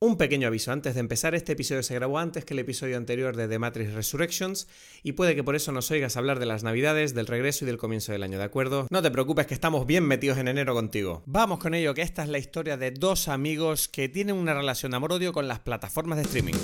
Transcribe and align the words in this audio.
Un 0.00 0.16
pequeño 0.16 0.46
aviso, 0.46 0.70
antes 0.70 0.94
de 0.94 1.00
empezar, 1.00 1.34
este 1.34 1.54
episodio 1.54 1.82
se 1.82 1.92
grabó 1.96 2.20
antes 2.20 2.44
que 2.44 2.54
el 2.54 2.60
episodio 2.60 2.96
anterior 2.96 3.34
de 3.34 3.48
The 3.48 3.58
Matrix 3.58 3.94
Resurrections 3.94 4.68
y 5.02 5.12
puede 5.12 5.34
que 5.34 5.42
por 5.42 5.56
eso 5.56 5.72
nos 5.72 5.90
oigas 5.90 6.16
hablar 6.16 6.38
de 6.38 6.46
las 6.46 6.62
navidades, 6.62 7.14
del 7.14 7.26
regreso 7.26 7.64
y 7.64 7.66
del 7.66 7.78
comienzo 7.78 8.12
del 8.12 8.22
año, 8.22 8.38
¿de 8.38 8.44
acuerdo? 8.44 8.86
No 8.90 9.02
te 9.02 9.10
preocupes 9.10 9.48
que 9.48 9.54
estamos 9.54 9.86
bien 9.86 10.04
metidos 10.04 10.38
en 10.38 10.46
enero 10.46 10.72
contigo. 10.72 11.24
Vamos 11.26 11.58
con 11.58 11.74
ello, 11.74 11.94
que 11.94 12.02
esta 12.02 12.22
es 12.22 12.28
la 12.28 12.38
historia 12.38 12.76
de 12.76 12.92
dos 12.92 13.26
amigos 13.26 13.88
que 13.88 14.08
tienen 14.08 14.36
una 14.36 14.54
relación 14.54 14.94
amor-odio 14.94 15.32
con 15.32 15.48
las 15.48 15.58
plataformas 15.58 16.18
de 16.18 16.22
streaming. 16.22 16.54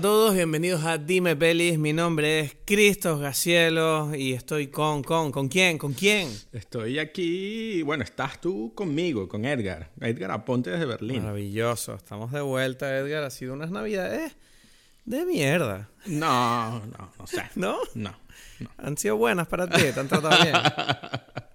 A 0.00 0.02
todos, 0.02 0.34
bienvenidos 0.34 0.82
a 0.86 0.96
Dime 0.96 1.36
Pelis. 1.36 1.78
Mi 1.78 1.92
nombre 1.92 2.40
es 2.40 2.56
Cristos 2.64 3.20
Gacielo 3.20 4.14
y 4.14 4.32
estoy 4.32 4.68
con, 4.68 5.02
con, 5.02 5.30
¿con 5.30 5.48
quién? 5.48 5.76
¿Con 5.76 5.92
quién? 5.92 6.26
Estoy 6.52 6.98
aquí, 6.98 7.82
bueno, 7.82 8.02
estás 8.02 8.40
tú 8.40 8.72
conmigo, 8.74 9.28
con 9.28 9.44
Edgar. 9.44 9.90
Edgar 10.00 10.30
Aponte 10.30 10.70
desde 10.70 10.86
Berlín. 10.86 11.20
Maravilloso, 11.20 11.96
estamos 11.96 12.32
de 12.32 12.40
vuelta, 12.40 12.96
Edgar. 12.96 13.24
Ha 13.24 13.30
sido 13.30 13.52
unas 13.52 13.70
navidades 13.70 14.38
de 15.04 15.26
mierda. 15.26 15.90
No, 16.06 16.78
no, 16.78 17.12
no 17.18 17.26
sé. 17.26 17.42
¿No? 17.54 17.76
No, 17.92 18.14
no. 18.58 18.70
Han 18.78 18.96
sido 18.96 19.18
buenas 19.18 19.48
para 19.48 19.68
ti, 19.68 19.82
te 19.82 20.00
han 20.00 20.08
tratado 20.08 20.42
bien. 20.42 20.54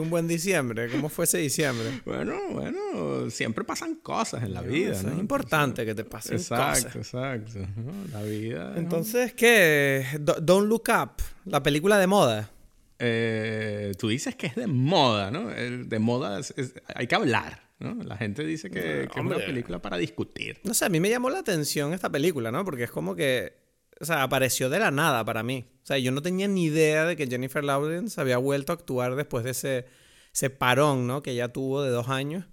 Un 0.00 0.10
buen 0.10 0.26
diciembre. 0.28 0.88
¿Cómo 0.90 1.08
fue 1.08 1.24
ese 1.24 1.38
diciembre? 1.38 2.00
Bueno, 2.04 2.34
bueno, 2.50 3.30
siempre 3.30 3.64
pasan 3.64 3.96
cosas 3.96 4.42
en 4.42 4.54
la 4.54 4.62
vida, 4.62 4.92
Eso 4.92 5.08
¿no? 5.08 5.14
Es 5.14 5.18
importante 5.20 5.84
que 5.84 5.94
te 5.94 6.04
pasen 6.04 6.36
Exacto, 6.36 6.84
cosas. 6.88 6.96
exacto. 6.96 7.58
¿no? 7.76 7.92
La 8.12 8.22
vida. 8.22 8.70
¿no? 8.70 8.76
Entonces, 8.78 9.32
¿qué? 9.34 10.04
Do- 10.20 10.40
Don't 10.40 10.68
Look 10.68 10.84
Up, 10.88 11.22
la 11.46 11.62
película 11.62 11.98
de 11.98 12.06
moda. 12.06 12.50
Eh, 12.98 13.92
tú 13.98 14.08
dices 14.08 14.36
que 14.36 14.48
es 14.48 14.54
de 14.56 14.66
moda, 14.66 15.30
¿no? 15.30 15.48
De 15.48 15.98
moda 15.98 16.38
es- 16.40 16.52
es- 16.56 16.74
hay 16.94 17.06
que 17.06 17.14
hablar, 17.14 17.62
¿no? 17.78 17.94
La 18.04 18.16
gente 18.18 18.44
dice 18.44 18.68
que, 18.68 19.08
que 19.10 19.18
es 19.20 19.24
una 19.24 19.36
película 19.36 19.80
para 19.80 19.96
discutir. 19.96 20.60
No 20.64 20.74
sé, 20.74 20.84
a 20.84 20.88
mí 20.90 21.00
me 21.00 21.08
llamó 21.08 21.30
la 21.30 21.38
atención 21.38 21.94
esta 21.94 22.10
película, 22.10 22.50
¿no? 22.52 22.62
Porque 22.64 22.84
es 22.84 22.90
como 22.90 23.14
que, 23.16 23.54
o 24.00 24.04
sea, 24.04 24.22
apareció 24.22 24.70
de 24.70 24.78
la 24.78 24.90
nada 24.90 25.24
para 25.24 25.42
mí. 25.42 25.66
O 25.82 25.86
sea, 25.86 25.98
yo 25.98 26.10
no 26.10 26.22
tenía 26.22 26.48
ni 26.48 26.64
idea 26.64 27.04
de 27.04 27.16
que 27.16 27.26
Jennifer 27.26 27.62
Lawrence 27.62 28.18
había 28.20 28.38
vuelto 28.38 28.72
a 28.72 28.76
actuar 28.76 29.14
después 29.14 29.44
de 29.44 29.50
ese, 29.50 29.86
ese 30.32 30.48
parón, 30.48 31.06
¿no? 31.06 31.22
Que 31.22 31.32
ella 31.32 31.52
tuvo 31.52 31.82
de 31.82 31.90
dos 31.90 32.08
años. 32.08 32.46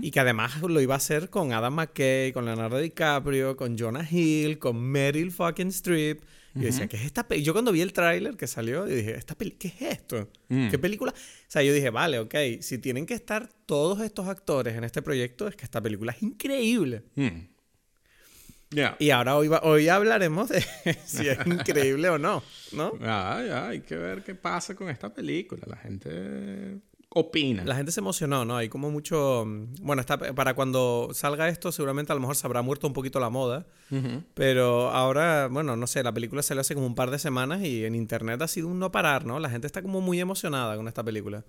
Y 0.00 0.12
que 0.12 0.20
además 0.20 0.62
lo 0.62 0.80
iba 0.80 0.94
a 0.94 0.98
hacer 0.98 1.28
con 1.28 1.52
Adam 1.52 1.74
McKay, 1.74 2.32
con 2.32 2.44
Leonardo 2.44 2.78
DiCaprio, 2.78 3.56
con 3.56 3.76
Jonah 3.76 4.06
Hill, 4.08 4.60
con 4.60 4.80
Meryl 4.80 5.32
fucking 5.32 5.68
Streep. 5.68 6.22
Y 6.54 6.60
yo 6.60 6.66
decía, 6.66 6.86
¿qué 6.86 6.96
es 6.96 7.04
esta 7.04 7.26
película? 7.26 7.46
Yo 7.46 7.52
cuando 7.52 7.72
vi 7.72 7.80
el 7.80 7.92
tráiler 7.92 8.36
que 8.36 8.46
salió, 8.46 8.86
yo 8.86 8.94
dije, 8.94 9.16
¿esta 9.16 9.34
peli 9.34 9.50
¿qué 9.50 9.66
es 9.66 9.82
esto? 9.82 10.30
Mm. 10.48 10.68
¿Qué 10.68 10.78
película? 10.78 11.10
O 11.12 11.44
sea, 11.48 11.64
yo 11.64 11.72
dije, 11.72 11.90
vale, 11.90 12.20
ok, 12.20 12.34
si 12.60 12.78
tienen 12.78 13.06
que 13.06 13.14
estar 13.14 13.48
todos 13.66 14.02
estos 14.02 14.28
actores 14.28 14.76
en 14.76 14.84
este 14.84 15.02
proyecto, 15.02 15.48
es 15.48 15.56
que 15.56 15.64
esta 15.64 15.82
película 15.82 16.12
es 16.12 16.22
increíble. 16.22 17.02
Mm. 17.16 17.55
Y 18.98 19.10
ahora 19.10 19.36
hoy, 19.36 19.48
va- 19.48 19.60
hoy 19.62 19.88
hablaremos 19.88 20.48
de 20.50 20.60
si 21.04 21.28
es 21.28 21.38
increíble 21.46 22.08
o 22.10 22.18
no, 22.18 22.42
¿no? 22.72 22.92
Ah, 23.02 23.42
ya, 23.46 23.68
hay 23.68 23.80
que 23.80 23.96
ver 23.96 24.22
qué 24.22 24.34
pasa 24.34 24.74
con 24.74 24.88
esta 24.90 25.12
película. 25.12 25.62
La 25.66 25.76
gente 25.76 26.78
opina. 27.08 27.64
La 27.64 27.74
gente 27.76 27.92
se 27.92 28.00
emocionó, 28.00 28.44
¿no? 28.44 28.56
Hay 28.58 28.68
como 28.68 28.90
mucho... 28.90 29.44
mm, 29.46 29.76
Bueno, 29.80 30.00
está, 30.00 30.18
para 30.18 30.52
cuando 30.54 31.08
salga 31.14 31.48
esto 31.48 31.72
seguramente 31.72 32.12
a 32.12 32.14
lo 32.14 32.20
mejor 32.20 32.36
se 32.36 32.46
habrá 32.46 32.60
muerto 32.60 32.86
un 32.86 32.92
poquito 32.92 33.18
la 33.20 33.30
moda. 33.30 33.64
Pero 34.34 34.90
ahora, 34.90 35.48
bueno, 35.50 35.76
no 35.76 35.86
sé, 35.86 36.02
la 36.02 36.12
película 36.12 36.42
salió 36.42 36.60
hace 36.60 36.74
como 36.74 36.86
un 36.86 36.94
par 36.94 37.10
de 37.10 37.18
semanas 37.18 37.62
y 37.62 37.84
en 37.84 37.94
internet 37.94 38.42
ha 38.42 38.48
sido 38.48 38.68
un 38.68 38.78
no 38.78 38.90
parar, 38.92 39.24
¿no? 39.24 39.38
La 39.40 39.48
gente 39.48 39.66
está 39.66 39.80
como 39.80 40.00
muy 40.02 40.20
emocionada 40.20 40.76
con 40.76 40.88
esta 40.88 41.02
película. 41.02 41.44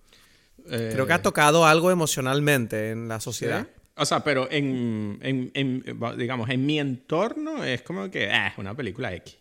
Eh, 0.69 0.89
Creo 0.93 1.05
que 1.05 1.13
ha 1.13 1.21
tocado 1.21 1.65
algo 1.65 1.91
emocionalmente 1.91 2.91
en 2.91 3.07
la 3.07 3.19
sociedad. 3.19 3.67
¿sí? 3.75 3.76
O 3.97 4.05
sea, 4.05 4.23
pero 4.23 4.47
en, 4.51 5.19
en, 5.21 5.51
en, 5.53 5.99
digamos, 6.17 6.49
en 6.49 6.65
mi 6.65 6.79
entorno 6.79 7.63
es 7.63 7.81
como 7.81 8.09
que 8.11 8.29
ah, 8.29 8.47
es 8.47 8.57
una 8.57 8.75
película 8.75 9.13
X. 9.15 9.37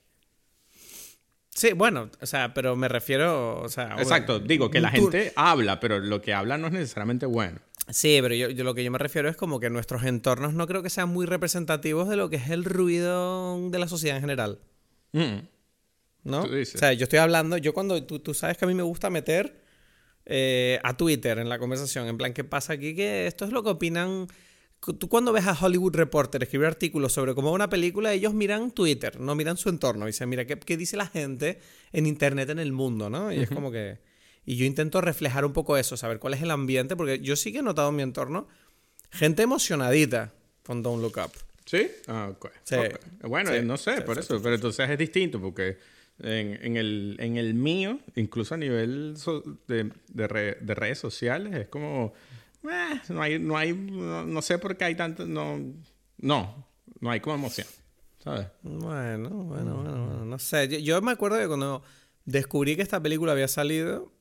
Sí, 1.51 1.73
bueno, 1.73 2.11
o 2.21 2.27
sea, 2.27 2.53
pero 2.53 2.77
me 2.77 2.87
refiero, 2.87 3.63
o 3.63 3.69
sea... 3.71 3.97
Exacto, 3.99 4.35
bueno, 4.35 4.47
digo 4.47 4.71
que 4.71 4.79
la 4.79 4.91
gente 4.91 5.33
habla, 5.37 5.81
pero 5.81 5.99
lo 6.01 6.21
que 6.21 6.35
habla 6.35 6.59
no 6.59 6.67
es 6.67 6.75
necesariamente 6.75 7.25
bueno. 7.25 7.61
Sí, 7.89 8.19
pero 8.21 8.35
yo, 8.35 8.51
yo 8.51 8.63
lo 8.63 8.75
que 8.75 8.85
yo 8.85 8.91
me 8.91 8.99
refiero 8.99 9.31
es 9.31 9.37
como 9.37 9.59
que 9.59 9.71
nuestros 9.71 10.03
entornos 10.05 10.53
no 10.53 10.67
creo 10.67 10.83
que 10.83 10.91
sean 10.91 11.09
muy 11.09 11.25
representativos 11.25 12.11
de 12.11 12.17
lo 12.17 12.29
que 12.29 12.37
es 12.37 12.51
el 12.51 12.65
ruido 12.65 13.71
de 13.71 13.79
la 13.79 13.89
sociedad 13.89 14.17
en 14.17 14.23
general, 14.23 14.59
Mm. 15.13 15.49
¿no? 16.25 16.43
O 16.43 16.65
sea, 16.65 16.93
yo 16.93 17.05
estoy 17.05 17.21
hablando, 17.21 17.57
yo 17.57 17.73
cuando 17.73 18.03
tú, 18.05 18.19
tú 18.19 18.35
sabes 18.35 18.59
que 18.59 18.67
a 18.67 18.69
mí 18.69 18.75
me 18.75 18.83
gusta 18.83 19.09
meter 19.09 19.63
eh, 20.27 20.79
a 20.83 20.95
Twitter 20.95 21.39
en 21.39 21.49
la 21.49 21.59
conversación, 21.59 22.07
en 22.09 22.19
plan, 22.19 22.35
¿qué 22.35 22.45
pasa 22.45 22.75
aquí? 22.75 22.95
Que 22.95 23.27
esto 23.27 23.47
es 23.47 23.53
lo 23.53 23.63
que 23.63 23.71
opinan... 23.71 24.27
Tú 24.81 25.09
cuando 25.09 25.33
ves 25.33 25.47
a 25.47 25.53
Hollywood 25.61 25.97
Reporter 25.97 26.43
escribir 26.43 26.67
artículos 26.69 27.13
sobre 27.13 27.35
cómo 27.35 27.49
va 27.49 27.55
una 27.55 27.69
película, 27.69 28.13
ellos 28.13 28.35
miran 28.35 28.71
Twitter, 28.71 29.19
no 29.19 29.35
miran 29.35 29.57
su 29.57 29.69
entorno. 29.69 30.07
Dicen, 30.07 30.29
mira, 30.29 30.45
¿qué, 30.45 30.59
qué 30.59 30.77
dice 30.77 30.97
la 30.97 31.07
gente 31.07 31.59
en 31.93 32.07
Internet, 32.07 32.51
en 32.51 32.59
el 32.61 32.73
mundo, 32.73 33.11
no? 33.11 33.33
Y 33.33 33.39
es 33.41 33.49
como 33.51 33.73
que... 33.73 33.99
Y 34.45 34.57
yo 34.57 34.65
intento 34.65 35.01
reflejar 35.01 35.45
un 35.45 35.53
poco 35.53 35.77
eso, 35.77 35.97
saber 35.97 36.21
cuál 36.21 36.35
es 36.35 36.43
el 36.43 36.53
ambiente, 36.53 36.95
porque 36.95 37.19
yo 37.19 37.35
sí 37.35 37.53
que 37.53 37.59
he 37.59 37.63
notado 37.63 37.89
en 37.89 37.97
mi 37.97 38.03
entorno 38.05 38.47
gente 39.11 39.43
emocionadita 39.43 40.33
con 40.65 40.83
Don't 40.85 41.03
Look 41.03 41.17
Up. 41.25 41.33
¿Sí? 41.65 41.89
Ah, 42.07 42.29
ok. 42.31 42.51
Sí. 42.63 42.77
Ok. 42.77 43.01
Bueno, 43.29 43.51
Sí. 43.53 43.63
no 43.65 43.77
sé, 43.77 43.97
Sí, 43.97 44.03
por 44.03 44.19
eso. 44.19 44.41
Pero 44.41 44.55
entonces 44.55 44.89
es 44.89 44.99
distinto, 44.99 45.41
porque 45.41 45.79
en, 46.21 46.59
en 46.63 46.77
el, 46.77 47.17
en 47.19 47.37
el 47.39 47.55
mío, 47.55 47.99
incluso 48.15 48.55
a 48.55 48.59
nivel 48.59 49.15
so- 49.17 49.43
de, 49.67 49.91
de, 50.09 50.29
re- 50.29 50.59
de 50.61 50.75
redes 50.77 50.99
sociales, 50.99 51.53
es 51.57 51.67
como... 51.67 52.13
eh, 52.65 53.01
no 53.09 53.23
hay... 53.23 53.39
No, 53.39 53.57
hay 53.57 53.73
no, 53.73 54.25
no 54.27 54.43
sé 54.43 54.59
por 54.59 54.77
qué 54.77 54.85
hay 54.85 54.95
tanto... 54.95 55.27
No, 55.27 55.59
no, 56.19 56.67
no 57.01 57.11
hay 57.11 57.21
como 57.21 57.37
emoción. 57.37 57.67
¿Sabes? 58.23 58.49
Bueno, 58.63 59.31
bueno, 59.31 59.77
bueno, 59.77 59.77
bueno, 59.77 60.25
no 60.25 60.39
sé. 60.39 60.69
Yo, 60.69 60.79
yo 60.79 61.03
me 61.03 61.13
acuerdo 61.13 61.39
que 61.39 61.47
cuando 61.47 61.83
descubrí 62.25 62.77
que 62.77 62.83
esta 62.83 63.01
película 63.01 63.33
había 63.33 63.49
salido, 63.49 64.13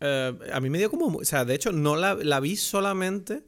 eh, 0.00 0.38
a 0.52 0.60
mí 0.60 0.70
me 0.70 0.78
dio 0.78 0.90
como... 0.90 1.18
O 1.18 1.24
sea, 1.24 1.44
de 1.44 1.54
hecho, 1.54 1.72
no 1.72 1.96
la, 1.96 2.14
la 2.14 2.40
vi 2.40 2.56
solamente 2.56 3.44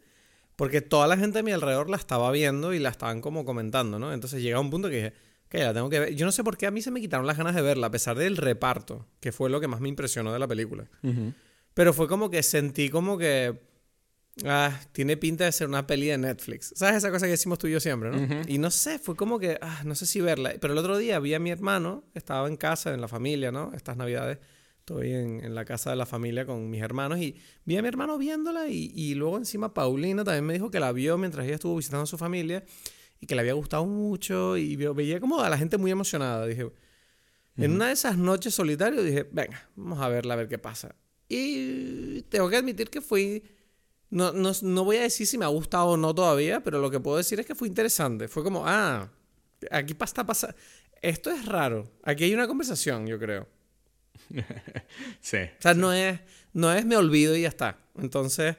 porque 0.56 0.80
toda 0.80 1.06
la 1.06 1.16
gente 1.16 1.40
a 1.40 1.42
mi 1.42 1.52
alrededor 1.52 1.90
la 1.90 1.96
estaba 1.96 2.30
viendo 2.30 2.74
y 2.74 2.78
la 2.78 2.90
estaban 2.90 3.20
como 3.20 3.44
comentando, 3.44 3.98
¿no? 3.98 4.12
Entonces 4.12 4.42
llega 4.42 4.60
un 4.60 4.70
punto 4.70 4.88
que 4.88 4.96
dije, 4.96 5.12
que 5.48 5.58
la 5.58 5.74
tengo 5.74 5.90
que 5.90 6.00
ver. 6.00 6.14
Yo 6.14 6.26
no 6.26 6.32
sé 6.32 6.44
por 6.44 6.56
qué 6.56 6.66
a 6.66 6.70
mí 6.70 6.80
se 6.82 6.90
me 6.90 7.00
quitaron 7.00 7.26
las 7.26 7.36
ganas 7.36 7.54
de 7.54 7.62
verla, 7.62 7.88
a 7.88 7.90
pesar 7.90 8.16
del 8.16 8.36
reparto, 8.36 9.06
que 9.20 9.32
fue 9.32 9.50
lo 9.50 9.60
que 9.60 9.68
más 9.68 9.80
me 9.80 9.88
impresionó 9.88 10.32
de 10.32 10.38
la 10.38 10.46
película. 10.46 10.88
Pero 11.74 11.92
fue 11.92 12.08
como 12.08 12.30
que 12.30 12.42
sentí 12.42 12.88
como 12.88 13.18
que... 13.18 13.60
Ah, 14.44 14.80
tiene 14.90 15.16
pinta 15.16 15.44
de 15.44 15.52
ser 15.52 15.68
una 15.68 15.86
peli 15.86 16.06
de 16.06 16.18
Netflix. 16.18 16.72
¿Sabes 16.74 16.96
esa 16.96 17.10
cosa 17.12 17.26
que 17.26 17.32
decimos 17.32 17.58
tú 17.58 17.68
y 17.68 17.72
yo 17.72 17.78
siempre, 17.78 18.10
no? 18.10 18.42
Y 18.48 18.58
no 18.58 18.70
sé, 18.70 18.98
fue 18.98 19.14
como 19.14 19.38
que, 19.38 19.58
ah, 19.60 19.82
no 19.84 19.94
sé 19.94 20.06
si 20.06 20.20
verla. 20.20 20.54
Pero 20.60 20.72
el 20.72 20.78
otro 20.78 20.98
día 20.98 21.20
vi 21.20 21.34
a 21.34 21.38
mi 21.38 21.50
hermano, 21.50 22.02
estaba 22.14 22.48
en 22.48 22.56
casa, 22.56 22.92
en 22.92 23.00
la 23.00 23.06
familia, 23.06 23.52
¿no? 23.52 23.72
Estas 23.74 23.96
navidades 23.96 24.38
estoy 24.80 25.12
en, 25.12 25.42
en 25.44 25.54
la 25.54 25.64
casa 25.64 25.90
de 25.90 25.96
la 25.96 26.04
familia 26.04 26.44
con 26.44 26.68
mis 26.68 26.82
hermanos 26.82 27.18
y 27.20 27.36
vi 27.64 27.76
a 27.76 27.82
mi 27.82 27.88
hermano 27.88 28.18
viéndola 28.18 28.68
y, 28.68 28.92
y 28.94 29.14
luego 29.14 29.38
encima 29.38 29.72
Paulina 29.72 30.24
también 30.24 30.44
me 30.44 30.52
dijo 30.52 30.70
que 30.70 30.78
la 30.78 30.92
vio 30.92 31.16
mientras 31.16 31.46
ella 31.46 31.54
estuvo 31.54 31.76
visitando 31.76 32.02
a 32.02 32.06
su 32.06 32.18
familia 32.18 32.64
y 33.18 33.26
que 33.26 33.34
le 33.34 33.40
había 33.40 33.54
gustado 33.54 33.86
mucho 33.86 34.58
y 34.58 34.76
veía 34.76 35.20
como 35.20 35.40
a 35.40 35.48
la 35.48 35.56
gente 35.56 35.78
muy 35.78 35.90
emocionada. 35.90 36.44
Dije, 36.46 36.70
en 37.56 37.70
una 37.70 37.86
de 37.86 37.92
esas 37.92 38.18
noches 38.18 38.52
solitarias 38.52 39.04
dije, 39.04 39.26
venga, 39.30 39.70
vamos 39.76 40.00
a 40.00 40.08
verla 40.08 40.34
a 40.34 40.36
ver 40.38 40.48
qué 40.48 40.58
pasa. 40.58 40.96
Y 41.28 42.22
tengo 42.22 42.50
que 42.50 42.56
admitir 42.56 42.90
que 42.90 43.00
fui... 43.00 43.44
No, 44.14 44.32
no, 44.32 44.52
no 44.62 44.84
voy 44.84 44.96
a 44.98 45.02
decir 45.02 45.26
si 45.26 45.36
me 45.38 45.44
ha 45.44 45.48
gustado 45.48 45.86
o 45.86 45.96
no 45.96 46.14
todavía, 46.14 46.60
pero 46.62 46.78
lo 46.80 46.90
que 46.90 47.00
puedo 47.00 47.16
decir 47.16 47.40
es 47.40 47.46
que 47.46 47.54
fue 47.54 47.66
interesante. 47.68 48.28
Fue 48.28 48.42
como, 48.44 48.62
ah, 48.66 49.10
aquí 49.70 49.94
pa- 49.94 50.04
está 50.04 50.24
pasando... 50.24 50.56
Esto 51.02 51.30
es 51.30 51.44
raro. 51.46 51.90
Aquí 52.02 52.24
hay 52.24 52.32
una 52.34 52.46
conversación, 52.46 53.06
yo 53.06 53.18
creo. 53.18 53.46
Sí. 55.20 55.38
O 55.38 55.60
sea, 55.62 55.74
no 55.74 55.92
es, 55.92 56.20
no 56.52 56.72
es 56.72 56.84
me 56.86 56.96
olvido 56.96 57.36
y 57.36 57.42
ya 57.42 57.48
está. 57.48 57.78
Entonces, 57.98 58.56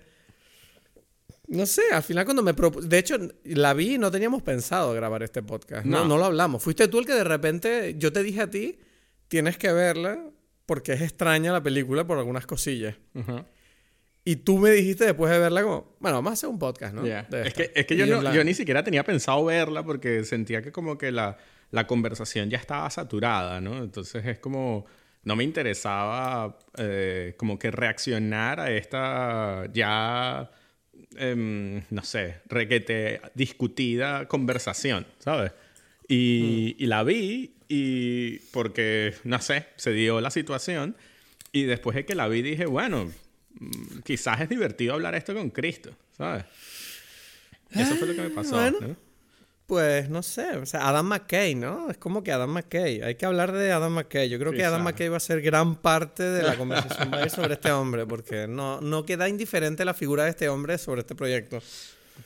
no 1.48 1.66
sé, 1.66 1.84
al 1.92 2.04
final 2.04 2.26
cuando 2.26 2.44
me 2.44 2.54
propuse... 2.54 2.88
De 2.88 2.98
hecho, 2.98 3.18
la 3.46 3.74
vi 3.74 3.96
y 3.96 3.98
no 3.98 4.12
teníamos 4.12 4.42
pensado 4.44 4.94
grabar 4.94 5.24
este 5.24 5.42
podcast. 5.44 5.86
No. 5.86 6.00
No. 6.00 6.06
no 6.06 6.18
lo 6.18 6.26
hablamos. 6.26 6.62
Fuiste 6.64 6.88
tú 6.88 7.00
el 7.00 7.06
que 7.06 7.14
de 7.14 7.24
repente, 7.24 7.96
yo 7.98 8.12
te 8.12 8.24
dije 8.24 8.42
a 8.42 8.50
ti, 8.50 8.80
tienes 9.28 9.58
que 9.58 9.72
verla 9.72 10.20
porque 10.66 10.94
es 10.94 11.02
extraña 11.02 11.52
la 11.54 11.62
película 11.64 12.06
por 12.06 12.18
algunas 12.18 12.46
cosillas. 12.48 12.96
Ujú. 13.14 13.44
Y 14.28 14.38
tú 14.38 14.58
me 14.58 14.72
dijiste 14.72 15.06
después 15.06 15.32
de 15.32 15.38
verla 15.40 15.62
como, 15.62 15.96
bueno, 16.00 16.18
vamos 16.18 16.32
a 16.32 16.34
hacer 16.34 16.50
un 16.50 16.58
podcast, 16.60 16.94
¿no? 16.96 17.04
De 17.30 17.48
Es 17.48 17.54
que, 17.54 17.72
es 17.76 17.86
que 17.86 17.96
yo, 17.96 18.06
no- 18.08 18.34
yo 18.34 18.44
ni 18.44 18.54
siquiera 18.56 18.84
tenía 18.84 19.04
pensado 19.04 19.46
verla 19.46 19.84
porque 19.84 20.24
sentía 20.24 20.62
que 20.64 20.72
como 20.72 20.98
que 20.98 21.12
la, 21.12 21.38
la 21.72 21.86
conversación 21.86 22.50
ya 22.50 22.58
estaba 22.58 22.90
saturada, 22.90 23.62
¿no? 23.62 23.78
Entonces 23.84 24.26
es 24.26 24.40
como... 24.40 24.86
no 25.24 25.36
me 25.36 25.44
interesaba 25.44 26.58
eh, 26.78 27.36
como 27.38 27.60
que 27.60 27.70
reaccionar 27.72 28.60
a 28.60 28.72
esta 28.72 29.68
ya, 29.74 30.50
em, 31.18 31.84
no 31.92 32.04
sé, 32.04 32.38
requete 32.48 33.22
discutida 33.36 34.28
conversación, 34.28 35.06
¿sabes? 35.20 35.52
Y, 36.08 36.76
y 36.80 36.86
la 36.88 37.04
vi 37.04 37.56
y 37.68 38.40
porque, 38.52 39.14
no 39.24 39.40
sé, 39.40 39.66
se 39.76 39.92
dio 39.94 40.22
la 40.22 40.30
situación 40.32 40.96
y 41.52 41.64
después 41.64 41.96
de 41.96 42.06
que 42.06 42.16
la 42.16 42.28
vi 42.28 42.42
dije, 42.42 42.66
bueno, 42.68 43.06
mm, 43.06 43.12
quizás 44.04 44.42
es 44.42 44.50
divertido 44.50 44.94
hablar 44.94 45.16
esto 45.16 45.34
con 45.34 45.50
Cristo, 45.50 45.92
¿sabes? 46.18 46.46
Eso 47.72 47.96
fue 47.96 48.08
lo 48.08 48.16
que 48.16 48.22
me 48.22 48.30
pasó. 48.30 48.56
Bueno. 48.56 48.78
¿no? 48.82 49.06
Pues 49.66 50.10
no 50.12 50.22
sé, 50.22 50.58
o 50.58 50.66
sea, 50.68 50.88
Adam 50.88 51.08
McKay, 51.08 51.56
¿no? 51.56 51.90
Es 51.90 51.98
como 51.98 52.24
que 52.24 52.32
Adam 52.32 52.52
McKay. 52.52 53.02
Hay 53.02 53.16
que 53.16 53.26
hablar 53.26 53.52
de 53.52 53.72
Adam 53.72 53.94
McKay. 53.94 54.30
Yo 54.30 54.38
creo 54.38 54.52
que 54.52 54.64
Adam. 54.64 54.84
McKay 54.84 55.10
va 55.10 55.18
a 55.18 55.20
ser 55.20 55.42
gran 55.42 55.76
parte 55.76 56.22
de 56.22 56.44
la 56.44 56.56
conversación 56.56 57.12
sobre 57.32 57.56
este 57.56 57.72
hombre, 57.72 58.06
porque 58.06 58.48
no, 58.48 58.80
no 58.80 59.06
queda 59.06 59.28
indiferente 59.28 59.84
la 59.84 59.96
figura 59.96 60.26
de 60.26 60.30
este 60.30 60.50
hombre 60.50 60.78
sobre 60.78 61.02
este 61.02 61.16
proyecto. 61.16 61.64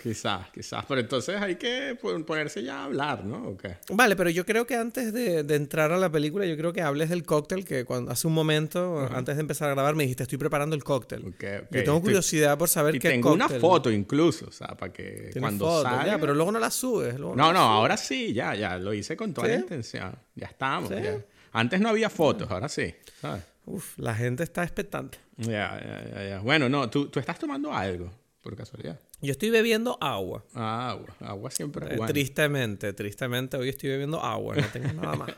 Quizás, 0.01 0.49
quizás. 0.51 0.85
Pero 0.87 1.01
entonces 1.01 1.41
hay 1.41 1.55
que 1.55 1.97
pon- 2.01 2.23
ponerse 2.23 2.63
ya 2.63 2.81
a 2.81 2.83
hablar, 2.85 3.25
¿no? 3.25 3.49
¿O 3.49 3.57
qué? 3.57 3.77
Vale, 3.91 4.15
pero 4.15 4.29
yo 4.29 4.45
creo 4.45 4.65
que 4.65 4.75
antes 4.75 5.11
de, 5.11 5.43
de 5.43 5.55
entrar 5.55 5.91
a 5.91 5.97
la 5.97 6.09
película, 6.11 6.45
yo 6.45 6.55
creo 6.55 6.71
que 6.71 6.81
hables 6.81 7.09
del 7.09 7.23
cóctel 7.25 7.65
que 7.65 7.83
cuando 7.85 8.11
hace 8.11 8.27
un 8.27 8.33
momento, 8.33 8.99
antes 9.13 9.35
de 9.35 9.41
empezar 9.41 9.67
a 9.69 9.73
grabar, 9.73 9.95
me 9.95 10.03
dijiste, 10.03 10.23
estoy 10.23 10.37
preparando 10.37 10.75
el 10.75 10.83
cóctel. 10.83 11.21
Ok, 11.21 11.33
ok. 11.33 11.41
Yo 11.41 11.43
tengo 11.69 11.97
Estoy- 11.97 12.01
curiosidad 12.01 12.57
por 12.57 12.69
saber 12.69 12.95
Y 12.95 12.99
qué 12.99 13.09
tengo 13.09 13.33
una 13.33 13.45
cóctel. 13.45 13.61
foto 13.61 13.91
incluso, 13.91 14.45
o 14.47 14.51
sea, 14.51 14.67
para 14.69 14.93
que 14.93 15.31
cuando 15.39 15.65
fotos, 15.65 15.83
salga... 15.83 16.05
ya, 16.05 16.17
pero 16.19 16.33
luego 16.33 16.51
no 16.51 16.59
la 16.59 16.71
subes. 16.71 17.19
luego 17.19 17.35
No, 17.35 17.47
la 17.47 17.53
no, 17.53 17.59
subes. 17.59 17.71
ahora 17.71 17.97
sí, 17.97 18.31
ya, 18.33 18.55
ya, 18.55 18.77
lo 18.77 18.93
hice 18.93 19.17
con 19.17 19.33
toda 19.33 19.47
la 19.47 19.55
¿Sí? 19.55 19.59
intención. 19.61 20.15
Ya 20.35 20.47
estamos, 20.47 20.89
¿Sí? 20.89 20.95
ya. 21.03 21.17
Antes 21.51 21.81
no 21.81 21.89
había 21.89 22.09
fotos, 22.09 22.49
ahora 22.51 22.69
sí, 22.69 22.93
¿sabes? 23.19 23.43
Uf, 23.65 23.97
la 23.99 24.15
gente 24.15 24.43
está 24.43 24.63
expectante. 24.63 25.17
Ya, 25.37 25.79
ya, 25.81 26.09
ya, 26.15 26.29
ya. 26.29 26.39
Bueno, 26.39 26.69
no, 26.69 26.89
tú, 26.89 27.07
tú 27.09 27.19
estás 27.19 27.37
tomando 27.37 27.73
algo, 27.73 28.09
por 28.41 28.55
casualidad. 28.55 28.99
Yo 29.21 29.31
estoy 29.31 29.49
bebiendo 29.49 29.97
agua. 29.99 30.45
Ah, 30.53 30.91
agua, 30.91 31.07
agua 31.19 31.51
siempre 31.51 31.93
Eh. 31.93 31.99
Tristemente, 32.07 32.93
tristemente, 32.93 33.57
hoy 33.57 33.69
estoy 33.69 33.89
bebiendo 33.89 34.21
agua, 34.23 34.55
no 34.55 34.67
tengo 34.71 34.93
nada 34.93 35.15
más. 35.15 35.31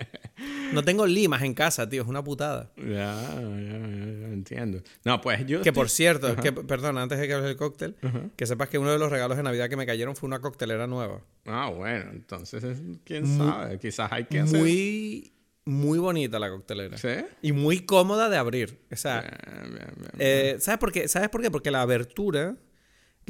No 0.74 0.84
tengo 0.84 1.06
limas 1.08 1.42
en 1.42 1.54
casa, 1.54 1.90
tío, 1.90 2.04
es 2.04 2.08
una 2.08 2.24
putada. 2.24 2.72
Ya, 2.78 2.86
ya, 2.86 3.42
ya, 3.42 3.80
ya, 4.20 4.28
entiendo. 4.34 4.82
No, 5.04 5.20
pues 5.22 5.46
yo... 5.46 5.62
Que 5.62 5.74
por 5.74 5.90
cierto, 5.90 6.36
que, 6.36 6.52
perdón, 6.52 6.98
antes 6.98 7.20
de 7.20 7.28
que 7.28 7.34
hables 7.34 7.48
del 7.48 7.58
cóctel, 7.58 7.96
que 8.36 8.46
sepas 8.46 8.70
que 8.70 8.78
uno 8.78 8.92
de 8.92 9.00
los 9.00 9.12
regalos 9.12 9.38
de 9.38 9.44
Navidad 9.44 9.70
que 9.70 9.78
me 9.78 9.86
cayeron 9.86 10.16
fue 10.16 10.28
una 10.28 10.40
coctelera 10.40 10.86
nueva. 10.88 11.22
Ah, 11.46 11.70
bueno, 11.70 12.12
entonces, 12.12 12.64
quién 13.04 13.26
sabe, 13.26 13.80
quizás 13.80 14.12
hay 14.12 14.26
que 14.26 14.42
hacer... 14.42 14.60
Muy, 14.60 15.34
muy 15.66 16.00
bonita 16.00 16.38
la 16.40 16.50
coctelera. 16.50 16.98
¿Sí? 16.98 17.10
Y 17.42 17.52
muy 17.52 17.86
cómoda 17.86 18.30
de 18.30 18.38
abrir. 18.38 18.80
O 18.92 18.96
sea, 18.96 19.22
Bien, 19.22 19.74
bien, 19.76 19.94
bien. 19.98 20.12
eh, 20.20 20.56
¿sabes, 20.60 20.80
por 20.80 20.92
qué? 20.92 21.08
¿sabes 21.08 21.30
por 21.30 21.42
qué? 21.42 21.50
Porque 21.52 21.72
la 21.72 21.82
abertura, 21.82 22.56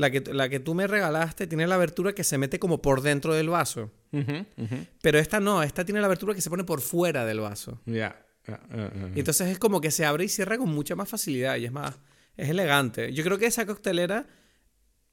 la 0.02 0.12
que, 0.12 0.22
la 0.34 0.50
que 0.50 0.60
tú 0.60 0.74
me 0.76 0.88
regalaste, 0.88 1.48
tiene 1.48 1.66
la 1.68 1.76
abertura 1.76 2.14
que 2.14 2.24
se 2.26 2.38
mete 2.38 2.60
como 2.60 2.82
por 2.82 3.02
dentro 3.02 3.34
del 3.34 3.48
vaso. 3.50 3.92
Pero 5.02 5.20
esta 5.20 5.40
no, 5.40 5.64
esta 5.64 5.86
tiene 5.86 6.02
la 6.02 6.08
abertura 6.08 6.34
que 6.36 6.42
se 6.42 6.50
pone 6.50 6.64
por 6.66 6.82
fuera 6.82 7.26
del 7.26 7.40
vaso. 7.40 7.80
Ya, 7.86 8.26
ya, 8.48 8.60
ya, 8.70 8.92
ya. 8.94 9.12
Y 9.16 9.20
entonces 9.20 9.48
es 9.48 9.60
como 9.60 9.80
que 9.80 9.92
se 9.92 10.06
abre 10.06 10.26
y 10.26 10.30
cierra 10.30 10.58
con 10.58 10.70
mucha 10.70 10.96
más 10.96 11.08
facilidad 11.08 11.56
y 11.56 11.66
es 11.66 11.72
más, 11.72 11.98
es 12.36 12.50
elegante. 12.50 13.14
Yo 13.14 13.24
creo 13.24 13.38
que 13.38 13.46
esa 13.46 13.66
coctelera 13.66 14.26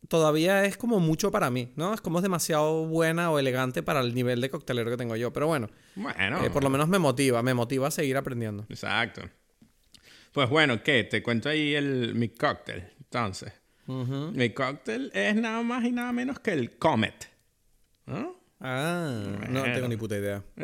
todavía 0.09 0.65
es 0.65 0.77
como 0.77 1.01
mucho 1.01 1.31
para 1.31 1.51
mí, 1.51 1.73
¿no? 1.77 1.93
Es 1.95 2.01
como 2.01 2.19
es 2.19 2.23
demasiado 2.23 2.87
buena 2.87 3.31
o 3.31 3.39
elegante 3.39 3.83
para 3.83 4.01
el 4.01 4.15
nivel 4.15 4.41
de 4.41 4.49
coctelero 4.51 4.91
que 4.91 4.97
tengo 4.97 5.17
yo. 5.17 5.33
Pero 5.33 5.47
bueno, 5.49 5.69
Bueno, 5.97 6.45
eh, 6.45 6.51
por 6.51 6.63
lo 6.65 6.71
menos 6.71 6.89
me 6.89 6.99
motiva, 6.99 7.43
me 7.43 7.55
motiva 7.55 7.89
a 7.89 7.91
seguir 7.91 8.17
aprendiendo. 8.17 8.65
exacto. 8.69 9.23
Pues 10.33 10.49
bueno, 10.51 10.83
¿qué? 10.83 11.05
Te 11.05 11.23
cuento 11.23 11.49
ahí 11.49 11.75
el, 11.75 12.15
mi 12.15 12.29
cóctel, 12.29 12.85
entonces. 12.99 13.53
Mi 13.89 14.51
cóctel 14.51 15.11
es 15.15 15.35
nada 15.35 15.63
más 15.63 15.85
y 15.85 15.93
nada 15.93 16.13
menos 16.13 16.39
que 16.41 16.53
el 16.53 16.77
Comet. 16.79 17.29
¿no? 18.07 18.37
Ah, 18.61 19.11
no 19.49 19.61
Bueno. 19.61 19.75
tengo 19.75 19.89
ni 19.89 19.97
puta 19.97 20.17
idea. 20.17 20.43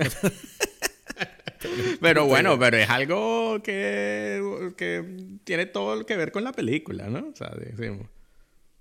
Pero 2.01 2.27
bueno, 2.27 2.59
pero 2.59 2.77
es 2.77 2.91
algo 2.91 3.63
que, 3.63 4.73
que 4.77 5.39
tiene 5.45 5.65
todo 5.65 5.97
lo 5.97 6.05
que 6.05 6.15
ver 6.17 6.31
con 6.31 6.45
la 6.45 6.53
película, 6.53 7.09
¿no? 7.09 7.29
O 7.33 7.35
sea, 7.37 7.51
decimos. 7.57 8.07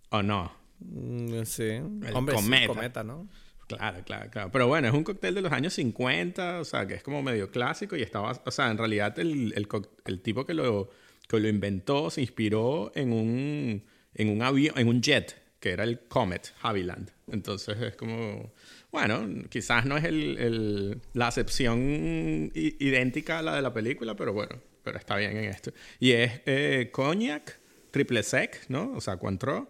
¿O 0.09 0.21
no? 0.21 0.51
Mm, 0.79 1.43
sí. 1.45 1.63
El 1.63 2.11
Hombre, 2.13 2.35
sí, 2.35 2.43
cometa. 2.43 2.67
cometa, 2.67 3.03
¿no? 3.05 3.29
Claro, 3.67 4.03
claro, 4.03 4.29
claro. 4.29 4.51
Pero 4.51 4.67
bueno, 4.67 4.89
es 4.89 4.93
un 4.93 5.05
cóctel 5.05 5.33
de 5.35 5.41
los 5.41 5.53
años 5.53 5.73
50, 5.75 6.59
o 6.59 6.65
sea, 6.65 6.85
que 6.85 6.95
es 6.95 7.03
como 7.03 7.23
medio 7.23 7.49
clásico 7.51 7.95
y 7.95 8.01
estaba, 8.01 8.31
o 8.45 8.51
sea, 8.51 8.69
en 8.69 8.77
realidad 8.77 9.17
el, 9.17 9.53
el, 9.55 9.67
el 10.05 10.21
tipo 10.21 10.45
que 10.45 10.53
lo, 10.53 10.89
que 11.29 11.39
lo 11.39 11.47
inventó 11.47 12.09
se 12.09 12.19
inspiró 12.19 12.91
en 12.95 13.13
un, 13.13 13.83
en 14.15 14.29
un 14.29 14.41
avión, 14.41 14.77
en 14.77 14.87
un 14.87 15.01
jet, 15.01 15.41
que 15.59 15.71
era 15.71 15.83
el 15.83 16.01
Comet 16.07 16.53
Havilland. 16.61 17.09
Entonces 17.31 17.79
es 17.81 17.95
como, 17.95 18.51
bueno, 18.91 19.25
quizás 19.49 19.85
no 19.85 19.95
es 19.97 20.03
el, 20.03 20.99
la 21.13 21.27
acepción 21.27 22.51
idéntica 22.53 23.39
a 23.39 23.41
la 23.41 23.55
de 23.55 23.61
la 23.61 23.73
película, 23.73 24.15
pero 24.15 24.33
bueno, 24.33 24.59
pero 24.83 24.97
está 24.97 25.15
bien 25.15 25.37
en 25.37 25.45
esto. 25.45 25.71
Y 25.99 26.11
es 26.11 26.41
eh, 26.45 26.89
cognac, 26.91 27.59
triple 27.91 28.23
sec, 28.23 28.65
¿no? 28.67 28.91
O 28.93 29.01
sea, 29.01 29.17
Cointreau. 29.17 29.69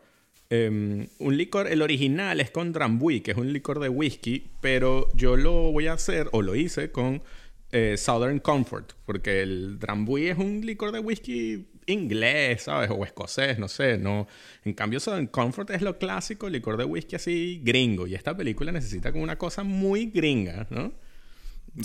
Eh, 0.50 1.08
un 1.20 1.38
licor, 1.38 1.68
el 1.68 1.82
original 1.82 2.40
es 2.40 2.52
con 2.52 2.74
Drambuie, 2.74 3.22
que 3.22 3.32
es 3.32 3.38
un 3.38 3.54
licor 3.54 3.80
de 3.80 3.90
whisky, 3.90 4.52
pero 4.62 5.10
yo 5.16 5.36
lo 5.36 5.72
voy 5.72 5.88
a 5.88 5.94
hacer, 5.94 6.28
o 6.32 6.42
lo 6.42 6.56
hice, 6.56 6.92
con 6.92 7.24
eh, 7.72 7.98
Southern 7.98 8.40
Comfort, 8.40 8.94
porque 9.06 9.42
el 9.42 9.80
Drambuie 9.80 10.30
es 10.30 10.38
un 10.38 10.62
licor 10.66 10.92
de 10.92 11.00
whisky 11.00 11.68
inglés, 11.88 12.64
¿sabes? 12.64 12.90
O 12.92 13.04
escocés, 13.06 13.58
no 13.60 13.68
sé, 13.68 13.98
no. 13.98 14.28
En 14.66 14.74
cambio, 14.74 15.00
Southern 15.00 15.28
Comfort 15.28 15.70
es 15.72 15.82
lo 15.82 15.98
clásico, 15.98 16.50
licor 16.50 16.78
de 16.78 16.86
whisky 16.86 17.16
así 17.16 17.62
gringo, 17.64 18.08
y 18.08 18.16
esta 18.16 18.36
película 18.36 18.72
necesita 18.72 19.12
como 19.12 19.24
una 19.24 19.38
cosa 19.38 19.64
muy 19.64 20.08
gringa, 20.08 20.68
¿no? 20.70 20.92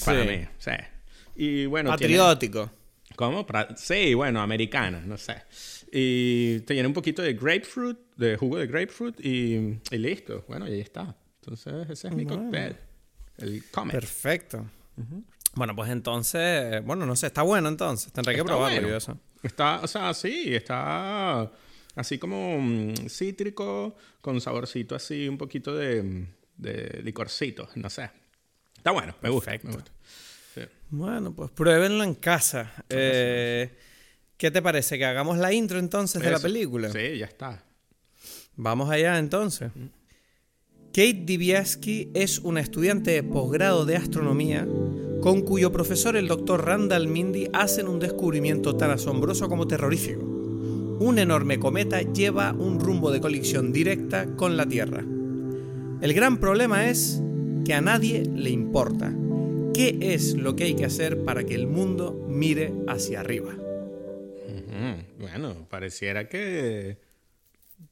Para 0.04 0.22
Sí. 0.24 0.28
mí, 0.28 0.46
sí. 0.58 0.70
Y 1.36 1.66
bueno, 1.66 1.96
tiene- 1.96 2.16
Patriótico. 2.18 2.70
¿Cómo? 3.16 3.46
Pra- 3.46 3.74
Sí, 3.76 4.14
bueno, 4.14 4.40
americana, 4.40 5.00
no 5.04 5.16
sé. 5.16 5.34
Y 5.90 6.60
tiene 6.60 6.86
un 6.86 6.92
poquito 6.92 7.22
de 7.22 7.32
grapefruit, 7.34 7.96
de 8.16 8.36
jugo 8.36 8.58
de 8.58 8.66
grapefruit 8.66 9.18
y, 9.24 9.78
y 9.90 9.96
listo. 9.98 10.44
Bueno, 10.46 10.68
y 10.68 10.72
ahí 10.72 10.80
está. 10.80 11.16
Entonces, 11.40 11.88
ese 11.90 12.08
es 12.08 12.14
mi 12.14 12.26
cóctel. 12.26 12.76
El 13.38 13.64
Comet. 13.70 13.94
Perfecto. 13.94 14.66
Bueno, 15.54 15.74
pues 15.74 15.90
entonces, 15.90 16.84
bueno, 16.84 17.06
no 17.06 17.16
sé, 17.16 17.28
está 17.28 17.42
bueno 17.42 17.68
entonces. 17.68 18.12
Tendré 18.12 18.34
que 18.34 18.40
Está 18.40 18.48
probarlo 18.52 18.76
bueno. 18.76 18.88
yo 18.88 18.96
eso. 18.96 19.18
Está, 19.42 19.80
o 19.80 19.86
sea, 19.86 20.12
sí, 20.14 20.54
está 20.54 21.50
así 21.94 22.18
como 22.18 22.58
mm, 22.60 23.08
cítrico, 23.08 23.96
con 24.20 24.40
saborcito 24.40 24.94
así, 24.94 25.28
un 25.28 25.38
poquito 25.38 25.74
de, 25.74 26.26
de 26.56 27.00
licorcito, 27.02 27.68
no 27.76 27.90
sé. 27.90 28.10
Está 28.76 28.92
bueno, 28.92 29.14
me 29.20 29.28
gusta. 29.28 29.52
Me 29.62 29.72
gusta. 29.72 29.90
Sí. 30.54 30.62
Bueno, 30.90 31.34
pues 31.34 31.50
pruébenlo 31.50 32.04
en 32.04 32.14
casa. 32.14 32.72
Eh, 32.88 33.76
¿Qué 34.36 34.50
te 34.50 34.62
parece? 34.62 34.98
¿Que 34.98 35.04
hagamos 35.04 35.38
la 35.38 35.52
intro 35.52 35.78
entonces 35.78 36.22
de 36.22 36.30
la 36.30 36.38
película? 36.38 36.90
Sí, 36.90 37.18
ya 37.18 37.26
está. 37.26 37.64
Vamos 38.56 38.88
allá 38.90 39.18
entonces. 39.18 39.70
Kate 40.88 41.22
Dibiaski 41.24 42.10
es 42.14 42.38
una 42.38 42.60
estudiante 42.60 43.10
de 43.10 43.22
posgrado 43.22 43.84
de 43.84 43.96
astronomía 43.96 44.66
con 45.20 45.42
cuyo 45.42 45.72
profesor 45.72 46.16
el 46.16 46.28
doctor 46.28 46.64
Randall 46.64 47.08
Mindy 47.08 47.48
hacen 47.52 47.88
un 47.88 47.98
descubrimiento 47.98 48.76
tan 48.76 48.90
asombroso 48.90 49.48
como 49.48 49.66
terrorífico. 49.66 50.24
Un 50.24 51.18
enorme 51.18 51.58
cometa 51.58 52.02
lleva 52.02 52.52
un 52.52 52.80
rumbo 52.80 53.10
de 53.10 53.20
colisión 53.20 53.72
directa 53.72 54.26
con 54.36 54.56
la 54.56 54.66
Tierra. 54.66 55.04
El 56.00 56.12
gran 56.14 56.38
problema 56.38 56.88
es 56.88 57.22
que 57.64 57.74
a 57.74 57.80
nadie 57.80 58.22
le 58.24 58.50
importa. 58.50 59.14
¿Qué 59.74 59.98
es 60.00 60.34
lo 60.34 60.56
que 60.56 60.64
hay 60.64 60.74
que 60.74 60.84
hacer 60.84 61.22
para 61.24 61.44
que 61.44 61.54
el 61.54 61.66
mundo 61.66 62.26
mire 62.28 62.72
hacia 62.88 63.20
arriba? 63.20 63.54
Bueno, 65.20 65.66
pareciera 65.68 66.28
que, 66.28 66.98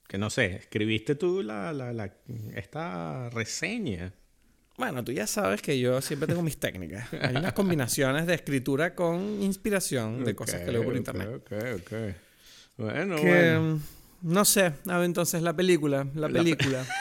que 0.09 0.18
no 0.18 0.30
sé, 0.30 0.56
escribiste 0.56 1.14
tú 1.16 1.42
la, 1.42 1.73
la, 1.73 1.92
la- 1.92 2.14
esta 2.54 3.28
reseña. 3.30 4.14
Bueno, 4.78 5.02
tú 5.04 5.12
ya 5.12 5.26
sabes 5.26 5.62
que 5.62 5.78
yo 5.78 6.00
siempre 6.02 6.26
tengo 6.26 6.42
mis 6.42 6.59
técnicas. 6.59 7.09
Hay 7.21 7.37
unas 7.37 7.52
combinaciones 7.54 8.26
de 8.26 8.35
escritura 8.35 8.95
con 8.95 9.42
inspiración 9.42 10.25
de 10.25 10.35
cosas 10.35 10.61
que 10.62 10.73
leo 10.73 10.85
por 10.85 10.97
internet. 10.97 11.28
Ok, 11.35 11.52
ok. 11.80 11.92
Bueno, 12.76 13.16
Que, 13.16 13.23
bueno. 13.23 13.61
mm, 13.76 13.80
no 14.33 14.45
sé, 14.45 14.73
a 14.87 14.97
ver 14.99 15.04
entonces 15.06 15.40
la 15.42 15.54
película, 15.56 16.06
la 16.14 16.28
película. 16.28 16.85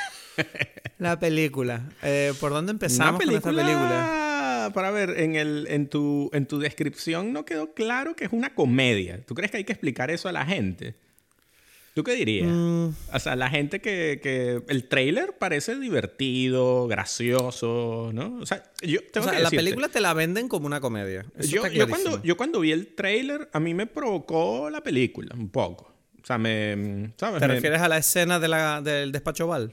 La 0.97 1.19
película. 1.19 1.89
Eh, 2.03 2.33
¿Por 2.39 2.51
dónde 2.51 2.71
empezamos 2.71 3.21
con 3.21 3.33
esta 3.35 3.49
película? 3.49 4.71
Para 4.73 4.91
ver, 4.91 5.19
en, 5.19 5.35
el, 5.35 5.67
en, 5.69 5.87
tu, 5.87 6.29
en 6.33 6.45
tu 6.45 6.57
descripción 6.59 7.31
no 7.33 7.43
quedó 7.45 7.73
claro 7.73 8.15
que 8.15 8.25
es 8.25 8.31
una 8.33 8.53
comedia. 8.55 9.21
¿Tú 9.25 9.35
crees 9.35 9.51
que 9.51 9.57
hay 9.57 9.63
que 9.65 9.73
explicar 9.73 10.09
eso 10.09 10.27
a 10.29 10.31
la 10.31 10.45
gente? 10.45 10.95
¿Tú 11.95 12.03
qué 12.03 12.13
dirías? 12.13 12.47
Mm. 12.51 12.89
O 13.13 13.19
sea, 13.19 13.35
la 13.37 13.49
gente 13.49 13.79
que, 13.79 14.19
que... 14.21 14.61
El 14.67 14.87
trailer 14.89 15.37
parece 15.39 15.79
divertido, 15.79 16.87
gracioso, 16.87 18.11
¿no? 18.13 18.37
O 18.41 18.45
sea, 18.45 18.63
yo 18.81 18.99
tengo 19.11 19.27
O 19.27 19.29
sea, 19.29 19.37
que 19.37 19.43
la 19.43 19.49
decirte, 19.49 19.55
película 19.55 19.87
te 19.87 20.01
la 20.01 20.13
venden 20.13 20.49
como 20.49 20.65
una 20.67 20.81
comedia. 20.81 21.25
Eso 21.37 21.49
Yo, 21.55 21.63
está 21.65 21.73
yo 21.73 21.85
clarísimo. 21.85 22.09
cuando, 22.11 22.23
yo 22.27 22.37
cuando 22.37 22.59
vi 22.59 22.71
el 22.73 22.93
trailer, 22.95 23.49
a 23.53 23.59
mí 23.61 23.73
me 23.73 23.87
provocó 23.87 24.69
la 24.69 24.81
película 24.83 25.33
un 25.35 25.49
poco. 25.49 25.93
O 26.21 26.25
sea, 26.25 26.37
me... 26.37 27.13
¿Sabes? 27.17 27.39
¿Te 27.39 27.47
Me- 27.47 27.53
refieres 27.55 27.81
a 27.81 27.87
la 27.87 27.97
escena 27.97 28.39
de 28.39 28.47
la, 28.49 28.81
del 28.81 29.11
despacho 29.13 29.47
Val? 29.47 29.71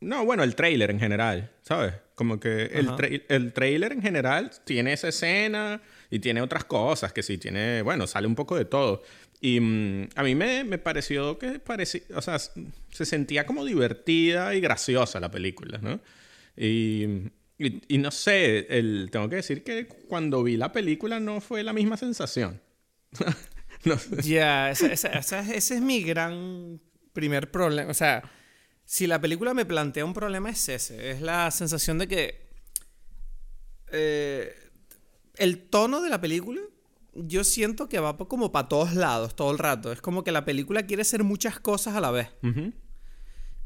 No, 0.00 0.24
bueno, 0.24 0.42
el 0.42 0.54
trailer 0.54 0.90
en 0.90 1.00
general, 1.00 1.50
¿sabes? 1.62 1.94
Como 2.14 2.38
que 2.38 2.64
el, 2.64 2.88
tra- 2.90 3.22
el 3.28 3.52
trailer 3.52 3.92
en 3.92 4.02
general 4.02 4.50
tiene 4.64 4.92
esa 4.92 5.08
escena 5.08 5.80
y 6.10 6.18
tiene 6.18 6.42
otras 6.42 6.64
cosas 6.64 7.12
que 7.12 7.22
sí 7.22 7.38
tiene, 7.38 7.80
bueno, 7.82 8.06
sale 8.06 8.26
un 8.26 8.34
poco 8.34 8.56
de 8.56 8.64
todo. 8.66 9.02
Y 9.40 9.60
mm, 9.60 10.08
a 10.16 10.22
mí 10.22 10.34
me, 10.34 10.64
me 10.64 10.78
pareció 10.78 11.38
que 11.38 11.58
parecía, 11.60 12.02
o 12.14 12.22
sea, 12.22 12.38
se 12.38 13.04
sentía 13.06 13.46
como 13.46 13.64
divertida 13.64 14.54
y 14.54 14.60
graciosa 14.60 15.18
la 15.20 15.30
película, 15.30 15.78
¿no? 15.78 16.00
Y, 16.56 17.04
y, 17.58 17.82
y 17.88 17.98
no 17.98 18.10
sé, 18.10 18.66
el, 18.78 19.08
tengo 19.10 19.28
que 19.30 19.36
decir 19.36 19.64
que 19.64 19.86
cuando 19.86 20.42
vi 20.42 20.56
la 20.56 20.72
película 20.72 21.20
no 21.20 21.40
fue 21.40 21.62
la 21.62 21.72
misma 21.72 21.96
sensación. 21.96 22.60
no 23.84 23.98
sé. 23.98 24.22
Ya, 24.22 24.70
ese, 24.70 24.92
ese- 24.92 25.16
ese- 25.18 25.56
ese 25.56 25.74
es 25.76 25.80
mi 25.80 26.02
gran 26.02 26.80
primer 27.14 27.50
problema. 27.50 27.90
O 27.90 27.94
sea, 27.94 28.22
si 28.84 29.06
la 29.06 29.20
película 29.20 29.54
me 29.54 29.64
plantea 29.64 30.04
un 30.04 30.14
problema 30.14 30.50
es 30.50 30.68
ese. 30.68 31.10
Es 31.12 31.22
la 31.22 31.50
sensación 31.50 31.98
de 31.98 32.08
que 32.08 32.50
eh, 33.92 34.54
el 35.36 35.68
tono 35.68 36.00
de 36.00 36.10
la 36.10 36.20
película 36.20 36.60
yo 37.26 37.44
siento 37.44 37.88
que 37.88 38.00
va 38.00 38.16
como 38.16 38.52
para 38.52 38.68
todos 38.68 38.94
lados 38.94 39.34
todo 39.34 39.50
el 39.50 39.58
rato. 39.58 39.92
Es 39.92 40.00
como 40.00 40.24
que 40.24 40.32
la 40.32 40.44
película 40.44 40.86
quiere 40.86 41.04
ser 41.04 41.24
muchas 41.24 41.60
cosas 41.60 41.94
a 41.94 42.00
la 42.00 42.10
vez. 42.10 42.28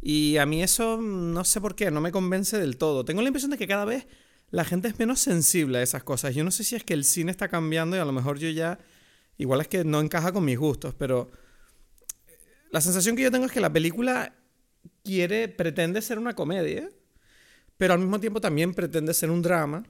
Y 0.00 0.36
a 0.36 0.46
mí 0.46 0.62
eso 0.62 1.00
no 1.00 1.44
sé 1.44 1.60
por 1.60 1.74
qué, 1.74 1.90
no 1.90 2.00
me 2.00 2.12
convence 2.12 2.58
del 2.58 2.76
todo. 2.76 3.04
Tengo 3.04 3.22
la 3.22 3.28
impresión 3.28 3.50
de 3.50 3.58
que 3.58 3.66
cada 3.66 3.84
vez 3.84 4.06
la 4.50 4.64
gente 4.64 4.88
es 4.88 4.98
menos 4.98 5.20
sensible 5.20 5.78
a 5.78 5.82
esas 5.82 6.04
cosas. 6.04 6.34
Yo 6.34 6.44
no 6.44 6.50
sé 6.50 6.62
si 6.64 6.76
es 6.76 6.84
que 6.84 6.94
el 6.94 7.04
cine 7.04 7.30
está 7.30 7.48
cambiando 7.48 7.96
y 7.96 8.00
a 8.00 8.04
lo 8.04 8.12
mejor 8.12 8.38
yo 8.38 8.48
ya, 8.50 8.78
igual 9.38 9.60
es 9.60 9.68
que 9.68 9.84
no 9.84 10.00
encaja 10.00 10.32
con 10.32 10.44
mis 10.44 10.58
gustos, 10.58 10.94
pero 10.94 11.30
la 12.70 12.80
sensación 12.80 13.16
que 13.16 13.22
yo 13.22 13.30
tengo 13.30 13.46
es 13.46 13.52
que 13.52 13.60
la 13.60 13.72
película 13.72 14.34
quiere, 15.02 15.48
pretende 15.48 16.02
ser 16.02 16.18
una 16.18 16.34
comedia, 16.34 16.88
pero 17.76 17.94
al 17.94 18.00
mismo 18.00 18.20
tiempo 18.20 18.40
también 18.40 18.74
pretende 18.74 19.14
ser 19.14 19.30
un 19.30 19.42
drama. 19.42 19.84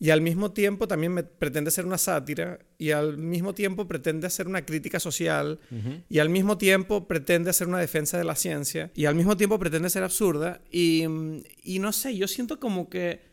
Y 0.00 0.10
al 0.10 0.20
mismo 0.20 0.52
tiempo 0.52 0.86
también 0.86 1.12
me- 1.12 1.24
pretende 1.24 1.70
ser 1.72 1.84
una 1.84 1.98
sátira, 1.98 2.60
y 2.78 2.92
al 2.92 3.18
mismo 3.18 3.52
tiempo 3.54 3.88
pretende 3.88 4.26
hacer 4.28 4.46
una 4.46 4.64
crítica 4.64 5.00
social, 5.00 5.58
y 6.08 6.18
al 6.20 6.28
mismo 6.28 6.56
tiempo 6.56 7.08
pretende 7.08 7.50
hacer 7.50 7.66
una 7.66 7.78
defensa 7.80 8.16
de 8.16 8.24
la 8.24 8.36
ciencia, 8.36 8.92
y 8.94 9.06
al 9.06 9.14
mismo 9.16 9.36
tiempo 9.36 9.58
pretende 9.58 9.90
ser 9.90 10.04
absurda. 10.04 10.60
Y, 10.70 11.06
mm, 11.08 11.42
y 11.64 11.78
no 11.80 11.92
sé, 11.92 12.16
yo 12.16 12.28
siento 12.28 12.60
como 12.60 12.88
que. 12.88 13.26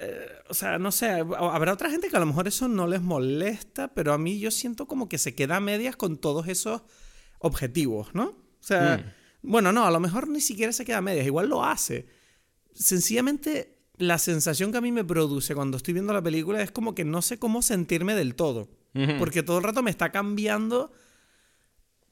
eh, 0.00 0.26
o 0.48 0.54
sea, 0.54 0.78
no 0.80 0.90
sé, 0.90 1.08
habrá 1.10 1.72
otra 1.72 1.88
gente 1.90 2.08
que 2.08 2.16
a 2.16 2.20
lo 2.20 2.26
mejor 2.26 2.48
eso 2.48 2.66
no 2.66 2.88
les 2.88 3.00
molesta, 3.02 3.94
pero 3.94 4.12
a 4.12 4.18
mí 4.18 4.40
yo 4.40 4.50
siento 4.50 4.88
como 4.88 5.08
que 5.08 5.16
se 5.18 5.34
queda 5.36 5.56
a 5.56 5.60
medias 5.60 5.94
con 5.94 6.18
todos 6.18 6.48
esos 6.48 6.82
objetivos, 7.38 8.12
¿no? 8.14 8.24
O 8.24 8.62
sea, 8.64 8.96
bueno, 9.42 9.70
no, 9.70 9.84
a 9.86 9.90
lo 9.92 10.00
mejor 10.00 10.26
ni 10.28 10.40
siquiera 10.40 10.72
se 10.72 10.84
queda 10.84 10.96
a 10.98 11.02
medias, 11.02 11.24
igual 11.26 11.48
lo 11.48 11.62
hace. 11.64 12.06
Sencillamente, 12.74 13.78
la 14.02 14.18
sensación 14.18 14.72
que 14.72 14.78
a 14.78 14.80
mí 14.80 14.92
me 14.92 15.04
produce 15.04 15.54
cuando 15.54 15.76
estoy 15.76 15.94
viendo 15.94 16.12
la 16.12 16.22
película 16.22 16.60
es 16.62 16.70
como 16.70 16.94
que 16.94 17.04
no 17.04 17.22
sé 17.22 17.38
cómo 17.38 17.62
sentirme 17.62 18.14
del 18.14 18.34
todo. 18.34 18.68
Porque 19.18 19.42
todo 19.42 19.58
el 19.58 19.64
rato 19.64 19.82
me 19.82 19.90
está 19.90 20.10
cambiando. 20.12 20.92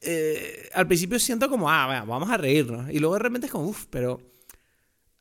eh, 0.00 0.68
al 0.72 0.86
principio 0.86 1.18
siento 1.18 1.48
como, 1.50 1.70
ah, 1.70 2.04
vamos 2.06 2.30
a 2.30 2.36
reírnos. 2.36 2.90
Y 2.90 2.98
luego 2.98 3.14
de 3.16 3.20
repente 3.20 3.46
es 3.46 3.52
como, 3.52 3.66
uff, 3.68 3.86
pero 3.90 4.20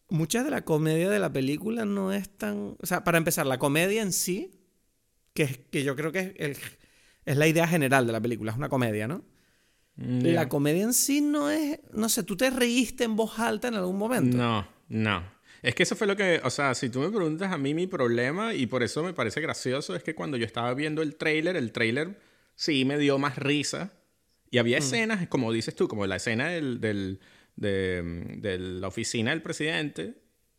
mucha 0.10 0.44
de 0.44 0.50
la 0.52 0.64
comedia 0.64 1.10
de 1.10 1.20
la 1.20 1.32
película 1.32 1.86
no 1.86 2.14
es 2.14 2.30
tan... 2.30 2.76
O 2.82 2.86
sea, 2.86 3.04
para 3.04 3.18
empezar, 3.18 3.46
la 3.46 3.58
comedia 3.60 4.02
en 4.02 4.14
sí, 4.14 4.52
que, 5.34 5.66
que 5.70 5.84
yo 5.84 5.96
creo 5.96 6.12
que 6.12 6.20
es, 6.20 6.34
el- 6.38 6.58
es 7.26 7.38
la 7.38 7.48
idea 7.48 7.68
general 7.68 8.08
de 8.08 8.14
la 8.14 8.22
película, 8.22 8.52
es 8.52 8.58
una 8.58 8.70
comedia, 8.70 9.08
¿no? 9.08 9.24
Mm, 9.98 10.22
La 10.28 10.48
comedia 10.48 10.84
en 10.84 10.94
sí 10.94 11.20
no 11.22 11.50
es... 11.52 11.80
No 11.94 12.08
sé, 12.10 12.24
¿tú 12.24 12.38
te 12.38 12.50
reíste 12.50 13.04
en 13.04 13.16
voz 13.18 13.38
alta 13.38 13.68
en 13.68 13.76
algún 13.76 13.98
momento? 13.98 14.38
No, 14.38 14.66
no. 14.88 15.24
Es 15.62 15.76
que 15.76 15.84
eso 15.84 15.96
fue 15.96 16.08
lo 16.08 16.16
que, 16.16 16.40
o 16.44 16.50
sea, 16.50 16.74
si 16.74 16.90
tú 16.90 17.00
me 17.00 17.10
preguntas 17.10 17.52
a 17.52 17.58
mí 17.58 17.74
mi 17.74 17.88
problema, 17.88 18.54
y 18.54 18.66
por 18.68 18.82
eso 18.84 19.04
me 19.04 19.14
parece 19.14 19.42
gracioso, 19.42 19.96
es 19.96 20.04
que 20.04 20.16
cuando 20.16 20.38
yo 20.38 20.46
estaba 20.46 20.74
viendo 20.74 21.02
el 21.02 21.16
tráiler, 21.16 21.56
el 21.56 21.72
tráiler 21.72 22.20
sí 22.56 22.86
me 22.86 22.98
dio 22.98 23.18
más 23.20 23.38
risa. 23.38 23.92
Y 24.52 24.58
había 24.58 24.78
escenas, 24.80 25.28
como 25.28 25.52
dices 25.52 25.76
tú, 25.76 25.88
como 25.88 26.08
la 26.08 26.16
escena 26.16 26.48
del, 26.50 26.80
del- 26.82 27.20
de, 27.56 28.02
de 28.38 28.58
la 28.58 28.88
oficina 28.88 29.32
del 29.32 29.42
presidente, 29.42 30.16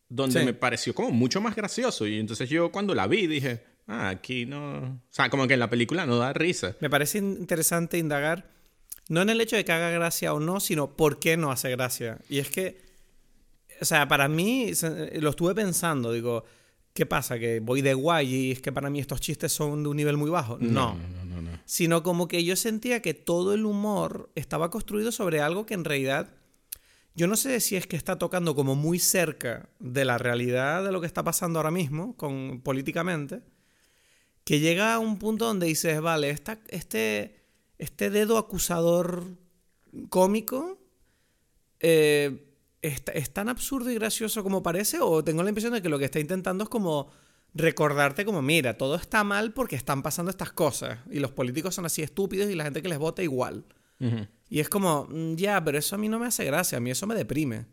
donde 0.08 0.40
Sí. 0.40 0.44
me 0.46 0.52
pareció 0.54 0.94
como 0.94 1.10
mucho 1.10 1.40
más 1.40 1.56
gracioso. 1.56 2.06
Y 2.06 2.18
entonces 2.18 2.48
yo 2.50 2.70
cuando 2.70 2.94
la 2.94 3.06
vi 3.06 3.26
dije, 3.26 3.64
ah, 3.86 4.10
aquí 4.10 4.44
no... 4.44 4.78
O 4.78 5.00
sea, 5.08 5.30
como 5.30 5.48
que 5.48 5.54
en 5.54 5.60
la 5.60 5.70
película 5.70 6.04
no 6.06 6.18
da 6.18 6.32
risa. 6.34 6.76
Me 6.80 6.90
parece 6.90 7.18
interesante 7.18 7.96
indagar, 7.98 8.50
no 9.08 9.22
en 9.22 9.30
el 9.30 9.40
hecho 9.40 9.56
de 9.56 9.64
que 9.64 9.72
haga 9.72 9.90
gracia 9.90 10.34
o 10.34 10.40
no, 10.40 10.60
sino 10.60 10.94
por 10.96 11.18
qué 11.18 11.36
no 11.36 11.50
hace 11.50 11.70
gracia. 11.70 12.18
Y 12.28 12.38
es 12.38 12.50
que, 12.50 12.80
o 13.80 13.84
sea, 13.84 14.06
para 14.08 14.28
mí, 14.28 14.72
lo 15.20 15.30
estuve 15.30 15.54
pensando, 15.54 16.12
digo, 16.12 16.44
¿qué 16.92 17.06
pasa? 17.06 17.38
¿Que 17.38 17.60
voy 17.60 17.82
de 17.82 17.94
guay 17.94 18.34
y 18.34 18.50
es 18.52 18.60
que 18.60 18.72
para 18.72 18.90
mí 18.90 19.00
estos 19.00 19.20
chistes 19.20 19.52
son 19.52 19.82
de 19.82 19.88
un 19.88 19.96
nivel 19.96 20.16
muy 20.16 20.30
bajo? 20.30 20.58
No. 20.60 20.94
no, 20.94 21.24
no, 21.24 21.42
no. 21.42 21.50
Sino 21.64 22.02
como 22.02 22.28
que 22.28 22.44
yo 22.44 22.56
sentía 22.56 23.00
que 23.00 23.14
todo 23.14 23.54
el 23.54 23.64
humor 23.64 24.30
estaba 24.34 24.70
construido 24.70 25.12
sobre 25.12 25.40
algo 25.40 25.66
que 25.66 25.74
en 25.74 25.84
realidad, 25.84 26.28
yo 27.14 27.26
no 27.26 27.36
sé 27.36 27.60
si 27.60 27.76
es 27.76 27.86
que 27.86 27.96
está 27.96 28.18
tocando 28.18 28.54
como 28.54 28.74
muy 28.74 28.98
cerca 28.98 29.68
de 29.78 30.04
la 30.04 30.18
realidad 30.18 30.84
de 30.84 30.92
lo 30.92 31.00
que 31.00 31.06
está 31.06 31.22
pasando 31.22 31.58
ahora 31.58 31.70
mismo 31.70 32.16
con, 32.16 32.60
políticamente, 32.60 33.40
que 34.44 34.60
llega 34.60 34.94
a 34.94 34.98
un 34.98 35.18
punto 35.18 35.46
donde 35.46 35.66
dices, 35.66 36.00
vale, 36.00 36.30
esta, 36.30 36.58
este, 36.68 37.40
este 37.78 38.10
dedo 38.10 38.36
acusador 38.36 39.24
cómico 40.08 40.78
eh, 41.80 42.49
¿es, 42.82 43.02
es 43.14 43.32
tan 43.32 43.48
absurdo 43.48 43.90
y 43.90 43.94
gracioso 43.94 44.42
como 44.42 44.62
parece 44.62 44.98
o 45.00 45.22
tengo 45.24 45.42
la 45.42 45.50
impresión 45.50 45.72
de 45.72 45.82
que 45.82 45.88
lo 45.88 45.98
que 45.98 46.06
está 46.06 46.20
intentando 46.20 46.64
es 46.64 46.70
como 46.70 47.10
recordarte 47.54 48.24
como, 48.24 48.42
mira, 48.42 48.78
todo 48.78 48.94
está 48.94 49.24
mal 49.24 49.52
porque 49.52 49.76
están 49.76 50.02
pasando 50.02 50.30
estas 50.30 50.52
cosas 50.52 50.98
y 51.10 51.18
los 51.18 51.32
políticos 51.32 51.74
son 51.74 51.86
así 51.86 52.02
estúpidos 52.02 52.50
y 52.50 52.54
la 52.54 52.64
gente 52.64 52.82
que 52.82 52.88
les 52.88 52.98
vota 52.98 53.22
igual. 53.22 53.64
Y 54.48 54.60
es 54.60 54.70
como, 54.70 55.06
mm, 55.10 55.34
ya, 55.34 55.62
pero 55.62 55.76
eso 55.76 55.94
a 55.94 55.98
mí 55.98 56.08
no 56.08 56.18
me 56.18 56.26
hace 56.26 56.42
gracia, 56.44 56.78
a 56.78 56.80
mí 56.80 56.90
eso 56.90 57.06
me 57.06 57.14
deprime. 57.14 57.66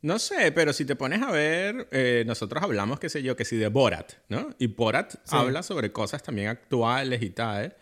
No 0.00 0.18
sé, 0.18 0.50
pero 0.50 0.72
si 0.72 0.86
te 0.86 0.96
pones 0.96 1.20
a 1.20 1.30
ver, 1.30 1.88
eh, 1.90 2.24
nosotros 2.26 2.62
hablamos, 2.62 2.98
qué 2.98 3.10
sé 3.10 3.22
yo, 3.22 3.36
que 3.36 3.44
sí, 3.44 3.56
de 3.56 3.68
Borat, 3.68 4.14
¿no? 4.28 4.50
Y 4.58 4.68
Borat 4.68 5.14
habla 5.28 5.62
sobre 5.62 5.92
cosas 5.92 6.22
también 6.22 6.48
actuales 6.48 7.22
y 7.22 7.30
tal, 7.30 7.76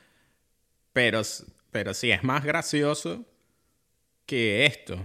pero, 0.93 1.23
pero 1.71 1.95
sí, 1.95 2.11
es 2.11 2.25
más 2.25 2.45
gracioso 2.45 3.25
que 4.27 4.67
esto. 4.67 4.99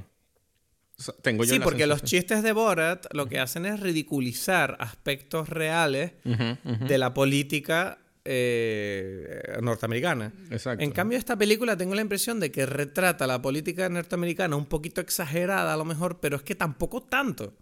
Tengo 1.22 1.44
yo 1.44 1.54
Sí, 1.54 1.60
porque 1.60 1.86
los 1.86 2.00
sensación. 2.00 2.22
chistes 2.22 2.44
de 2.44 2.51
Borat 2.54 3.06
lo 3.13 3.27
que 3.27 3.38
hacen 3.39 3.66
es 3.68 3.80
ridiculizar 3.80 4.77
aspectos 4.80 5.48
reales 5.48 6.13
Ujú, 6.25 6.58
ujú. 6.74 6.88
de 6.88 6.98
la 6.98 7.13
política 7.13 8.00
eh, 8.25 9.58
norteamericana. 9.62 10.34
Exacto. 10.50 10.84
En 10.84 10.92
cambio, 10.92 11.18
esta 11.18 11.38
película 11.38 11.77
tengo 11.77 11.94
la 11.96 12.01
impresión 12.01 12.39
de 12.39 12.51
que 12.51 12.66
retrata 12.66 13.27
la 13.27 13.42
política 13.42 13.88
norteamericana 13.89 14.56
un 14.56 14.66
poquito 14.66 15.00
exagerada 15.00 15.74
a 15.74 15.77
lo 15.77 15.86
mejor, 15.86 16.20
pero 16.20 16.36
es 16.38 16.42
que 16.44 16.56
tampoco 16.56 17.04
tanto. 17.04 17.54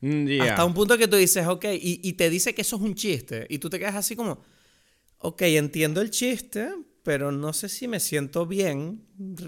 Mm, 0.00 0.26
ya. 0.26 0.44
Hasta 0.50 0.64
un 0.64 0.74
punto 0.74 0.98
que 0.98 1.06
tú 1.08 1.16
dices, 1.16 1.46
ok, 1.46 1.64
y, 1.80 2.00
y 2.02 2.12
te 2.14 2.28
dice 2.30 2.54
que 2.54 2.62
eso 2.62 2.76
es 2.76 2.82
un 2.82 2.94
chiste. 2.96 3.46
Y 3.48 3.58
tú 3.58 3.70
te 3.70 3.78
quedas 3.78 3.94
así 3.94 4.16
como, 4.16 4.42
ok, 5.18 5.40
entiendo 5.42 6.00
el 6.00 6.10
chiste, 6.10 6.68
pero 7.04 7.30
no 7.32 7.52
sé 7.52 7.68
si 7.68 7.86
me 7.88 8.00
siento 8.00 8.44
bien, 8.44 9.02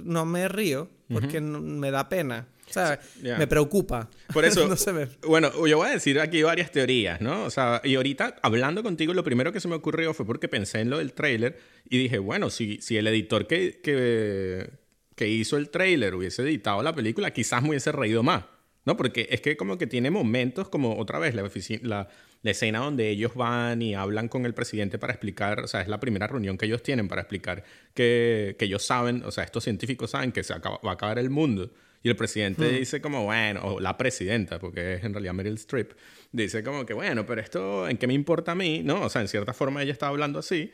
no 0.05 0.25
me 0.25 0.49
río, 0.49 0.89
porque 1.13 1.41
no- 1.41 1.61
me 1.61 1.91
da 1.91 2.09
pena. 2.09 2.47
O 2.69 2.73
sea, 2.73 3.01
ya. 3.23 3.37
me 3.39 3.47
preocupa. 3.47 4.09
Por 4.33 4.45
eso, 4.45 4.67
no 4.69 4.77
sé, 4.77 4.93
me- 4.93 5.09
bueno, 5.27 5.51
yo 5.67 5.79
voy 5.79 5.89
a 5.89 5.93
decir 5.93 6.21
aquí 6.21 6.43
varias 6.43 6.71
teorías, 6.71 7.21
¿no? 7.21 7.45
O 7.45 7.51
sea, 7.51 7.81
y 7.85 7.95
ahorita 7.95 8.37
hablando 8.43 8.83
contigo, 8.83 9.15
lo 9.15 9.25
primero 9.25 9.53
que 9.53 9.61
se 9.61 9.69
me 9.69 9.75
ocurrió 9.75 10.15
fue 10.15 10.27
porque 10.27 10.49
pensé 10.49 10.81
en 10.81 10.91
lo 10.91 10.99
del 10.99 11.13
tráiler 11.13 11.59
y 11.89 11.99
dije, 11.99 12.19
bueno, 12.19 12.51
si, 12.51 12.81
si 12.81 12.97
el 12.97 13.07
editor 13.07 13.47
que, 13.47 13.81
que, 13.83 14.71
que 15.17 15.29
hizo 15.29 15.57
el 15.57 15.71
tráiler 15.71 16.15
hubiese 16.15 16.43
editado 16.43 16.83
la 16.83 16.95
película, 16.95 17.31
quizás 17.33 17.63
me 17.63 17.71
hubiese 17.71 17.91
reído 17.93 18.23
más, 18.23 18.45
¿no? 18.85 18.97
Porque 18.97 19.27
es 19.31 19.41
que 19.41 19.57
como 19.57 19.79
que 19.79 19.87
tiene 19.87 20.11
momentos 20.11 20.69
como 20.69 20.99
otra 20.99 21.19
vez 21.19 21.35
la, 21.35 21.43
la, 21.83 22.09
la 22.43 22.51
escena 22.51 22.79
donde 22.81 23.09
ellos 23.09 23.35
van 23.35 23.83
y 23.83 23.95
hablan 23.95 24.29
con 24.29 24.47
el 24.47 24.55
presidente 24.55 24.99
para 24.99 25.13
explicar, 25.13 25.61
o 25.61 25.67
sea, 25.67 25.81
es 25.83 25.89
la 25.89 25.99
primera 26.01 26.27
reunión 26.27 26.57
que 26.57 26.67
ellos 26.67 26.83
tienen 26.83 27.09
para 27.09 27.23
explicar 27.23 27.65
que, 27.95 28.55
que 28.59 28.67
ellos 28.67 28.85
saben, 28.85 29.25
o 29.25 29.31
sea, 29.33 29.45
estos 29.45 29.65
científicos 29.65 30.11
saben 30.13 30.31
que 30.33 30.43
se 30.45 30.53
acaba- 30.53 30.81
va 30.87 30.91
a 30.91 30.95
acabar 30.95 31.19
el 31.19 31.31
mundo. 31.31 31.71
Y 32.03 32.09
el 32.09 32.17
presidente 32.17 32.69
dice 32.71 33.01
como, 33.01 33.25
bueno, 33.25 33.61
o 33.65 33.81
la 33.81 33.97
presidenta, 33.97 34.59
porque 34.59 34.95
es 34.95 35.05
en 35.05 35.13
realidad 35.13 35.35
Meryl 35.35 35.55
Streep, 35.55 35.93
dice 36.33 36.63
como 36.63 36.87
que, 36.87 36.95
bueno, 36.95 37.27
pero 37.27 37.41
esto, 37.41 37.89
¿en 37.89 37.97
qué 37.99 38.07
me 38.07 38.15
importa 38.15 38.53
a 38.53 38.55
mí? 38.55 38.83
¿No? 38.85 39.03
O 39.03 39.09
sea, 39.09 39.21
en 39.23 39.29
cierta 39.29 39.53
forma 39.53 39.83
ella 39.83 39.93
está 39.93 40.07
hablando 40.09 40.39
así. 40.39 40.71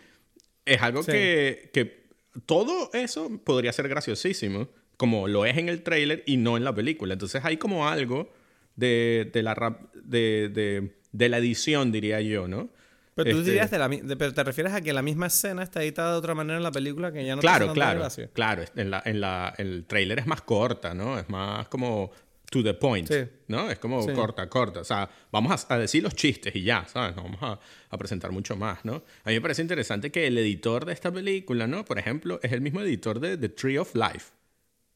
Es 0.66 0.82
algo 0.82 1.02
Sí. 1.02 1.12
que, 1.12 1.70
que 1.72 2.04
todo 2.46 2.90
eso 2.92 3.40
podría 3.44 3.72
ser 3.72 3.88
graciosísimo 3.88 4.68
como 4.96 5.26
lo 5.26 5.44
es 5.46 5.56
en 5.56 5.68
el 5.68 5.82
tráiler 5.82 6.22
y 6.26 6.36
no 6.36 6.56
en 6.56 6.64
la 6.64 6.74
película. 6.74 7.14
Entonces 7.14 7.42
hay 7.44 7.56
como 7.56 7.88
algo 7.88 8.32
de, 8.76 9.30
de 9.32 9.42
la, 9.42 9.54
rap- 9.54 9.92
de, 9.94 10.48
de, 10.50 10.94
de 11.12 11.28
la 11.28 11.38
edición, 11.38 11.90
diría 11.90 12.20
yo, 12.20 12.48
¿no? 12.48 12.68
Pero 13.14 13.30
tú 13.30 13.38
Este, 13.38 13.50
dirías, 13.52 13.71
de 13.71 13.78
la, 13.78 13.88
de- 13.88 14.16
pero 14.16 14.35
te 14.35 14.42
refieres 14.42 14.73
a 14.73 14.80
que 14.80 14.92
la 14.92 15.02
misma 15.02 15.26
escena 15.28 15.62
está 15.62 15.83
editada 15.83 16.12
de 16.12 16.18
otra 16.18 16.35
manera 16.35 16.56
en 16.56 16.62
la 16.64 16.73
película 16.73 17.12
que 17.12 17.25
ya 17.25 17.37
no 17.37 17.40
te 17.40 17.47
Claro, 17.47 17.66
tanta 17.66 17.75
claro, 17.75 18.00
gracia? 18.00 18.28
claro. 18.33 18.64
En 18.75 18.90
la, 18.90 19.02
en 19.04 19.21
la, 19.21 19.54
el 19.56 19.85
tráiler 19.87 20.18
es 20.18 20.26
más 20.26 20.42
corta, 20.42 20.94
¿no? 20.94 21.18
Es 21.18 21.28
más 21.28 21.68
como 21.68 22.11
to 22.50 22.62
the 22.62 22.75
point, 22.75 23.09
Sí. 23.09 23.25
¿no? 23.49 23.71
Es 23.71 23.78
como 23.78 24.02
Sí. 24.02 24.12
corta, 24.12 24.49
corta. 24.49 24.80
O 24.80 24.85
sea, 24.85 25.09
vamos 25.33 25.64
a, 25.71 25.75
a 25.75 25.78
decir 25.78 26.02
los 26.02 26.14
chistes 26.14 26.54
y 26.56 26.62
ya, 26.62 26.87
¿sabes? 26.87 27.14
No 27.16 27.23
vamos 27.25 27.42
a, 27.42 27.59
a 27.90 27.99
presentar 27.99 28.30
mucho 28.33 28.56
más, 28.56 28.85
¿no? 28.85 29.02
A 29.25 29.28
mí 29.30 29.35
me 29.35 29.40
parece 29.40 29.62
interesante 29.62 30.11
que 30.12 30.26
el 30.26 30.37
editor 30.38 30.85
de 30.85 30.92
esta 30.92 31.11
película, 31.12 31.66
¿no? 31.66 31.85
Por 31.85 31.99
ejemplo, 31.99 32.38
es 32.42 32.52
el 32.52 32.61
mismo 32.61 32.80
editor 32.80 33.21
de 33.21 33.37
The 33.38 33.49
Tree 33.49 33.78
of 33.78 33.94
Life, 33.94 34.33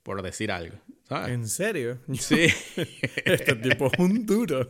por 0.02 0.22
decir 0.22 0.50
algo, 0.52 0.76
¿sabes? 1.08 1.34
¿En 1.34 1.48
serio? 1.48 1.98
Sí. 2.18 2.46
este 3.24 3.54
tipo 3.56 3.90
es 3.92 3.98
un 3.98 4.26
duro. 4.26 4.68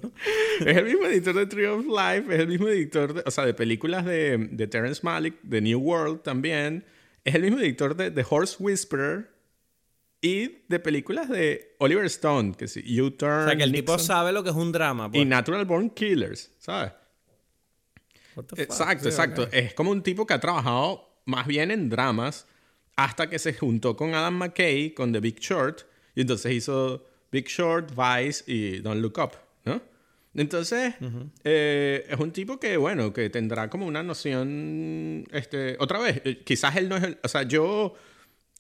Es 0.61 0.77
el 0.77 0.85
mismo 0.85 1.07
editor 1.07 1.35
de 1.35 1.47
Tree 1.47 1.67
of 1.67 1.87
Life, 1.87 2.35
es 2.35 2.41
el 2.41 2.49
mismo 2.49 2.69
editor, 2.69 3.15
de, 3.15 3.23
o 3.27 3.31
sea, 3.31 3.45
de 3.45 3.55
películas 3.55 4.05
de, 4.05 4.49
de 4.51 4.67
Terrence 4.67 5.01
Malick, 5.03 5.41
de 5.43 5.61
New 5.61 5.81
World 5.81 6.23
también. 6.23 6.85
Es 7.25 7.35
el 7.35 7.43
mismo 7.43 7.59
editor 7.59 7.97
de 7.97 8.11
The 8.11 8.25
Horse 8.29 8.57
Whisperer 8.59 9.31
y 10.21 10.65
de 10.69 10.81
películas 10.81 11.29
de 11.29 11.77
Oliver 11.79 12.05
Stone, 12.07 12.55
que 12.57 12.67
sí, 12.67 13.01
U-Turn, 13.01 13.45
O 13.45 13.49
sea, 13.49 13.57
que 13.57 13.63
el 13.63 13.73
tipo 13.73 13.93
Nixon, 13.93 14.07
sabe 14.07 14.33
lo 14.33 14.43
que 14.43 14.51
es 14.51 14.57
un 14.57 14.73
drama. 14.73 15.07
y 15.07 15.11
Pues. 15.11 15.27
Natural 15.27 15.65
Born 15.65 15.91
Killers, 15.91 16.51
¿sabes? 16.59 16.93
Exacto, 18.57 19.05
Sí, 19.05 19.09
exacto. 19.09 19.43
ok. 19.45 19.49
Es 19.53 19.75
como 19.75 19.91
un 19.91 20.03
tipo 20.03 20.27
que 20.27 20.35
ha 20.35 20.41
trabajado 20.41 21.23
más 21.25 21.47
bien 21.47 21.71
en 21.71 21.89
dramas 21.89 22.47
hasta 22.97 23.29
que 23.29 23.39
se 23.39 23.53
juntó 23.53 23.97
con 23.97 24.15
Adam 24.15 24.35
McKay 24.35 24.93
con 24.95 25.13
The 25.13 25.21
Big 25.21 25.39
Short 25.41 25.83
y 26.19 26.23
entonces 26.23 26.53
hizo 26.53 27.07
Big 27.31 27.47
Short, 27.47 27.93
Vice 27.95 28.43
y 28.49 28.81
Don't 28.81 29.01
Look 29.01 29.19
Up, 29.19 29.31
¿no? 29.65 29.81
Entonces, 30.35 30.95
eh, 31.45 32.07
es 32.11 32.19
un 32.19 32.33
tipo 32.33 32.59
que, 32.59 32.77
bueno, 32.77 33.13
que 33.13 33.31
tendrá 33.31 33.71
como 33.71 33.87
una 33.87 34.03
noción, 34.03 35.25
este, 35.31 35.77
otra 35.79 36.01
vez, 36.01 36.21
eh, 36.25 36.43
quizás 36.45 36.75
él 36.75 36.89
no 36.89 36.97
es 36.97 37.05
el, 37.05 37.19
o 37.23 37.29
sea, 37.29 37.45
yo, 37.45 37.95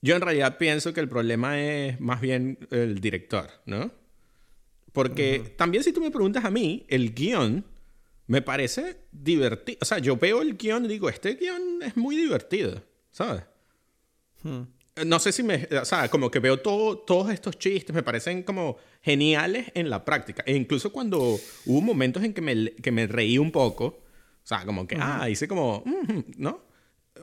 yo 0.00 0.14
en 0.14 0.22
realidad 0.22 0.56
pienso 0.56 0.94
que 0.94 1.00
el 1.00 1.08
problema 1.08 1.60
es 1.60 1.98
más 1.98 2.20
bien 2.20 2.60
el 2.70 3.00
director, 3.00 3.50
¿no? 3.66 3.90
Porque 4.92 5.54
también 5.56 5.82
si 5.82 5.92
tú 5.92 6.00
me 6.00 6.12
preguntas 6.12 6.44
a 6.44 6.52
mí, 6.52 6.86
el 6.88 7.12
guion 7.12 7.64
me 8.28 8.40
parece 8.40 8.98
divertido. 9.10 9.78
O 9.82 9.84
sea, 9.84 9.98
yo 9.98 10.16
veo 10.16 10.42
el 10.42 10.56
guion 10.56 10.84
y 10.84 10.88
digo, 10.88 11.08
este 11.08 11.34
guion 11.34 11.82
es 11.82 11.96
muy 11.96 12.14
divertido, 12.14 12.84
¿sabes? 13.10 13.42
Hmm. 14.44 14.62
No 15.04 15.18
sé 15.18 15.32
si 15.32 15.42
me... 15.42 15.68
O 15.80 15.84
sea, 15.84 16.08
como 16.08 16.30
que 16.30 16.38
veo 16.38 16.58
todo, 16.58 16.98
todos 16.98 17.30
estos 17.30 17.58
chistes, 17.58 17.94
me 17.94 18.02
parecen 18.02 18.42
como 18.42 18.76
geniales 19.02 19.66
en 19.74 19.90
la 19.90 20.04
práctica. 20.04 20.42
E 20.46 20.54
incluso 20.54 20.92
cuando 20.92 21.38
hubo 21.66 21.80
momentos 21.80 22.22
en 22.24 22.32
que 22.32 22.40
me, 22.40 22.72
que 22.72 22.90
me 22.92 23.06
reí 23.06 23.38
un 23.38 23.50
poco, 23.52 23.84
o 23.86 24.46
sea, 24.46 24.64
como 24.64 24.86
que, 24.86 24.96
ah, 25.00 25.28
hice 25.28 25.46
como, 25.48 25.82
¿no? 26.36 26.62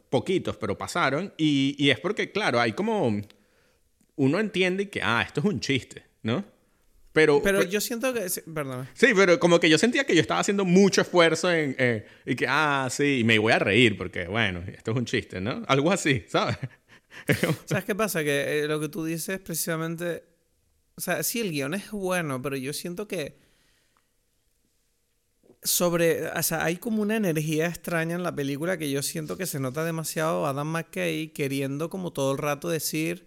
Poquitos, 0.09 0.57
pero 0.57 0.77
pasaron. 0.77 1.33
Y, 1.37 1.75
y 1.77 1.89
es 1.89 1.99
porque, 1.99 2.31
claro, 2.31 2.59
hay 2.59 2.73
como... 2.73 3.21
Uno 4.17 4.39
entiende 4.39 4.89
que, 4.89 5.01
ah, 5.03 5.23
esto 5.25 5.41
es 5.41 5.45
un 5.45 5.59
chiste, 5.59 6.03
¿no? 6.23 6.43
Pero, 7.11 7.41
Pero 7.41 7.59
pero- 7.59 7.69
yo 7.69 7.79
siento 7.79 8.13
que... 8.13 8.29
sí, 8.29 8.41
Perdón. 8.53 8.87
Sí, 8.93 9.07
pero 9.15 9.39
como 9.39 9.57
que 9.59 9.69
yo 9.69 9.77
sentía 9.77 10.03
que 10.05 10.13
yo 10.15 10.19
estaba 10.21 10.41
haciendo 10.41 10.65
mucho 10.65 10.99
esfuerzo 11.01 11.49
en... 11.51 11.73
eh, 11.79 12.05
y 12.25 12.35
que, 12.35 12.45
ah, 12.47 12.87
sí, 12.91 13.23
me 13.25 13.39
voy 13.39 13.53
a 13.53 13.59
reír 13.59 13.97
porque, 13.97 14.27
bueno, 14.27 14.63
esto 14.67 14.91
es 14.91 14.97
un 14.97 15.05
chiste, 15.05 15.39
¿no? 15.39 15.63
Algo 15.67 15.91
así, 15.91 16.25
¿sabes? 16.27 16.57
¿Sabes 17.65 17.85
qué 17.85 17.95
pasa? 17.95 18.23
Que 18.23 18.59
eh, 18.59 18.67
lo 18.67 18.79
que 18.79 18.89
tú 18.89 19.03
dices 19.03 19.39
precisamente... 19.39 20.23
O 20.97 21.01
sea, 21.01 21.23
sí, 21.23 21.41
el 21.41 21.51
guion 21.51 21.73
es 21.73 21.91
bueno, 21.91 22.41
pero 22.41 22.55
yo 22.55 22.73
siento 22.73 23.07
que... 23.07 23.39
Sobre... 25.63 26.27
O 26.27 26.43
sea, 26.43 26.63
hay 26.63 26.77
como 26.77 27.01
una 27.01 27.15
energía 27.15 27.67
extraña 27.67 28.15
en 28.15 28.23
la 28.23 28.35
película 28.35 28.77
que 28.77 28.91
yo 28.91 29.01
siento 29.01 29.37
que 29.37 29.45
se 29.45 29.59
nota 29.59 29.83
demasiado 29.83 30.45
Adam 30.45 30.67
McKay 30.67 31.29
queriendo 31.29 31.89
como 31.89 32.13
todo 32.13 32.31
el 32.31 32.37
rato 32.37 32.69
decir 32.69 33.25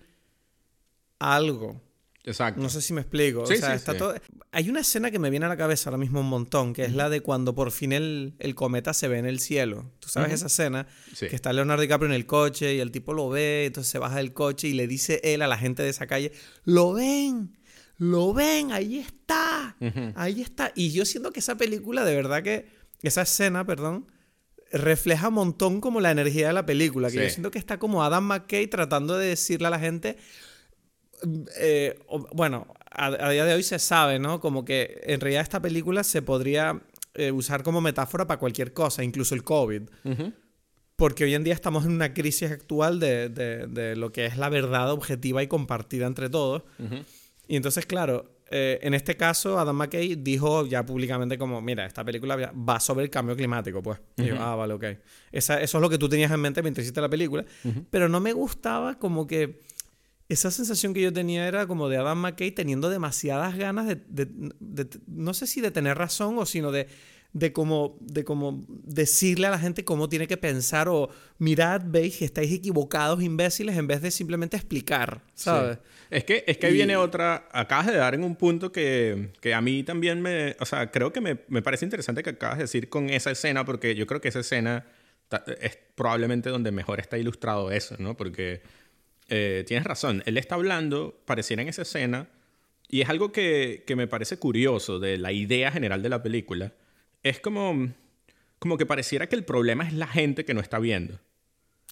algo. 1.18 1.80
Exacto. 2.28 2.60
No 2.60 2.68
sé 2.68 2.82
si 2.82 2.92
me 2.92 3.00
explico. 3.00 3.46
Sí, 3.46 3.54
o 3.54 3.56
sea, 3.56 3.70
sí, 3.70 3.76
está 3.76 3.92
sí. 3.92 3.98
todo... 3.98 4.14
Hay 4.52 4.68
una 4.68 4.80
escena 4.80 5.10
que 5.10 5.18
me 5.18 5.30
viene 5.30 5.46
a 5.46 5.48
la 5.48 5.56
cabeza 5.56 5.90
ahora 5.90 5.98
mismo 5.98 6.20
un 6.20 6.28
montón, 6.28 6.72
que 6.72 6.84
es 6.84 6.94
la 6.94 7.08
de 7.08 7.20
cuando 7.20 7.54
por 7.54 7.70
fin 7.70 7.92
el, 7.92 8.34
el 8.38 8.54
cometa 8.54 8.94
se 8.94 9.08
ve 9.08 9.18
en 9.18 9.26
el 9.26 9.40
cielo. 9.40 9.90
¿Tú 9.98 10.08
sabes 10.08 10.32
esa 10.32 10.46
escena? 10.46 10.86
Sí. 11.14 11.26
Que 11.28 11.36
está 11.36 11.52
Leonardo 11.52 11.82
DiCaprio 11.82 12.08
en 12.08 12.14
el 12.14 12.26
coche 12.26 12.74
y 12.74 12.80
el 12.80 12.90
tipo 12.90 13.12
lo 13.12 13.28
ve, 13.28 13.66
entonces 13.66 13.90
se 13.90 13.98
baja 13.98 14.16
del 14.16 14.32
coche 14.32 14.68
y 14.68 14.74
le 14.74 14.86
dice 14.86 15.20
él 15.24 15.42
a 15.42 15.46
la 15.46 15.58
gente 15.58 15.82
de 15.82 15.90
esa 15.90 16.06
calle, 16.06 16.32
lo 16.64 16.92
ven, 16.92 17.58
lo 17.96 18.32
ven, 18.32 18.72
ahí 18.72 18.98
está, 18.98 19.76
ahí 20.14 20.40
está. 20.40 20.72
Y 20.74 20.92
yo 20.92 21.04
siento 21.04 21.32
que 21.32 21.40
esa 21.40 21.56
película, 21.56 22.04
de 22.04 22.14
verdad 22.14 22.42
que, 22.42 22.68
esa 23.02 23.22
escena, 23.22 23.64
perdón, 23.64 24.06
refleja 24.70 25.28
un 25.28 25.34
montón 25.34 25.80
como 25.80 26.00
la 26.00 26.10
energía 26.10 26.48
de 26.48 26.52
la 26.52 26.66
película, 26.66 27.10
que 27.10 27.16
yo 27.16 27.30
siento 27.30 27.50
que 27.50 27.58
está 27.58 27.78
como 27.78 28.02
Adam 28.02 28.24
McKay 28.24 28.66
tratando 28.66 29.16
de 29.16 29.28
decirle 29.28 29.66
a 29.66 29.70
la 29.70 29.78
gente, 29.78 30.16
eh, 31.58 31.98
bueno, 32.32 32.66
a, 32.90 33.06
a 33.06 33.30
día 33.30 33.44
de 33.44 33.54
hoy 33.54 33.62
se 33.62 33.78
sabe, 33.78 34.18
¿no? 34.18 34.40
Como 34.40 34.64
que 34.64 35.00
en 35.04 35.20
realidad 35.20 35.42
esta 35.42 35.60
película 35.60 36.04
se 36.04 36.22
podría 36.22 36.80
eh, 37.14 37.32
usar 37.32 37.62
como 37.62 37.80
metáfora 37.80 38.26
para 38.26 38.38
cualquier 38.38 38.72
cosa, 38.72 39.02
incluso 39.04 39.34
el 39.34 39.42
COVID. 39.44 39.82
Porque 40.96 41.24
hoy 41.24 41.34
en 41.34 41.44
día 41.44 41.54
estamos 41.54 41.84
en 41.84 41.92
una 41.92 42.12
crisis 42.12 42.50
actual 42.50 42.98
de, 42.98 43.28
de- 43.28 43.66
de 43.68 43.94
lo 43.96 44.10
que 44.10 44.26
es 44.26 44.36
la 44.36 44.48
verdad 44.48 44.90
objetiva 44.90 45.42
y 45.42 45.46
compartida 45.46 46.06
entre 46.06 46.28
todos. 46.28 46.62
Ujú. 46.78 46.96
Y 47.46 47.54
entonces, 47.56 47.86
claro, 47.86 48.34
eh, 48.50 48.80
en 48.82 48.94
este 48.94 49.16
caso, 49.16 49.58
Adam 49.60 49.76
McKay 49.76 50.16
dijo 50.16 50.66
ya 50.66 50.84
públicamente 50.84 51.38
como, 51.38 51.60
mira, 51.62 51.86
esta 51.86 52.04
película 52.04 52.34
va- 52.52 52.80
sobre 52.80 53.04
el 53.04 53.10
cambio 53.10 53.36
climático, 53.36 53.80
pues. 53.80 54.00
Y 54.16 54.24
yo, 54.26 54.36
ah, 54.40 54.56
vale, 54.56 54.74
ok. 54.74 54.84
Esa- 55.30 55.60
eso 55.60 55.78
es 55.78 55.82
lo 55.82 55.88
que 55.88 55.98
tú 55.98 56.08
tenías 56.08 56.32
en 56.32 56.40
mente 56.40 56.62
mientras 56.62 56.82
hiciste 56.84 57.00
la 57.00 57.08
película. 57.08 57.44
Pero 57.90 58.08
no 58.08 58.18
me 58.20 58.32
gustaba 58.32 58.98
como 58.98 59.26
que... 59.26 59.60
Esa 60.28 60.50
sensación 60.50 60.92
que 60.92 61.00
yo 61.00 61.12
tenía 61.12 61.48
era 61.48 61.66
como 61.66 61.88
de 61.88 61.96
Adam 61.96 62.18
McKay 62.18 62.50
teniendo 62.50 62.90
demasiadas 62.90 63.56
ganas 63.56 63.86
de, 63.86 63.96
de- 64.08 64.28
de- 64.60 64.88
no 65.06 65.32
sé 65.34 65.46
si 65.46 65.60
de 65.62 65.70
tener 65.70 65.96
razón 65.96 66.36
o 66.38 66.44
sino 66.44 66.70
de, 66.70 66.86
de 67.32 67.52
como, 67.52 67.96
de 68.00 68.24
como 68.24 68.64
decirle 68.68 69.46
a 69.46 69.50
la 69.50 69.58
gente 69.58 69.84
cómo 69.84 70.08
tiene 70.10 70.26
que 70.26 70.36
pensar 70.36 70.88
o 70.88 71.08
mirad, 71.38 71.80
veis 71.86 72.20
estáis 72.20 72.52
equivocados, 72.52 73.22
imbéciles, 73.22 73.76
en 73.78 73.86
vez 73.86 74.02
de 74.02 74.10
simplemente 74.10 74.56
explicar, 74.56 75.22
¿sabes? 75.34 75.76
Sí. 75.78 75.82
Es 76.10 76.24
que, 76.24 76.44
es 76.46 76.58
que 76.58 76.70
Y- 76.70 76.72
viene 76.74 76.96
otra. 76.96 77.48
Acabas 77.52 77.86
de 77.86 77.96
dar 77.96 78.14
en 78.14 78.24
un 78.24 78.36
punto 78.36 78.70
que, 78.72 79.30
que 79.40 79.54
a 79.54 79.60
mí 79.62 79.82
también 79.82 80.20
me. 80.22 80.56
O 80.60 80.64
sea, 80.66 80.90
creo 80.90 81.12
que 81.12 81.20
me, 81.22 81.38
me 81.48 81.62
parece 81.62 81.84
interesante 81.86 82.22
que 82.22 82.30
acabas 82.30 82.56
de 82.58 82.64
decir 82.64 82.88
con 82.90 83.08
esa 83.10 83.30
escena, 83.30 83.64
porque 83.64 83.94
yo 83.94 84.06
creo 84.06 84.20
que 84.20 84.28
esa 84.28 84.40
escena 84.40 84.86
es 85.60 85.78
probablemente 85.94 86.48
donde 86.48 86.70
mejor 86.70 87.00
está 87.00 87.18
ilustrado 87.18 87.70
eso, 87.70 87.96
¿no? 87.98 88.16
Porque 88.16 88.62
eh, 89.28 89.64
tienes 89.66 89.84
razón. 89.84 90.22
Él 90.26 90.38
está 90.38 90.54
hablando, 90.54 91.22
pareciera 91.24 91.62
en 91.62 91.68
esa 91.68 91.82
escena, 91.82 92.28
y 92.88 93.02
es 93.02 93.08
algo 93.08 93.32
que, 93.32 93.84
que 93.86 93.96
me 93.96 94.06
parece 94.06 94.38
curioso 94.38 94.98
de 94.98 95.18
la 95.18 95.32
idea 95.32 95.70
general 95.70 96.02
de 96.02 96.08
la 96.08 96.22
película. 96.22 96.72
Es 97.22 97.40
como. 97.40 97.92
Como 98.58 98.76
que 98.76 98.86
pareciera 98.86 99.28
que 99.28 99.36
el 99.36 99.44
problema 99.44 99.86
es 99.86 99.92
la 99.92 100.08
gente 100.08 100.44
que 100.44 100.52
no 100.52 100.60
está 100.60 100.80
viendo. 100.80 101.20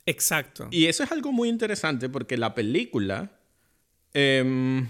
Exacto. 0.04 0.68
Y 0.72 0.86
eso 0.86 1.04
es 1.04 1.12
algo 1.12 1.30
muy 1.30 1.48
interesante 1.48 2.08
porque 2.08 2.36
la 2.36 2.54
película, 2.54 3.30
em, 4.14 4.88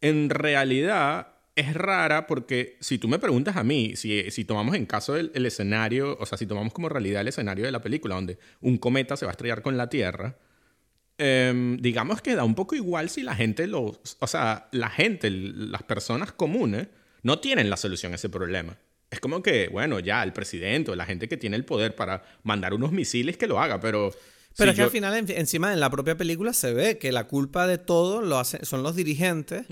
en 0.00 0.30
realidad, 0.30 1.34
es 1.56 1.74
rara 1.74 2.26
porque 2.26 2.76
si 2.80 2.98
tú 2.98 3.08
me 3.08 3.18
preguntas 3.18 3.56
a 3.56 3.64
mí, 3.64 3.96
si, 3.96 4.30
si 4.30 4.44
tomamos 4.44 4.76
en 4.76 4.86
caso 4.86 5.16
el, 5.16 5.32
el 5.34 5.44
escenario, 5.46 6.16
o 6.20 6.26
sea, 6.26 6.38
si 6.38 6.46
tomamos 6.46 6.72
como 6.72 6.88
realidad 6.88 7.22
el 7.22 7.28
escenario 7.28 7.64
de 7.64 7.72
la 7.72 7.82
película 7.82 8.14
donde 8.14 8.38
un 8.60 8.78
cometa 8.78 9.16
se 9.16 9.26
va 9.26 9.30
a 9.30 9.34
estrellar 9.34 9.62
con 9.62 9.76
la 9.76 9.88
Tierra, 9.88 10.36
em, 11.20 11.76
digamos 11.76 12.22
que 12.22 12.34
da 12.34 12.44
un 12.44 12.54
poco 12.54 12.74
igual 12.74 13.08
si 13.10 13.22
la 13.22 13.34
gente 13.34 13.66
lo... 13.66 14.00
O 14.18 14.26
sea, 14.26 14.68
la 14.72 14.88
gente, 14.88 15.30
las 15.30 15.82
personas 15.82 16.32
comunes, 16.32 16.88
no 17.22 17.38
tienen 17.38 17.68
la 17.70 17.76
solución 17.76 18.12
a 18.12 18.14
ese 18.16 18.28
problema. 18.28 18.76
Es 19.10 19.20
como 19.20 19.42
que, 19.42 19.68
bueno, 19.68 20.00
ya 20.00 20.22
el 20.22 20.32
presidente 20.32 20.90
o 20.90 20.96
la 20.96 21.04
gente 21.04 21.28
que 21.28 21.36
tiene 21.36 21.56
el 21.56 21.64
poder 21.64 21.94
para 21.94 22.22
mandar 22.42 22.72
unos 22.74 22.92
misiles 22.92 23.36
que 23.36 23.46
lo 23.46 23.60
haga, 23.60 23.78
pero... 23.80 24.10
Pero 24.56 24.70
si 24.72 24.74
es 24.74 24.76
que 24.76 24.82
al 24.82 24.90
final, 24.90 25.14
en- 25.16 25.30
encima 25.38 25.72
en 25.72 25.78
la 25.80 25.90
propia 25.90 26.16
película 26.16 26.52
se 26.52 26.72
ve 26.72 26.98
que 26.98 27.12
la 27.12 27.24
culpa 27.28 27.66
de 27.68 27.78
todo 27.78 28.20
lo 28.22 28.38
hacen, 28.38 28.64
son 28.64 28.82
los 28.82 28.96
dirigentes 28.96 29.64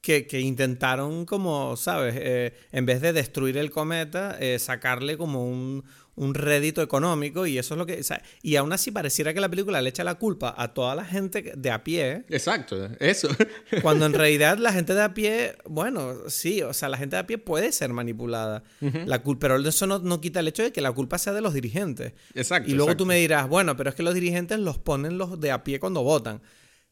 que, 0.00 0.26
que 0.26 0.40
intentaron 0.40 1.26
como, 1.26 1.76
¿sabes? 1.76 2.14
Eh, 2.18 2.54
en 2.72 2.86
vez 2.86 3.00
de 3.00 3.12
destruir 3.12 3.56
el 3.58 3.70
cometa, 3.70 4.36
eh, 4.40 4.58
sacarle 4.58 5.16
como 5.16 5.44
un, 5.46 5.84
un 6.14 6.34
rédito 6.34 6.82
económico 6.82 7.46
y 7.46 7.58
eso 7.58 7.74
es 7.74 7.78
lo 7.78 7.86
que... 7.86 8.00
o 8.00 8.02
sea, 8.02 8.22
y 8.42 8.56
aún 8.56 8.72
así 8.72 8.90
pareciera 8.90 9.32
que 9.32 9.40
la 9.40 9.48
película 9.48 9.80
le 9.80 9.88
echa 9.88 10.04
la 10.04 10.16
culpa 10.16 10.54
a 10.56 10.74
toda 10.74 10.94
la 10.94 11.04
gente 11.04 11.52
de 11.56 11.70
a 11.70 11.82
pie, 11.84 12.24
Exacto, 12.28 12.90
eso. 13.00 13.28
cuando 13.82 14.06
en 14.06 14.12
realidad 14.12 14.58
la 14.58 14.72
gente 14.72 14.94
de 14.94 15.02
a 15.02 15.14
pie, 15.14 15.56
bueno, 15.64 16.14
sí, 16.28 16.62
o 16.62 16.74
sea, 16.74 16.88
la 16.88 16.98
gente 16.98 17.16
de 17.16 17.20
a 17.20 17.26
pie 17.26 17.38
puede 17.38 17.72
ser 17.72 17.92
manipulada, 17.92 18.62
la 18.80 19.22
pero 19.38 19.56
eso 19.56 19.86
no, 19.86 19.98
no 19.98 20.20
quita 20.20 20.40
el 20.40 20.48
hecho 20.48 20.62
de 20.62 20.72
que 20.72 20.80
la 20.80 20.92
culpa 20.92 21.18
sea 21.18 21.32
de 21.32 21.40
los 21.40 21.54
dirigentes. 21.54 22.12
Exacto. 22.34 22.70
Y 22.70 22.74
luego 22.74 22.90
exacto. 22.90 23.04
tú 23.04 23.06
me 23.06 23.16
dirás, 23.16 23.48
bueno, 23.48 23.76
pero 23.76 23.90
es 23.90 23.96
que 23.96 24.02
los 24.02 24.14
dirigentes 24.14 24.58
los 24.58 24.78
ponen 24.78 25.16
los 25.16 25.40
de 25.40 25.50
a 25.50 25.64
pie 25.64 25.80
cuando 25.80 26.02
votan. 26.02 26.42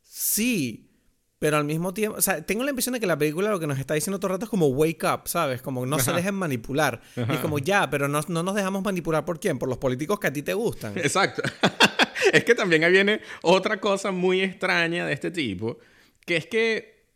Sí, 0.02 0.89
pero 1.40 1.56
al 1.56 1.64
mismo 1.64 1.94
tiempo, 1.94 2.18
o 2.18 2.20
sea, 2.20 2.44
tengo 2.44 2.62
la 2.64 2.70
impresión 2.70 2.92
de 2.92 3.00
que 3.00 3.06
la 3.06 3.16
película 3.16 3.48
lo 3.48 3.58
que 3.58 3.66
nos 3.66 3.78
está 3.78 3.94
diciendo 3.94 4.20
todo 4.20 4.28
el 4.28 4.34
rato 4.34 4.44
es 4.44 4.50
como 4.50 4.66
wake 4.66 5.02
up, 5.04 5.22
¿sabes? 5.24 5.62
Como 5.62 5.86
no 5.86 5.98
se 5.98 6.12
dejen 6.12 6.34
manipular. 6.34 7.00
Y 7.16 7.32
es 7.32 7.38
como 7.38 7.58
ya, 7.58 7.88
pero 7.88 8.08
no, 8.08 8.20
no 8.28 8.42
nos 8.42 8.54
dejamos 8.54 8.84
manipular 8.84 9.24
por 9.24 9.40
quién, 9.40 9.58
por 9.58 9.66
los 9.66 9.78
políticos 9.78 10.20
que 10.20 10.26
a 10.26 10.32
ti 10.34 10.42
te 10.42 10.52
gustan. 10.52 10.98
Exacto. 10.98 11.40
es 12.34 12.44
que 12.44 12.54
también 12.54 12.84
ahí 12.84 12.92
viene 12.92 13.22
otra 13.40 13.80
cosa 13.80 14.12
muy 14.12 14.42
extraña 14.42 15.06
de 15.06 15.14
este 15.14 15.30
tipo, 15.30 15.78
que 16.26 16.36
es 16.36 16.44
que 16.44 17.06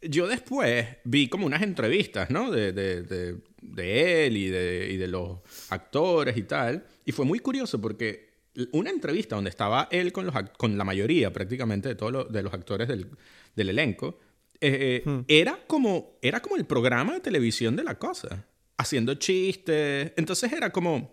yo 0.00 0.28
después 0.28 0.86
vi 1.02 1.28
como 1.28 1.44
unas 1.44 1.62
entrevistas, 1.62 2.30
¿no? 2.30 2.52
De, 2.52 2.72
de, 2.72 3.02
de, 3.02 3.38
de 3.60 4.26
él 4.26 4.36
y 4.36 4.46
de, 4.46 4.90
y 4.92 4.96
de 4.96 5.08
los 5.08 5.40
actores 5.70 6.36
y 6.36 6.44
tal. 6.44 6.86
Y 7.04 7.10
fue 7.10 7.24
muy 7.24 7.40
curioso 7.40 7.80
porque 7.80 8.26
una 8.70 8.90
entrevista 8.90 9.34
donde 9.34 9.50
estaba 9.50 9.88
él 9.90 10.12
con, 10.12 10.26
los, 10.26 10.34
con 10.56 10.78
la 10.78 10.84
mayoría 10.84 11.32
prácticamente 11.32 11.88
de 11.88 11.94
todos 11.96 12.12
los, 12.12 12.32
de 12.32 12.42
los 12.44 12.54
actores 12.54 12.88
del, 12.88 13.08
del 13.56 13.70
elenco, 13.70 14.18
eh, 14.60 15.02
eh, 15.04 15.10
hmm. 15.10 15.20
era, 15.28 15.58
como, 15.66 16.18
era 16.22 16.40
como 16.40 16.56
el 16.56 16.64
programa 16.64 17.14
de 17.14 17.20
televisión 17.20 17.74
de 17.74 17.84
la 17.84 17.98
cosa, 17.98 18.46
haciendo 18.76 19.14
chistes. 19.14 20.12
Entonces 20.16 20.52
era 20.52 20.70
como, 20.70 21.12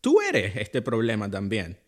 tú 0.00 0.20
eres 0.20 0.56
este 0.56 0.82
problema 0.82 1.30
también. 1.30 1.78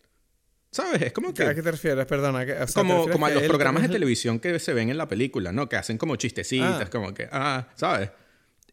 ¿Sabes? 0.71 1.01
Es 1.01 1.13
como 1.13 1.33
que... 1.33 1.43
¿A 1.43 1.55
qué 1.55 1.63
te 1.63 1.71
refieres? 1.71 2.05
Perdona. 2.05 2.45
como 2.75 3.09
como 3.09 3.25
a 3.25 3.31
los 3.31 3.43
programas 3.43 3.81
de 3.83 3.89
televisión 3.89 4.39
que 4.39 4.59
se 4.59 4.73
ven 4.73 4.89
en 4.89 4.97
la 4.97 5.07
película, 5.07 5.51
¿no? 5.51 5.67
Que 5.67 5.77
hacen 5.77 5.97
como 5.97 6.15
chistecitas, 6.15 6.81
ah. 6.81 6.89
como 6.91 7.13
que... 7.13 7.27
Ah, 7.31 7.69
¿sabes? 7.75 8.11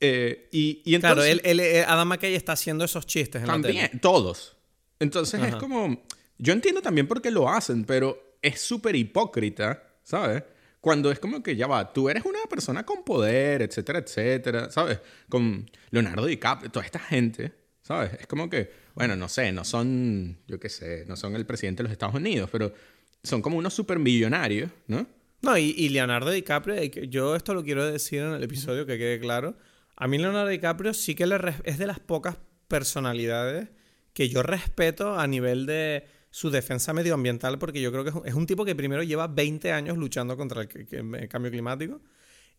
Eh, 0.01 0.51
y, 0.53 0.83
y, 0.85 0.95
entonces... 0.95 1.41
Claro, 1.41 1.51
él, 1.51 1.61
él, 1.61 1.85
Adam 1.87 2.09
McKay 2.09 2.35
está 2.35 2.53
haciendo 2.53 2.85
esos 2.85 3.07
chistes 3.07 3.41
en 3.41 3.47
También, 3.47 3.77
la 3.77 3.89
tele. 3.89 4.01
todos. 4.01 4.57
Entonces 4.99 5.43
es 5.43 5.57
como... 5.57 6.05
Yo 6.37 6.53
entiendo 6.53 6.83
también 6.83 7.09
por 7.09 7.23
qué 7.23 7.31
lo 7.31 7.49
hacen, 7.49 7.87
pero 7.87 8.37
es 8.43 8.61
súper 8.61 8.95
hipócrita, 8.95 9.83
¿sabes? 10.03 10.43
Cuando 10.87 11.11
es 11.11 11.19
como 11.19 11.43
que 11.43 11.57
ya 11.57 11.67
va, 11.67 11.93
tú 11.93 12.09
eres 12.09 12.25
una 12.25 12.39
persona 12.49 12.87
con 12.87 13.03
poder, 13.03 13.61
etcétera, 13.61 13.99
etcétera, 13.99 14.71
¿sabes? 14.71 15.01
Con 15.29 15.69
Leonardo 15.91 16.27
DiCaprio, 16.27 16.71
toda 16.71 16.85
esta 16.85 17.01
gente, 17.01 17.53
¿sabes? 17.83 18.13
Es 18.21 18.29
como 18.29 18.49
que, 18.49 18.71
bueno, 18.95 19.17
no 19.17 19.29
sé, 19.29 19.51
no 19.51 19.65
son, 19.65 20.39
yo 20.47 20.61
qué 20.61 20.69
sé, 20.69 21.05
no 21.09 21.17
son 21.17 21.35
el 21.35 21.45
presidente 21.45 21.79
de 21.83 21.89
los 21.89 21.93
Estados 21.93 22.15
Unidos, 22.15 22.51
pero 22.53 22.73
son 23.21 23.43
como 23.43 23.57
unos 23.57 23.75
supermillonarios, 23.75 24.71
¿no? 24.87 25.09
No, 25.43 25.59
y, 25.59 25.89
Leonardo 25.89 26.31
DiCaprio, 26.31 26.81
yo 26.85 27.35
esto 27.35 27.53
lo 27.53 27.65
quiero 27.65 27.85
decir 27.85 28.21
en 28.21 28.35
el 28.35 28.45
episodio 28.45 28.87
que 28.87 28.97
quede 28.97 29.19
claro. 29.19 29.57
A 29.97 30.07
mí 30.07 30.19
Leonardo 30.19 30.51
DiCaprio 30.51 30.95
sí 30.95 31.17
que 31.17 31.25
es 31.65 31.79
de 31.79 31.87
las 31.89 31.99
pocas 31.99 32.37
personalidades 32.69 33.71
que 34.13 34.29
yo 34.29 34.45
respeto 34.45 35.19
a 35.19 35.27
nivel 35.27 35.67
de 35.67 36.07
su 36.37 36.51
defensa 36.51 36.93
medioambiental, 36.93 37.59
porque 37.59 37.81
yo 37.81 37.91
creo 37.91 38.05
que 38.05 38.29
es 38.29 38.35
un 38.35 38.45
tipo 38.45 38.67
que 38.67 38.75
primero 38.75 39.03
lleva 39.03 39.27
20 39.27 39.73
años 39.73 39.97
luchando 39.97 40.37
contra 40.37 40.61
el, 40.61 41.29
cambio 41.31 41.51
climático 41.51 42.03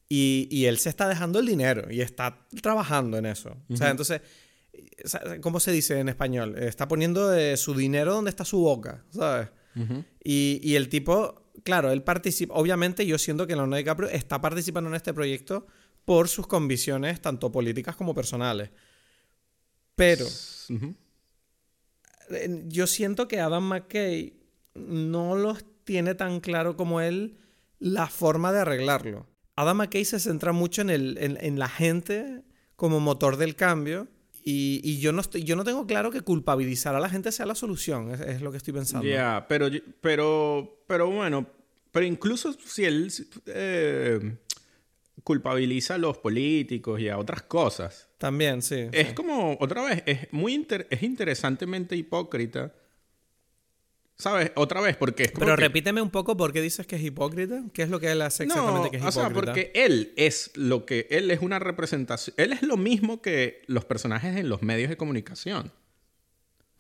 y, 0.10 0.66
él 0.66 0.80
se 0.80 0.90
está 0.90 1.08
dejando 1.08 1.38
el 1.38 1.46
dinero 1.46 1.86
y 1.92 2.02
está 2.02 2.48
trabajando 2.63 3.20
en 3.20 3.28
eso. 3.28 3.56
O 3.70 3.78
sea, 3.78 3.92
entonces, 3.92 4.22
¿cómo 5.42 5.60
se 5.60 5.72
dice 5.72 6.00
en 6.00 6.10
español? 6.10 6.58
Está 6.58 6.88
poniendo 6.88 7.32
su 7.56 7.76
dinero 7.76 8.16
donde 8.16 8.32
está 8.32 8.46
su 8.46 8.58
boca, 8.62 9.06
¿sabes? 9.12 9.50
y, 10.24 10.74
el 10.74 10.90
tipo, 10.90 11.52
claro, 11.63 11.92
él 11.92 12.02
participa, 12.02 12.56
obviamente 12.56 13.06
yo 13.06 13.20
siento 13.20 13.46
que 13.46 13.54
Leonardo 13.54 13.78
DiCaprio 13.78 14.10
está 14.10 14.42
participando 14.42 14.90
en 14.90 14.96
este 14.96 15.13
proyecto 15.13 15.68
por 16.04 16.30
sus 16.30 16.48
convicciones 16.48 17.22
tanto 17.22 17.52
políticas 17.52 17.96
como 17.96 18.16
personales. 18.16 18.72
Pero 19.94 20.26
yo 22.68 22.88
siento 22.88 23.28
que 23.28 23.40
Adam 23.40 23.63
McKay 23.63 24.34
no 24.76 25.36
los 25.36 25.66
tiene 25.84 26.16
tan 26.16 26.40
claro 26.40 26.76
como 26.76 27.02
él 27.02 27.38
la 27.80 28.08
forma 28.08 28.52
de 28.52 28.60
arreglarlo. 28.60 29.28
Adam 29.56 29.78
McKay 29.78 30.06
se 30.06 30.20
centra 30.20 30.52
mucho 30.52 30.82
en, 30.82 30.90
el, 30.90 31.18
en, 31.20 31.58
la 31.58 31.68
gente 31.68 32.44
como 32.76 33.00
motor 33.00 33.38
del 33.38 33.56
cambio 33.56 34.08
y, 34.44 35.00
yo, 35.00 35.12
no 35.12 35.22
yo 35.24 35.56
no 35.56 35.63
tengo 35.63 35.86
claro 35.88 36.12
que 36.12 36.22
culpabilizar 36.22 36.96
a 36.96 37.00
la 37.00 37.10
gente 37.10 37.32
sea 37.32 37.46
la 37.46 37.56
solución, 37.56 38.12
es, 38.12 38.42
lo 38.42 38.52
que 38.52 38.58
estoy 38.58 38.74
pensando. 38.74 39.08
Ya, 39.08 39.46
pero, 39.50 39.68
pero, 40.00 40.84
pero 40.88 41.10
bueno, 41.10 41.46
pero 41.92 42.06
incluso 42.06 42.54
si 42.54 42.86
él 42.86 43.12
eh, 43.48 44.38
culpabiliza 45.23 45.95
a 45.95 45.97
los 45.97 46.17
políticos 46.17 46.99
y 46.99 47.10
a 47.10 47.17
otras 47.17 47.43
cosas. 47.43 48.08
También, 48.17 48.62
sí. 48.62 48.88
Es 48.91 49.13
como, 49.13 49.58
otra 49.60 49.84
vez, 49.84 50.03
es 50.06 50.32
muy 50.32 50.65
es 50.89 51.03
interesantemente 51.03 51.95
hipócrita. 51.95 52.73
¿Sabes? 54.19 54.51
Otra 54.56 54.82
vez, 54.82 54.95
porque 54.95 55.23
es 55.23 55.32
como 55.32 55.45
Pero 55.45 55.56
repíteme 55.56 56.01
un 56.01 56.10
poco 56.10 56.36
por 56.36 56.51
qué 56.51 56.60
dices 56.60 56.88
que 56.88 56.95
es 56.95 57.03
hipócrita. 57.03 57.63
¿Qué 57.71 57.84
es 57.84 57.89
lo 57.89 57.99
que 57.99 58.12
él 58.12 58.21
hace 58.23 58.45
exactamente 58.45 58.89
que 58.89 58.97
es 58.97 59.03
hipócrita? 59.03 59.27
O 59.27 59.30
sea, 59.30 59.34
porque 59.34 59.71
él 59.75 60.13
es 60.15 60.51
lo 60.56 60.88
que... 60.88 61.08
Él 61.12 61.30
es 61.30 61.41
una 61.41 61.60
representación... 61.60 62.34
Él 62.39 62.51
es 62.51 62.63
lo 62.63 62.77
mismo 62.77 63.21
que 63.21 63.62
los 63.67 63.86
personajes 63.86 64.36
en 64.36 64.49
los 64.49 64.63
medios 64.63 64.89
de 64.89 64.97
comunicación. 64.97 65.71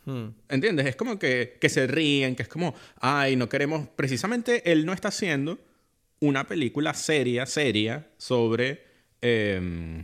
Hmm. 0.05 0.29
¿Entiendes? 0.49 0.87
Es 0.87 0.95
como 0.95 1.19
que, 1.19 1.57
que 1.61 1.69
se 1.69 1.85
ríen, 1.85 2.35
que 2.35 2.41
es 2.41 2.49
como... 2.49 2.73
Ay, 2.99 3.35
no 3.35 3.49
queremos... 3.49 3.87
Precisamente 3.89 4.71
él 4.71 4.87
no 4.87 4.93
está 4.93 5.09
haciendo 5.09 5.59
una 6.19 6.47
película 6.47 6.93
seria, 6.93 7.45
seria, 7.45 8.07
sobre 8.17 8.83
em, 9.21 10.03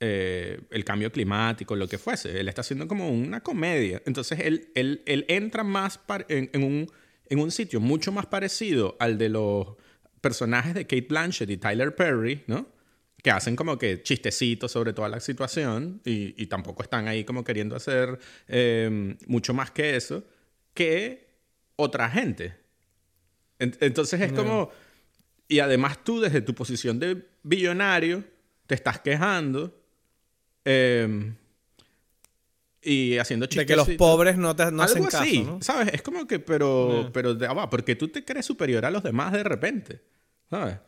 eh, 0.00 0.60
el 0.70 0.84
cambio 0.84 1.10
climático, 1.10 1.76
lo 1.76 1.88
que 1.88 1.98
fuese. 1.98 2.38
Él 2.40 2.48
está 2.48 2.60
haciendo 2.60 2.86
como 2.86 3.08
una 3.08 3.40
comedia. 3.42 4.02
Entonces 4.06 4.40
él, 4.40 4.70
él, 4.74 5.02
él 5.06 5.24
entra 5.28 5.64
más 5.64 6.00
en, 6.28 6.62
un, 6.62 6.90
en 7.26 7.38
un 7.38 7.50
sitio 7.50 7.80
mucho 7.80 8.12
más 8.12 8.26
parecido 8.26 8.96
al 9.00 9.18
de 9.18 9.28
los 9.30 9.76
personajes 10.20 10.74
de 10.74 10.84
Kate 10.84 11.06
Blanchett 11.08 11.50
y 11.50 11.56
Tyler 11.56 11.94
Perry, 11.94 12.42
¿no? 12.46 12.66
Que 13.22 13.30
hacen 13.30 13.56
como 13.56 13.78
que 13.78 14.02
chistecitos 14.02 14.72
sobre 14.72 14.92
toda 14.92 15.08
la 15.08 15.20
situación 15.20 16.02
y, 16.04 16.34
y 16.42 16.46
tampoco 16.46 16.82
están 16.82 17.08
ahí 17.08 17.24
como 17.24 17.44
queriendo 17.44 17.76
hacer 17.76 18.18
em, 18.48 19.16
mucho 19.26 19.54
más 19.54 19.70
que 19.70 19.96
eso, 19.96 20.24
que 20.74 21.28
otra 21.76 22.10
gente. 22.10 22.56
entonces 23.58 24.20
es 24.20 24.32
como 24.32 24.70
y 25.48 25.58
además 25.60 26.02
tú 26.04 26.20
desde 26.20 26.40
tu 26.40 26.54
posición 26.54 26.98
de 26.98 27.26
billonario 27.42 28.24
te 28.66 28.74
estás 28.74 29.00
quejando 29.00 29.78
em, 30.64 31.34
y 32.82 33.18
haciendo 33.18 33.46
chistes. 33.46 33.66
De 33.66 33.72
que 33.72 33.76
los 33.76 33.90
pobres 33.90 34.36
no, 34.36 34.56
te, 34.56 34.70
no 34.70 34.82
hacen 34.82 35.04
caso, 35.04 35.18
así, 35.18 35.46
¿sabes? 35.60 35.94
Es 35.94 36.02
como 36.02 36.26
que, 36.26 36.38
pero, 36.38 37.10
pero 37.12 37.36
porque 37.70 37.96
tú 37.96 38.08
te 38.08 38.24
crees 38.24 38.46
superior 38.46 38.84
a 38.84 38.90
los 38.90 39.02
demás 39.02 39.32
de 39.32 39.42
repente, 39.42 40.02
¿sabes? 40.50 40.78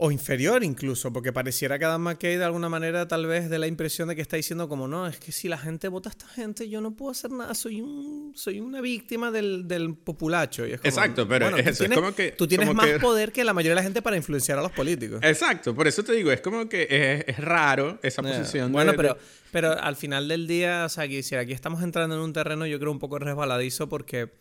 O 0.00 0.12
inferior 0.12 0.62
incluso, 0.62 1.12
porque 1.12 1.32
pareciera 1.32 1.76
que 1.76 1.84
Adam 1.84 2.02
McKay 2.02 2.36
de 2.36 2.44
alguna 2.44 2.68
manera 2.68 3.08
tal 3.08 3.26
vez 3.26 3.50
de 3.50 3.58
la 3.58 3.66
impresión 3.66 4.06
de 4.06 4.14
que 4.14 4.22
está 4.22 4.36
diciendo 4.36 4.68
como 4.68 4.86
no, 4.86 5.08
es 5.08 5.18
que 5.18 5.32
si 5.32 5.48
la 5.48 5.58
gente 5.58 5.88
vota 5.88 6.08
a 6.08 6.12
esta 6.12 6.28
gente 6.28 6.68
yo 6.68 6.80
no 6.80 6.92
puedo 6.92 7.10
hacer 7.10 7.32
nada, 7.32 7.52
soy 7.56 7.80
un 7.80 8.32
soy 8.36 8.60
una 8.60 8.80
víctima 8.80 9.32
del, 9.32 9.66
del 9.66 9.96
populacho. 9.96 10.64
Exacto, 10.64 11.26
pero 11.26 11.56
es 11.56 11.66
eso, 11.66 11.84
es 11.84 11.90
como 11.90 12.14
que... 12.14 12.30
Tú 12.30 12.46
tienes 12.46 12.72
más 12.72 12.88
poder 13.00 13.32
que 13.32 13.42
la 13.42 13.52
mayoría 13.52 13.72
de 13.72 13.74
la 13.74 13.82
gente 13.82 14.00
para 14.00 14.16
influenciar 14.16 14.56
a 14.60 14.62
los 14.62 14.70
políticos. 14.70 15.18
Exacto, 15.24 15.74
por 15.74 15.88
eso 15.88 16.04
te 16.04 16.12
digo, 16.12 16.30
es 16.30 16.42
como 16.42 16.68
que 16.68 17.24
es, 17.26 17.36
raro 17.38 17.98
esa 18.04 18.22
posición. 18.22 18.70
Bueno, 18.70 18.92
pero, 18.96 19.18
pero 19.50 19.72
al 19.72 19.96
final 19.96 20.28
del 20.28 20.46
día, 20.46 20.84
o 20.84 20.88
sea, 20.88 21.04
aquí, 21.04 21.24
si 21.24 21.34
aquí 21.34 21.52
estamos 21.52 21.82
entrando 21.82 22.14
en 22.14 22.20
un 22.20 22.32
terreno 22.32 22.66
yo 22.66 22.78
creo 22.78 22.92
un 22.92 23.00
poco 23.00 23.18
resbaladizo 23.18 23.88
porque 23.88 24.32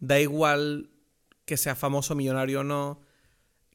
da 0.00 0.20
igual 0.20 0.90
que 1.46 1.56
sea 1.56 1.74
famoso, 1.74 2.14
millonario 2.14 2.60
o 2.60 2.64
no 2.64 3.07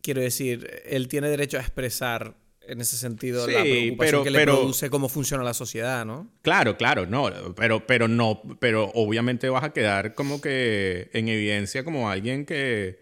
quiero 0.04 0.22
decir, 0.22 0.84
él 0.86 1.08
tiene 1.08 1.30
derecho 1.30 1.58
a 1.58 1.62
expresar 1.62 2.36
en 2.68 2.80
ese 2.80 2.96
sentido 2.96 3.48
la 3.48 3.62
preocupación 3.62 4.24
que 4.24 4.32
le 4.32 4.44
produce 4.44 4.90
cómo 4.90 5.10
funciona 5.10 5.44
la 5.44 5.54
sociedad, 5.54 6.06
¿no? 6.06 6.30
Claro, 6.42 6.78
claro, 6.78 7.06
no, 7.06 7.30
pero, 7.56 7.86
pero 7.86 8.08
no, 8.08 8.42
pero 8.60 8.92
obviamente 8.94 9.50
vas 9.50 9.64
a 9.64 9.74
quedar 9.74 10.14
como 10.14 10.40
que 10.40 11.10
en 11.14 11.28
evidencia 11.28 11.84
como 11.84 12.10
alguien 12.10 12.46
que, 12.46 13.02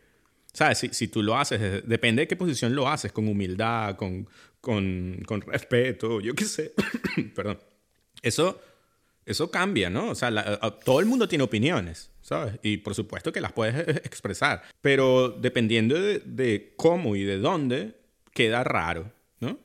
¿sabes? 0.53 0.77
Si, 0.77 0.89
si 0.89 1.07
tú 1.07 1.21
lo 1.21 1.37
haces, 1.37 1.87
depende 1.87 2.21
de 2.21 2.27
qué 2.27 2.35
posición 2.35 2.75
lo 2.75 2.87
haces, 2.87 3.11
con 3.11 3.27
humildad, 3.27 3.95
con, 3.95 4.27
con, 4.61 5.21
con 5.25 5.41
respeto, 5.41 6.21
yo 6.21 6.33
qué 6.33 6.45
sé, 6.45 6.73
perdón. 7.35 7.59
Eso, 8.21 8.61
eso 9.25 9.49
cambia, 9.49 9.89
¿no? 9.89 10.11
O 10.11 10.15
sea, 10.15 10.31
todo 10.85 10.99
el 10.99 11.07
mundo 11.07 11.27
tiene 11.27 11.43
opiniones. 11.43 12.10
¿Sabes? 12.31 12.59
Y 12.63 12.77
por 12.77 12.95
supuesto 12.95 13.33
que 13.33 13.41
las 13.41 13.51
puedes 13.51 13.75
e-, 13.75 13.91
expresar, 14.05 14.61
pero 14.79 15.29
dependiendo 15.29 15.99
de, 15.99 16.73
cómo 16.77 17.17
y 17.17 17.23
de 17.23 17.37
dónde, 17.37 17.95
queda 18.33 18.63
raro, 18.63 19.11
¿no? 19.41 19.59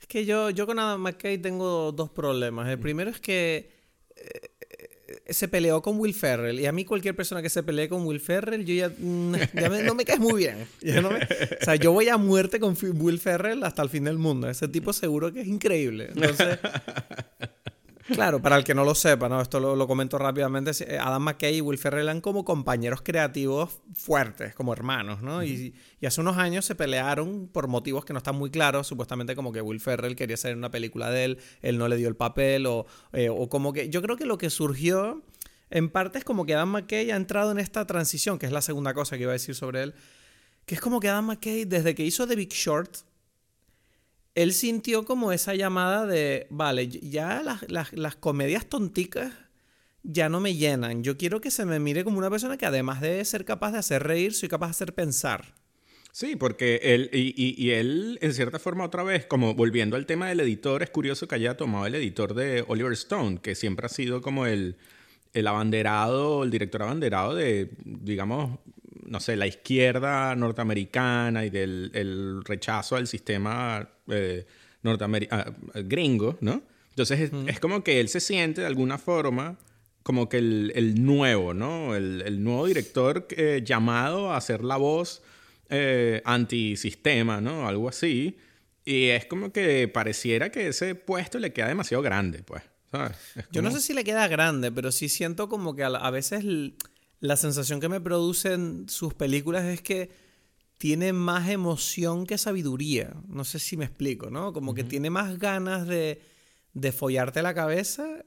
Es 0.00 0.06
que 0.08 0.24
yo, 0.24 0.50
yo 0.50 0.66
con 0.66 0.80
Adam 0.80 1.00
McKay 1.00 1.38
tengo 1.38 1.92
dos 1.92 2.10
problemas. 2.10 2.68
El 2.68 2.80
primero 2.80 3.10
es 3.10 3.20
que 3.20 3.70
eh, 4.16 5.32
se 5.32 5.46
peleó 5.46 5.80
con 5.80 6.00
Will 6.00 6.12
Ferrell 6.12 6.58
y 6.58 6.66
a 6.66 6.72
mí 6.72 6.84
cualquier 6.84 7.14
persona 7.14 7.40
que 7.40 7.50
se 7.50 7.62
pelee 7.62 7.88
con 7.88 8.04
Will 8.04 8.18
Ferrell, 8.18 8.64
yo 8.64 8.74
ya, 8.74 8.88
mm, 8.88 9.36
no 9.84 9.94
me 9.94 10.04
caes 10.04 10.18
muy 10.18 10.38
bien. 10.38 10.66
o 11.60 11.64
sea, 11.64 11.76
yo 11.76 11.92
voy 11.92 12.08
a 12.08 12.16
muerte 12.16 12.58
con 12.58 12.76
Will 12.80 13.20
Ferrell 13.20 13.62
hasta 13.62 13.82
el 13.82 13.90
fin 13.90 14.02
del 14.02 14.18
mundo. 14.18 14.50
Ese 14.50 14.66
tipo 14.66 14.92
seguro 14.92 15.32
que 15.32 15.42
es 15.42 15.46
increíble. 15.46 16.08
Entonces... 16.12 16.58
Claro, 18.14 18.40
para 18.40 18.56
el 18.56 18.64
que 18.64 18.74
no 18.74 18.84
lo 18.84 18.94
sepa, 18.94 19.28
¿no? 19.28 19.40
Esto 19.40 19.60
lo, 19.60 19.86
comento 19.86 20.18
rápidamente. 20.18 20.70
Eh, 20.86 20.98
Adam 20.98 21.22
McKay 21.22 21.56
y 21.56 21.60
Will 21.60 21.78
Ferrell 21.78 22.04
eran 22.04 22.20
como 22.20 22.44
compañeros 22.44 23.02
creativos 23.02 23.80
fuertes, 23.94 24.54
como 24.54 24.72
hermanos, 24.72 25.22
¿no? 25.22 25.44
y, 25.44 25.74
hace 26.04 26.20
unos 26.20 26.38
años 26.38 26.64
se 26.64 26.74
pelearon 26.74 27.48
por 27.48 27.68
motivos 27.68 28.04
que 28.04 28.12
no 28.12 28.18
están 28.18 28.36
muy 28.36 28.50
claros. 28.50 28.86
Supuestamente 28.86 29.36
como 29.36 29.52
que 29.52 29.60
Will 29.60 29.80
Ferrell 29.80 30.16
quería 30.16 30.34
hacer 30.34 30.56
una 30.56 30.70
película 30.70 31.10
de 31.10 31.24
él, 31.24 31.38
él 31.60 31.76
no 31.78 31.88
le 31.88 31.96
dio 31.96 32.08
el 32.08 32.16
papel, 32.16 32.66
o, 32.66 32.86
eh, 33.12 33.28
o 33.28 33.48
como 33.48 33.72
que... 33.72 33.90
Yo 33.90 34.00
creo 34.00 34.16
que 34.16 34.24
lo 34.24 34.38
que 34.38 34.48
surgió, 34.50 35.22
en 35.70 35.90
parte, 35.90 36.18
es 36.18 36.24
como 36.24 36.46
que 36.46 36.54
Adam 36.54 36.70
McKay 36.70 37.10
ha 37.10 37.16
entrado 37.16 37.50
en 37.50 37.58
esta 37.58 37.86
transición, 37.86 38.38
que 38.38 38.46
es 38.46 38.52
la 38.52 38.62
segunda 38.62 38.94
cosa 38.94 39.16
que 39.16 39.24
iba 39.24 39.32
a 39.32 39.34
decir 39.34 39.54
sobre 39.54 39.82
él, 39.82 39.94
que 40.64 40.74
es 40.74 40.80
como 40.80 41.00
que 41.00 41.08
Adam 41.08 41.26
McKay, 41.26 41.64
desde 41.64 41.94
que 41.94 42.04
hizo 42.04 42.26
The 42.26 42.36
Big 42.36 42.52
Short, 42.52 42.90
él 44.38 44.52
sintió 44.52 45.04
como 45.04 45.32
esa 45.32 45.56
llamada 45.56 46.06
de, 46.06 46.46
vale, 46.48 46.86
ya 46.86 47.42
las, 47.66 48.16
comedias 48.16 48.66
tonticas 48.66 49.32
ya 50.04 50.28
no 50.28 50.38
me 50.38 50.54
llenan. 50.54 51.02
Yo 51.02 51.16
quiero 51.16 51.40
que 51.40 51.50
se 51.50 51.64
me 51.64 51.80
mire 51.80 52.04
como 52.04 52.18
una 52.18 52.30
persona 52.30 52.56
que 52.56 52.64
además 52.64 53.00
de 53.00 53.24
ser 53.24 53.44
capaz 53.44 53.72
de 53.72 53.78
hacer 53.78 54.04
reír, 54.04 54.32
soy 54.32 54.48
capaz 54.48 54.66
de 54.66 54.70
hacer 54.70 54.94
pensar. 54.94 55.54
Sí, 56.12 56.36
porque 56.36 56.78
él, 56.84 57.10
y, 57.12 57.70
él, 57.70 58.16
en 58.22 58.32
cierta 58.32 58.60
forma, 58.60 58.84
otra 58.84 59.02
vez, 59.02 59.26
como 59.26 59.54
volviendo 59.54 59.96
al 59.96 60.06
tema 60.06 60.28
del 60.28 60.38
editor, 60.38 60.84
es 60.84 60.90
curioso 60.90 61.26
que 61.26 61.34
haya 61.34 61.56
tomado 61.56 61.86
el 61.86 61.96
editor 61.96 62.34
de 62.34 62.64
Oliver 62.68 62.92
Stone, 62.92 63.40
que 63.42 63.56
siempre 63.56 63.86
ha 63.86 63.88
sido 63.88 64.22
como 64.22 64.46
el, 64.46 64.76
el 65.32 65.48
abanderado, 65.48 66.44
el 66.44 66.52
director 66.52 66.84
abanderado 66.84 67.34
de, 67.34 67.70
digamos, 67.84 68.60
no 69.08 69.20
sé, 69.20 69.36
la 69.36 69.46
izquierda 69.46 70.34
norteamericana 70.36 71.44
y 71.44 71.50
del 71.50 71.90
el 71.94 72.44
rechazo 72.44 72.96
al 72.96 73.06
sistema 73.06 73.88
eh, 74.08 74.46
norteamericano, 74.82 75.44
ah, 75.74 75.80
gringo, 75.84 76.36
¿no? 76.40 76.62
Entonces 76.90 77.30
es, 77.46 77.60
como 77.60 77.84
que 77.84 78.00
él 78.00 78.08
se 78.08 78.20
siente 78.20 78.62
de 78.62 78.66
alguna 78.66 78.98
forma 78.98 79.56
como 80.02 80.28
que 80.28 80.38
el, 80.38 80.72
el 80.74 81.04
nuevo, 81.04 81.54
¿no? 81.54 81.94
El, 81.94 82.22
el 82.26 82.42
nuevo 82.42 82.66
director 82.66 83.26
eh, 83.30 83.62
llamado 83.64 84.32
a 84.32 84.40
ser 84.40 84.64
la 84.64 84.76
voz 84.76 85.22
eh, 85.70 86.22
antisistema, 86.24 87.42
¿no? 87.42 87.68
Algo 87.68 87.90
así. 87.90 88.38
Y 88.86 89.08
es 89.08 89.26
como 89.26 89.52
que 89.52 89.86
pareciera 89.86 90.50
que 90.50 90.68
ese 90.68 90.94
puesto 90.94 91.38
le 91.38 91.52
queda 91.52 91.68
demasiado 91.68 92.02
grande, 92.02 92.42
pues. 92.42 92.62
¿sabes? 92.90 93.18
Yo 93.52 93.60
no 93.60 93.70
sé 93.70 93.82
si 93.82 93.92
le 93.92 94.02
queda 94.02 94.26
grande, 94.28 94.72
pero 94.72 94.90
sí 94.92 95.10
siento 95.10 95.50
como 95.50 95.76
que 95.76 95.84
a, 95.84 96.10
veces 96.10 96.42
la 97.20 97.36
sensación 97.36 97.80
que 97.80 97.88
me 97.88 98.00
producen 98.00 98.88
sus 98.88 99.14
películas 99.14 99.64
es 99.64 99.82
que 99.82 100.10
tiene 100.78 101.12
más 101.12 101.48
emoción 101.48 102.26
que 102.26 102.38
sabiduría. 102.38 103.14
No 103.26 103.44
sé 103.44 103.58
si 103.58 103.76
me 103.76 103.84
explico, 103.84 104.30
¿no? 104.30 104.52
Como 104.52 104.74
que 104.74 104.84
tiene 104.84 105.10
más 105.10 105.38
ganas 105.38 105.86
de, 105.88 106.22
de 106.72 106.92
follarte 106.92 107.42
la 107.42 107.54
cabeza 107.54 108.24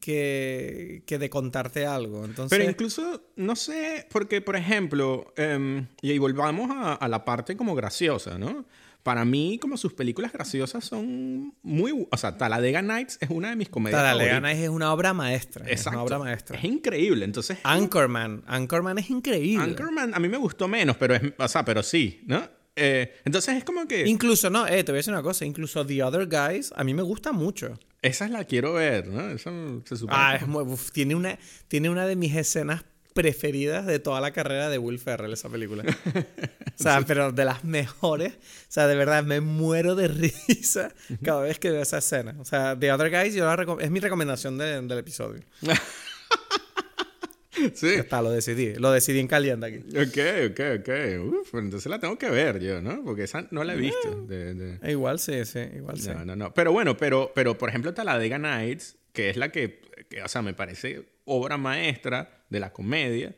que, 0.00 1.02
que, 1.06 1.18
de 1.18 1.30
contarte 1.30 1.86
algo. 1.86 2.24
Entonces... 2.24 2.56
Pero 2.56 2.70
incluso, 2.70 3.30
no 3.36 3.56
sé, 3.56 4.06
porque, 4.10 4.40
por 4.40 4.54
ejemplo, 4.54 5.32
em, 5.36 5.86
y 6.00 6.10
ahí 6.12 6.18
volvamos 6.18 6.70
a, 6.70 6.94
a, 6.94 7.08
la 7.08 7.24
parte 7.24 7.56
como 7.56 7.74
graciosa, 7.74 8.38
¿no? 8.38 8.66
Para 9.02 9.24
mí, 9.24 9.58
como 9.60 9.76
sus 9.76 9.94
películas 9.94 10.32
graciosas 10.32 10.84
son 10.84 11.54
muy... 11.62 12.06
O 12.10 12.16
sea, 12.16 12.36
Talladega 12.36 12.82
Nights 12.82 13.18
es 13.20 13.30
una 13.30 13.50
de 13.50 13.56
mis 13.56 13.68
comedias 13.68 14.00
Talladega 14.00 14.40
Nights 14.40 14.60
es 14.60 14.68
una 14.68 14.92
obra 14.92 15.14
maestra. 15.14 15.66
Es 15.68 15.86
una 15.86 16.02
obra 16.02 16.18
maestra. 16.18 16.58
Es 16.58 16.64
increíble, 16.64 17.24
entonces... 17.24 17.58
Anchorman. 17.62 18.44
Anchorman 18.46 18.98
es 18.98 19.08
increíble. 19.08 19.64
Anchorman 19.64 20.14
a 20.14 20.18
mí 20.18 20.28
me 20.28 20.36
gustó 20.36 20.68
menos, 20.68 20.96
pero 20.96 21.14
es... 21.14 21.22
O 21.38 21.48
sea, 21.48 21.64
pero 21.64 21.82
sí, 21.82 22.22
¿no? 22.26 22.46
Eh, 22.76 23.20
entonces 23.24 23.56
es 23.56 23.64
como 23.64 23.86
que... 23.86 24.06
Incluso, 24.06 24.50
no, 24.50 24.66
eh, 24.66 24.84
te 24.84 24.92
voy 24.92 24.98
a 24.98 25.00
decir 25.00 25.12
una 25.12 25.22
cosa. 25.22 25.44
Incluso 25.44 25.84
The 25.86 26.02
Other 26.02 26.26
Guys 26.26 26.72
a 26.76 26.84
mí 26.84 26.94
me 26.94 27.02
gusta 27.02 27.32
mucho. 27.32 27.78
Esa 28.02 28.24
es 28.24 28.30
la 28.30 28.44
quiero 28.44 28.74
ver, 28.74 29.08
¿no? 29.08 29.30
Esa 29.30 29.50
se 29.84 29.96
supone 29.96 30.18
ah, 30.18 30.36
es 30.36 30.46
muy, 30.46 30.64
tiene, 30.92 31.14
una, 31.14 31.38
tiene 31.68 31.90
una 31.90 32.06
de 32.06 32.16
mis 32.16 32.34
escenas 32.34 32.84
preferidas 33.20 33.84
de 33.84 33.98
toda 33.98 34.18
la 34.22 34.30
carrera 34.30 34.70
de 34.70 34.78
Will 34.78 34.98
Ferrell, 34.98 35.34
esa 35.34 35.50
película. 35.50 35.84
o 35.84 36.82
sea, 36.82 37.02
pero 37.06 37.32
de 37.32 37.44
las 37.44 37.64
mejores. 37.64 38.32
O 38.32 38.72
sea, 38.72 38.86
de 38.86 38.96
verdad, 38.96 39.22
me 39.22 39.42
muero 39.42 39.94
de 39.94 40.08
risa 40.08 40.94
cada 41.22 41.42
vez 41.42 41.58
que 41.58 41.70
veo 41.70 41.82
esa 41.82 41.98
escena. 41.98 42.34
O 42.38 42.46
sea, 42.46 42.78
The 42.78 42.90
Other 42.90 43.10
Guys 43.10 43.34
yo 43.34 43.46
es 43.78 43.90
mi 43.90 44.00
recomendación 44.00 44.56
del 44.56 44.90
episodio. 44.92 45.42
sí. 47.74 47.88
está, 47.88 48.22
lo 48.22 48.30
decidí. 48.30 48.72
Lo 48.76 48.90
decidí 48.90 49.18
en 49.18 49.26
caliente 49.26 49.66
aquí. 49.66 49.80
Ok, 49.90 50.16
ok, 50.52 50.60
ok. 50.80 50.88
Uf, 51.26 51.50
pues 51.50 51.62
entonces 51.62 51.90
la 51.90 51.98
tengo 51.98 52.16
que 52.16 52.30
ver 52.30 52.58
yo, 52.58 52.80
¿no? 52.80 53.04
Porque 53.04 53.24
esa 53.24 53.46
no 53.50 53.64
la 53.64 53.74
he 53.74 53.76
visto. 53.76 54.26
Eh, 54.30 54.78
igual 54.88 55.18
sí, 55.18 55.44
sí, 55.44 55.60
igual 55.76 56.00
sí. 56.00 56.08
No, 56.08 56.24
no, 56.24 56.36
no. 56.36 56.54
Pero 56.54 56.72
bueno, 56.72 56.96
pero, 56.96 57.32
pero 57.34 57.58
por 57.58 57.68
ejemplo, 57.68 57.92
Talladega 57.92 58.38
Nights, 58.38 58.96
que 59.12 59.28
es 59.28 59.36
la 59.36 59.52
que, 59.52 59.82
que, 60.08 60.22
o 60.22 60.28
sea, 60.28 60.40
me 60.40 60.54
parece 60.54 61.04
obra 61.26 61.58
maestra 61.58 62.39
de 62.50 62.60
la 62.60 62.72
comedia, 62.72 63.34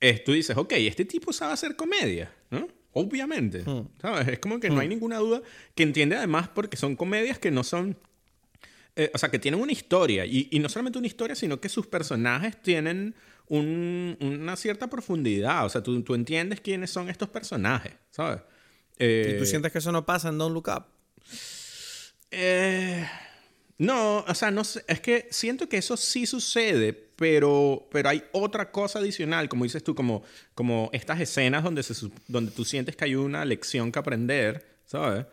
es, 0.00 0.24
tú 0.24 0.32
dices, 0.32 0.56
ok, 0.56 0.72
este 0.72 1.04
tipo 1.04 1.32
sabe 1.32 1.52
hacer 1.52 1.76
comedia, 1.76 2.32
¿no? 2.50 2.68
Obviamente, 2.92 3.62
hmm. 3.62 3.88
¿sabes? 4.00 4.28
Es 4.28 4.38
como 4.38 4.60
que 4.60 4.70
no 4.70 4.80
hay 4.80 4.86
hmm. 4.86 4.90
ninguna 4.90 5.18
duda 5.18 5.42
que 5.74 5.82
entiende 5.82 6.16
además 6.16 6.48
porque 6.48 6.76
son 6.76 6.96
comedias 6.96 7.38
que 7.38 7.50
no 7.50 7.64
son... 7.64 7.96
Eh, 8.94 9.10
o 9.14 9.18
sea, 9.18 9.30
que 9.30 9.38
tienen 9.38 9.58
una 9.60 9.72
historia, 9.72 10.26
y, 10.26 10.50
no 10.60 10.68
solamente 10.68 10.98
una 10.98 11.06
historia, 11.06 11.34
sino 11.34 11.60
que 11.60 11.70
sus 11.70 11.86
personajes 11.86 12.60
tienen 12.60 13.14
una 13.48 14.54
cierta 14.56 14.88
profundidad. 14.90 15.64
O 15.64 15.68
sea, 15.70 15.82
tú, 15.82 16.02
tú, 16.02 16.14
entiendes 16.14 16.60
quiénes 16.60 16.90
son 16.90 17.08
estos 17.08 17.30
personajes, 17.30 17.94
¿sabes? 18.10 18.40
¿Y 18.96 19.36
tú 19.36 19.44
eh, 19.44 19.46
sientes 19.46 19.72
que 19.72 19.78
eso 19.78 19.92
no 19.92 20.04
pasa 20.04 20.28
en 20.28 20.36
Don't 20.36 20.52
Look 20.52 20.68
Up? 20.68 20.84
Eh, 22.30 23.06
no, 23.78 24.18
o 24.20 24.34
sea, 24.34 24.50
no 24.50 24.64
sé, 24.64 24.84
es 24.86 25.00
que 25.00 25.28
siento 25.30 25.68
que 25.68 25.78
eso 25.78 25.96
sí 25.96 26.26
sucede, 26.26 26.92
pero, 26.92 27.88
pero 27.90 28.08
hay 28.08 28.24
otra 28.32 28.70
cosa 28.70 28.98
adicional, 28.98 29.48
como 29.48 29.64
dices 29.64 29.82
tú, 29.82 29.94
como, 29.94 30.22
como 30.54 30.90
estas 30.92 31.20
escenas 31.20 31.64
donde, 31.64 31.82
se, 31.82 31.94
donde 32.28 32.52
tú 32.52 32.64
sientes 32.64 32.96
que 32.96 33.04
hay 33.04 33.14
una 33.14 33.44
lección 33.44 33.90
que 33.90 33.98
aprender, 33.98 34.66
¿sabes? 34.86 35.26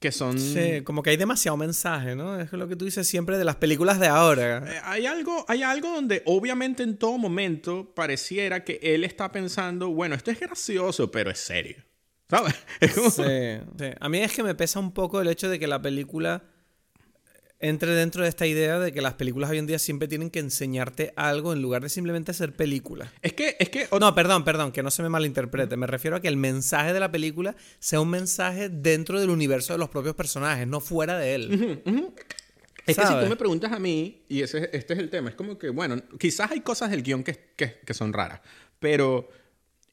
Que 0.00 0.12
son... 0.12 0.38
Sí, 0.38 0.82
como 0.84 1.02
que 1.02 1.10
hay 1.10 1.16
demasiado 1.16 1.56
mensaje, 1.56 2.14
¿no? 2.14 2.40
Es 2.40 2.52
lo 2.52 2.68
que 2.68 2.76
tú 2.76 2.84
dices 2.84 3.06
siempre 3.08 3.36
de 3.36 3.44
las 3.44 3.56
películas 3.56 3.98
de 3.98 4.06
ahora. 4.06 4.58
Eh, 4.64 4.80
hay, 4.84 5.06
algo, 5.06 5.44
hay 5.48 5.64
algo 5.64 5.90
donde 5.90 6.22
obviamente 6.24 6.84
en 6.84 6.96
todo 6.96 7.18
momento 7.18 7.92
pareciera 7.94 8.62
que 8.62 8.78
él 8.80 9.02
está 9.02 9.32
pensando, 9.32 9.90
bueno, 9.90 10.14
esto 10.14 10.30
es 10.30 10.38
gracioso, 10.38 11.10
pero 11.10 11.30
es 11.30 11.38
serio. 11.38 11.82
¿Sabes? 12.30 12.54
sí, 12.80 13.22
sí. 13.78 13.86
A 13.98 14.08
mí 14.08 14.18
es 14.18 14.32
que 14.32 14.42
me 14.42 14.54
pesa 14.54 14.78
un 14.78 14.92
poco 14.92 15.20
el 15.20 15.28
hecho 15.28 15.48
de 15.48 15.58
que 15.58 15.66
la 15.66 15.82
película 15.82 16.44
entre 17.60 17.92
dentro 17.92 18.22
de 18.22 18.28
esta 18.28 18.46
idea 18.46 18.78
de 18.78 18.92
que 18.92 19.00
las 19.00 19.14
películas 19.14 19.50
hoy 19.50 19.58
en 19.58 19.66
día 19.66 19.78
siempre 19.78 20.06
tienen 20.06 20.30
que 20.30 20.38
enseñarte 20.38 21.12
algo 21.16 21.52
en 21.52 21.60
lugar 21.60 21.82
de 21.82 21.88
simplemente 21.88 22.32
ser 22.32 22.54
películas. 22.54 23.10
Es 23.20 23.32
que, 23.32 23.56
es 23.58 23.68
que... 23.68 23.88
No, 23.98 24.14
perdón, 24.14 24.44
perdón, 24.44 24.70
que 24.70 24.82
no 24.82 24.90
se 24.90 25.02
me 25.02 25.08
malinterprete. 25.08 25.76
Me 25.76 25.86
refiero 25.86 26.16
a 26.16 26.20
que 26.20 26.28
el 26.28 26.36
mensaje 26.36 26.92
de 26.92 27.00
la 27.00 27.10
película 27.10 27.56
sea 27.80 28.00
un 28.00 28.10
mensaje 28.10 28.68
dentro 28.68 29.20
del 29.20 29.30
universo 29.30 29.72
de 29.72 29.78
los 29.78 29.88
propios 29.88 30.14
personajes, 30.14 30.68
no 30.68 30.80
fuera 30.80 31.18
de 31.18 31.34
él. 31.34 31.82
Es 32.86 32.96
que 32.96 33.06
si 33.06 33.12
tú 33.20 33.26
me 33.26 33.36
preguntas 33.36 33.72
a 33.72 33.78
mí, 33.78 34.22
y 34.28 34.40
ese, 34.40 34.70
este 34.72 34.94
es 34.94 34.98
el 34.98 35.10
tema, 35.10 35.28
es 35.28 35.34
como 35.34 35.58
que, 35.58 35.68
bueno, 35.68 36.00
quizás 36.18 36.52
hay 36.52 36.60
cosas 36.60 36.90
del 36.90 37.02
guion 37.02 37.22
que, 37.22 37.52
que, 37.54 37.92
son 37.92 38.14
raras, 38.14 38.40
pero 38.78 39.28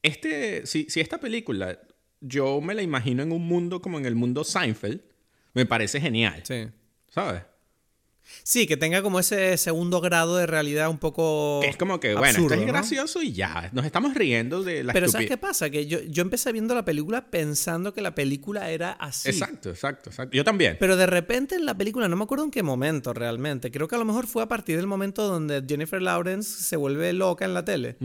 este, 0.01 0.65
si, 0.65 0.86
si 0.89 1.01
esta 1.01 1.19
película 1.19 1.78
yo 2.21 2.62
me 2.62 2.73
la 2.73 2.82
imagino 2.82 3.21
en 3.21 3.34
un 3.34 3.45
mundo 3.45 3.82
como 3.82 3.97
en 3.97 4.06
el 4.06 4.15
mundo 4.15 4.45
Seinfeld, 4.45 5.01
me 5.54 5.65
parece 5.65 5.99
genial. 5.99 6.41
Sí. 6.45 6.67
¿Sabes? 7.10 7.41
Sí, 8.43 8.67
que 8.67 8.77
tenga 8.77 9.01
como 9.01 9.19
ese 9.19 9.57
segundo 9.57 10.01
grado 10.01 10.38
de 10.38 10.45
realidad 10.45 10.89
un 10.89 10.97
poco. 10.97 11.61
es 11.63 11.77
como 11.77 11.99
que, 11.99 12.13
bueno, 12.15 12.39
esto 12.39 12.53
es 12.53 12.65
gracioso 12.65 13.21
y 13.21 13.33
ya. 13.33 13.69
Nos 13.73 13.85
estamos 13.85 14.13
riendo 14.13 14.63
de 14.63 14.83
la 14.83 14.93
Pero 14.93 15.09
¿sabes 15.09 15.27
qué 15.27 15.38
pasa? 15.38 15.69
Que 15.69 15.88
yo, 15.88 16.01
yo 16.01 16.21
empecé 16.21 16.51
viendo 16.51 16.75
la 16.75 16.85
película 16.85 17.29
pensando 17.29 17.93
que 17.93 18.01
la 18.01 18.15
película 18.15 18.69
era 18.69 18.91
así. 18.91 19.29
Exacto, 19.29 19.69
exacto, 19.69 20.09
exacto. 20.09 20.35
Yo 20.35 20.43
también. 20.43 20.77
Pero 20.79 20.97
de 20.97 21.05
repente 21.05 21.55
en 21.55 21.65
la 21.65 21.75
película, 21.75 22.07
no 22.07 22.15
me 22.15 22.23
acuerdo 22.23 22.45
en 22.45 22.51
qué 22.51 22.63
momento 22.63 23.13
realmente. 23.13 23.71
Creo 23.71 23.88
que 23.88 23.95
a 23.95 23.99
lo 23.99 24.05
mejor 24.05 24.27
fue 24.27 24.43
a 24.43 24.47
partir 24.47 24.77
del 24.77 24.88
momento 24.88 25.27
donde 25.27 25.63
Jennifer 25.67 26.01
Lawrence 26.01 26.63
se 26.63 26.75
vuelve 26.75 27.13
loca 27.13 27.45
en 27.45 27.53
la 27.53 27.65
tele 27.65 27.97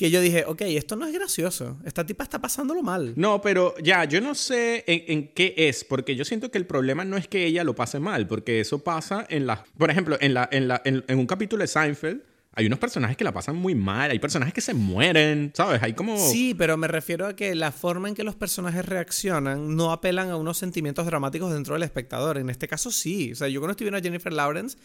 que 0.00 0.10
yo 0.10 0.22
dije, 0.22 0.44
ok, 0.46 0.62
esto 0.62 0.96
no 0.96 1.06
es 1.06 1.12
gracioso. 1.12 1.78
Esta 1.84 2.06
tipa 2.06 2.24
está 2.24 2.40
pasándolo 2.40 2.82
mal. 2.82 3.12
No, 3.16 3.42
pero 3.42 3.74
ya, 3.82 4.04
yo 4.04 4.22
no 4.22 4.34
sé 4.34 4.82
en, 4.86 5.28
qué 5.34 5.52
es, 5.58 5.84
porque 5.84 6.16
yo 6.16 6.24
siento 6.24 6.50
que 6.50 6.56
el 6.56 6.64
problema 6.64 7.04
no 7.04 7.18
es 7.18 7.28
que 7.28 7.44
ella 7.44 7.64
lo 7.64 7.74
pase 7.74 8.00
mal, 8.00 8.26
porque 8.26 8.60
eso 8.60 8.82
pasa 8.82 9.26
en 9.28 9.46
la... 9.46 9.62
Por 9.76 9.90
ejemplo, 9.90 10.16
en, 10.22 10.32
la, 10.32 10.48
en, 10.50 10.68
la, 10.68 10.80
en, 10.86 11.04
un 11.18 11.26
capítulo 11.26 11.60
de 11.60 11.66
Seinfeld, 11.66 12.22
hay 12.54 12.64
unos 12.64 12.78
personajes 12.78 13.14
que 13.14 13.24
la 13.24 13.32
pasan 13.32 13.56
muy 13.56 13.74
mal, 13.74 14.10
hay 14.10 14.18
personajes 14.18 14.54
que 14.54 14.62
se 14.62 14.72
mueren, 14.72 15.52
¿sabes? 15.54 15.82
Hay 15.82 15.92
como... 15.92 16.16
Sí, 16.16 16.54
pero 16.54 16.78
me 16.78 16.88
refiero 16.88 17.26
a 17.26 17.36
que 17.36 17.54
la 17.54 17.70
forma 17.70 18.08
en 18.08 18.14
que 18.14 18.24
los 18.24 18.36
personajes 18.36 18.86
reaccionan 18.86 19.76
no 19.76 19.92
apelan 19.92 20.30
a 20.30 20.36
unos 20.38 20.56
sentimientos 20.56 21.04
dramáticos 21.04 21.52
dentro 21.52 21.74
del 21.74 21.82
espectador. 21.82 22.38
En 22.38 22.48
este 22.48 22.68
caso 22.68 22.90
sí. 22.90 23.32
O 23.32 23.34
sea, 23.34 23.48
yo 23.48 23.60
cuando 23.60 23.72
estoy 23.72 23.84
viendo 23.84 23.98
a 23.98 24.02
Jennifer 24.02 24.32
Lawrence, 24.32 24.78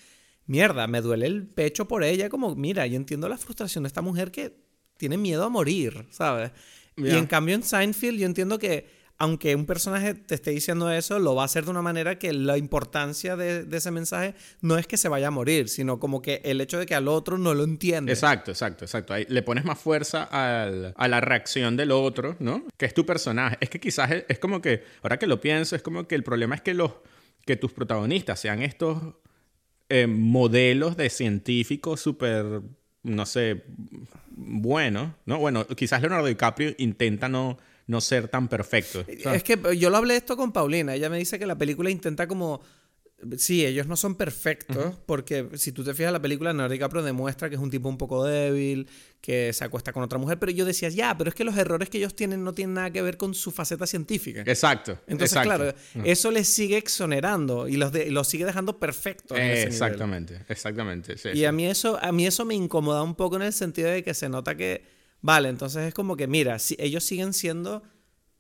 mierda, 0.46 0.88
me 0.88 1.00
duele 1.00 1.26
el 1.26 1.48
pecho 1.48 1.88
por 1.88 2.04
ella, 2.04 2.28
como, 2.28 2.54
mira, 2.54 2.86
yo 2.86 2.98
entiendo 2.98 3.30
la 3.30 3.38
frustración 3.38 3.86
de 3.86 3.88
esta 3.88 4.02
mujer 4.02 4.32
que 4.32 4.65
tiene 4.98 5.18
miedo 5.18 5.44
a 5.44 5.50
morir, 5.50 6.06
¿sabes? 6.12 6.52
Y 6.98 7.10
en 7.10 7.26
cambio 7.26 7.56
en 7.56 7.64
Seinfeld 7.64 8.20
yo 8.20 8.26
entiendo 8.26 8.58
que 8.58 9.06
aunque 9.18 9.56
un 9.56 9.66
personaje 9.66 10.14
te 10.14 10.36
esté 10.36 10.52
diciendo 10.52 10.92
eso, 10.92 11.20
lo 11.20 11.36
va 11.36 11.44
a 11.44 11.46
hacer 11.46 11.64
de 11.64 11.72
una 11.72 11.82
manera 11.82 12.20
que 12.20 12.34
la 12.34 12.58
importancia 12.58 13.38
de, 13.38 13.64
de, 13.64 13.78
ese 13.78 13.92
mensaje 13.92 14.36
no 14.62 14.78
es 14.78 14.88
que 14.88 14.98
se 14.98 15.08
vaya 15.08 15.28
a 15.28 15.32
morir, 15.32 15.70
sino 15.70 16.00
como 16.00 16.22
que 16.22 16.42
el 16.44 16.60
hecho 16.60 16.80
de 16.80 16.86
que 16.86 16.96
al 16.96 17.08
otro 17.08 17.38
no 17.38 17.54
lo 17.54 17.64
entiende. 17.64 18.12
Exacto, 18.12 18.52
exacto, 18.52 18.84
exacto. 18.84 19.14
Ahí 19.14 19.26
le 19.30 19.42
pones 19.42 19.64
más 19.64 19.80
fuerza 19.80 20.24
al, 20.24 20.94
a 20.98 21.08
la 21.08 21.22
reacción 21.22 21.78
del 21.78 21.92
otro, 21.92 22.36
¿no? 22.40 22.66
Que 22.78 22.86
es 22.86 22.94
tu 22.94 23.06
personaje. 23.06 23.58
Es 23.62 23.70
que 23.70 23.80
quizás 23.80 24.12
es, 24.12 24.26
es, 24.28 24.40
como 24.40 24.62
que, 24.62 24.84
ahora 25.02 25.18
que 25.18 25.28
lo 25.28 25.40
pienso, 25.40 25.78
es 25.78 25.82
como 25.82 26.08
que 26.08 26.16
el 26.16 26.24
problema 26.24 26.56
es 26.56 26.62
que, 26.62 26.74
los, 26.74 26.92
que 27.46 27.56
tus 27.56 27.72
protagonistas 27.72 28.40
sean 28.40 28.62
estos 28.64 29.02
eh, 29.88 30.08
modelos 30.08 30.98
de 30.98 31.10
científicos 31.10 32.02
súper, 32.02 32.62
no 33.04 33.26
sé, 33.26 33.64
buenos, 34.36 35.12
¿no? 35.26 35.40
Bueno, 35.40 35.66
quizás 35.68 36.02
Leonardo 36.02 36.28
DiCaprio 36.28 36.74
intenta 36.78 37.30
no 37.30 37.58
no 37.88 38.02
ser 38.02 38.28
tan 38.28 38.48
perfecto. 38.48 39.06
Es 39.08 39.44
que 39.44 39.60
yo 39.78 39.90
lo 39.90 39.98
hablé 39.98 40.16
esto 40.16 40.36
con 40.38 40.52
Paulina. 40.52 40.96
Ella 40.96 41.10
me 41.10 41.18
dice 41.18 41.38
que 41.38 41.46
la 41.46 41.58
película 41.58 41.90
intenta 41.90 42.28
como 42.28 42.62
Sí, 43.38 43.66
ellos 43.66 43.88
no 43.88 43.96
son 43.96 44.16
perfectos, 44.16 44.96
porque 45.06 45.48
si 45.54 45.72
tú 45.72 45.84
te 45.84 45.94
fijas, 45.94 46.12
la 46.12 46.22
película 46.22 46.52
Leonardo 46.52 46.74
DiCaprio 46.74 47.02
demuestra 47.02 47.50
que 47.50 47.56
es 47.56 47.62
un 47.62 47.70
tipo 47.72 47.88
un 47.88 47.98
poco 47.98 48.26
débil, 48.26 48.88
que 49.22 49.54
se 49.54 49.64
acuesta 49.64 49.94
con 49.94 50.04
otra 50.04 50.20
mujer, 50.20 50.38
pero 50.38 50.52
yo 50.52 50.66
decía, 50.66 50.90
ya, 50.90 51.18
pero 51.18 51.30
es 51.30 51.36
que 51.36 51.46
los 51.46 51.58
errores 51.58 51.90
que 51.90 51.98
ellos 51.98 52.14
tienen 52.14 52.44
no 52.44 52.54
tienen 52.54 52.76
nada 52.76 52.92
que 52.92 53.02
ver 53.02 53.18
con 53.18 53.34
su 53.34 53.52
faceta 53.52 53.88
científica. 53.88 54.44
Exacto. 54.46 55.00
Entonces, 55.08 55.40
claro, 55.42 55.74
eso 56.04 56.30
les 56.30 56.48
sigue 56.50 56.78
exonerando 56.78 57.68
y 57.68 57.78
los, 57.78 57.92
los 58.10 58.28
sigue 58.28 58.46
dejando 58.46 58.80
perfectos. 58.80 59.38
exactamente, 59.40 60.42
exactamente. 60.50 61.16
y 61.34 61.46
A, 61.46 61.52
mí 61.54 61.66
eso, 61.66 61.98
a 62.02 62.12
mí 62.12 62.28
eso 62.28 62.44
me 62.44 62.54
incomoda 62.54 63.02
un 63.02 63.16
poco 63.16 63.38
en 63.38 63.44
el 63.44 63.54
sentido 63.54 63.90
de 63.90 64.04
que 64.04 64.14
se 64.14 64.28
nota 64.28 64.56
que, 64.56 64.84
vale, 65.22 65.48
entonces 65.50 65.88
es 65.88 65.94
como 65.94 66.18
que, 66.18 66.28
mira, 66.28 66.60
si 66.60 66.76
ellos 66.80 67.04
siguen 67.04 67.34
siendo 67.34 67.82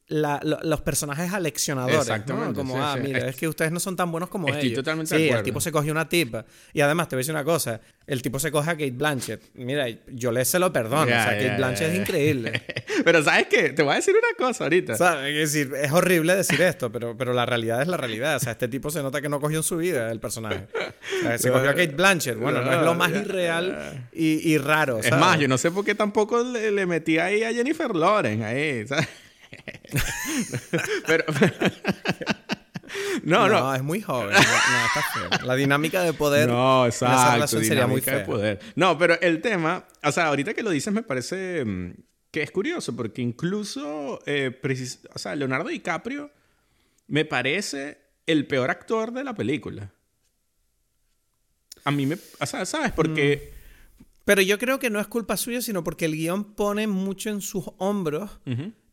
la, 0.07 0.39
los 0.43 0.81
personajes 0.81 1.33
aleccionadores. 1.33 1.99
Exactamente. 1.99 2.53
Como, 2.53 2.81
ah, 2.81 2.95
mira, 3.01 3.27
es 3.27 3.35
que 3.35 3.47
ustedes 3.47 3.71
no 3.71 3.79
son 3.79 3.95
tan 3.95 4.11
buenos 4.11 4.29
como 4.29 4.47
Estoy 4.49 4.67
ellos. 4.67 4.77
totalmente 4.77 5.15
sí, 5.15 5.23
de 5.23 5.29
el 5.31 5.43
tipo 5.43 5.59
se 5.59 5.71
cogió 5.71 5.91
una 5.91 6.07
tipa. 6.07 6.45
Y 6.73 6.81
además, 6.81 7.07
te 7.07 7.15
voy 7.15 7.21
a 7.21 7.21
decir 7.21 7.33
una 7.33 7.43
cosa. 7.43 7.81
El 8.05 8.21
tipo 8.21 8.37
se 8.37 8.51
coge 8.51 8.69
a 8.69 8.73
Kate 8.73 8.91
Blanchett. 8.91 9.41
Mira, 9.55 9.87
yo 10.07 10.31
le 10.31 10.45
se 10.45 10.59
lo 10.59 10.71
perdono. 10.71 11.03
o 11.03 11.05
sea, 11.07 11.37
Kate 11.37 11.55
Blanchett 11.57 11.91
es 11.91 11.99
increíble. 11.99 12.61
pero 13.03 13.23
¿sabes 13.23 13.47
qué? 13.47 13.69
Te 13.69 13.81
voy 13.81 13.93
a 13.93 13.95
decir 13.95 14.13
una 14.15 14.45
cosa 14.45 14.65
ahorita. 14.65 14.95
¿Sabes? 14.95 15.35
Es 15.35 15.53
decir, 15.53 15.73
es 15.75 15.91
horrible 15.91 16.35
decir 16.35 16.61
esto, 16.61 16.91
pero, 16.91 17.17
pero 17.17 17.33
la 17.33 17.47
realidad 17.47 17.81
es 17.81 17.87
la 17.87 17.97
realidad. 17.97 18.35
O 18.35 18.39
sea, 18.39 18.51
este 18.51 18.67
tipo 18.67 18.91
se 18.91 19.01
nota 19.01 19.21
que 19.21 19.29
no 19.29 19.39
cogió 19.39 19.57
en 19.57 19.63
su 19.63 19.77
vida 19.77 20.11
el 20.11 20.19
personaje. 20.19 20.67
O 21.19 21.21
sea, 21.21 21.37
se 21.39 21.51
cogió 21.51 21.69
a 21.69 21.73
Kate 21.73 21.95
Blanchett. 21.95 22.37
Bueno, 22.37 22.61
no, 22.61 22.71
es 22.71 22.81
lo 22.81 22.93
más 22.93 23.09
irreal 23.09 24.07
y, 24.13 24.51
y 24.51 24.57
raro. 24.59 24.99
Es 24.99 25.09
más, 25.11 25.39
yo 25.39 25.47
no 25.47 25.57
sé 25.57 25.71
por 25.71 25.83
qué 25.83 25.95
tampoco 25.95 26.43
le, 26.43 26.69
le 26.71 26.85
metí 26.85 27.17
ahí 27.17 27.43
a 27.43 27.51
Jennifer 27.51 27.95
Lawrence. 27.95 28.45
Ahí, 28.45 28.87
¿sabes? 28.87 29.07
pero, 31.07 31.25
no, 33.23 33.47
no, 33.47 33.59
no. 33.59 33.75
es 33.75 33.83
muy 33.83 34.01
joven. 34.01 34.31
No, 34.31 34.39
está 34.39 35.03
feo. 35.13 35.29
La 35.45 35.55
dinámica 35.55 36.01
de 36.03 36.13
poder. 36.13 36.47
No, 36.49 36.85
exacto. 36.85 37.47
sería 37.47 37.87
muy 37.87 38.01
fea. 38.01 38.19
De 38.19 38.25
poder. 38.25 38.59
No, 38.75 38.97
pero 38.97 39.19
el 39.21 39.41
tema, 39.41 39.85
o 40.03 40.11
sea, 40.11 40.27
ahorita 40.27 40.53
que 40.53 40.63
lo 40.63 40.69
dices 40.69 40.93
me 40.93 41.03
parece 41.03 41.63
mm, 41.65 41.93
que 42.31 42.43
es 42.43 42.51
curioso 42.51 42.95
porque 42.95 43.21
incluso, 43.21 44.19
eh, 44.25 44.59
o 45.13 45.19
sea, 45.19 45.35
Leonardo 45.35 45.69
DiCaprio 45.69 46.31
me 47.07 47.25
parece 47.25 47.99
el 48.25 48.47
peor 48.47 48.69
actor 48.69 49.11
de 49.11 49.23
la 49.23 49.35
película. 49.35 49.91
A 51.83 51.91
mí 51.91 52.05
me, 52.05 52.17
o 52.39 52.45
sea, 52.45 52.65
¿sabes? 52.65 52.91
Porque 52.91 53.51
mm. 53.51 53.55
Pero 54.25 54.41
yo 54.41 54.57
creo 54.57 54.79
que 54.79 54.89
no 54.89 54.99
es 54.99 55.07
culpa 55.07 55.37
suya, 55.37 55.61
sino 55.61 55.83
porque 55.83 56.05
el 56.05 56.15
guion 56.15 56.55
pone 56.55 56.87
mucho 56.87 57.29
en 57.29 57.41
sus 57.41 57.65
hombros 57.77 58.39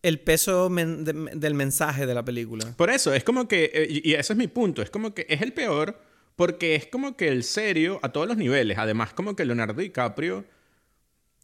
el 0.03 0.21
peso 0.21 0.69
del 0.69 1.55
mensaje 1.55 2.07
de 2.07 2.15
la 2.15 2.25
película. 2.25 2.67
Por 2.77 2.91
eso, 2.91 3.15
es 3.15 3.25
como 3.25 3.47
que, 3.47 3.71
eh, 3.73 4.01
y 4.05 4.15
ese 4.15 4.33
es 4.33 4.37
mi 4.37 4.49
punto, 4.49 4.83
es 4.83 4.91
como 4.91 5.15
que 5.15 5.27
es 5.29 5.41
el 5.43 5.53
peor 5.53 5.97
porque 6.37 6.75
es 6.75 6.87
como 6.87 7.17
que 7.17 7.29
el 7.29 7.45
serio 7.45 8.01
a 8.03 8.11
todos 8.11 8.27
los 8.27 8.37
niveles. 8.37 8.79
Además, 8.79 9.13
como 9.13 9.37
que 9.37 9.45
Leonardo 9.45 9.81
DiCaprio, 9.81 10.45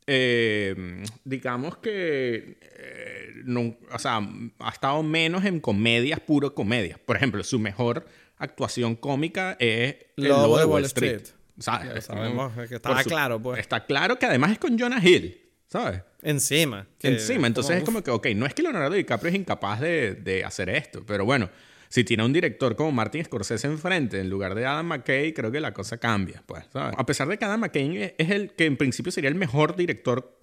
eh, 0.07 1.05
digamos 1.25 1.77
que, 1.79 2.59
eh, 2.61 3.33
no, 3.44 3.77
o 3.92 3.99
sea, 3.99 4.21
ha 4.59 4.71
estado 4.71 5.03
menos 5.03 5.44
en 5.44 5.61
comedias, 5.61 6.21
puro 6.21 6.55
comedias. 6.55 6.99
Por 6.99 7.16
ejemplo, 7.16 7.44
su 7.44 7.59
mejor 7.59 8.07
actuación 8.38 8.97
cómica 8.97 9.57
es 9.61 9.97
El 10.16 10.29
Lobo 10.29 10.59
de 10.59 10.64
Wall 10.64 10.85
Street. 10.87 11.23
sabemos 11.59 12.53
que 12.68 12.77
está 12.77 13.05
claro, 13.05 13.40
pues. 13.40 13.61
Está 13.61 13.85
claro 13.85 14.18
que 14.18 14.27
además 14.27 14.53
es 14.53 14.59
con 14.59 14.79
Jonah 14.79 15.05
Hill, 15.05 15.48
¿sabes? 15.69 16.03
Encima. 16.23 16.87
Encima. 17.01 17.47
Entonces 17.47 17.77
es 17.77 17.85
como 17.85 18.03
que, 18.03 18.11
ok, 18.11 18.29
no 18.35 18.47
es 18.47 18.55
que 18.55 18.63
Leonardo 18.63 18.95
DiCaprio 18.95 19.31
es 19.31 19.37
incapaz 19.37 19.81
de, 19.81 20.15
de, 20.15 20.45
hacer 20.45 20.69
esto, 20.69 21.05
pero 21.07 21.25
bueno, 21.25 21.49
si 21.89 22.05
tiene 22.05 22.25
un 22.25 22.33
director 22.33 22.77
como 22.77 22.93
Martin 22.93 23.25
Scorsese 23.25 23.67
enfrente 23.67 24.21
en 24.21 24.29
lugar 24.29 24.55
de 24.55 24.67
Adam 24.67 24.87
McKay, 24.87 25.33
creo 25.33 25.51
que 25.51 25.61
la 25.61 25.73
cosa 25.73 25.97
cambia, 25.99 26.43
pues, 26.45 26.65
¿sabes? 26.73 26.95
A 26.99 27.07
pesar 27.07 27.29
de 27.29 27.39
que 27.39 27.45
Adam 27.45 27.61
McKay 27.61 28.15
es 28.19 28.31
el 28.31 28.53
que 28.53 28.67
en 28.67 28.77
principio 28.77 29.11
sería 29.11 29.29
el 29.29 29.37
mejor 29.37 29.77
director 29.77 30.39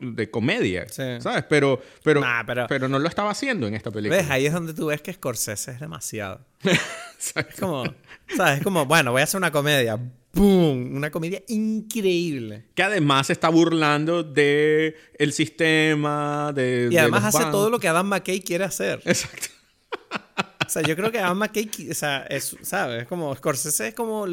de 0.00 0.30
comedia, 0.30 0.86
¿sabes? 0.88 1.22
Pero 1.48 1.80
pero, 2.02 2.22
pero, 2.46 2.66
pero, 2.68 2.88
no 2.88 2.98
lo 2.98 3.08
estaba 3.08 3.30
haciendo 3.30 3.66
en 3.66 3.74
esta 3.74 3.90
película. 3.90 4.20
¿Ves? 4.20 4.30
Ahí 4.30 4.46
es 4.46 4.52
donde 4.52 4.74
tú 4.74 4.86
ves 4.86 5.00
que 5.00 5.12
Scorsese 5.12 5.72
es 5.72 5.80
demasiado. 5.80 6.44
es 6.62 7.32
como, 7.58 7.84
¿sabes? 8.36 8.58
Es 8.58 8.64
como, 8.64 8.84
bueno, 8.84 9.12
voy 9.12 9.20
a 9.20 9.24
hacer 9.24 9.38
una 9.38 9.50
comedia 9.50 9.98
¡Pum! 10.32 10.96
Una 10.96 11.10
comedia 11.10 11.42
increíble. 11.48 12.64
Que 12.74 12.82
además 12.82 13.28
se 13.28 13.34
está 13.34 13.50
burlando 13.50 14.22
de 14.22 14.96
el 15.18 15.32
sistema, 15.32 16.52
de... 16.54 16.88
Y 16.90 16.96
además 16.96 17.24
hace 17.24 17.44
todo 17.50 17.68
lo 17.68 17.78
que 17.78 17.88
Adam 17.88 18.08
McKay 18.08 18.40
quiere 18.40 18.64
hacer. 18.64 19.00
Exacto. 19.04 19.48
O 20.66 20.70
sea, 20.72 20.82
yo 20.82 20.96
creo 20.96 21.12
que 21.12 21.18
Adam 21.18 21.36
McKay, 21.36 21.68
o 21.90 21.94
sea, 21.94 22.24
es, 22.30 22.56
¿sabes? 22.62 23.06
Como 23.06 23.34
Scorsese 23.36 23.88
es 23.88 23.94
como 23.94 24.26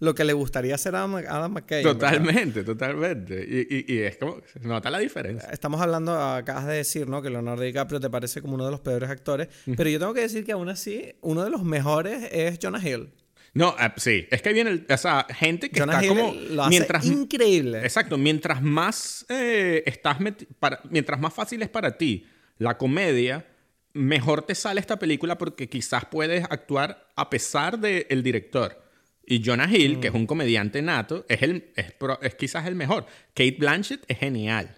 lo 0.00 0.14
que 0.16 0.24
le 0.24 0.32
gustaría 0.32 0.74
hacer 0.74 0.96
a 0.96 1.04
Adam 1.04 1.52
McKay. 1.52 1.84
Totalmente, 1.84 2.64
totalmente. 2.64 3.46
Y, 3.48 3.94
y, 3.94 3.98
es 4.00 4.16
como, 4.16 4.40
se 4.52 4.58
nota 4.66 4.90
la 4.90 4.98
diferencia. 4.98 5.48
Estamos 5.50 5.80
hablando, 5.80 6.20
acabas 6.20 6.66
de 6.66 6.74
decir, 6.74 7.08
¿no? 7.08 7.22
Que 7.22 7.30
Leonardo 7.30 7.62
DiCaprio 7.62 8.00
te 8.00 8.10
parece 8.10 8.42
como 8.42 8.54
uno 8.54 8.64
de 8.64 8.72
los 8.72 8.80
peores 8.80 9.08
actores. 9.08 9.46
Pero 9.76 9.88
yo 9.88 10.00
tengo 10.00 10.12
que 10.12 10.22
decir 10.22 10.44
que 10.44 10.52
aún 10.52 10.68
así, 10.68 11.14
uno 11.20 11.44
de 11.44 11.50
los 11.50 11.62
mejores 11.62 12.28
es 12.32 12.58
Jonah 12.60 12.84
Hill. 12.84 13.12
No, 13.56 13.74
eh, 13.80 13.90
sí, 13.96 14.28
es 14.30 14.42
que 14.42 14.52
viene 14.52 14.84
o 14.86 14.96
sea, 14.98 15.26
gente 15.30 15.70
que 15.70 15.80
está 15.80 16.06
como 16.06 16.34
mientras 16.68 17.06
increíble. 17.06 17.78
Exacto, 17.78 18.18
mientras 18.18 18.60
más 18.60 19.24
eh, 19.30 19.82
estás 19.86 20.18
para, 20.58 20.80
mientras 20.90 21.18
más 21.18 21.32
fácil 21.32 21.62
es 21.62 21.70
para 21.70 21.96
ti 21.96 22.26
la 22.58 22.76
comedia, 22.76 23.46
mejor 23.94 24.42
te 24.42 24.54
sale 24.54 24.78
esta 24.78 24.98
película 24.98 25.38
porque 25.38 25.70
quizás 25.70 26.04
puedes 26.04 26.44
actuar 26.44 27.08
a 27.16 27.30
pesar 27.30 27.78
del 27.78 28.22
director. 28.22 28.84
Y 29.24 29.42
Jonah 29.42 29.74
Hill, 29.74 30.00
que 30.00 30.08
es 30.08 30.12
mm. 30.12 30.16
un 30.16 30.26
comediante 30.26 30.82
nato, 30.82 31.24
es, 31.26 31.40
el, 31.40 31.72
es, 31.76 32.34
quizás 32.34 32.66
el 32.66 32.74
mejor. 32.74 33.06
Kate 33.32 33.56
Blanchett 33.58 34.04
es 34.06 34.18
genial. 34.18 34.76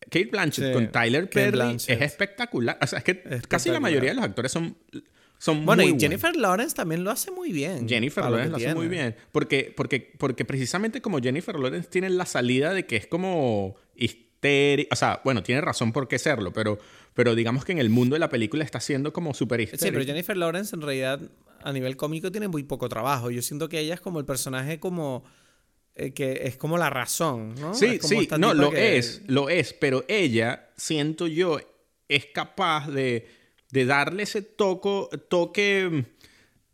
Kate 0.00 0.28
Blanchett 0.32 0.72
con 0.72 0.90
Tyler 0.90 1.30
Perry 1.30 1.76
es 1.76 1.88
espectacular. 1.88 2.76
O 2.82 2.86
sea, 2.88 2.98
es 2.98 3.04
que 3.04 3.22
casi 3.46 3.70
la 3.70 3.78
mayoría 3.78 4.10
de 4.10 4.16
los 4.16 4.24
actores 4.24 4.50
son 4.50 4.76
bueno, 5.64 5.82
y 5.82 5.98
Jennifer 5.98 6.36
Lawrence 6.36 6.74
también 6.74 7.04
lo 7.04 7.10
hace 7.10 7.30
muy 7.30 7.52
bien. 7.52 7.88
Jennifer 7.88 8.24
Lawrence 8.24 8.50
lo, 8.50 8.56
hace 8.56 8.74
muy 8.74 8.88
bien. 8.88 9.16
Porque, 9.32 9.72
porque, 9.76 10.12
porque 10.18 10.44
precisamente 10.44 11.00
como 11.00 11.18
Jennifer 11.18 11.58
Lawrence 11.58 11.88
tiene 11.88 12.10
la 12.10 12.26
salida 12.26 12.72
de 12.74 12.86
que 12.86 12.96
es 12.96 13.06
como 13.06 13.76
histérica. 13.94 14.88
O 14.92 14.96
sea, 14.96 15.20
bueno, 15.24 15.42
tiene 15.42 15.60
razón 15.60 15.92
por 15.92 16.08
qué 16.08 16.18
serlo, 16.18 16.52
pero, 16.52 16.78
pero 17.14 17.34
digamos 17.34 17.64
que 17.64 17.72
en 17.72 17.78
el 17.78 17.90
mundo 17.90 18.14
de 18.14 18.20
la 18.20 18.28
película 18.28 18.64
está 18.64 18.80
siendo 18.80 19.12
como 19.12 19.34
súper 19.34 19.60
histérica. 19.60 19.86
Sí, 19.86 19.92
pero 19.92 20.04
Jennifer 20.04 20.36
Lawrence 20.36 20.74
en 20.74 20.82
realidad 20.82 21.20
a 21.62 21.72
nivel 21.72 21.96
cómico 21.96 22.30
tiene 22.30 22.48
muy 22.48 22.64
poco 22.64 22.88
trabajo. 22.88 23.30
Yo 23.30 23.42
siento 23.42 23.68
que 23.68 23.80
ella 23.80 23.94
es 23.94 24.00
como 24.00 24.18
el 24.18 24.24
personaje 24.24 24.80
como 24.80 25.24
eh, 25.94 26.12
que 26.12 26.42
es 26.44 26.56
como 26.56 26.78
la 26.78 26.88
razón, 26.88 27.54
¿no? 27.56 27.74
Sí, 27.74 27.98
sí, 28.00 28.28
no, 28.38 28.54
lo 28.54 28.72
es, 28.72 29.22
lo 29.26 29.48
es, 29.50 29.72
pero 29.72 30.04
ella, 30.08 30.70
siento 30.76 31.26
yo, 31.26 31.58
es 32.08 32.26
capaz 32.26 32.88
de 32.88 33.26
de 33.70 33.84
darle 33.84 34.24
ese 34.24 34.42
toco, 34.42 35.08
toque, 35.28 36.06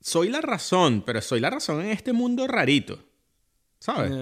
soy 0.01 0.29
la 0.29 0.41
razón, 0.41 1.03
pero 1.05 1.21
soy 1.21 1.41
la 1.41 1.51
razón 1.51 1.81
en 1.83 1.91
este 1.91 2.13
mundo 2.13 2.47
rarito, 2.47 3.05
¿sabes? 3.79 4.13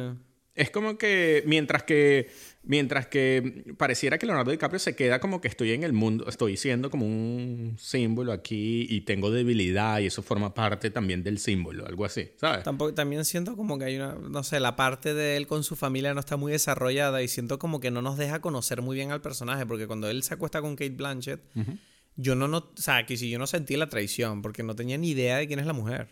Es 0.55 0.71
como 0.71 0.97
que 0.99 1.43
mientras 1.47 1.83
que 1.83 2.31
mientras 2.67 3.07
que 3.07 3.75
pareciera 3.77 4.19
que 4.19 4.27
Leonardo 4.27 4.51
DiCaprio 4.51 4.79
se 4.79 4.97
queda 4.97 5.21
como 5.21 5.41
que 5.41 5.49
estoy 5.49 5.73
en 5.73 5.85
el 5.85 5.93
mundo, 5.93 6.27
estoy 6.29 6.57
siendo 6.57 6.91
como 6.91 7.07
un 7.07 7.77
símbolo 7.79 8.33
aquí 8.33 8.87
y 8.89 9.03
tengo 9.03 9.31
debilidad 9.31 10.01
y 10.01 10.07
eso 10.07 10.23
forma 10.23 10.55
parte 10.55 10.91
también 10.91 11.23
del 11.23 11.39
símbolo, 11.39 11.87
algo 11.87 12.05
así, 12.05 12.31
¿sabes? 12.37 12.65
Tampoco, 12.65 12.95
también 12.95 13.25
siento 13.25 13.57
como 13.57 13.79
que 13.79 13.87
hay 13.87 13.97
una, 13.97 14.15
no 14.15 14.43
sé, 14.43 14.61
la 14.61 14.77
parte 14.77 15.15
de 15.15 15.37
él 15.37 15.47
con 15.47 15.65
su 15.65 15.77
familia 15.77 16.15
no 16.15 16.21
está 16.21 16.37
muy 16.37 16.53
desarrollada 16.53 17.23
y 17.23 17.29
siento 17.29 17.59
como 17.59 17.81
que 17.81 17.90
no 17.90 18.03
nos 18.03 18.17
deja 18.17 18.40
conocer 18.40 18.83
muy 18.83 18.96
bien 18.96 19.13
al 19.13 19.21
personaje 19.21 19.67
porque 19.67 19.87
cuando 19.87 20.09
él 20.09 20.23
se 20.23 20.35
acuesta 20.35 20.61
con 20.61 20.77
Kate 20.77 20.90
Blanchett, 20.90 21.40
yo 22.17 22.35
no, 22.35 22.48
no, 22.48 22.58
o 22.58 22.73
sea, 22.77 23.06
que 23.06 23.17
si 23.17 23.31
yo 23.31 23.38
no 23.38 23.46
sentí 23.46 23.77
la 23.77 23.88
traición, 23.88 24.42
porque 24.42 24.62
no 24.62 24.75
tenía 24.77 24.98
ni 24.98 25.10
idea 25.10 25.38
de 25.38 25.46
quién 25.46 25.58
es 25.58 25.67
la 25.67 25.73
mujer. 25.73 26.08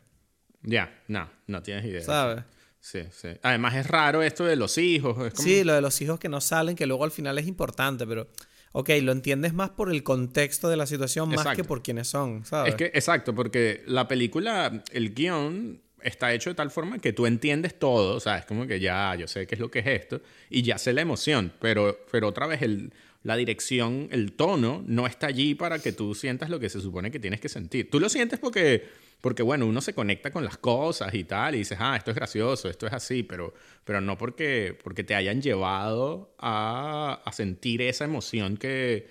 Ya, 0.62 1.02
no, 1.08 1.30
no 1.46 1.62
tienes 1.62 1.84
idea. 1.84 2.02
¿Sabes? 2.02 2.44
Sí, 2.80 3.00
sí. 3.12 3.28
Además 3.42 3.74
es 3.76 3.86
raro 3.86 4.22
esto 4.22 4.44
de 4.44 4.56
los 4.56 4.78
hijos. 4.78 5.32
Sí, 5.34 5.64
lo 5.64 5.74
de 5.74 5.80
los 5.80 6.00
hijos 6.00 6.18
que 6.18 6.28
no 6.28 6.40
salen, 6.40 6.76
que 6.76 6.86
luego 6.86 7.04
al 7.04 7.10
final 7.10 7.38
es 7.38 7.46
importante, 7.46 8.06
pero... 8.06 8.28
ok, 8.72 8.90
lo 9.02 9.12
entiendes 9.12 9.52
más 9.52 9.70
por 9.70 9.90
el 9.90 10.02
contexto 10.02 10.68
de 10.68 10.76
la 10.76 10.86
situación 10.86 11.28
más 11.28 11.54
que 11.54 11.62
por 11.62 11.82
quiénes 11.82 12.08
son, 12.08 12.44
¿sabes? 12.44 12.70
Es 12.70 12.76
que, 12.76 12.86
exacto, 12.86 13.34
porque 13.34 13.82
la 13.86 14.08
película, 14.08 14.82
el 14.92 15.14
guion 15.14 15.82
está 16.02 16.32
hecho 16.32 16.50
de 16.50 16.54
tal 16.54 16.70
forma 16.70 16.98
que 16.98 17.12
tú 17.12 17.26
entiendes 17.26 17.78
todo, 17.78 18.16
o 18.16 18.20
sea, 18.20 18.38
es 18.38 18.46
como 18.46 18.66
que 18.66 18.80
ya, 18.80 19.14
yo 19.14 19.28
sé 19.28 19.46
qué 19.46 19.54
es 19.54 19.60
lo 19.60 19.70
que 19.70 19.80
es 19.80 19.86
esto, 19.86 20.20
y 20.50 20.62
ya 20.62 20.78
sé 20.78 20.92
la 20.92 21.02
emoción, 21.02 21.52
pero, 21.60 21.98
pero 22.10 22.28
otra 22.28 22.46
vez 22.46 22.62
el, 22.62 22.92
la 23.22 23.36
dirección, 23.36 24.08
el 24.10 24.32
tono, 24.32 24.82
no 24.86 25.06
está 25.06 25.28
allí 25.28 25.54
para 25.54 25.78
que 25.78 25.92
tú 25.92 26.14
sientas 26.14 26.50
lo 26.50 26.58
que 26.58 26.68
se 26.68 26.80
supone 26.80 27.10
que 27.10 27.20
tienes 27.20 27.40
que 27.40 27.48
sentir. 27.48 27.90
Tú 27.90 28.00
lo 28.00 28.08
sientes 28.08 28.38
porque, 28.38 28.84
porque 29.20 29.42
bueno, 29.42 29.66
uno 29.66 29.80
se 29.80 29.94
conecta 29.94 30.30
con 30.30 30.44
las 30.44 30.58
cosas 30.58 31.14
y 31.14 31.24
tal, 31.24 31.54
y 31.54 31.58
dices, 31.58 31.78
ah, 31.80 31.96
esto 31.96 32.10
es 32.10 32.16
gracioso, 32.16 32.68
esto 32.68 32.86
es 32.86 32.92
así, 32.92 33.22
pero, 33.22 33.54
pero 33.84 34.00
no 34.00 34.18
porque, 34.18 34.76
porque 34.82 35.04
te 35.04 35.14
hayan 35.14 35.40
llevado 35.40 36.34
a, 36.38 37.22
a 37.24 37.32
sentir 37.32 37.82
esa 37.82 38.04
emoción 38.04 38.56
que 38.56 39.06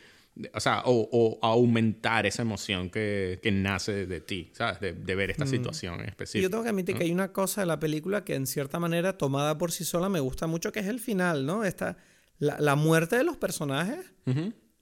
o 0.54 0.60
sea, 0.62 0.84
o, 0.86 1.10
o 1.12 1.40
aumentar 1.46 2.26
esa 2.26 2.42
emoción 2.42 2.90
que, 2.90 3.40
que 3.44 3.52
nace 3.52 4.06
de 4.06 4.22
ti, 4.22 4.50
¿sabes? 4.54 4.80
De, 4.80 4.94
de 4.94 5.16
ver 5.16 5.30
esta 5.30 5.46
situación 5.46 5.96
en 5.96 6.02
Y 6.02 6.04
yo 6.06 6.10
específico. 6.10 6.50
tengo 6.50 6.64
que 6.64 6.70
admitir 6.70 6.96
que 6.96 7.04
hay 7.04 7.12
una 7.12 7.34
cosa 7.34 7.62
de 7.62 7.68
la 7.68 7.80
película 7.80 8.24
que 8.24 8.36
en 8.36 8.48
cierta 8.48 8.80
manera, 8.80 9.18
tomada 9.18 9.58
por 9.58 9.74
sí 9.74 9.84
sola, 9.84 10.08
me 10.08 10.22
gusta 10.22 10.48
mucho, 10.48 10.72
que 10.72 10.80
es 10.80 10.88
el 10.88 11.02
final, 11.02 11.46
¿no? 11.46 11.66
Esta, 11.66 11.98
la, 12.42 12.60
la 12.60 12.76
muerte 12.76 13.16
de 13.16 13.24
los 13.24 13.38
personajes. 13.38 14.00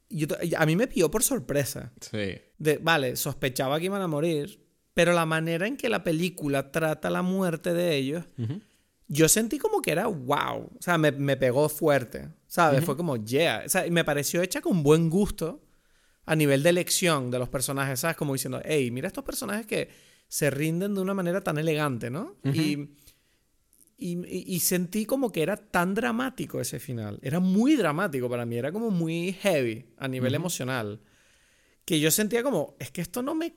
Yo 0.10 0.28
a 0.58 0.66
mí 0.66 0.76
me 0.76 0.88
pilló 0.88 1.12
por 1.12 1.24
sorpresa. 1.24 1.92
Sí. 2.00 2.40
De, 2.58 2.80
vale, 2.82 3.16
sospechaba 3.16 3.78
que 3.80 3.86
iban 3.86 4.02
a 4.02 4.08
morir, 4.08 4.66
pero 4.94 5.14
la 5.14 5.26
manera 5.26 5.68
en 5.68 5.76
que 5.76 5.90
la 5.90 6.04
película 6.04 6.72
trata 6.72 7.10
la 7.10 7.22
muerte 7.22 7.74
de 7.74 7.96
ellos, 7.96 8.26
yo 9.08 9.28
sentí 9.28 9.60
como 9.60 9.82
que 9.82 9.92
era 9.92 10.08
wow. 10.08 10.72
O 10.78 10.82
sea, 10.82 10.98
me, 10.98 11.12
me 11.12 11.36
pegó 11.36 11.68
fuerte, 11.68 12.30
¿sabes? 12.48 12.84
Fue 12.84 12.96
como, 12.96 13.18
yeah. 13.18 13.64
O 13.66 13.70
sea, 13.70 13.86
y 13.86 13.92
me 13.92 14.06
pareció 14.06 14.42
hecha 14.42 14.62
con 14.62 14.82
buen 14.82 15.10
gusto 15.10 15.62
a 16.26 16.36
nivel 16.36 16.64
de 16.64 16.70
elección 16.70 17.30
de 17.30 17.40
los 17.40 17.50
personajes, 17.50 18.00
¿sabes? 18.00 18.16
Como 18.16 18.34
diciendo, 18.34 18.62
hey, 18.64 18.90
mira 18.90 19.08
estos 19.08 19.26
personajes 19.26 19.68
que 19.68 19.90
se 20.30 20.50
rinden 20.50 20.96
de 20.96 21.02
una 21.02 21.14
manera 21.14 21.42
tan 21.42 21.58
elegante, 21.58 22.10
¿no? 22.10 22.38
y, 22.46 22.96
y- 24.00 24.44
y 24.56 24.60
sentí 24.60 25.06
como 25.06 25.32
que 25.32 25.42
era 25.44 25.58
tan 25.58 25.94
dramático 25.94 26.60
ese 26.62 26.80
final. 26.80 27.20
Era 27.22 27.40
muy 27.40 27.76
dramático 27.76 28.30
para 28.30 28.46
mí, 28.46 28.58
era 28.58 28.72
como 28.72 28.90
muy 28.92 29.34
heavy 29.34 29.86
a 29.98 30.08
nivel 30.08 30.36
emocional. 30.36 31.00
Que 31.86 32.00
yo 32.00 32.12
sentía 32.12 32.44
como, 32.44 32.76
es 32.80 32.92
que 32.92 33.02
esto 33.02 33.22
no 33.22 33.36
me 33.36 33.54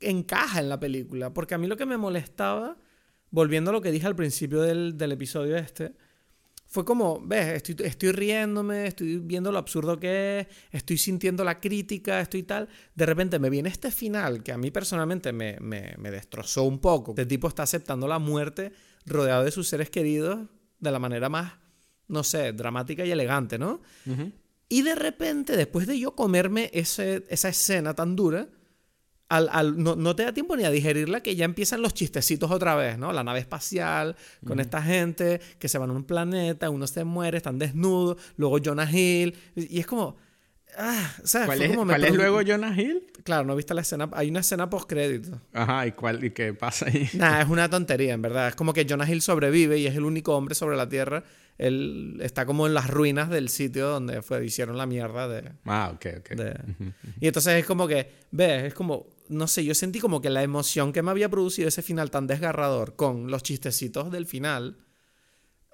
encaja 0.00 0.60
en 0.60 0.68
la 0.68 0.78
película, 0.78 1.32
porque 1.32 1.54
a 1.54 1.58
mí 1.58 1.66
lo 1.66 1.76
que 1.76 1.86
me 1.86 1.96
molestaba, 1.96 2.76
volviendo 3.30 3.70
a 3.70 3.72
lo 3.72 3.80
que 3.80 3.90
dije 3.90 4.06
al 4.06 4.16
principio 4.16 4.60
del, 4.60 4.96
del 4.96 5.12
episodio 5.12 5.56
este, 5.56 5.92
fue 6.66 6.84
como, 6.84 7.20
ves, 7.24 7.62
estoy, 7.62 7.86
estoy 7.86 8.12
riéndome, 8.12 8.86
estoy 8.86 9.18
viendo 9.18 9.52
lo 9.52 9.58
absurdo 9.58 9.98
que 9.98 10.40
es, 10.40 10.46
estoy 10.72 10.98
sintiendo 10.98 11.44
la 11.44 11.60
crítica, 11.60 12.20
estoy 12.20 12.42
tal. 12.42 12.68
De 12.94 13.06
repente 13.06 13.38
me 13.38 13.48
viene 13.50 13.68
este 13.68 13.90
final 13.92 14.42
que 14.42 14.50
a 14.52 14.58
mí 14.58 14.70
personalmente 14.72 15.32
me, 15.32 15.56
me, 15.60 15.94
me 15.98 16.10
destrozó 16.10 16.64
un 16.64 16.80
poco. 16.80 17.12
Este 17.12 17.26
tipo 17.26 17.46
está 17.48 17.62
aceptando 17.62 18.08
la 18.08 18.18
muerte 18.18 18.72
rodeado 19.06 19.44
de 19.44 19.50
sus 19.50 19.68
seres 19.68 19.90
queridos 19.90 20.40
de 20.80 20.90
la 20.90 20.98
manera 20.98 21.28
más, 21.28 21.52
no 22.08 22.22
sé, 22.24 22.52
dramática 22.52 23.04
y 23.04 23.10
elegante, 23.10 23.58
¿no? 23.58 23.80
Y 24.68 24.82
de 24.82 24.94
repente, 24.94 25.56
después 25.56 25.86
de 25.86 25.98
yo 25.98 26.14
comerme 26.14 26.70
ese, 26.72 27.24
esa 27.28 27.48
escena 27.48 27.94
tan 27.94 28.16
dura, 28.16 28.48
al, 29.28 29.48
al- 29.52 29.82
no, 29.82 29.96
no 29.96 30.14
te 30.14 30.22
da 30.24 30.32
tiempo 30.34 30.56
ni 30.56 30.64
a 30.64 30.70
digerirla 30.70 31.22
que 31.22 31.34
ya 31.36 31.44
empiezan 31.44 31.80
los 31.82 31.94
chistecitos 31.94 32.50
otra 32.50 32.74
vez, 32.74 32.98
¿no? 32.98 33.12
La 33.12 33.24
nave 33.24 33.40
espacial 33.40 34.16
con 34.46 34.60
esta 34.60 34.82
gente 34.82 35.40
que 35.58 35.68
se 35.68 35.78
van 35.78 35.90
a 35.90 35.92
un 35.94 36.04
planeta, 36.04 36.70
uno 36.70 36.86
se 36.86 37.04
muere, 37.04 37.38
están 37.38 37.58
desnudos, 37.58 38.16
luego 38.36 38.58
Jonah 38.62 38.90
Hill, 38.90 39.34
y, 39.56 39.76
y 39.76 39.80
es 39.80 39.86
como... 39.86 40.16
Ah, 40.76 41.12
¿sabes? 41.24 41.46
¿Cuál, 41.46 41.58
Fue 41.58 41.66
es, 41.70 41.76
cuál 41.76 42.04
es 42.04 42.14
luego 42.14 42.40
Jonah 42.46 42.74
Hill? 42.80 43.04
Claro, 43.22 43.44
no 43.46 43.54
viste 43.56 43.74
la 43.74 43.80
escena, 43.82 44.08
hay 44.12 44.28
una 44.28 44.40
escena 44.40 44.68
post 44.68 44.88
crédito. 44.88 45.40
Ajá, 45.52 45.86
¿y, 45.86 45.92
cuál, 45.92 46.24
y 46.24 46.30
qué 46.30 46.52
pasa 46.52 46.86
ahí? 46.86 47.08
Nah, 47.14 47.40
es 47.42 47.48
una 47.50 47.68
tontería, 47.70 48.12
en 48.14 48.22
verdad. 48.22 48.48
Es 48.48 48.54
como 48.56 48.72
que 48.72 48.86
Jonah 48.88 49.08
Hill 49.10 49.22
sobrevive 49.22 49.78
y 49.78 49.86
es 49.86 49.94
el 49.96 50.04
único 50.04 50.34
hombre 50.36 50.54
sobre 50.54 50.76
la 50.76 50.88
Tierra. 50.88 51.24
Él 51.56 52.18
está 52.20 52.44
como 52.46 52.66
en 52.66 52.74
las 52.74 52.90
ruinas 52.90 53.30
del 53.30 53.48
sitio 53.48 53.88
donde 53.88 54.20
fue, 54.22 54.44
hicieron 54.44 54.76
la 54.76 54.86
mierda 54.86 55.28
de, 55.28 55.52
Ah, 55.64 55.92
ok, 55.94 56.06
ok. 56.18 56.28
de- 56.30 56.60
Y 57.20 57.28
entonces 57.28 57.54
es 57.60 57.64
como 57.66 57.86
que, 57.86 58.10
ves, 58.32 58.64
es 58.64 58.74
como, 58.74 59.06
no 59.28 59.46
sé, 59.46 59.64
yo 59.64 59.74
sentí 59.74 60.00
como 60.00 60.20
que 60.20 60.30
la 60.30 60.42
emoción 60.42 60.92
que 60.92 61.02
me 61.02 61.12
había 61.12 61.28
producido 61.28 61.68
ese 61.68 61.82
final 61.82 62.10
tan 62.10 62.26
desgarrador 62.26 62.96
con 62.96 63.30
los 63.30 63.44
chistecitos 63.44 64.10
del 64.10 64.26
final, 64.26 64.78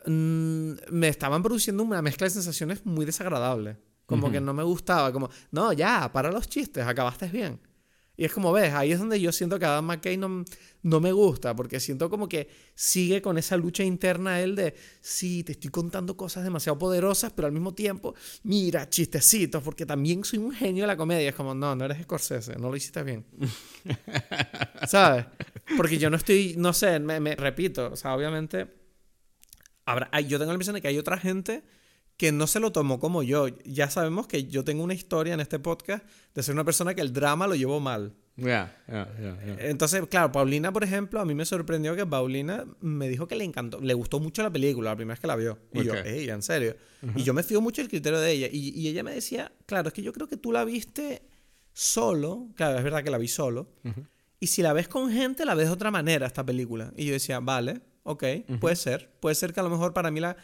mm, 0.06 0.72
me 0.90 1.08
estaban 1.08 1.42
produciendo 1.42 1.82
una 1.82 2.02
mezcla 2.02 2.26
de 2.26 2.30
sensaciones 2.30 2.84
muy 2.84 3.06
desagradables. 3.06 3.76
Como 4.10 4.30
que 4.30 4.40
no 4.40 4.52
me 4.54 4.62
gustaba, 4.62 5.12
como, 5.12 5.30
no, 5.52 5.72
ya, 5.72 6.10
para 6.12 6.30
los 6.30 6.48
chistes, 6.48 6.84
acabaste 6.86 7.28
bien. 7.28 7.60
Y 8.16 8.26
es 8.26 8.32
como, 8.34 8.52
ves, 8.52 8.74
ahí 8.74 8.92
es 8.92 8.98
donde 8.98 9.18
yo 9.18 9.32
siento 9.32 9.58
que 9.58 9.64
Adam 9.64 9.86
McKay 9.86 10.18
no, 10.18 10.44
no 10.82 11.00
me 11.00 11.10
gusta, 11.10 11.56
porque 11.56 11.80
siento 11.80 12.10
como 12.10 12.28
que 12.28 12.50
sigue 12.74 13.22
con 13.22 13.38
esa 13.38 13.56
lucha 13.56 13.82
interna 13.82 14.40
él 14.40 14.56
de, 14.56 14.74
sí, 15.00 15.42
te 15.42 15.52
estoy 15.52 15.70
contando 15.70 16.16
cosas 16.18 16.44
demasiado 16.44 16.76
poderosas, 16.78 17.32
pero 17.32 17.46
al 17.46 17.52
mismo 17.52 17.72
tiempo, 17.72 18.14
mira, 18.42 18.90
chistecitos, 18.90 19.62
porque 19.62 19.86
también 19.86 20.22
soy 20.22 20.38
un 20.38 20.52
genio 20.52 20.82
de 20.82 20.88
la 20.88 20.98
comedia. 20.98 21.30
Es 21.30 21.34
como, 21.34 21.54
no, 21.54 21.74
no 21.74 21.84
eres 21.86 22.02
Scorsese, 22.02 22.56
no 22.56 22.68
lo 22.68 22.76
hiciste 22.76 23.02
bien. 23.02 23.24
¿Sabes? 24.86 25.24
Porque 25.76 25.96
yo 25.98 26.10
no 26.10 26.16
estoy, 26.16 26.56
no 26.58 26.72
sé, 26.74 26.98
me, 27.00 27.20
me- 27.20 27.36
repito, 27.36 27.90
o 27.92 27.96
sea, 27.96 28.14
obviamente, 28.14 28.68
habrá, 29.84 30.10
yo 30.20 30.38
tengo 30.38 30.52
la 30.52 30.54
impresión 30.56 30.74
de 30.74 30.80
que 30.82 30.88
hay 30.88 30.98
otra 30.98 31.18
gente 31.18 31.62
que 32.20 32.32
no 32.32 32.46
se 32.46 32.60
lo 32.60 32.70
tomó 32.70 33.00
como 33.00 33.22
yo. 33.22 33.46
Ya 33.64 33.88
sabemos 33.88 34.26
que 34.26 34.44
yo 34.44 34.62
tengo 34.62 34.84
una 34.84 34.92
historia 34.92 35.32
en 35.32 35.40
este 35.40 35.58
podcast 35.58 36.04
de 36.34 36.42
ser 36.42 36.54
una 36.54 36.64
persona 36.64 36.92
que 36.92 37.00
el 37.00 37.14
drama 37.14 37.46
lo 37.46 37.54
llevó 37.54 37.80
mal. 37.80 38.14
Ya, 38.36 38.76
ya, 38.86 39.08
ya, 39.18 39.38
ya. 39.42 39.56
Entonces, 39.60 40.02
claro, 40.06 40.30
Paulina, 40.30 40.70
por 40.70 40.84
ejemplo, 40.84 41.18
a 41.18 41.24
mí 41.24 41.34
me 41.34 41.46
sorprendió 41.46 41.96
que 41.96 42.04
Paulina 42.04 42.66
me 42.82 43.08
dijo 43.08 43.26
que 43.26 43.36
le 43.36 43.44
encantó, 43.44 43.80
le 43.80 43.94
gustó 43.94 44.20
mucho 44.20 44.42
la 44.42 44.50
película 44.50 44.90
la 44.90 44.96
primera 44.96 45.14
vez 45.14 45.20
que 45.20 45.26
la 45.28 45.36
vio. 45.36 45.60
Y 45.72 45.82
yo, 45.82 45.94
en 45.94 46.42
serio. 46.42 46.76
Y 47.16 47.22
yo 47.22 47.32
me 47.32 47.42
fío 47.42 47.62
mucho 47.62 47.80
el 47.80 47.88
criterio 47.88 48.20
de 48.20 48.30
ella. 48.32 48.48
Y, 48.52 48.78
y 48.78 48.88
ella 48.88 49.02
me 49.02 49.14
decía, 49.14 49.50
claro, 49.64 49.88
es 49.88 49.94
que 49.94 50.02
yo 50.02 50.12
creo 50.12 50.28
que 50.28 50.36
tú 50.36 50.52
la 50.52 50.66
viste 50.66 51.22
solo. 51.72 52.48
Claro, 52.54 52.76
es 52.76 52.84
verdad 52.84 53.02
que 53.02 53.10
la 53.10 53.16
vi 53.16 53.28
solo. 53.28 53.70
Y 54.38 54.48
si 54.48 54.60
la 54.60 54.74
ves 54.74 54.88
con 54.88 55.10
gente, 55.10 55.46
la 55.46 55.54
ves 55.54 55.68
de 55.68 55.72
otra 55.72 55.90
manera 55.90 56.26
esta 56.26 56.44
película. 56.44 56.92
Y 56.98 57.06
yo 57.06 57.14
decía, 57.14 57.40
vale, 57.40 57.80
ok, 58.02 58.24
puede 58.60 58.76
ser. 58.76 59.10
Puede 59.20 59.36
ser 59.36 59.54
que 59.54 59.60
a 59.60 59.62
lo 59.62 59.70
mejor 59.70 59.94
para 59.94 60.10
mí 60.10 60.20
la... 60.20 60.36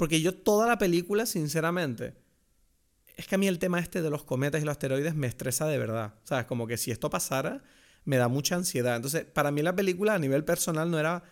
Porque 0.00 0.22
yo 0.22 0.32
toda 0.34 0.66
la 0.66 0.78
película, 0.78 1.26
sinceramente, 1.26 2.14
es 3.16 3.26
que 3.26 3.34
a 3.34 3.38
mí 3.38 3.46
el 3.46 3.58
tema 3.58 3.78
este 3.80 4.00
de 4.00 4.08
los 4.08 4.24
cometas 4.24 4.62
y 4.62 4.64
los 4.64 4.72
asteroides 4.72 5.14
me 5.14 5.26
estresa 5.26 5.66
de 5.68 5.76
verdad. 5.76 6.14
¿Sabes? 6.24 6.46
Como 6.46 6.66
que 6.66 6.78
si 6.78 6.90
esto 6.90 7.10
pasara, 7.10 7.62
me 8.06 8.16
da 8.16 8.28
mucha 8.28 8.54
ansiedad. 8.56 8.96
Entonces, 8.96 9.26
para 9.26 9.50
mí 9.50 9.60
la 9.60 9.76
película 9.76 10.14
a 10.14 10.18
nivel 10.18 10.42
personal 10.42 10.90
no 10.90 10.98
era... 10.98 11.22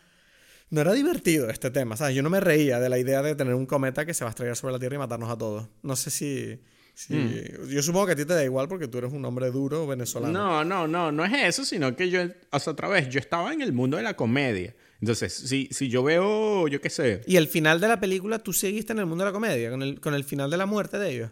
No 0.71 0.83
era 0.83 0.93
divertido 0.93 1.49
este 1.49 1.71
tema, 1.71 1.97
¿sabes? 1.97 2.14
Yo 2.14 2.23
no 2.23 2.29
me 2.29 2.41
reía 2.41 2.79
de 2.79 2.91
la 2.91 2.99
idea 2.99 3.23
de 3.23 3.35
tener 3.35 3.55
un 3.55 3.64
cometa 3.64 4.05
que 4.05 4.12
se 4.12 4.23
va 4.25 4.29
a 4.29 4.33
estrellar 4.33 4.55
sobre 4.55 4.75
la 4.75 4.79
Tierra 4.79 4.97
y 4.97 4.99
matarnos 4.99 5.31
a 5.31 5.39
todos. 5.39 5.66
No 5.83 5.97
sé 5.97 6.11
si... 6.11 6.61
si- 6.95 7.43
Yo 7.71 7.83
supongo 7.83 8.05
que 8.05 8.12
a 8.12 8.16
ti 8.16 8.27
te 8.27 8.35
da 8.35 8.45
igual 8.45 8.69
porque 8.69 8.87
tú 8.87 8.99
eres 8.99 9.11
un 9.14 9.25
hombre 9.25 9.51
duro 9.51 9.87
venezolano. 9.87 10.31
No, 10.39 10.64
no, 10.66 10.87
no, 10.87 11.11
no 11.11 11.25
es 11.25 11.33
eso, 11.33 11.64
sino 11.64 11.97
que 11.97 12.11
yo, 12.11 12.21
o 12.53 12.59
sea, 12.61 12.75
otra 12.75 12.87
vez, 12.89 13.09
yo 13.09 13.19
estaba 13.19 13.55
en 13.55 13.62
el 13.62 13.73
mundo 13.73 13.97
de 13.97 14.03
la 14.03 14.14
comedia. 14.14 14.75
Entonces, 15.01 15.32
si, 15.32 15.68
si 15.70 15.88
yo 15.88 16.03
veo, 16.03 16.66
yo 16.68 16.80
qué 16.80 16.90
sé, 16.90 17.22
Y 17.26 17.36
el 17.36 17.46
final 17.46 17.80
de 17.80 17.88
la 17.88 18.01
película, 18.01 18.38
tú 18.40 18.53
seguiste 18.53 18.92
en 18.92 18.99
el 18.99 19.07
mundo 19.07 19.24
de 19.24 19.30
la 19.30 19.32
comedia, 19.32 19.70
con 19.70 19.82
el, 19.82 20.01
con 20.01 20.14
el 20.14 20.24
final 20.24 20.51
de 20.51 20.57
la 20.57 20.66
muerte 20.66 20.99
de 20.99 21.14
ellos. 21.14 21.30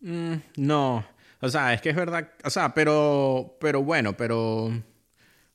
Mm, 0.00 0.34
no, 0.56 1.06
o 1.40 1.48
sea, 1.48 1.72
es 1.72 1.80
que 1.80 1.90
es 1.90 1.96
verdad, 1.96 2.30
o 2.44 2.50
sea, 2.50 2.74
pero, 2.74 3.56
pero 3.60 3.82
bueno, 3.82 4.16
pero 4.16 4.70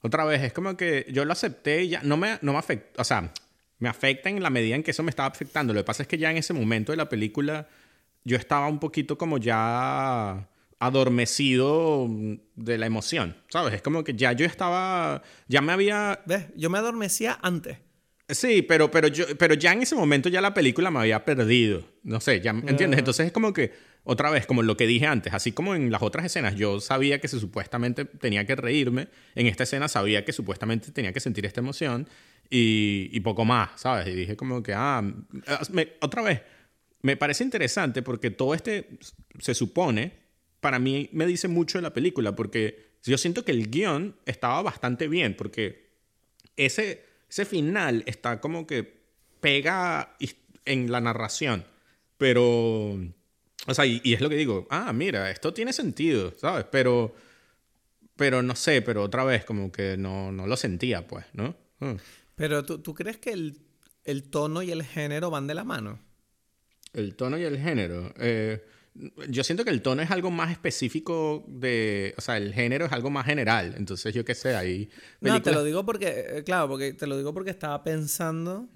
otra 0.02 0.26
vez, 0.26 0.42
es 0.42 0.54
como 0.54 0.76
que 0.76 1.06
yo 1.12 1.26
lo 1.26 1.34
acepté 1.34 1.84
y 1.84 1.90
ya, 1.90 2.02
no 2.04 2.18
me, 2.18 2.40
no 2.42 2.54
me 2.54 2.60
afecta, 2.60 3.02
o 3.02 3.06
sea, 3.06 3.32
me 3.78 3.90
afecta 3.90 4.30
en 4.30 4.42
la 4.42 4.50
medida 4.50 4.76
en 4.76 4.84
que 4.84 4.92
eso 4.92 5.04
me 5.04 5.10
estaba 5.10 5.30
afectando. 5.30 5.74
Lo 5.74 5.82
que 5.82 5.86
pasa 5.86 6.04
es 6.04 6.08
que 6.08 6.18
ya 6.18 6.30
en 6.32 6.38
ese 6.38 6.54
momento 6.54 6.92
de 6.92 6.98
la 6.98 7.10
película 7.10 7.68
yo 8.24 8.38
estaba 8.38 8.68
un 8.68 8.80
poquito 8.80 9.18
como 9.18 9.38
ya 9.40 10.48
adormecido 10.82 12.08
de 12.56 12.78
la 12.78 12.86
emoción, 12.86 13.36
¿sabes? 13.50 13.74
Es 13.76 13.82
como 13.82 14.04
que 14.04 14.14
ya 14.16 14.34
yo 14.34 14.46
estaba, 14.46 15.22
ya 15.48 15.62
me 15.62 15.72
había 15.74 16.22
¿Ves? 16.26 16.46
Yo 16.56 16.70
me 16.70 16.78
adormecía 16.80 17.38
antes. 17.42 17.78
Sí, 18.30 18.62
pero, 18.62 18.90
pero, 18.92 19.08
yo, 19.10 19.26
pero 19.38 19.56
ya 19.56 19.74
en 19.74 19.82
ese 19.82 19.94
momento 19.94 20.30
ya 20.30 20.40
la 20.40 20.54
película 20.54 20.90
me 20.90 21.00
había 21.00 21.26
perdido. 21.26 21.84
No 22.04 22.22
sé, 22.22 22.40
ya, 22.40 22.52
¿entiendes? 22.52 23.00
Entonces 23.00 23.26
es 23.28 23.32
como 23.34 23.52
que, 23.52 23.74
otra 24.06 24.30
vez, 24.32 24.46
como 24.46 24.64
lo 24.64 24.78
que 24.78 24.88
dije 24.88 25.06
antes, 25.06 25.34
así 25.34 25.52
como 25.52 25.76
en 25.76 25.92
las 25.92 26.02
otras 26.02 26.26
escenas, 26.26 26.56
yo 26.56 26.80
sabía 26.80 27.20
que 27.20 27.28
se 27.28 27.40
supuestamente 27.40 28.06
tenía 28.06 28.46
que 28.46 28.56
reírme, 28.56 29.10
en 29.36 29.48
esta 29.48 29.64
escena 29.64 29.90
sabía 29.90 30.24
que 30.24 30.32
supuestamente 30.32 30.92
tenía 30.92 31.12
que 31.12 31.20
sentir 31.20 31.46
esta 31.46 31.60
emoción 31.60 32.08
y, 32.50 33.10
y 33.12 33.20
poco 33.20 33.44
más, 33.44 33.72
¿sabes? 33.76 34.08
Y 34.08 34.16
dije 34.16 34.38
como 34.38 34.64
que, 34.64 34.74
ah, 34.74 35.04
me- 35.72 35.90
otra 36.00 36.22
vez, 36.22 36.42
me 37.02 37.18
parece 37.18 37.44
interesante 37.44 38.02
porque 38.02 38.32
todo 38.32 38.54
este, 38.56 38.98
se 39.40 39.54
supone, 39.54 40.21
para 40.62 40.80
mí 40.80 41.10
me 41.12 41.26
dice 41.26 41.48
mucho 41.48 41.78
de 41.78 41.82
la 41.82 41.94
película, 41.94 42.36
porque 42.36 42.92
yo 43.04 43.18
siento 43.18 43.44
que 43.44 43.52
el 43.52 43.70
guion 43.70 44.16
estaba 44.26 44.62
bastante 44.62 45.08
bien, 45.08 45.36
porque 45.36 45.90
ese, 46.56 47.04
ese 47.30 47.46
final 47.46 48.04
está 48.06 48.40
como 48.40 48.66
que 48.68 49.02
pega 49.42 50.16
en 50.66 50.92
la 50.92 51.02
narración, 51.02 51.66
pero, 52.18 53.00
O 53.68 53.74
sea, 53.74 53.86
y, 53.86 54.00
y 54.04 54.14
es 54.14 54.22
lo 54.22 54.30
que 54.30 54.36
digo, 54.36 54.68
ah, 54.70 54.94
mira, 54.94 55.32
esto 55.32 55.54
tiene 55.54 55.74
sentido, 55.74 56.34
¿sabes? 56.38 56.66
Pero, 56.72 57.16
pero 58.16 58.44
no 58.44 58.56
sé, 58.56 58.84
pero 58.84 59.02
otra 59.04 59.24
vez 59.24 59.44
como 59.44 59.72
que 59.72 59.98
no, 59.98 60.32
no 60.32 60.46
lo 60.46 60.56
sentía, 60.56 61.08
pues, 61.08 61.26
¿no? 61.34 61.56
Mm. 61.80 61.96
Pero 62.36 62.64
¿tú, 62.64 62.80
tú 62.80 62.94
crees 62.94 63.18
que 63.18 63.32
el, 63.32 63.60
el 64.04 64.30
tono 64.30 64.62
y 64.62 64.72
el 64.72 64.84
género 64.84 65.32
van 65.32 65.48
de 65.48 65.56
la 65.56 65.64
mano? 65.64 66.00
El 66.94 67.16
tono 67.16 67.38
y 67.38 67.44
el 67.44 67.58
género. 67.58 68.14
Eh, 68.20 68.64
yo 69.30 69.44
siento 69.44 69.64
que 69.64 69.70
el 69.70 69.82
tono 69.82 70.02
es 70.02 70.12
algo 70.12 70.32
más 70.32 70.52
específico 70.52 71.46
de... 71.48 72.14
O 72.18 72.22
sea, 72.22 72.38
el 72.38 72.54
género 72.54 72.86
es 72.86 72.92
algo 72.92 73.10
más 73.10 73.26
general. 73.26 73.76
Entonces, 73.78 74.14
yo 74.14 74.26
qué 74.26 74.36
sé, 74.36 74.56
ahí... 74.56 74.90
No, 75.22 75.42
te 75.42 75.52
lo 75.52 75.64
digo 75.64 75.86
porque... 75.86 76.26
eh, 76.28 76.44
Claro, 76.44 76.68
porque 76.68 76.94
te 76.94 77.08
lo 77.08 77.18
digo 77.18 77.34
porque 77.34 77.52
estaba 77.52 77.84
pensando... 77.84 78.70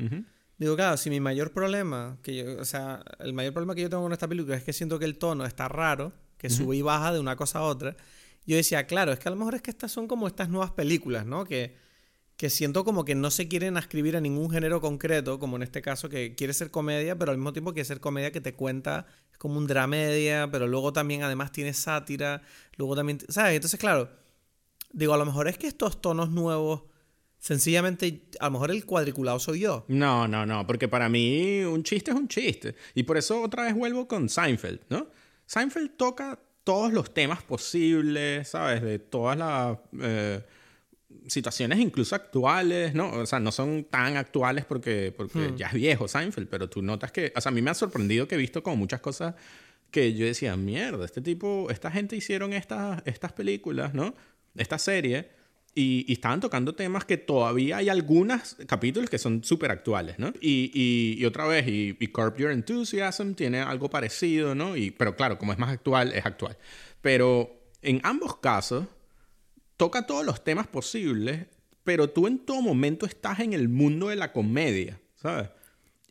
Digo, 0.58 0.78
claro, 0.78 0.96
si 0.96 1.10
mi 1.10 1.20
mayor 1.20 1.52
problema, 1.52 2.18
que 2.24 2.34
yo, 2.38 2.62
o 2.62 2.64
sea, 2.64 3.04
el 3.20 3.34
mayor 3.34 3.52
problema 3.52 3.76
que 3.76 3.82
yo 3.82 3.90
tengo 3.90 4.04
con 4.04 4.14
esta 4.14 4.28
película 4.28 4.56
es 4.56 4.64
que 4.64 4.72
siento 4.72 4.98
que 5.00 5.06
el 5.06 5.18
tono 5.18 5.46
está 5.46 5.68
raro, 5.68 6.14
que 6.38 6.50
sube 6.50 6.78
y 6.78 6.82
baja 6.82 7.12
de 7.12 7.20
una 7.20 7.36
cosa 7.36 7.60
a 7.60 7.64
otra. 7.64 7.98
Yo 8.46 8.56
decía, 8.56 8.88
claro, 8.88 9.12
es 9.12 9.20
que 9.20 9.28
a 9.28 9.32
lo 9.32 9.38
mejor 9.38 9.56
es 9.56 9.62
que 9.62 9.72
estas 9.72 9.92
son 9.92 10.08
como 10.08 10.28
estas 10.28 10.48
nuevas 10.48 10.72
películas, 10.72 11.26
¿no? 11.26 11.44
Que, 11.44 11.76
que 12.38 12.50
siento 12.50 12.84
como 12.84 13.06
que 13.06 13.16
no 13.16 13.32
se 13.32 13.48
quieren 13.48 13.78
ascribir 13.78 14.18
a 14.18 14.22
ningún 14.22 14.50
género 14.50 14.82
concreto, 14.82 15.40
como 15.40 15.56
en 15.56 15.64
este 15.64 15.82
caso 15.82 16.10
que 16.10 16.36
quiere 16.36 16.54
ser 16.54 16.70
comedia, 16.70 17.18
pero 17.18 17.32
al 17.32 17.38
mismo 17.38 17.54
tiempo 17.54 17.74
quiere 17.74 17.86
ser 17.86 18.02
comedia 18.02 18.32
que 18.32 18.42
te 18.42 18.54
cuenta 18.54 19.06
como 19.38 19.58
un 19.58 19.68
dramedia, 19.68 20.50
pero 20.52 20.68
luego 20.68 20.92
también 20.92 21.24
además 21.24 21.52
tiene 21.52 21.74
sátira, 21.74 22.42
luego 22.76 22.96
también, 22.96 23.20
¿sabes? 23.30 23.56
Entonces, 23.56 23.80
claro, 23.80 24.10
digo, 24.92 25.14
a 25.14 25.18
lo 25.18 25.26
mejor 25.26 25.48
es 25.48 25.58
que 25.58 25.68
estos 25.68 26.02
tonos 26.02 26.30
nuevos, 26.30 26.84
sencillamente, 27.40 28.28
a 28.40 28.46
lo 28.46 28.52
mejor 28.52 28.72
el 28.72 28.86
cuadriculado 28.86 29.40
soy 29.40 29.62
yo. 29.62 29.86
No, 29.88 30.28
no, 30.28 30.46
no, 30.46 30.68
porque 30.68 30.88
para 30.88 31.08
mí 31.08 31.62
un 31.62 31.84
chiste 31.84 32.12
es 32.12 32.18
un 32.18 32.28
chiste. 32.28 32.76
Y 32.96 33.04
por 33.04 33.18
eso 33.18 33.42
otra 33.42 33.64
vez 33.64 33.76
vuelvo 33.76 34.08
con 34.08 34.28
Seinfeld, 34.28 34.82
¿no? 34.90 35.08
Seinfeld 35.46 35.96
toca 35.96 36.40
todos 36.64 36.92
los 36.92 37.14
temas 37.14 37.44
posibles, 37.44 38.50
¿sabes? 38.50 38.82
De 38.82 39.00
todas 39.00 39.38
las 39.38 39.78
eh, 40.02 40.44
situaciones 41.28 41.80
incluso 41.80 42.16
actuales, 42.16 42.94
¿no? 42.94 43.12
O 43.12 43.26
sea, 43.26 43.40
no 43.40 43.52
son 43.52 43.86
tan 43.86 44.18
actuales 44.18 44.66
porque, 44.66 45.14
porque 45.16 45.54
ya 45.56 45.68
es 45.68 45.74
viejo 45.74 46.08
Seinfeld, 46.08 46.48
pero 46.48 46.70
tú 46.70 46.82
notas 46.82 47.12
que, 47.12 47.34
o 47.36 47.42
sea, 47.42 47.50
a 47.50 47.54
mí 47.54 47.62
me 47.62 47.72
ha 47.72 47.74
sorprendido 47.74 48.28
que 48.28 48.36
he 48.36 48.38
visto 48.38 48.64
como 48.64 48.78
muchas 48.78 49.02
cosas 49.02 49.36
que 49.92 50.14
yo 50.14 50.26
decía, 50.26 50.56
mierda, 50.58 51.06
este 51.06 51.22
tipo, 51.22 51.68
esta 51.70 51.90
gente 51.92 52.16
hicieron 52.16 52.54
estas, 52.54 53.02
estas 53.06 53.32
películas, 53.34 53.94
¿no? 53.94 54.14
Esta 54.56 54.78
serie. 54.78 55.30
Y, 55.78 56.06
y 56.08 56.14
estaban 56.14 56.40
tocando 56.40 56.74
temas 56.74 57.04
que 57.04 57.18
todavía 57.18 57.78
hay 57.78 57.90
algunos 57.90 58.56
capítulos 58.66 59.10
que 59.10 59.18
son 59.18 59.44
súper 59.44 59.72
actuales, 59.72 60.18
¿no? 60.18 60.32
Y, 60.40 60.72
y, 60.74 61.22
y 61.22 61.26
otra 61.26 61.46
vez, 61.48 61.68
y, 61.68 61.98
y 62.00 62.08
Curb 62.08 62.38
Your 62.38 62.52
Enthusiasm 62.52 63.34
tiene 63.34 63.60
algo 63.60 63.90
parecido, 63.90 64.56
¿no? 64.56 64.78
Y, 64.78 64.92
pero 64.92 65.18
claro, 65.18 65.38
como 65.38 65.52
es 65.52 65.60
más 65.60 65.70
actual, 65.70 66.14
es 66.14 66.26
actual. 66.26 66.58
Pero 67.02 67.66
en 67.82 68.00
ambos 68.04 68.38
casos, 68.38 68.86
toca 69.78 70.06
todos 70.06 70.26
los 70.26 70.44
temas 70.44 70.68
posibles, 70.68 71.48
pero 71.84 72.10
tú 72.10 72.28
en 72.28 72.40
todo 72.40 72.62
momento 72.62 73.06
estás 73.06 73.40
en 73.40 73.54
el 73.54 73.70
mundo 73.70 74.10
de 74.10 74.16
la 74.16 74.32
comedia, 74.32 75.00
¿sabes? 75.16 75.50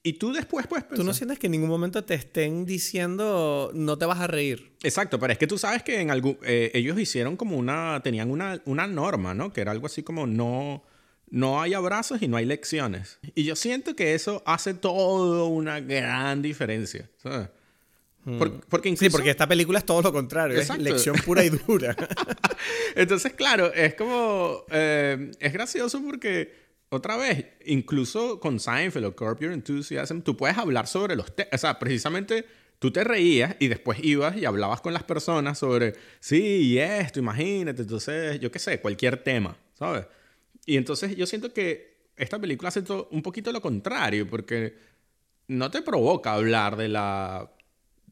Y 0.06 0.14
tú 0.14 0.32
después 0.32 0.66
puedes 0.66 0.84
pensar... 0.84 0.98
¿Tú 0.98 1.04
no 1.04 1.14
sientes 1.14 1.38
que 1.38 1.46
en 1.46 1.52
ningún 1.52 1.70
momento 1.70 2.04
te 2.04 2.12
estén 2.12 2.66
diciendo 2.66 3.70
no 3.72 3.96
te 3.96 4.04
vas 4.04 4.20
a 4.20 4.26
reír? 4.26 4.72
Exacto, 4.82 5.18
pero 5.18 5.32
es 5.32 5.38
que 5.38 5.46
tú 5.46 5.56
sabes 5.56 5.82
que 5.82 5.98
en 5.98 6.10
algún, 6.10 6.38
eh, 6.42 6.70
ellos 6.74 6.98
hicieron 7.00 7.38
como 7.38 7.56
una, 7.56 8.00
tenían 8.04 8.30
una, 8.30 8.60
una 8.66 8.86
norma, 8.86 9.32
¿no? 9.32 9.50
Que 9.52 9.62
era 9.62 9.72
algo 9.72 9.86
así 9.86 10.02
como 10.02 10.26
no, 10.26 10.84
no 11.30 11.62
hay 11.62 11.72
abrazos 11.72 12.20
y 12.20 12.28
no 12.28 12.36
hay 12.36 12.44
lecciones. 12.44 13.18
Y 13.34 13.44
yo 13.44 13.56
siento 13.56 13.96
que 13.96 14.14
eso 14.14 14.42
hace 14.44 14.74
todo 14.74 15.46
una 15.46 15.80
gran 15.80 16.42
diferencia, 16.42 17.08
¿sabes? 17.16 17.48
Por- 18.24 18.60
porque 18.66 18.88
incluso... 18.88 19.04
Sí, 19.04 19.10
porque 19.10 19.30
esta 19.30 19.46
película 19.46 19.78
es 19.78 19.84
todo 19.84 20.00
lo 20.02 20.12
contrario, 20.12 20.56
Exacto. 20.58 20.82
es 20.82 20.90
lección 20.90 21.16
pura 21.24 21.44
y 21.44 21.50
dura. 21.50 21.94
Entonces, 22.94 23.32
claro, 23.34 23.72
es 23.72 23.94
como... 23.94 24.64
eh, 24.70 25.30
es 25.38 25.52
gracioso 25.52 26.02
porque, 26.02 26.54
otra 26.88 27.16
vez, 27.16 27.44
incluso 27.66 28.40
con 28.40 28.58
Seinfeld 28.60 29.04
o 29.06 29.16
Curb 29.16 29.40
Your 29.40 29.52
Enthusiasm, 29.52 30.20
tú 30.20 30.36
puedes 30.36 30.56
hablar 30.56 30.86
sobre 30.86 31.16
los 31.16 31.34
temas. 31.34 31.52
O 31.54 31.58
sea, 31.58 31.78
precisamente 31.78 32.46
tú 32.78 32.90
te 32.90 33.04
reías 33.04 33.56
y 33.60 33.68
después 33.68 33.98
ibas 34.02 34.36
y 34.36 34.44
hablabas 34.44 34.80
con 34.80 34.92
las 34.92 35.02
personas 35.02 35.58
sobre, 35.58 35.94
sí, 36.20 36.40
y 36.42 36.78
esto, 36.78 37.18
imagínate. 37.18 37.82
Entonces, 37.82 38.40
yo 38.40 38.50
qué 38.50 38.58
sé, 38.58 38.80
cualquier 38.80 39.18
tema, 39.22 39.56
¿sabes? 39.74 40.06
Y 40.66 40.76
entonces 40.76 41.14
yo 41.16 41.26
siento 41.26 41.52
que 41.52 41.94
esta 42.16 42.38
película 42.38 42.68
hace 42.68 42.82
un 43.10 43.22
poquito 43.22 43.52
lo 43.52 43.60
contrario, 43.60 44.26
porque 44.28 44.76
no 45.48 45.70
te 45.70 45.82
provoca 45.82 46.32
hablar 46.32 46.76
de 46.76 46.88
la 46.88 47.50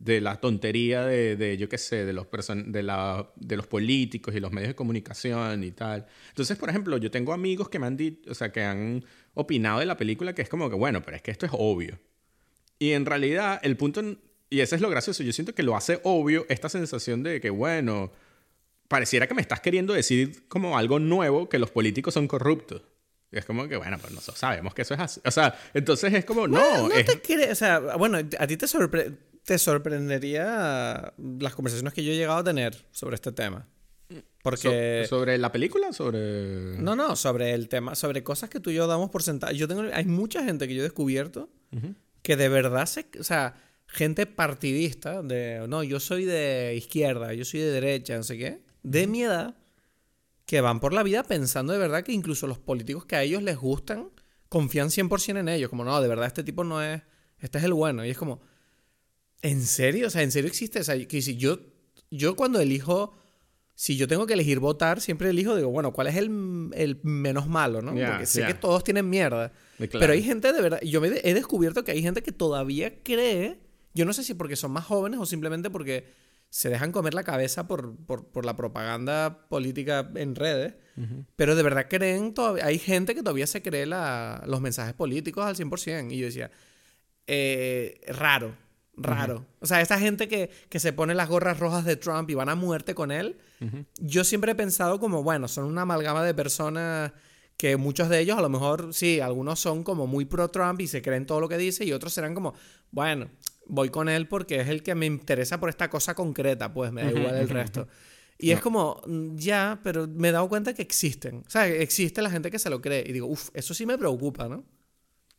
de 0.04 0.20
la 0.20 0.40
tontería 0.40 1.06
de, 1.06 1.36
de, 1.36 1.56
yo 1.56 1.68
qué 1.68 1.78
sé, 1.78 2.04
de 2.04 2.12
los, 2.12 2.26
person 2.26 2.72
de, 2.72 2.82
la, 2.82 3.30
de 3.36 3.56
los 3.56 3.68
políticos 3.68 4.34
y 4.34 4.40
los 4.40 4.50
medios 4.50 4.70
de 4.70 4.74
comunicación 4.74 5.62
y 5.62 5.70
tal. 5.70 6.06
Entonces, 6.30 6.58
por 6.58 6.68
ejemplo, 6.70 6.96
yo 6.96 7.08
tengo 7.10 7.32
amigos 7.32 7.68
que 7.68 7.78
me 7.78 7.86
han 7.86 7.96
dicho, 7.96 8.28
o 8.30 8.34
sea, 8.34 8.50
que 8.50 8.62
han 8.64 9.04
opinado 9.34 9.78
de 9.78 9.86
la 9.86 9.96
película 9.96 10.34
que 10.34 10.42
es 10.42 10.48
como 10.48 10.68
que, 10.68 10.74
bueno, 10.74 11.02
pero 11.02 11.16
es 11.16 11.22
que 11.22 11.30
esto 11.30 11.46
es 11.46 11.52
obvio. 11.54 12.00
Y 12.80 12.92
en 12.92 13.06
realidad, 13.06 13.60
el 13.62 13.76
punto, 13.76 14.02
y 14.50 14.58
eso 14.60 14.74
es 14.74 14.80
lo 14.80 14.90
gracioso, 14.90 15.22
yo 15.22 15.32
siento 15.32 15.54
que 15.54 15.62
lo 15.62 15.76
hace 15.76 16.00
obvio 16.02 16.46
esta 16.48 16.68
sensación 16.68 17.22
de 17.22 17.40
que, 17.40 17.50
bueno, 17.50 18.10
pareciera 18.88 19.28
que 19.28 19.34
me 19.34 19.40
estás 19.40 19.60
queriendo 19.60 19.94
decir 19.94 20.48
como 20.48 20.76
algo 20.76 20.98
nuevo, 20.98 21.48
que 21.48 21.60
los 21.60 21.70
políticos 21.70 22.14
son 22.14 22.26
corruptos. 22.26 22.82
Y 23.30 23.38
es 23.38 23.44
como 23.44 23.68
que, 23.68 23.76
bueno, 23.76 23.98
pues 24.00 24.12
nosotros 24.12 24.38
sabemos 24.38 24.74
que 24.74 24.82
eso 24.82 24.94
es 24.94 25.00
así. 25.00 25.20
O 25.24 25.30
sea, 25.30 25.56
entonces 25.72 26.12
es 26.12 26.24
como, 26.24 26.48
no, 26.48 26.58
Bueno, 26.60 26.88
no 26.88 26.94
es, 26.94 27.06
te 27.06 27.20
quiere, 27.20 27.52
o 27.52 27.54
sea, 27.54 27.78
bueno, 27.96 28.18
a 28.18 28.46
ti 28.48 28.56
te, 28.56 28.66
sorpre- 28.66 29.16
te 29.44 29.58
sorprendería 29.58 31.14
las 31.18 31.54
conversaciones 31.54 31.92
que 31.94 32.04
yo 32.04 32.12
he 32.12 32.16
llegado 32.16 32.38
a 32.38 32.44
tener 32.44 32.76
sobre 32.90 33.14
este 33.16 33.32
tema. 33.32 33.68
Porque... 34.42 35.04
So- 35.08 35.16
sobre 35.16 35.38
la 35.38 35.52
película, 35.52 35.92
sobre... 35.92 36.78
No, 36.78 36.96
no, 36.96 37.16
sobre 37.16 37.52
el 37.52 37.68
tema, 37.68 37.94
sobre 37.94 38.22
cosas 38.22 38.50
que 38.50 38.60
tú 38.60 38.70
y 38.70 38.74
yo 38.74 38.86
damos 38.86 39.10
por 39.10 39.22
sentadas. 39.22 39.56
Yo 39.56 39.68
tengo, 39.68 39.82
hay 39.92 40.04
mucha 40.04 40.44
gente 40.44 40.66
que 40.68 40.74
yo 40.74 40.80
he 40.80 40.84
descubierto 40.84 41.48
que 42.22 42.36
de 42.36 42.48
verdad 42.48 42.86
se, 42.86 43.06
o 43.18 43.24
sea, 43.24 43.54
gente 43.86 44.26
partidista 44.26 45.22
de, 45.22 45.64
no, 45.68 45.82
yo 45.82 45.98
soy 46.00 46.24
de 46.24 46.74
izquierda, 46.76 47.32
yo 47.34 47.44
soy 47.44 47.60
de 47.60 47.70
derecha, 47.70 48.16
no 48.16 48.22
sé 48.22 48.36
qué, 48.36 48.62
de 48.82 49.06
mi 49.06 49.22
edad, 49.22 49.56
que 50.44 50.60
van 50.60 50.80
por 50.80 50.92
la 50.92 51.02
vida 51.02 51.22
pensando 51.22 51.72
de 51.72 51.78
verdad 51.78 52.04
que 52.04 52.12
incluso 52.12 52.46
los 52.46 52.58
políticos 52.58 53.06
que 53.06 53.16
a 53.16 53.22
ellos 53.22 53.42
les 53.42 53.56
gustan 53.56 54.10
confían 54.48 54.88
100% 54.88 55.38
en 55.38 55.48
ellos, 55.48 55.70
como 55.70 55.82
no, 55.84 56.00
de 56.02 56.08
verdad 56.08 56.26
este 56.26 56.44
tipo 56.44 56.62
no 56.62 56.82
es, 56.82 57.00
este 57.38 57.58
es 57.58 57.64
el 57.64 57.72
bueno, 57.72 58.04
y 58.04 58.10
es 58.10 58.18
como, 58.18 58.40
¿en 59.42 59.62
serio? 59.62 60.06
O 60.06 60.10
sea, 60.10 60.22
¿en 60.22 60.30
serio 60.32 60.48
existe? 60.48 60.80
O 60.80 60.84
sea, 60.84 61.06
que 61.06 61.20
si 61.22 61.36
yo, 61.36 61.58
yo 62.10 62.34
cuando 62.36 62.60
elijo 62.60 63.14
si 63.74 63.96
yo 63.96 64.06
tengo 64.06 64.26
que 64.26 64.34
elegir 64.34 64.60
votar, 64.60 65.00
siempre 65.00 65.30
elijo, 65.30 65.56
digo, 65.56 65.70
bueno, 65.70 65.92
¿cuál 65.92 66.06
es 66.06 66.16
el, 66.16 66.70
el 66.74 67.00
menos 67.02 67.48
malo, 67.48 67.80
no? 67.82 67.92
Porque 68.10 68.26
sé 68.26 68.40
que 68.46 68.54
todos 68.54 68.84
tienen 68.84 69.08
mierda. 69.08 69.50
Claro. 69.78 69.90
Pero 69.98 70.12
hay 70.12 70.22
gente 70.22 70.52
de 70.52 70.60
verdad, 70.60 70.80
yo 70.82 71.00
me 71.00 71.08
he 71.24 71.34
descubierto 71.34 71.82
que 71.82 71.90
hay 71.92 72.02
gente 72.02 72.22
que 72.22 72.30
todavía 72.32 73.02
cree, 73.02 73.58
yo 73.94 74.04
no 74.04 74.12
sé 74.12 74.22
si 74.24 74.34
porque 74.34 74.56
son 74.56 74.70
más 74.72 74.84
jóvenes 74.84 75.18
o 75.18 75.26
simplemente 75.26 75.68
porque 75.70 76.04
se 76.50 76.68
dejan 76.68 76.92
comer 76.92 77.14
la 77.14 77.24
cabeza 77.24 77.66
por, 77.66 77.96
por, 77.96 78.26
por 78.28 78.44
la 78.44 78.54
propaganda 78.56 79.46
política 79.48 80.08
en 80.14 80.34
redes, 80.36 80.74
pero 81.34 81.56
de 81.56 81.62
verdad 81.62 81.86
creen, 81.88 82.34
todavía, 82.34 82.66
hay 82.66 82.78
gente 82.78 83.14
que 83.14 83.22
todavía 83.22 83.46
se 83.46 83.62
cree 83.62 83.86
la- 83.86 84.44
los 84.46 84.60
mensajes 84.60 84.92
políticos 84.94 85.44
al 85.46 85.56
100%. 85.56 86.12
Y 86.12 86.18
yo 86.18 86.26
decía, 86.26 86.50
eh, 87.26 88.00
raro, 88.08 88.54
raro. 88.96 89.46
O 89.60 89.66
sea, 89.66 89.80
esta 89.80 89.98
gente 89.98 90.28
que, 90.28 90.50
que 90.68 90.80
se 90.80 90.92
pone 90.92 91.14
las 91.14 91.28
gorras 91.28 91.58
rojas 91.58 91.84
de 91.84 91.96
Trump 91.96 92.28
y 92.30 92.34
van 92.34 92.48
a 92.48 92.54
muerte 92.54 92.94
con 92.94 93.10
él, 93.10 93.38
yo 93.98 94.24
siempre 94.24 94.52
he 94.52 94.54
pensado 94.54 94.98
como, 94.98 95.22
bueno, 95.22 95.46
son 95.48 95.66
una 95.66 95.82
amalgama 95.82 96.24
de 96.24 96.34
personas 96.34 97.12
que 97.56 97.76
muchos 97.76 98.08
de 98.08 98.18
ellos 98.18 98.36
a 98.36 98.42
lo 98.42 98.48
mejor, 98.48 98.92
sí, 98.92 99.20
algunos 99.20 99.60
son 99.60 99.84
como 99.84 100.06
muy 100.08 100.24
pro 100.24 100.48
Trump 100.48 100.80
y 100.80 100.88
se 100.88 101.00
creen 101.00 101.26
todo 101.26 101.40
lo 101.40 101.48
que 101.48 101.58
dice 101.58 101.84
y 101.84 101.92
otros 101.92 102.12
serán 102.12 102.34
como, 102.34 102.54
bueno, 102.90 103.30
voy 103.66 103.90
con 103.90 104.08
él 104.08 104.26
porque 104.26 104.60
es 104.60 104.68
el 104.68 104.82
que 104.82 104.94
me 104.94 105.06
interesa 105.06 105.60
por 105.60 105.68
esta 105.68 105.88
cosa 105.88 106.14
concreta, 106.14 106.72
pues 106.72 106.92
me 106.92 107.04
da 107.04 107.10
igual 107.12 107.36
el 107.36 107.48
resto. 107.48 107.86
Y 108.38 108.50
es 108.50 108.60
como, 108.60 109.00
mm, 109.06 109.36
ya, 109.36 109.78
pero 109.84 110.08
me 110.08 110.28
he 110.28 110.32
dado 110.32 110.48
cuenta 110.48 110.74
que 110.74 110.82
existen. 110.82 111.44
O 111.46 111.50
sea, 111.50 111.68
existe 111.68 112.20
la 112.22 112.30
gente 112.30 112.50
que 112.50 112.58
se 112.58 112.70
lo 112.70 112.80
cree. 112.80 113.04
Y 113.06 113.12
digo, 113.12 113.28
uff, 113.28 113.50
eso 113.54 113.72
sí 113.72 113.86
me 113.86 113.96
preocupa, 113.96 114.48
¿no? 114.48 114.64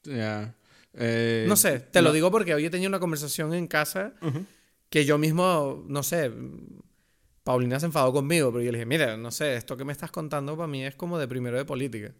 Ya. 0.03 0.55
Eh, 0.95 1.45
No 1.47 1.55
sé, 1.55 1.79
te 1.79 2.01
lo 2.01 2.11
digo 2.11 2.31
porque 2.31 2.53
hoy 2.53 2.65
he 2.65 2.69
tenido 2.69 2.89
una 2.89 2.99
conversación 2.99 3.53
en 3.53 3.67
casa 3.67 4.13
que 4.89 5.05
yo 5.05 5.17
mismo, 5.17 5.83
no 5.87 6.03
sé, 6.03 6.31
Paulina 7.43 7.79
se 7.79 7.87
enfadó 7.87 8.13
conmigo, 8.13 8.51
pero 8.51 8.63
yo 8.63 8.71
le 8.71 8.77
dije, 8.77 8.85
mira, 8.85 9.17
no 9.17 9.31
sé, 9.31 9.55
esto 9.55 9.75
que 9.75 9.83
me 9.83 9.91
estás 9.91 10.11
contando 10.11 10.55
para 10.55 10.67
mí 10.67 10.85
es 10.85 10.95
como 10.95 11.17
de 11.17 11.27
primero 11.27 11.57
de 11.57 11.65
política. 11.65 12.13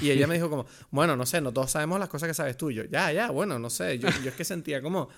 Y 0.00 0.10
ella 0.10 0.26
me 0.26 0.36
dijo 0.36 0.48
como, 0.48 0.64
bueno, 0.90 1.16
no 1.16 1.26
sé, 1.26 1.42
no 1.42 1.52
todos 1.52 1.70
sabemos 1.72 1.98
las 2.00 2.08
cosas 2.08 2.28
que 2.28 2.34
sabes 2.34 2.56
tú. 2.56 2.70
Y 2.70 2.76
Yo, 2.76 2.84
ya, 2.84 3.12
ya, 3.12 3.30
bueno, 3.30 3.58
no 3.58 3.68
sé. 3.68 3.98
Yo, 3.98 4.08
yo 4.22 4.30
es 4.30 4.34
que 4.34 4.44
sentía 4.44 4.80
como, 4.80 5.08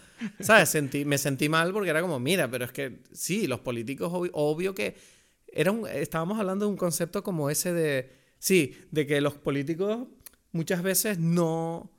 ¿sabes? 0.41 0.71
Sentí, 0.71 1.05
me 1.05 1.17
sentí 1.19 1.49
mal 1.49 1.73
porque 1.73 1.91
era 1.91 2.01
como, 2.01 2.19
mira, 2.19 2.51
pero 2.51 2.65
es 2.65 2.73
que 2.73 3.03
sí, 3.13 3.47
los 3.47 3.61
políticos, 3.61 4.11
obvio, 4.13 4.31
obvio 4.35 4.75
que... 4.75 4.97
Era 5.47 5.71
un, 5.71 5.87
estábamos 5.87 6.41
hablando 6.41 6.65
de 6.65 6.73
un 6.73 6.77
concepto 6.77 7.23
como 7.23 7.49
ese 7.51 7.73
de, 7.73 8.11
sí, 8.41 8.77
de 8.91 9.07
que 9.07 9.21
los 9.21 9.35
políticos 9.35 10.09
muchas 10.51 10.83
veces 10.83 11.21
no 11.21 11.93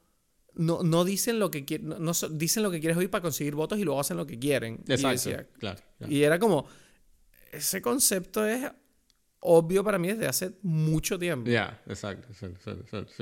no, 0.56 0.84
no 0.84 1.03
dicen 1.03 1.39
lo 1.39 1.51
que 1.51 1.66
quieren, 1.66 1.95
no, 1.99 2.12
dicen 2.32 2.64
lo 2.64 2.72
que 2.72 2.80
quieres 2.80 2.97
oír 2.97 3.10
para 3.10 3.22
conseguir 3.22 3.56
votos 3.56 3.80
y 3.80 3.84
luego 3.84 3.99
hacen 3.99 4.18
lo 4.18 4.26
que 4.26 4.39
quieren. 4.39 4.84
Exacto, 4.88 5.30
y 5.30 5.60
claro, 5.60 5.80
Y 6.08 6.24
era 6.24 6.39
como, 6.39 6.66
ese 7.51 7.82
concepto 7.82 8.45
es 8.45 8.72
obvio 9.39 9.84
para 9.84 9.99
mí 9.99 10.08
desde 10.08 10.28
hace 10.28 10.53
mucho 10.62 11.20
tiempo. 11.20 11.49
Ya, 11.49 11.82
exacto, 11.88 12.30
sí, 12.34 12.47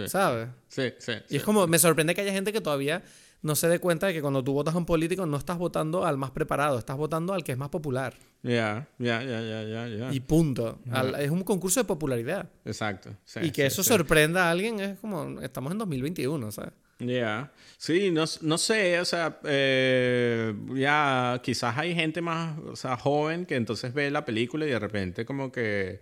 ¿Sabes? 0.08 0.50
Sí, 0.68 0.94
sí. 1.00 1.14
Y 1.30 1.38
es 1.38 1.44
como, 1.44 1.68
me 1.68 1.80
sorprende 1.80 2.16
que 2.16 2.22
haya 2.22 2.32
gente 2.32 2.54
que 2.54 2.62
todavía 2.62 3.04
no 3.44 3.56
se 3.56 3.68
dé 3.68 3.80
cuenta 3.80 4.08
de 4.08 4.14
que 4.14 4.22
cuando 4.22 4.42
tú 4.42 4.54
votas 4.54 4.74
a 4.74 4.78
un 4.78 4.86
político 4.86 5.26
no 5.26 5.36
estás 5.38 5.58
votando 5.58 6.06
al 6.06 6.18
más 6.18 6.32
preparado, 6.32 6.80
estás 6.80 6.96
votando 6.96 7.34
al 7.34 7.44
que 7.44 7.52
es 7.52 7.58
más 7.58 7.70
popular. 7.70 8.16
Ya, 8.42 8.88
ya, 8.98 9.22
ya, 9.22 9.42
ya, 9.42 9.88
ya. 9.88 10.14
Y 10.14 10.22
punto. 10.22 10.80
es 11.20 11.30
un 11.30 11.44
concurso 11.44 11.82
de 11.82 11.84
popularidad. 11.84 12.50
Exacto. 12.66 13.10
y 13.42 13.52
que 13.52 13.66
eso 13.66 13.84
sorprenda 13.84 14.48
a 14.48 14.52
alguien 14.52 14.80
es 14.80 15.00
como, 15.00 15.42
estamos 15.42 15.74
en 15.74 15.78
2021, 15.78 16.52
¿sabes? 16.52 16.74
Ya, 17.06 17.52
sí, 17.78 18.12
no, 18.12 18.26
no, 18.42 18.58
sé, 18.58 19.00
o 19.00 19.06
sea, 19.06 19.40
eh, 19.46 20.54
ya 20.76 21.42
quizás 21.44 21.78
hay 21.78 21.94
gente 21.96 22.22
más, 22.22 22.58
o 22.60 22.76
sea, 22.76 22.98
joven 22.98 23.46
que 23.46 23.56
entonces 23.56 23.94
ve 23.94 24.10
la 24.12 24.26
película 24.26 24.66
y 24.66 24.70
de 24.70 24.80
repente 24.80 25.26
como 25.26 25.52
que 25.52 26.02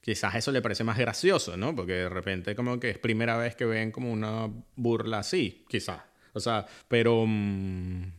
quizás 0.00 0.34
eso 0.34 0.52
le 0.52 0.60
parece 0.60 0.84
más 0.84 0.98
gracioso, 0.98 1.56
¿no? 1.56 1.74
Porque 1.74 1.92
de 1.92 2.08
repente 2.08 2.54
como 2.54 2.78
que 2.78 2.90
es 2.90 2.98
primera 2.98 3.36
vez 3.36 3.54
que 3.54 3.64
ven 3.64 3.92
como 3.92 4.12
una 4.12 4.50
burla 4.76 5.20
así, 5.20 5.64
quizás. 5.68 6.02
O 6.34 6.40
sea, 6.40 6.66
pero... 6.88 7.24
Mm, 7.26 8.12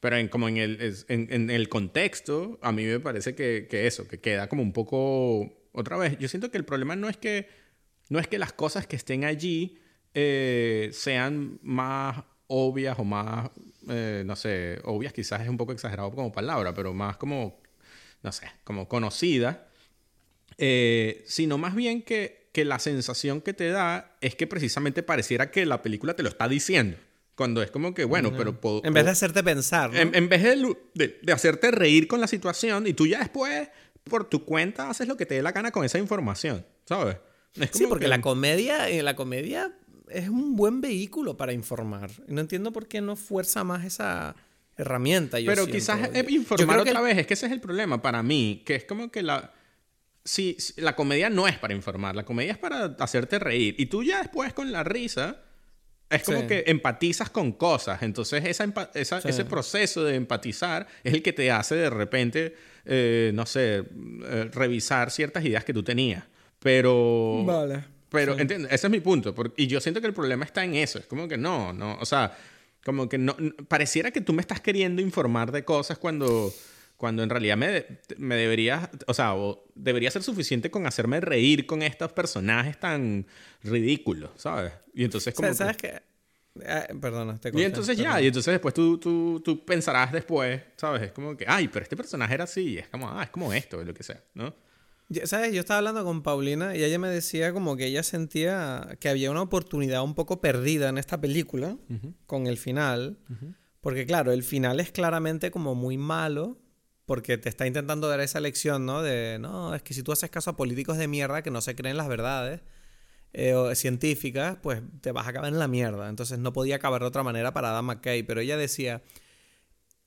pero 0.00 0.18
en, 0.18 0.28
como 0.28 0.48
en 0.48 0.58
el, 0.58 0.94
en, 1.08 1.50
el 1.50 1.70
contexto, 1.70 2.58
a 2.60 2.72
mí 2.72 2.84
me 2.84 3.00
parece 3.00 3.34
que, 3.34 3.66
que, 3.70 3.86
eso, 3.86 4.06
que 4.06 4.20
queda 4.20 4.50
como 4.50 4.62
un 4.62 4.74
poco... 4.74 5.50
Otra 5.72 5.96
vez, 5.96 6.18
yo 6.18 6.28
siento 6.28 6.50
que 6.50 6.58
el 6.58 6.66
problema 6.66 6.94
no 6.94 7.08
es 7.08 7.16
que, 7.16 7.48
no 8.10 8.18
es 8.18 8.28
que 8.28 8.38
las 8.38 8.52
cosas 8.52 8.86
que 8.86 8.96
estén 8.96 9.24
allí 9.24 9.78
eh, 10.14 10.90
sean 10.92 11.58
más 11.62 12.22
obvias 12.46 12.98
o 12.98 13.04
más, 13.04 13.50
eh, 13.88 14.22
no 14.24 14.36
sé, 14.36 14.80
obvias 14.84 15.12
quizás 15.12 15.40
es 15.42 15.48
un 15.48 15.56
poco 15.56 15.72
exagerado 15.72 16.10
como 16.12 16.32
palabra, 16.32 16.72
pero 16.72 16.94
más 16.94 17.16
como, 17.16 17.60
no 18.22 18.32
sé, 18.32 18.46
como 18.62 18.88
conocidas, 18.88 19.58
eh, 20.58 21.24
sino 21.26 21.58
más 21.58 21.74
bien 21.74 22.02
que, 22.02 22.48
que 22.52 22.64
la 22.64 22.78
sensación 22.78 23.40
que 23.40 23.54
te 23.54 23.68
da 23.70 24.16
es 24.20 24.36
que 24.36 24.46
precisamente 24.46 25.02
pareciera 25.02 25.50
que 25.50 25.66
la 25.66 25.82
película 25.82 26.14
te 26.14 26.22
lo 26.22 26.28
está 26.28 26.48
diciendo. 26.48 26.96
Cuando 27.34 27.62
es 27.62 27.72
como 27.72 27.94
que, 27.94 28.04
bueno, 28.04 28.32
pero... 28.36 28.56
en 28.84 28.94
vez 28.94 29.04
de 29.04 29.10
hacerte 29.10 29.42
pensar. 29.42 29.92
¿no? 29.92 29.98
En, 29.98 30.28
vez 30.28 30.40
de, 30.40 31.18
de, 31.20 31.32
hacerte 31.32 31.72
reír 31.72 32.06
con 32.06 32.20
la 32.20 32.28
situación 32.28 32.86
y 32.86 32.94
tú 32.94 33.08
ya 33.08 33.18
después, 33.18 33.68
por 34.04 34.28
tu 34.30 34.44
cuenta, 34.44 34.88
haces 34.88 35.08
lo 35.08 35.16
que 35.16 35.26
te 35.26 35.34
dé 35.34 35.42
la 35.42 35.50
gana 35.50 35.72
con 35.72 35.84
esa 35.84 35.98
información, 35.98 36.64
¿sabes? 36.84 37.16
sí, 37.72 37.86
porque 37.88 38.06
la 38.06 38.20
comedia, 38.20 38.88
eh, 38.88 39.02
la 39.02 39.16
comedia 39.16 39.72
es 40.08 40.28
un 40.28 40.56
buen 40.56 40.80
vehículo 40.80 41.36
para 41.36 41.52
informar. 41.52 42.10
No 42.26 42.40
entiendo 42.40 42.72
por 42.72 42.88
qué 42.88 43.00
no 43.00 43.16
fuerza 43.16 43.64
más 43.64 43.84
esa 43.84 44.36
herramienta. 44.76 45.38
pero 45.44 45.66
quizás 45.66 46.10
informar 46.28 46.80
otra 46.80 47.00
vez, 47.00 47.18
es 47.18 47.26
que 47.26 47.34
ese 47.34 47.46
es 47.46 47.52
el 47.52 47.60
problema 47.60 48.02
para 48.02 48.22
mí, 48.22 48.62
que 48.64 48.74
es 48.74 48.84
como 48.84 49.10
que 49.10 49.22
la... 49.22 49.52
Sí, 50.26 50.56
la 50.76 50.96
comedia 50.96 51.28
no 51.28 51.46
es 51.46 51.58
para 51.58 51.74
informar, 51.74 52.16
la 52.16 52.24
comedia 52.24 52.52
es 52.52 52.58
para 52.58 52.96
hacerte 52.98 53.38
reír. 53.38 53.74
Y 53.78 53.86
tú 53.86 54.02
ya 54.02 54.20
después 54.22 54.54
con 54.54 54.72
la 54.72 54.82
risa 54.82 55.42
es 56.08 56.22
como 56.22 56.46
que 56.46 56.64
empatizas 56.66 57.28
con 57.28 57.52
cosas. 57.52 58.02
Entonces, 58.02 58.44
esa, 58.44 58.72
ese 58.94 59.44
proceso 59.44 60.04
de 60.04 60.14
empatizar 60.14 60.86
es 61.02 61.12
el 61.12 61.22
que 61.22 61.32
te 61.32 61.50
hace 61.50 61.74
de 61.74 61.90
repente, 61.90 62.54
eh, 62.84 63.32
no 63.34 63.44
sé, 63.44 63.84
eh, 64.24 64.50
revisar 64.52 65.10
ciertas 65.10 65.44
ideas 65.44 65.64
que 65.64 65.74
tú 65.74 65.82
tenías. 65.82 66.24
Pero. 66.58 67.42
Vale. 67.44 67.93
Pero, 68.14 68.38
¿entiendes? 68.38 68.72
Ese 68.72 68.86
es 68.86 68.90
mi 68.90 69.00
punto. 69.00 69.34
y 69.56 69.66
yo 69.66 69.80
siento 69.80 70.00
que 70.00 70.06
el 70.06 70.14
problema 70.14 70.44
está 70.44 70.64
en 70.64 70.74
eso. 70.74 70.98
Es 70.98 71.06
como 71.06 71.28
que 71.28 71.36
no, 71.36 71.72
no. 71.72 71.96
O 72.00 72.06
sea, 72.06 72.36
como 72.84 73.08
que 73.08 73.18
no. 73.18 73.36
Pareciera 73.68 74.10
que 74.10 74.20
tú 74.20 74.32
me 74.32 74.40
estás 74.40 74.60
queriendo 74.60 75.02
informar 75.02 75.52
de 75.52 75.64
cosas 75.64 75.98
cuando 75.98 76.52
cuando 76.96 77.22
en 77.22 77.30
realidad 77.30 77.56
me, 77.56 77.84
me 78.18 78.36
debería, 78.36 78.90
o 79.06 79.14
sea, 79.14 79.34
debería 79.74 80.10
ser 80.10 80.22
suficiente 80.22 80.70
con 80.70 80.86
hacerme 80.86 81.20
reír 81.20 81.66
con 81.66 81.82
estos 81.82 82.12
personajes 82.12 82.78
tan 82.78 83.26
ridículos, 83.62 84.30
¿sabes? 84.36 84.72
Y 84.94 85.04
entonces 85.04 85.34
como... 85.34 85.52
¿Sabes 85.52 85.76
qué? 85.76 86.00
Ah, 86.66 86.86
perdona, 87.00 87.38
te 87.38 87.50
Y 87.52 87.62
entonces 87.62 87.96
ya, 87.96 88.20
y 88.20 88.28
entonces 88.28 88.52
después 88.52 88.72
tú, 88.72 88.98
tú, 88.98 89.42
tú, 89.44 89.64
pensarás 89.64 90.12
después, 90.12 90.62
¿sabes? 90.76 91.02
Es 91.02 91.12
como 91.12 91.36
que, 91.36 91.44
ay, 91.48 91.66
pero 91.68 91.82
este 91.82 91.96
personaje 91.96 92.32
era 92.32 92.44
así, 92.44 92.78
es 92.78 92.88
como, 92.88 93.10
ah, 93.10 93.24
es 93.24 93.30
como 93.30 93.52
esto, 93.52 93.82
lo 93.82 93.92
que 93.92 94.04
sea, 94.04 94.22
¿no? 94.34 94.54
¿Sabes? 95.24 95.52
Yo 95.52 95.60
estaba 95.60 95.78
hablando 95.78 96.02
con 96.04 96.22
Paulina 96.22 96.74
y 96.74 96.82
ella 96.82 96.98
me 96.98 97.08
decía 97.08 97.52
como 97.52 97.76
que 97.76 97.86
ella 97.86 98.02
sentía 98.02 98.96
que 99.00 99.08
había 99.08 99.30
una 99.30 99.42
oportunidad 99.42 100.02
un 100.02 100.14
poco 100.14 100.40
perdida 100.40 100.88
en 100.88 100.98
esta 100.98 101.20
película 101.20 101.76
con 102.26 102.46
el 102.46 102.56
final. 102.56 103.18
Porque 103.80 104.06
claro, 104.06 104.32
el 104.32 104.42
final 104.42 104.80
es 104.80 104.90
claramente 104.90 105.50
como 105.50 105.74
muy 105.74 105.98
malo 105.98 106.58
porque 107.04 107.36
te 107.36 107.50
está 107.50 107.66
intentando 107.66 108.08
dar 108.08 108.20
esa 108.20 108.40
lección, 108.40 108.86
¿no? 108.86 109.02
De, 109.02 109.38
no, 109.38 109.74
es 109.74 109.82
que 109.82 109.92
si 109.92 110.02
tú 110.02 110.10
haces 110.10 110.30
caso 110.30 110.50
a 110.50 110.56
políticos 110.56 110.96
de 110.96 111.06
mierda 111.06 111.42
que 111.42 111.50
no 111.50 111.60
se 111.60 111.76
creen 111.76 111.98
las 111.98 112.08
verdades 112.08 112.62
eh, 113.34 113.54
científicas, 113.74 114.56
pues 114.62 114.80
te 115.02 115.12
vas 115.12 115.26
a 115.26 115.30
acabar 115.30 115.52
en 115.52 115.58
la 115.58 115.68
mierda. 115.68 116.08
Entonces 116.08 116.38
no 116.38 116.54
podía 116.54 116.76
acabar 116.76 117.02
de 117.02 117.08
otra 117.08 117.22
manera 117.22 117.52
para 117.52 117.70
Adam 117.70 117.86
McKay, 117.86 118.22
pero 118.22 118.40
ella 118.40 118.56
decía, 118.56 119.02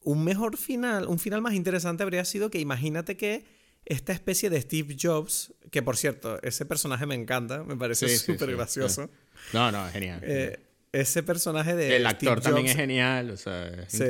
un 0.02 0.24
mejor 0.24 0.58
final, 0.58 1.08
un 1.08 1.20
final 1.20 1.42
más 1.42 1.54
interesante 1.54 2.02
habría 2.02 2.26
sido 2.26 2.50
que 2.50 2.60
imagínate 2.60 3.16
que 3.16 3.46
esta 3.88 4.12
especie 4.12 4.50
de 4.50 4.60
Steve 4.60 4.98
Jobs, 5.02 5.54
que 5.72 5.82
por 5.82 5.96
cierto, 5.96 6.42
ese 6.44 6.66
personaje 6.66 7.06
me 7.06 7.16
encanta, 7.16 7.64
me 7.64 7.78
parece 7.78 8.10
súper 8.18 8.52
gracioso. 8.56 9.10
No, 9.54 9.72
no, 9.72 9.88
es 9.88 9.94
genial. 9.94 10.20
Eh, 10.24 10.60
ese 10.92 11.24
personaje 11.24 11.74
de... 11.74 11.96
El 11.96 12.06
actor 12.06 12.42
también 12.42 12.68
es 12.68 12.76
genial, 12.76 13.32
o 13.32 13.38
sea... 13.38 13.88
sí. 13.88 14.04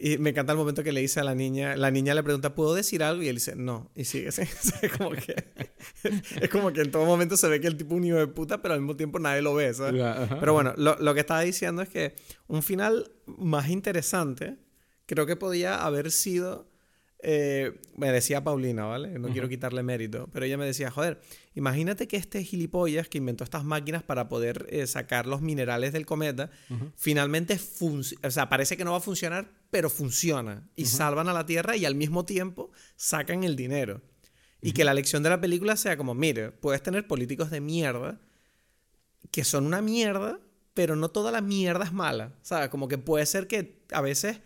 Y 0.00 0.16
me 0.18 0.30
encanta 0.30 0.52
el 0.52 0.58
momento 0.58 0.84
que 0.84 0.92
le 0.92 1.00
dice 1.00 1.18
a 1.18 1.24
la 1.24 1.34
niña, 1.34 1.76
la 1.76 1.90
niña 1.90 2.14
le 2.14 2.22
pregunta, 2.22 2.54
¿puedo 2.54 2.72
decir 2.72 3.02
algo? 3.02 3.20
Y 3.20 3.28
él 3.28 3.34
dice, 3.34 3.56
no. 3.56 3.90
Y 3.96 4.04
sigue 4.04 4.28
así. 4.28 4.42
es, 4.82 4.92
como 4.96 5.10
que, 5.10 5.34
es 6.40 6.48
como 6.50 6.72
que 6.72 6.82
en 6.82 6.92
todo 6.92 7.04
momento 7.04 7.36
se 7.36 7.48
ve 7.48 7.60
que 7.60 7.66
el 7.66 7.76
tipo 7.76 7.94
es 7.94 7.98
un 7.98 8.04
hijo 8.04 8.16
de 8.18 8.28
puta, 8.28 8.62
pero 8.62 8.74
al 8.74 8.80
mismo 8.80 8.96
tiempo 8.96 9.18
nadie 9.18 9.42
lo 9.42 9.54
ve, 9.54 9.74
Pero 9.76 10.52
bueno, 10.52 10.72
lo, 10.76 10.96
lo, 11.00 11.14
que 11.14 11.20
estaba 11.20 11.40
diciendo 11.40 11.82
es 11.82 11.88
que 11.88 12.14
un 12.46 12.62
final 12.62 13.10
más 13.26 13.70
interesante 13.70 14.56
creo 15.06 15.26
que 15.26 15.34
podía 15.34 15.84
haber 15.84 16.12
sido 16.12 16.68
eh, 17.20 17.80
me 17.96 18.12
decía 18.12 18.44
Paulina, 18.44 18.84
¿vale? 18.84 19.18
No 19.18 19.28
quiero 19.28 19.48
quitarle 19.48 19.82
mérito, 19.82 20.28
pero 20.32 20.46
ella 20.46 20.56
me 20.56 20.64
decía, 20.64 20.90
joder, 20.90 21.20
imagínate 21.54 22.06
que 22.06 22.16
este 22.16 22.44
gilipollas 22.44 23.08
que 23.08 23.18
inventó 23.18 23.42
estas 23.42 23.64
máquinas 23.64 24.04
para 24.04 24.28
poder 24.28 24.66
eh, 24.70 24.86
sacar 24.86 25.26
los 25.26 25.40
minerales 25.40 25.92
del 25.92 26.06
cometa, 26.06 26.50
finalmente 26.96 27.58
o 27.80 28.30
sea, 28.30 28.48
parece 28.48 28.76
que 28.76 28.84
no 28.84 28.92
va 28.92 28.98
a 28.98 29.00
funcionar, 29.00 29.50
pero 29.70 29.90
funciona 29.90 30.68
y 30.76 30.86
salvan 30.86 31.28
a 31.28 31.32
la 31.32 31.44
Tierra 31.44 31.76
y 31.76 31.84
al 31.84 31.96
mismo 31.96 32.24
tiempo 32.24 32.70
sacan 32.96 33.42
el 33.42 33.56
dinero. 33.56 34.00
Y 34.60 34.72
que 34.72 34.84
la 34.84 34.94
lección 34.94 35.22
de 35.22 35.30
la 35.30 35.40
película 35.40 35.76
sea 35.76 35.96
como, 35.96 36.14
mire, 36.14 36.50
puedes 36.50 36.82
tener 36.82 37.06
políticos 37.06 37.50
de 37.50 37.60
mierda 37.60 38.20
que 39.30 39.44
son 39.44 39.66
una 39.66 39.82
mierda, 39.82 40.40
pero 40.74 40.96
no 40.96 41.10
toda 41.10 41.30
la 41.30 41.40
mierda 41.40 41.84
es 41.84 41.92
mala. 41.92 42.34
¿Sabes? 42.42 42.68
Como 42.68 42.88
que 42.88 42.98
puede 42.98 43.26
ser 43.26 43.46
que 43.46 43.82
a 43.92 44.00
veces 44.00 44.40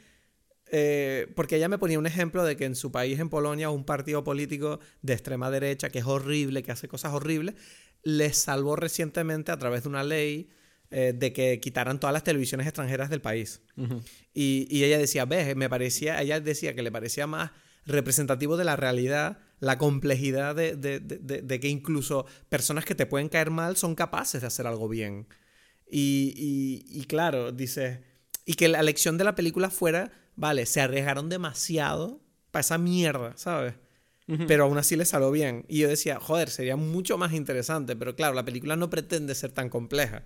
eh, 0.74 1.30
porque 1.36 1.56
ella 1.56 1.68
me 1.68 1.76
ponía 1.76 1.98
un 1.98 2.06
ejemplo 2.06 2.42
de 2.44 2.56
que 2.56 2.64
en 2.64 2.74
su 2.74 2.90
país, 2.90 3.20
en 3.20 3.28
Polonia, 3.28 3.68
un 3.68 3.84
partido 3.84 4.24
político 4.24 4.80
de 5.02 5.12
extrema 5.12 5.50
derecha, 5.50 5.90
que 5.90 5.98
es 5.98 6.06
horrible, 6.06 6.62
que 6.62 6.72
hace 6.72 6.88
cosas 6.88 7.12
horribles, 7.12 7.56
les 8.02 8.38
salvó 8.38 8.74
recientemente 8.74 9.52
a 9.52 9.58
través 9.58 9.82
de 9.82 9.90
una 9.90 10.02
ley 10.02 10.48
eh, 10.90 11.12
de 11.14 11.34
que 11.34 11.60
quitaran 11.60 12.00
todas 12.00 12.14
las 12.14 12.24
televisiones 12.24 12.66
extranjeras 12.66 13.10
del 13.10 13.20
país. 13.20 13.60
y, 14.32 14.82
ella 14.82 14.96
decía, 14.96 15.26
ves, 15.26 15.54
me 15.56 15.68
parecía, 15.68 16.22
ella 16.22 16.40
decía 16.40 16.74
que 16.74 16.82
le 16.82 16.90
parecía 16.90 17.26
más 17.26 17.50
representativo 17.84 18.56
de 18.56 18.64
la 18.64 18.76
realidad, 18.76 19.40
la 19.60 19.76
complejidad 19.76 20.56
de, 20.56 21.58
que 21.60 21.68
incluso 21.68 22.24
personas 22.48 22.86
que 22.86 22.94
te 22.94 23.04
pueden 23.04 23.28
caer 23.28 23.50
mal 23.50 23.76
son 23.76 23.94
capaces 23.94 24.40
de 24.40 24.46
hacer 24.46 24.66
algo 24.66 24.88
bien. 24.88 25.26
Y, 25.86 26.82
y 26.88 27.04
claro, 27.04 27.52
dice, 27.52 28.04
y 28.46 28.54
que 28.54 28.68
la 28.68 28.82
lección 28.82 29.18
de 29.18 29.24
la 29.24 29.34
película 29.34 29.68
fuera 29.68 30.21
vale, 30.37 30.66
se 30.66 30.80
arriesgaron 30.80 31.28
demasiado 31.28 32.20
para 32.51 32.61
esa 32.61 32.78
mierda, 32.78 33.33
¿sabes? 33.37 33.74
Pero 34.47 34.64
aún 34.64 34.78
así 34.78 34.97
les 34.97 35.11
salió 35.11 35.30
bien. 35.30 35.66
Y 35.68 35.80
yo 35.80 35.89
decía, 35.89 36.18
joder, 36.18 36.49
sería 36.49 36.76
mucho 36.76 37.18
más 37.18 37.35
interesante, 37.35 37.97
pero 37.97 38.16
claro, 38.16 38.35
la 38.35 38.45
película 38.45 38.76
no 38.76 38.89
pretende 38.89 39.35
ser 39.35 39.53
tan 39.53 39.68
compleja. 39.68 40.22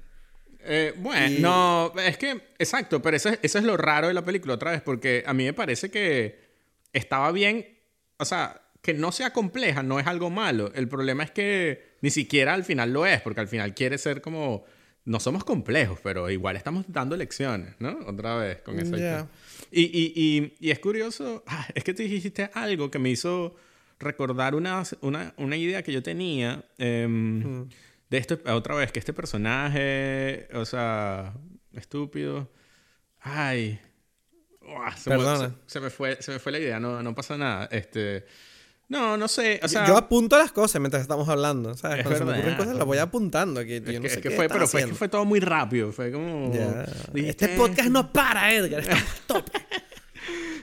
Eh, 0.60 0.94
bueno, 0.96 1.36
no, 1.40 2.00
es 2.00 2.16
que, 2.16 2.40
exacto, 2.58 3.02
pero 3.02 3.16
eso, 3.16 3.30
eso 3.42 3.58
es 3.58 3.64
lo 3.64 3.76
raro 3.76 4.06
de 4.06 4.14
la 4.14 4.24
película 4.24 4.54
otra 4.54 4.72
vez, 4.72 4.82
porque 4.82 5.24
a 5.26 5.32
mí 5.32 5.44
me 5.44 5.52
parece 5.54 5.90
que 5.90 6.38
estaba 6.92 7.32
bien, 7.32 7.66
o 8.18 8.24
sea, 8.24 8.62
que 8.82 8.94
no 8.94 9.10
sea 9.10 9.32
compleja 9.32 9.82
no 9.82 9.98
es 9.98 10.06
algo 10.06 10.30
malo. 10.30 10.70
El 10.74 10.88
problema 10.88 11.24
es 11.24 11.32
que 11.32 11.96
ni 12.02 12.10
siquiera 12.10 12.54
al 12.54 12.64
final 12.64 12.92
lo 12.92 13.06
es, 13.06 13.20
porque 13.20 13.40
al 13.40 13.48
final 13.48 13.74
quiere 13.74 13.98
ser 13.98 14.20
como 14.20 14.64
no 15.04 15.20
somos 15.20 15.44
complejos, 15.44 15.98
pero 16.02 16.30
igual 16.30 16.56
estamos 16.56 16.84
dando 16.88 17.16
lecciones, 17.16 17.74
¿no? 17.78 17.98
Otra 18.06 18.36
vez 18.36 18.62
con 18.62 18.78
eso. 18.78 19.28
Y, 19.70 19.82
y, 19.82 20.54
y, 20.60 20.70
es 20.70 20.78
curioso, 20.78 21.44
ah, 21.46 21.66
es 21.74 21.84
que 21.84 21.94
te 21.94 22.04
dijiste 22.04 22.50
algo 22.54 22.90
que 22.90 22.98
me 22.98 23.10
hizo 23.10 23.56
recordar 23.98 24.54
una, 24.54 24.82
una, 25.00 25.34
una 25.36 25.56
idea 25.56 25.82
que 25.82 25.92
yo 25.92 26.02
tenía 26.02 26.64
em, 26.78 27.68
de 28.10 28.18
esto, 28.18 28.38
otra 28.46 28.74
vez, 28.74 28.92
que 28.92 28.98
este 28.98 29.12
personaje, 29.12 30.48
o 30.54 30.64
sea, 30.64 31.34
estúpido. 31.72 32.50
Ay. 33.20 33.80
Uah, 34.60 34.96
se, 34.96 35.10
Perdona. 35.10 35.48
Me, 35.48 35.54
se, 35.54 35.60
se 35.66 35.80
me 35.80 35.90
fue, 35.90 36.20
se 36.20 36.32
me 36.32 36.38
fue 36.38 36.52
la 36.52 36.58
idea, 36.58 36.80
no, 36.80 37.02
no 37.02 37.14
pasa 37.14 37.36
nada. 37.36 37.68
Este. 37.70 38.26
No, 38.88 39.16
no 39.16 39.26
sé. 39.26 39.58
O 39.62 39.68
sea, 39.68 39.86
yo 39.86 39.96
apunto 39.96 40.38
las 40.38 40.52
cosas 40.52 40.80
mientras 40.80 41.02
estamos 41.02 41.28
hablando, 41.28 41.74
¿sabes? 41.74 41.98
Es 42.00 42.02
Cuando 42.04 42.18
se 42.18 42.24
me 42.24 42.30
verdad. 42.30 42.40
ocurren 42.46 42.56
cosas 42.64 42.76
las 42.76 42.86
voy 42.86 42.98
apuntando 42.98 43.60
aquí. 43.60 43.80
tío. 43.80 43.90
es 43.90 43.96
no 43.96 44.02
que, 44.02 44.08
sé 44.08 44.14
es 44.16 44.22
que 44.22 44.28
qué 44.28 44.36
fue, 44.36 44.48
pero 44.48 44.68
fue, 44.68 44.80
es 44.82 44.86
que 44.86 44.94
fue 44.94 45.08
todo 45.08 45.24
muy 45.24 45.40
rápido. 45.40 45.92
Fue 45.92 46.12
como. 46.12 46.52
Dijiste- 47.12 47.46
Este 47.46 47.48
podcast 47.56 47.88
no 47.90 48.12
para, 48.12 48.52
Edgar. 48.54 48.80
Estamos 48.80 49.04
top. 49.26 49.44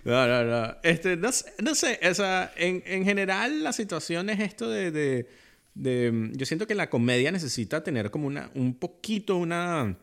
No, 0.05 0.28
no, 0.28 0.43
no. 0.43 0.76
Este, 0.84 1.15
no, 1.15 1.30
no 1.63 1.76
sé, 1.76 1.97
o 2.09 2.13
sea, 2.13 2.51
en, 2.57 2.84
en 2.86 3.05
general 3.05 3.63
la 3.63 3.71
situación 3.71 4.30
es 4.30 4.41
esto 4.41 4.69
de, 4.69 4.91
de, 4.91 5.30
de- 5.76 6.30
Yo 6.34 6.45
siento 6.45 6.67
que 6.67 6.76
la 6.76 6.89
comedia 6.89 7.32
necesita 7.32 7.84
tener 7.86 8.11
como 8.11 8.28
una, 8.28 8.51
un 8.55 8.78
poquito, 8.78 9.38
una, 9.38 9.95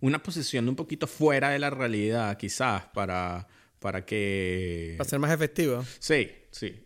una 0.00 0.22
posición 0.22 0.70
un 0.70 0.76
poquito 0.76 1.06
fuera 1.06 1.50
de 1.50 1.58
la 1.58 1.68
realidad, 1.68 2.38
quizás, 2.38 2.86
para, 2.94 3.46
para 3.78 4.06
que... 4.06 4.94
Para 4.96 5.10
ser 5.10 5.18
más 5.18 5.32
efectivo. 5.32 5.84
Sí, 5.98 6.30
sí. 6.50 6.82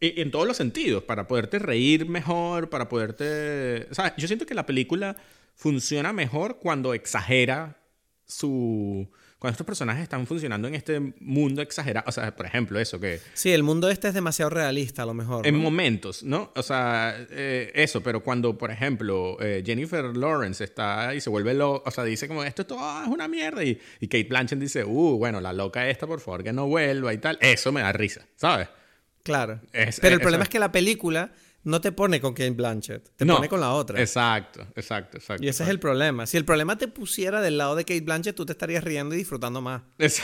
Y, 0.00 0.20
en 0.20 0.30
todos 0.30 0.46
los 0.46 0.56
sentidos, 0.56 1.02
para 1.02 1.26
poderte 1.26 1.58
reír 1.58 2.06
mejor, 2.06 2.70
para 2.70 2.88
poderte... 2.88 3.88
O 3.90 3.94
sea, 3.94 4.14
yo 4.16 4.26
siento 4.26 4.46
que 4.46 4.54
la 4.54 4.66
película 4.66 5.16
funciona 5.54 6.12
mejor 6.12 6.58
cuando 6.58 6.94
exagera 6.94 7.76
su... 8.24 9.08
Cuando 9.38 9.52
estos 9.52 9.66
personajes 9.66 10.02
están 10.02 10.26
funcionando 10.26 10.66
en 10.66 10.74
este 10.74 10.98
mundo 11.20 11.62
exagerado. 11.62 12.06
O 12.08 12.12
sea, 12.12 12.34
por 12.34 12.44
ejemplo, 12.44 12.80
eso 12.80 12.98
que... 12.98 13.20
Sí, 13.34 13.52
el 13.52 13.62
mundo 13.62 13.88
este 13.88 14.08
es 14.08 14.14
demasiado 14.14 14.50
realista, 14.50 15.04
a 15.04 15.06
lo 15.06 15.14
mejor. 15.14 15.46
En 15.46 15.54
¿no? 15.54 15.60
momentos, 15.60 16.24
¿no? 16.24 16.52
O 16.56 16.62
sea, 16.64 17.14
eh, 17.30 17.70
eso, 17.76 18.02
pero 18.02 18.24
cuando, 18.24 18.58
por 18.58 18.72
ejemplo, 18.72 19.36
eh, 19.40 19.62
Jennifer 19.64 20.04
Lawrence 20.16 20.64
está 20.64 21.14
y 21.14 21.20
se 21.20 21.30
vuelve 21.30 21.54
loca, 21.54 21.88
o 21.88 21.92
sea, 21.92 22.02
dice 22.02 22.26
como, 22.26 22.42
esto 22.42 22.66
todo 22.66 22.80
es 23.00 23.06
una 23.06 23.28
mierda, 23.28 23.62
y, 23.62 23.80
y 24.00 24.08
Kate 24.08 24.24
Blanchett 24.24 24.58
dice, 24.58 24.84
uh, 24.84 25.16
bueno, 25.18 25.40
la 25.40 25.52
loca 25.52 25.88
esta, 25.88 26.08
por 26.08 26.18
favor, 26.18 26.42
que 26.42 26.52
no 26.52 26.66
vuelva 26.66 27.14
y 27.14 27.18
tal, 27.18 27.38
eso 27.40 27.70
me 27.70 27.80
da 27.80 27.92
risa, 27.92 28.26
¿sabes? 28.34 28.68
Claro. 29.28 29.60
Es- 29.72 30.00
Pero 30.00 30.14
el 30.14 30.20
es- 30.20 30.24
problema 30.24 30.42
es 30.44 30.48
que 30.48 30.58
la 30.58 30.72
película 30.72 31.32
no 31.64 31.80
te 31.82 31.92
pone 31.92 32.20
con 32.20 32.32
Kate 32.32 32.50
Blanchett, 32.50 33.10
te 33.16 33.24
No. 33.26 33.36
pone 33.36 33.48
con 33.48 33.60
la 33.60 33.72
otra. 33.74 34.00
Exacto, 34.00 34.66
exacto, 34.74 35.18
exacto. 35.18 35.44
y 35.44 35.48
ese 35.48 35.64
es 35.64 35.68
el 35.68 35.78
problema. 35.78 36.26
Si 36.26 36.36
el 36.38 36.44
problema 36.46 36.78
te 36.78 36.88
pusiera 36.88 37.40
del 37.42 37.58
lado 37.58 37.76
de 37.76 37.84
Kate 37.84 38.00
Blanchett, 38.00 38.34
tú 38.34 38.46
te 38.46 38.52
estarías 38.52 38.82
riendo 38.82 39.14
y 39.14 39.18
disfrutando 39.18 39.60
más. 39.60 39.82
Es- 39.98 40.22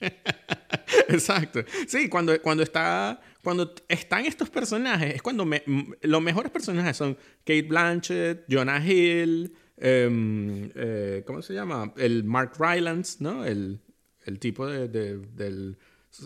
Exacto. 1.08 1.64
Sí, 1.86 2.08
cuando, 2.08 2.40
cuando 2.42 2.62
está. 2.62 3.20
Cuando 3.42 3.72
están 3.88 4.26
estos 4.26 4.50
personajes, 4.50 5.14
es 5.14 5.22
cuando 5.22 5.44
me- 5.44 5.62
los 6.02 6.20
mejores 6.20 6.50
personajes 6.50 6.96
son 6.96 7.16
Kate 7.44 7.62
Blanchett, 7.62 8.44
Jonah 8.50 8.84
Hill, 8.84 9.54
em, 9.76 10.70
eh, 10.74 11.22
¿cómo 11.26 11.40
se 11.40 11.54
llama? 11.54 11.92
El 11.96 12.24
Mark 12.24 12.52
Rylance, 12.58 13.18
¿no? 13.20 13.44
El, 13.44 13.80
el 14.26 14.38
tipo 14.38 14.66
de- 14.66 14.88
de- 14.88 15.18
del, 15.18 15.78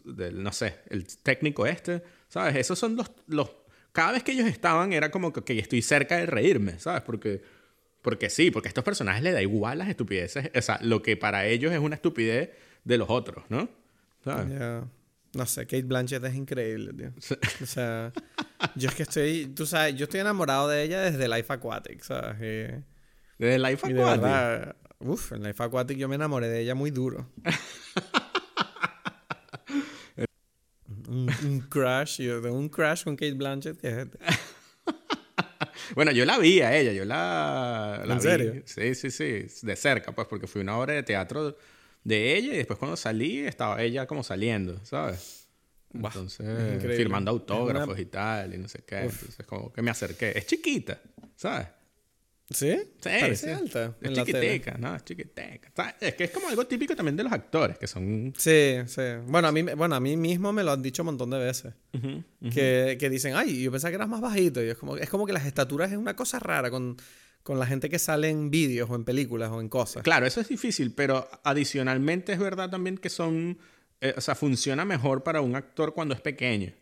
del, 0.05 0.43
no 0.43 0.53
sé, 0.53 0.81
el 0.89 1.07
técnico 1.19 1.67
este, 1.67 2.03
¿sabes? 2.29 2.57
Esos 2.57 2.79
son 2.79 2.97
los, 2.97 3.11
los... 3.27 3.51
Cada 3.93 4.13
vez 4.13 4.23
que 4.23 4.33
ellos 4.33 4.47
estaban 4.47 4.93
era 4.93 5.11
como 5.11 5.33
que 5.33 5.59
estoy 5.59 5.83
cerca 5.83 6.17
de 6.17 6.27
reírme, 6.27 6.79
¿sabes? 6.79 7.03
Porque, 7.03 7.43
porque 8.01 8.31
sí, 8.31 8.51
porque 8.51 8.69
a 8.69 8.71
estos 8.71 8.85
personajes 8.85 9.23
les 9.23 9.35
da 9.35 9.43
igual 9.43 9.79
las 9.79 9.89
estupideces, 9.89 10.51
o 10.55 10.63
sea, 10.63 10.79
lo 10.83 11.03
que 11.03 11.17
para 11.17 11.47
ellos 11.47 11.73
es 11.73 11.79
una 11.79 11.97
estupidez 11.97 12.51
de 12.85 12.99
los 12.99 13.11
otros, 13.11 13.45
¿no? 13.49 13.69
¿Sabes? 14.25 14.51
Ya. 14.51 14.85
No 15.35 15.47
sé, 15.47 15.63
Kate 15.63 15.83
Blanchett 15.83 16.23
es 16.25 16.35
increíble, 16.35 16.93
tío. 16.93 17.13
O 17.63 17.67
sea, 17.67 18.13
yo 18.77 18.89
es 18.89 18.95
que 18.95 19.03
estoy, 19.05 19.47
tú 19.47 19.65
sabes, 19.65 19.95
yo 19.95 20.05
estoy 20.05 20.21
enamorado 20.21 20.69
de 20.69 20.83
ella 20.83 21.01
desde 21.01 21.27
Life 21.27 21.53
Aquatic, 21.53 22.03
¿sabes? 22.03 22.37
Y, 22.39 22.85
Desde 23.39 23.59
Life 23.59 23.89
y 23.89 23.93
de 23.95 24.03
Aquatic. 24.03 24.23
verdad, 24.23 24.77
uff, 25.01 25.33
en 25.33 25.43
Life 25.43 25.63
Aquatic 25.63 25.97
yo 25.97 26.09
me 26.09 26.17
enamoré 26.17 26.49
de 26.49 26.61
ella 26.61 26.75
muy 26.75 26.91
duro. 26.91 27.31
un, 31.09 31.31
un 31.45 31.61
crush, 31.61 32.21
yo 32.23 32.41
un 32.53 32.69
crush 32.69 33.05
con 33.05 33.17
Kate 33.17 33.33
Blanchett 33.35 33.81
que 33.81 33.89
es... 34.03 34.09
Bueno, 35.95 36.11
yo 36.13 36.25
la 36.25 36.39
vi 36.39 36.61
a 36.61 36.77
ella, 36.77 36.93
yo 36.93 37.05
la, 37.05 38.03
la 38.07 38.15
¿En 38.15 38.19
vi. 38.21 38.25
serio? 38.25 38.63
Sí, 38.65 38.95
sí, 38.95 39.11
sí, 39.11 39.67
de 39.67 39.77
cerca, 39.77 40.13
pues, 40.13 40.27
porque 40.27 40.47
fui 40.47 40.61
a 40.61 40.63
una 40.63 40.79
obra 40.79 40.95
de 40.95 41.03
teatro 41.03 41.57
de 42.05 42.37
ella 42.37 42.55
y 42.55 42.57
después 42.59 42.79
cuando 42.79 42.97
salí 42.97 43.41
estaba 43.41 43.83
ella 43.83 44.07
como 44.07 44.23
saliendo, 44.23 44.83
¿sabes? 44.85 45.47
Buah, 45.93 46.09
Entonces, 46.11 46.97
firmando 46.97 47.31
autógrafos 47.31 47.91
una- 47.95 48.01
y 48.01 48.07
tal, 48.07 48.55
y 48.55 48.59
no 48.59 48.69
sé 48.69 48.83
qué. 48.87 49.01
Entonces, 49.01 49.47
como 49.47 49.73
que 49.73 49.83
me 49.83 49.91
acerqué. 49.91 50.37
Es 50.37 50.47
chiquita, 50.47 51.01
¿sabes? 51.37 51.69
¿Sí? 52.55 52.77
Sí, 52.77 52.87
Parece 53.03 53.47
sí. 53.47 53.53
alta 53.53 53.97
Es 54.01 54.13
chiquitica, 54.13 54.77
¿no? 54.79 54.95
Es 54.95 55.05
chiquitica. 55.05 55.71
¿Sabes? 55.75 55.95
Es 56.01 56.15
que 56.15 56.25
es 56.25 56.31
como 56.31 56.49
algo 56.49 56.67
típico 56.67 56.95
también 56.95 57.17
de 57.17 57.25
los 57.25 57.33
actores, 57.33 57.79
que 57.79 57.87
son... 57.87 58.33
Sí, 58.37 58.77
sí. 58.87 59.03
Bueno 59.27 59.49
a, 59.49 59.53
mí, 59.53 59.63
bueno, 59.63 59.95
a 59.95 60.01
mí 60.01 60.17
mismo 60.17 60.53
me 60.53 60.63
lo 60.63 60.73
han 60.73 60.83
dicho 60.83 61.03
un 61.03 61.07
montón 61.07 61.31
de 61.31 61.39
veces. 61.39 61.75
Ujú, 61.95 62.09
ujú. 62.41 62.51
que, 62.51 62.97
que 62.99 63.11
dicen, 63.11 63.35
ay, 63.35 63.63
yo 63.63 63.71
pensaba 63.71 63.91
que 63.91 63.97
eras 63.97 64.09
más 64.09 64.21
bajito. 64.21 64.63
Y 64.63 64.69
es 64.69 64.77
como, 64.79 64.97
es 64.97 65.09
como 65.09 65.27
que 65.27 65.33
las 65.33 65.47
estaturas 65.47 65.91
es 65.91 65.99
una 65.99 66.15
cosa 66.17 66.39
rara 66.39 66.71
con, 66.71 66.97
con 67.43 67.59
la 67.59 67.67
gente 67.67 67.89
que 67.89 67.99
sale 67.99 68.29
en 68.29 68.51
vídeos 68.51 68.89
o 68.91 68.95
en 68.95 69.05
películas 69.05 69.51
o 69.51 69.61
en 69.61 69.69
cosas. 69.69 70.03
Claro, 70.03 70.27
eso 70.27 70.41
es 70.41 70.49
difícil, 70.49 70.95
pero 70.95 71.29
adicionalmente 71.45 72.33
es 72.33 72.39
verdad 72.39 72.71
también 72.71 72.99
que 72.99 73.11
son, 73.11 73.59
eh, 74.01 74.15
o 74.17 74.21
sea, 74.21 74.35
funciona 74.35 74.85
mejor 74.85 75.23
para 75.23 75.41
un 75.41 75.57
actor 75.57 75.95
cuando 75.95 76.15
es 76.15 76.21
pequeño. 76.21 76.73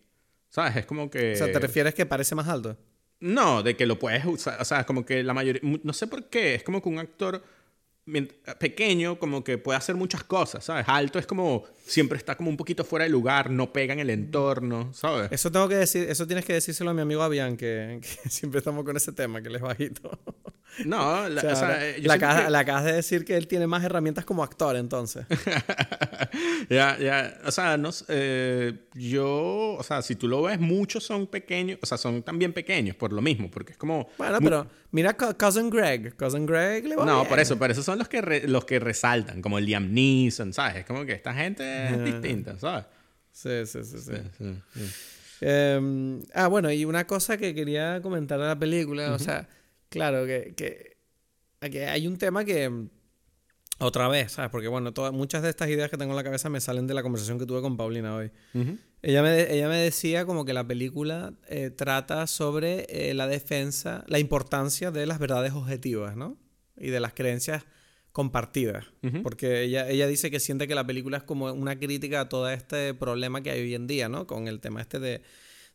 ¿Sabes? 0.48 0.76
Es 0.76 0.86
como 0.86 1.08
que... 1.10 1.32
O 1.32 1.36
sea, 1.36 1.52
¿te 1.52 1.58
refieres 1.60 1.94
que 1.94 2.06
parece 2.06 2.34
más 2.34 2.48
alto? 2.48 2.76
No, 3.20 3.62
de 3.62 3.76
que 3.76 3.84
lo 3.84 3.98
puedes 3.98 4.24
usar, 4.24 4.60
o 4.60 4.64
sea, 4.64 4.80
es 4.80 4.86
como 4.86 5.04
que 5.04 5.22
la 5.22 5.34
mayoría, 5.34 5.60
no 5.62 5.92
sé 5.92 6.06
por 6.06 6.30
qué, 6.30 6.54
es 6.54 6.62
como 6.62 6.82
que 6.82 6.88
un 6.88 6.98
actor 6.98 7.42
pequeño 8.58 9.18
como 9.18 9.42
que 9.44 9.58
puede 9.58 9.78
hacer 9.78 9.94
muchas 9.96 10.24
cosas, 10.24 10.64
¿sabes? 10.64 10.84
Alto 10.88 11.18
es 11.18 11.26
como, 11.26 11.64
siempre 11.84 12.18
está 12.18 12.36
como 12.36 12.50
un 12.50 12.56
poquito 12.56 12.84
fuera 12.84 13.04
de 13.04 13.10
lugar, 13.10 13.50
no 13.50 13.72
pega 13.72 13.92
en 13.92 14.00
el 14.00 14.10
entorno, 14.10 14.92
¿sabes? 14.92 15.30
Eso 15.32 15.50
tengo 15.52 15.68
que 15.68 15.76
decir, 15.76 16.08
eso 16.08 16.26
tienes 16.26 16.44
que 16.44 16.52
decírselo 16.52 16.90
a 16.90 16.94
mi 16.94 17.02
amigo 17.02 17.22
Avian, 17.22 17.56
que, 17.56 18.00
que 18.22 18.28
siempre 18.28 18.58
estamos 18.58 18.84
con 18.84 18.96
ese 18.96 19.12
tema, 19.12 19.40
que 19.42 19.48
él 19.48 19.56
es 19.56 19.62
bajito. 19.62 20.18
No, 20.84 21.28
la, 21.28 21.40
O 21.40 21.42
sea, 21.42 21.52
o 21.52 21.56
sea, 21.56 21.88
eh, 21.88 21.94
siento 21.94 22.12
acabas, 22.12 22.44
que- 22.44 22.50
le 22.50 22.58
acabas 22.58 22.84
de 22.84 22.92
decir 22.92 23.24
que 23.24 23.36
él 23.36 23.46
tiene 23.48 23.66
más 23.66 23.82
herramientas 23.84 24.24
como 24.24 24.42
actor, 24.44 24.76
entonces. 24.76 25.26
ya, 26.70 26.96
ya, 26.98 27.38
o 27.44 27.50
sea, 27.50 27.76
no, 27.76 27.90
eh, 28.08 28.86
yo, 28.94 29.74
o 29.78 29.82
sea, 29.82 30.02
si 30.02 30.14
tú 30.16 30.28
lo 30.28 30.42
ves, 30.42 30.58
muchos 30.60 31.04
son 31.04 31.26
pequeños, 31.26 31.78
o 31.82 31.86
sea, 31.86 31.98
son 31.98 32.22
también 32.22 32.52
pequeños 32.52 32.96
por 32.96 33.12
lo 33.12 33.20
mismo, 33.20 33.50
porque 33.50 33.72
es 33.72 33.78
como... 33.78 34.08
Bueno, 34.18 34.38
pero 34.40 34.66
mira 34.92 35.16
Co- 35.16 35.36
Cousin 35.36 35.70
Greg. 35.70 36.14
Cousin 36.16 36.46
Greg 36.46 36.86
le 36.86 36.96
va 36.96 37.04
No, 37.04 37.16
bien. 37.16 37.28
por 37.28 37.40
eso, 37.40 37.58
por 37.58 37.70
eso 37.70 37.82
son 37.82 37.98
los 38.00 38.08
que, 38.08 38.20
re- 38.20 38.48
los 38.48 38.64
que 38.64 38.80
resaltan, 38.80 39.40
como 39.42 39.60
Liam 39.60 39.92
Neeson, 39.92 40.52
¿sabes? 40.52 40.76
Es 40.78 40.84
como 40.86 41.04
que 41.06 41.12
esta 41.12 41.32
gente 41.34 41.62
es 41.94 42.04
distinta, 42.04 42.58
¿sabes? 42.58 42.86
Sí, 43.32 43.64
sí, 43.66 43.84
sí, 43.84 43.98
sí. 43.98 44.12
Sí, 44.38 44.54
sí. 44.74 44.84
Eh, 45.42 46.20
ah, 46.34 46.48
bueno, 46.48 46.70
y 46.72 46.84
una 46.84 47.06
cosa 47.06 47.36
que 47.36 47.54
quería 47.54 48.00
comentar 48.02 48.38
de 48.40 48.46
la 48.46 48.58
película, 48.58 49.12
o 49.12 49.18
sea, 49.18 49.48
claro, 49.88 50.26
que, 50.26 50.54
que, 50.56 50.96
que 51.70 51.86
hay 51.86 52.06
un 52.06 52.16
tema 52.18 52.44
que, 52.44 52.70
otra 53.78 54.08
vez, 54.08 54.32
¿sabes? 54.32 54.50
Porque, 54.50 54.68
bueno, 54.68 54.92
todas, 54.92 55.12
muchas 55.12 55.42
de 55.42 55.48
estas 55.48 55.68
ideas 55.70 55.88
que 55.90 55.96
tengo 55.96 56.12
en 56.12 56.16
la 56.16 56.24
cabeza 56.24 56.50
me 56.50 56.60
salen 56.60 56.86
de 56.86 56.92
la 56.94 57.02
conversación 57.02 57.38
que 57.38 57.46
tuve 57.46 57.62
con 57.62 57.76
Paulina 57.78 58.14
hoy. 58.16 58.30
Ujú. 58.52 58.76
Ella 59.02 59.22
me, 59.22 59.50
ella 59.50 59.68
me 59.68 59.76
decía 59.78 60.26
como 60.26 60.44
que 60.44 60.52
la 60.52 60.66
película 60.66 61.32
eh, 61.48 61.70
trata 61.70 62.26
sobre 62.26 62.84
eh, 62.90 63.14
la 63.14 63.26
defensa, 63.26 64.04
la 64.08 64.18
importancia 64.18 64.90
de 64.90 65.06
las 65.06 65.18
verdades 65.18 65.52
objetivas, 65.54 66.16
¿no? 66.16 66.36
Y 66.76 66.90
de 66.90 67.00
las 67.00 67.14
creencias 67.14 67.64
compartidas. 68.12 68.86
Ujú. 69.02 69.22
Porque 69.22 69.62
ella, 69.62 69.88
ella 69.88 70.06
dice 70.06 70.30
que 70.30 70.40
siente 70.40 70.66
que 70.68 70.74
la 70.74 70.86
película 70.86 71.18
es 71.18 71.22
como 71.22 71.52
una 71.52 71.78
crítica 71.78 72.22
a 72.22 72.28
todo 72.28 72.48
este 72.50 72.94
problema 72.94 73.42
que 73.42 73.50
hay 73.50 73.60
hoy 73.62 73.74
en 73.74 73.86
día, 73.86 74.08
¿no? 74.08 74.26
Con 74.26 74.48
el 74.48 74.60
tema 74.60 74.80
este 74.80 74.98
de, 74.98 75.22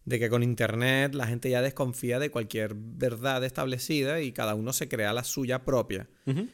de 0.03 0.19
que 0.19 0.29
con 0.29 0.43
Internet 0.43 1.15
la 1.15 1.27
gente 1.27 1.49
ya 1.49 1.61
desconfía 1.61 2.19
de 2.19 2.29
cualquier 2.29 2.73
verdad 2.75 3.43
establecida 3.43 4.21
y 4.21 4.31
cada 4.33 4.53
uno 4.53 4.73
se 4.73 4.88
crea 4.88 5.13
la 5.13 5.23
suya 5.23 5.63
propia. 5.63 6.07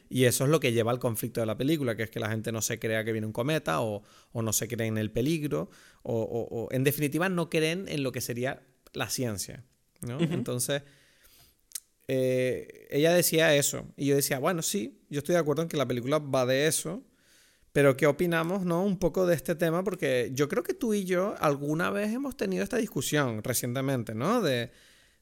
Y 0.09 0.25
eso 0.25 0.43
es 0.45 0.49
lo 0.49 0.59
que 0.59 0.71
lleva 0.71 0.91
al 0.91 0.99
conflicto 0.99 1.39
de 1.41 1.45
la 1.47 1.57
película, 1.57 1.95
que 1.95 2.03
es 2.03 2.09
que 2.09 2.19
la 2.19 2.29
gente 2.29 2.51
no 2.51 2.61
se 2.61 2.77
crea 2.79 3.03
que 3.03 3.11
viene 3.11 3.27
un 3.27 3.33
cometa 3.33 3.81
o, 3.81 4.03
o 4.31 4.41
no 4.41 4.53
se 4.53 4.67
cree 4.67 4.87
en 4.87 4.97
el 4.97 5.11
peligro 5.11 5.69
o, 6.03 6.13
o- 6.21 6.63
o, 6.63 6.67
en 6.71 6.83
definitiva 6.83 7.27
no 7.29 7.49
creen 7.49 7.85
en 7.87 8.03
lo 8.03 8.11
que 8.11 8.21
sería 8.21 8.61
la 8.93 9.09
ciencia. 9.09 9.63
¿no? 10.01 10.19
Entonces, 10.19 10.83
eh, 12.13 12.87
ella 12.89 13.13
decía 13.13 13.55
eso 13.55 13.87
y 13.95 14.07
yo 14.07 14.17
decía, 14.17 14.37
bueno, 14.37 14.61
sí, 14.61 14.99
yo 15.09 15.19
estoy 15.19 15.31
de 15.31 15.39
acuerdo 15.39 15.61
en 15.61 15.69
que 15.69 15.77
la 15.77 15.87
película 15.87 16.19
va 16.19 16.45
de 16.45 16.67
eso, 16.67 17.05
pero 17.71 17.95
¿qué 17.95 18.05
opinamos 18.05 18.65
no? 18.65 18.83
un 18.83 18.99
poco 18.99 19.25
de 19.25 19.33
este 19.33 19.55
tema? 19.55 19.81
Porque 19.85 20.29
yo 20.33 20.49
creo 20.49 20.61
que 20.61 20.73
tú 20.73 20.93
y 20.93 21.05
yo 21.05 21.35
alguna 21.39 21.89
vez 21.89 22.11
hemos 22.11 22.35
tenido 22.35 22.65
esta 22.65 22.75
discusión 22.75 23.41
recientemente, 23.45 24.13
¿no? 24.13 24.41
De, 24.41 24.71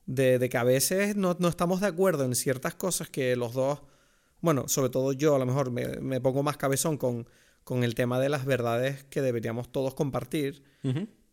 de, 0.07 0.39
de 0.39 0.49
que 0.49 0.57
a 0.57 0.63
veces 0.63 1.15
no, 1.15 1.37
no 1.39 1.47
estamos 1.47 1.79
de 1.79 1.85
acuerdo 1.85 2.25
en 2.25 2.33
ciertas 2.33 2.73
cosas 2.73 3.07
que 3.07 3.35
los 3.35 3.53
dos, 3.53 3.83
bueno, 4.41 4.67
sobre 4.67 4.89
todo 4.89 5.13
yo 5.13 5.35
a 5.35 5.39
lo 5.39 5.45
mejor 5.45 5.69
me, 5.69 5.85
me 6.01 6.19
pongo 6.19 6.41
más 6.41 6.57
cabezón 6.57 6.97
con, 6.97 7.27
con 7.63 7.83
el 7.83 7.93
tema 7.93 8.19
de 8.19 8.29
las 8.29 8.45
verdades 8.45 9.03
que 9.11 9.21
deberíamos 9.21 9.71
todos 9.71 9.93
compartir. 9.93 10.63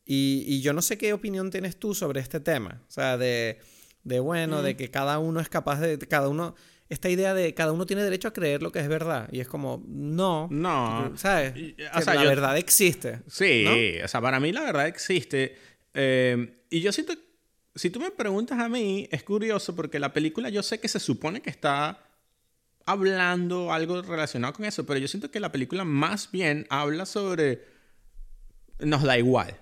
Y, 0.04 0.44
y 0.46 0.60
yo 0.60 0.74
no 0.74 0.82
sé 0.82 0.98
qué 0.98 1.14
opinión 1.14 1.50
tienes 1.50 1.78
tú 1.78 1.94
sobre 1.94 2.20
este 2.20 2.40
tema. 2.40 2.82
O 2.86 2.90
sea, 2.90 3.16
de, 3.16 3.58
De 4.06 4.20
bueno, 4.20 4.62
de 4.62 4.76
que 4.76 4.88
cada 4.90 5.18
uno 5.18 5.40
es 5.40 5.48
capaz 5.48 5.80
de. 5.80 5.98
Cada 5.98 6.28
uno. 6.28 6.54
Esta 6.88 7.08
idea 7.10 7.34
de 7.34 7.52
cada 7.54 7.72
uno 7.72 7.84
tiene 7.86 8.04
derecho 8.04 8.28
a 8.28 8.32
creer 8.32 8.62
lo 8.62 8.70
que 8.70 8.78
es 8.78 8.86
verdad. 8.86 9.28
Y 9.32 9.40
es 9.40 9.48
como, 9.48 9.82
no. 9.88 10.46
No. 10.52 11.12
¿Sabes? 11.16 11.54
O 11.92 12.00
sea, 12.00 12.14
la 12.14 12.22
yo- 12.22 12.28
verdad 12.28 12.56
existe. 12.56 13.22
Sí, 13.26 13.64
¿no? 13.64 14.04
o 14.04 14.08
sea, 14.08 14.20
para 14.20 14.38
mí 14.38 14.52
la 14.52 14.62
verdad 14.62 14.86
existe. 14.86 15.56
Eh, 15.94 16.62
y 16.70 16.80
yo 16.80 16.92
siento, 16.92 17.14
si 17.74 17.90
tú 17.90 17.98
me 17.98 18.12
preguntas 18.12 18.60
a 18.60 18.68
mí, 18.68 19.08
es 19.10 19.24
curioso 19.24 19.74
porque 19.74 19.98
la 19.98 20.12
película 20.12 20.48
yo 20.48 20.62
sé 20.62 20.78
que 20.78 20.86
se 20.86 21.00
supone 21.00 21.42
que 21.42 21.50
está 21.50 21.98
hablando 22.84 23.72
algo 23.72 24.00
relacionado 24.02 24.52
con 24.54 24.64
eso, 24.64 24.86
pero 24.86 25.00
yo 25.00 25.08
siento 25.08 25.32
que 25.32 25.40
la 25.40 25.50
película 25.50 25.84
más 25.84 26.30
bien 26.30 26.66
habla 26.70 27.04
sobre... 27.06 27.64
Nos 28.78 29.02
da 29.02 29.18
igual. 29.18 29.56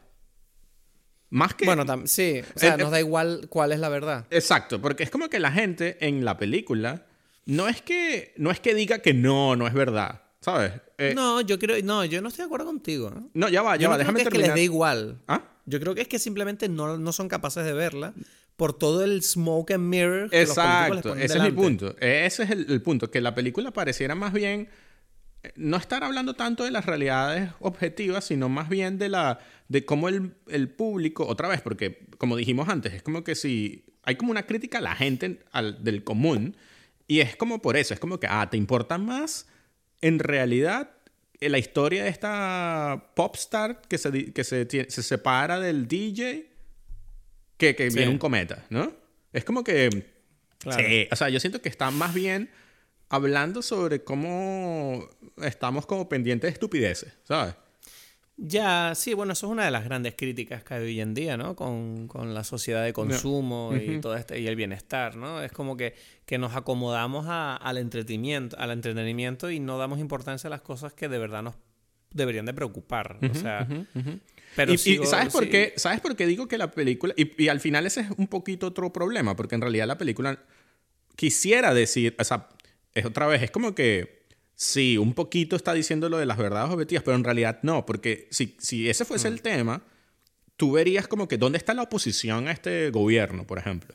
Más 1.34 1.52
que... 1.54 1.64
Bueno, 1.64 1.84
sí. 2.06 2.42
O 2.54 2.58
sea, 2.58 2.74
Eh, 2.74 2.78
nos 2.78 2.88
eh, 2.88 2.90
da 2.92 3.00
igual 3.00 3.46
cuál 3.48 3.72
es 3.72 3.80
la 3.80 3.88
verdad. 3.88 4.24
Exacto, 4.30 4.80
porque 4.80 5.02
es 5.02 5.10
como 5.10 5.28
que 5.28 5.40
la 5.40 5.50
gente 5.50 5.96
en 6.06 6.24
la 6.24 6.36
película 6.38 7.06
no 7.46 7.66
es 7.68 7.82
que, 7.82 8.32
no 8.36 8.52
es 8.52 8.60
que 8.60 8.72
diga 8.72 9.00
que 9.00 9.14
no, 9.14 9.56
no 9.56 9.66
es 9.66 9.74
verdad, 9.74 10.22
¿sabes? 10.40 10.72
Eh, 10.96 11.12
no, 11.14 11.40
yo 11.40 11.58
creo. 11.58 11.82
No, 11.82 12.04
yo 12.04 12.22
no 12.22 12.28
estoy 12.28 12.42
de 12.44 12.46
acuerdo 12.46 12.66
contigo. 12.66 13.10
¿no? 13.10 13.30
no, 13.34 13.48
ya 13.48 13.62
va, 13.62 13.74
ya 13.74 13.82
Yo 13.82 13.88
va, 13.90 13.96
no 13.96 13.98
creo 13.98 13.98
déjame 13.98 14.16
que 14.18 14.22
es 14.22 14.28
que 14.28 14.30
terminar. 14.30 14.56
les 14.56 14.60
dé 14.60 14.64
igual. 14.64 15.18
¿Ah? 15.26 15.42
Yo 15.66 15.80
creo 15.80 15.94
que 15.96 16.02
es 16.02 16.08
que 16.08 16.20
simplemente 16.20 16.68
no, 16.68 16.98
no 16.98 17.12
son 17.12 17.28
capaces 17.28 17.64
de 17.64 17.72
verla 17.72 18.14
por 18.56 18.72
todo 18.78 19.02
el 19.02 19.20
smoke 19.24 19.72
and 19.72 19.82
mirror 19.88 20.30
que 20.30 20.46
los 20.46 20.54
políticos 20.54 20.56
les 20.56 20.98
Exacto, 20.98 21.08
ponen 21.08 21.24
ese 21.24 21.34
es 21.34 21.40
mi 21.42 21.50
delante. 21.50 21.62
punto. 21.62 21.96
Ese 22.00 22.42
es 22.44 22.50
el, 22.50 22.66
el 22.70 22.80
punto, 22.82 23.10
que 23.10 23.20
la 23.20 23.34
película 23.34 23.72
pareciera 23.72 24.14
más 24.14 24.32
bien 24.32 24.68
no 25.56 25.76
estar 25.76 26.04
hablando 26.04 26.34
tanto 26.34 26.64
de 26.64 26.70
las 26.70 26.86
realidades 26.86 27.50
objetivas, 27.60 28.24
sino 28.24 28.48
más 28.48 28.68
bien 28.68 28.98
de 28.98 29.08
la 29.08 29.38
de 29.68 29.84
cómo 29.84 30.08
el, 30.08 30.34
el 30.48 30.68
público, 30.68 31.26
otra 31.26 31.48
vez, 31.48 31.60
porque 31.60 32.06
como 32.18 32.36
dijimos 32.36 32.68
antes, 32.68 32.92
es 32.94 33.02
como 33.02 33.24
que 33.24 33.34
si 33.34 33.84
hay 34.02 34.16
como 34.16 34.30
una 34.30 34.44
crítica 34.46 34.78
a 34.78 34.82
la 34.82 34.94
gente 34.94 35.40
al- 35.52 35.82
del 35.82 36.04
común, 36.04 36.56
y 37.08 37.20
es 37.20 37.36
como 37.36 37.60
por 37.62 37.76
eso, 37.76 37.94
es 37.94 38.00
como 38.00 38.20
que, 38.20 38.26
ah, 38.28 38.48
¿te 38.50 38.56
importa 38.56 38.98
más 38.98 39.46
en 40.00 40.18
realidad 40.18 40.90
la 41.40 41.58
historia 41.58 42.04
de 42.04 42.10
esta 42.10 43.10
popstar 43.16 43.82
que 43.88 43.98
se, 43.98 44.32
que 44.32 44.44
se, 44.44 44.66
se 44.90 45.02
separa 45.02 45.60
del 45.60 45.86
DJ 45.88 46.46
que, 47.56 47.74
que 47.76 47.90
Sí. 47.90 47.96
viene 47.96 48.10
un 48.10 48.18
cometa, 48.18 48.64
¿no? 48.70 48.92
Es 49.32 49.44
como 49.44 49.62
que... 49.64 50.12
Claro. 50.58 50.82
Sí, 50.82 51.06
o 51.10 51.16
sea, 51.16 51.28
yo 51.28 51.40
siento 51.40 51.60
que 51.60 51.68
está 51.68 51.90
más 51.90 52.14
bien 52.14 52.48
hablando 53.08 53.62
sobre 53.62 54.02
cómo 54.04 55.08
estamos 55.42 55.86
como 55.86 56.08
pendientes 56.08 56.48
de 56.48 56.52
estupideces, 56.52 57.12
¿sabes? 57.24 57.54
Ya, 58.36 58.94
sí, 58.96 59.14
bueno, 59.14 59.32
eso 59.34 59.46
es 59.46 59.52
una 59.52 59.64
de 59.64 59.70
las 59.70 59.84
grandes 59.84 60.14
críticas 60.16 60.64
que 60.64 60.74
hay 60.74 60.82
hoy 60.82 61.00
en 61.00 61.14
día, 61.14 61.36
¿no? 61.36 61.54
Con, 61.54 62.08
con 62.08 62.34
la 62.34 62.42
sociedad 62.42 62.82
de 62.82 62.92
consumo 62.92 63.70
y 63.76 64.00
todo 64.00 64.16
este, 64.16 64.40
y 64.40 64.48
el 64.48 64.56
bienestar, 64.56 65.14
¿no? 65.14 65.40
Es 65.40 65.52
como 65.52 65.76
que, 65.76 65.94
que 66.26 66.36
nos 66.36 66.56
acomodamos 66.56 67.26
a- 67.28 67.54
al 67.54 67.78
entretenimiento, 67.78 68.58
al 68.58 68.72
entretenimiento 68.72 69.50
y 69.52 69.60
no 69.60 69.78
damos 69.78 70.00
importancia 70.00 70.48
a 70.48 70.50
las 70.50 70.62
cosas 70.62 70.92
que 70.94 71.08
de 71.08 71.18
verdad 71.18 71.44
nos 71.44 71.54
deberían 72.10 72.44
de 72.46 72.54
preocupar. 72.54 73.18
o 73.30 73.34
sea, 73.34 73.68
pero 74.56 74.72
y, 74.72 74.74
y 74.74 74.78
sigo- 74.78 75.06
¿sabes, 75.06 75.32
por 75.32 75.48
qué, 75.48 75.72
¿sabes 75.76 76.00
por 76.00 76.16
qué 76.16 76.26
digo 76.26 76.48
que 76.48 76.58
la 76.58 76.72
película... 76.72 77.14
Y, 77.16 77.40
y 77.44 77.48
al 77.48 77.60
final 77.60 77.86
ese 77.86 78.00
es 78.00 78.08
un 78.16 78.26
poquito 78.26 78.66
otro 78.66 78.92
problema, 78.92 79.36
porque 79.36 79.54
en 79.54 79.60
realidad 79.60 79.86
la 79.86 79.96
película 79.96 80.40
quisiera 81.14 81.72
decir, 81.72 82.16
o 82.18 82.24
sea, 82.24 82.48
es 82.94 83.04
otra 83.04 83.26
vez, 83.26 83.42
es 83.42 83.50
como 83.50 83.74
que 83.74 84.24
sí, 84.54 84.96
un 84.98 85.14
poquito 85.14 85.56
está 85.56 85.74
diciendo 85.74 86.08
lo 86.08 86.18
de 86.18 86.26
las 86.26 86.38
verdades 86.38 86.70
objetivas, 86.72 87.02
pero 87.04 87.16
en 87.16 87.24
realidad 87.24 87.58
no, 87.62 87.84
porque 87.86 88.28
si, 88.30 88.56
si 88.58 88.88
ese 88.88 89.04
fuese 89.04 89.28
Mm. 89.28 89.32
el 89.32 89.42
tema, 89.42 89.82
tú 90.56 90.72
verías 90.72 91.08
como 91.08 91.26
que 91.26 91.36
dónde 91.38 91.58
está 91.58 91.74
la 91.74 91.82
oposición 91.82 92.46
a 92.48 92.52
este 92.52 92.90
gobierno, 92.90 93.46
por 93.46 93.58
ejemplo. 93.58 93.94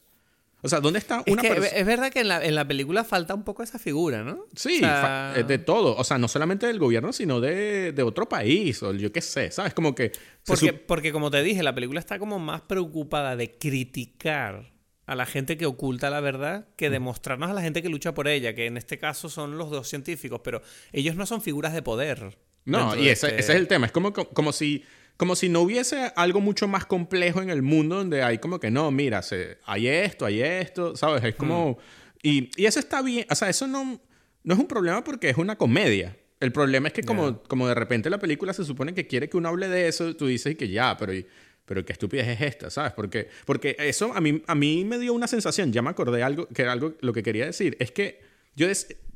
O 0.62 0.68
sea, 0.68 0.82
¿dónde 0.82 1.00
está 1.00 1.24
Es, 1.26 1.32
una 1.32 1.42
que 1.42 1.48
persona... 1.48 1.68
es 1.70 1.86
verdad 1.86 2.12
que 2.12 2.20
en 2.20 2.28
la, 2.28 2.44
en 2.44 2.54
la 2.54 2.68
película 2.68 3.06
falta 3.06 3.34
un 3.34 3.44
poco 3.44 3.64
esa 3.64 3.80
figura, 3.80 4.24
¿no? 4.26 4.46
Sí, 4.58 4.76
O 4.76 4.80
sea, 4.80 5.32
fa- 5.34 5.42
de 5.44 5.58
todo. 5.58 5.96
O 5.96 6.04
sea, 6.04 6.18
no 6.18 6.28
solamente 6.28 6.68
del 6.68 6.80
gobierno, 6.80 7.14
sino 7.14 7.40
de, 7.40 7.94
de 7.94 8.04
otro 8.04 8.28
país, 8.28 8.84
o 8.84 8.94
yo 8.94 9.10
qué 9.14 9.22
sé, 9.22 9.52
¿sabes? 9.52 9.74
Como 9.74 9.96
que... 9.96 10.12
Porque, 10.46 10.74
porque 10.74 11.14
como 11.14 11.32
te 11.32 11.42
dije, 11.44 11.64
la 11.64 11.74
película 11.74 12.02
está 12.02 12.20
como 12.20 12.40
más 12.40 12.60
preocupada 12.64 13.38
de 13.38 13.58
criticar 13.58 14.70
a 15.12 15.16
la 15.16 15.26
gente 15.26 15.58
que 15.58 15.66
oculta 15.66 16.10
la 16.10 16.20
verdad 16.22 16.68
que 16.76 16.90
de 16.90 17.00
mostrarnos 17.00 17.50
a 17.50 17.54
la 17.54 17.62
gente 17.62 17.82
que 17.82 17.90
lucha 17.90 18.14
por 18.14 18.28
ella, 18.28 18.54
que 18.54 18.66
en 18.68 18.78
este 18.78 18.98
caso 18.98 19.28
son 19.30 19.58
los 19.58 19.70
dos 19.72 19.88
científicos, 19.90 20.42
pero 20.44 20.62
ellos 20.94 21.16
no 21.16 21.26
son 21.26 21.42
figuras 21.42 21.74
de 21.74 21.82
poder. 21.82 22.38
No, 22.66 22.96
y 22.96 23.10
ese, 23.10 23.28
este- 23.28 23.40
ese 23.40 23.52
es 23.54 23.58
el 23.60 23.68
tema. 23.68 23.88
Es 23.88 23.92
como, 23.92 24.14
como, 24.14 24.52
si, 24.52 24.84
como 25.18 25.36
si 25.36 25.50
no 25.50 25.62
hubiese 25.62 26.12
algo 26.16 26.42
mucho 26.42 26.68
más 26.68 26.86
complejo 26.86 27.42
en 27.42 27.50
el 27.50 27.62
mundo 27.64 27.96
donde 27.96 28.22
hay 28.22 28.38
como 28.38 28.60
que 28.60 28.70
no, 28.70 28.92
mira, 28.92 29.22
se, 29.22 29.58
hay 29.66 29.88
esto, 29.88 30.26
hay 30.26 30.42
esto, 30.42 30.96
¿sabes? 30.96 31.24
Es 31.24 31.36
como... 31.36 31.72
Hmm. 31.72 31.76
Y, 32.22 32.50
y 32.62 32.66
eso 32.66 32.80
está 32.80 33.02
bien. 33.02 33.26
O 33.32 33.36
sea, 33.36 33.50
eso 33.50 33.66
no, 33.66 34.00
no 34.44 34.54
es 34.54 34.60
un 34.60 34.68
problema 34.68 35.04
porque 35.04 35.30
es 35.30 35.38
una 35.38 35.58
comedia. 35.58 36.16
El 36.40 36.52
problema 36.52 36.88
es 36.90 36.94
que 36.94 37.04
como, 37.04 37.42
como 37.44 37.68
de 37.68 37.74
repente 37.76 38.10
la 38.10 38.20
película 38.20 38.54
se 38.54 38.64
supone 38.64 38.94
que 38.94 39.08
quiere 39.08 39.28
que 39.30 39.38
uno 39.38 39.50
hable 39.50 39.68
de 39.70 39.88
eso, 39.88 40.16
tú 40.16 40.28
dices 40.28 40.56
que 40.56 40.70
ya, 40.70 40.96
pero... 40.98 41.14
y- 41.14 41.26
pero 41.70 41.86
qué 41.86 41.94
estupidez 41.94 42.28
es 42.28 42.42
esta, 42.42 42.70
¿sabes? 42.72 42.92
Porque, 42.94 43.30
porque 43.46 43.76
eso 43.80 44.12
a 44.14 44.20
mí, 44.20 44.42
a 44.48 44.56
mí 44.56 44.84
me 44.84 44.98
dio 44.98 45.14
una 45.14 45.28
sensación, 45.28 45.72
ya 45.72 45.82
me 45.84 45.92
acordé 45.92 46.24
algo, 46.24 46.48
que 46.48 46.64
algo 46.64 46.96
lo 47.00 47.14
que 47.14 47.22
quería 47.24 47.46
decir, 47.46 47.78
es 47.80 47.92
que 47.92 48.20
yo, 48.56 48.68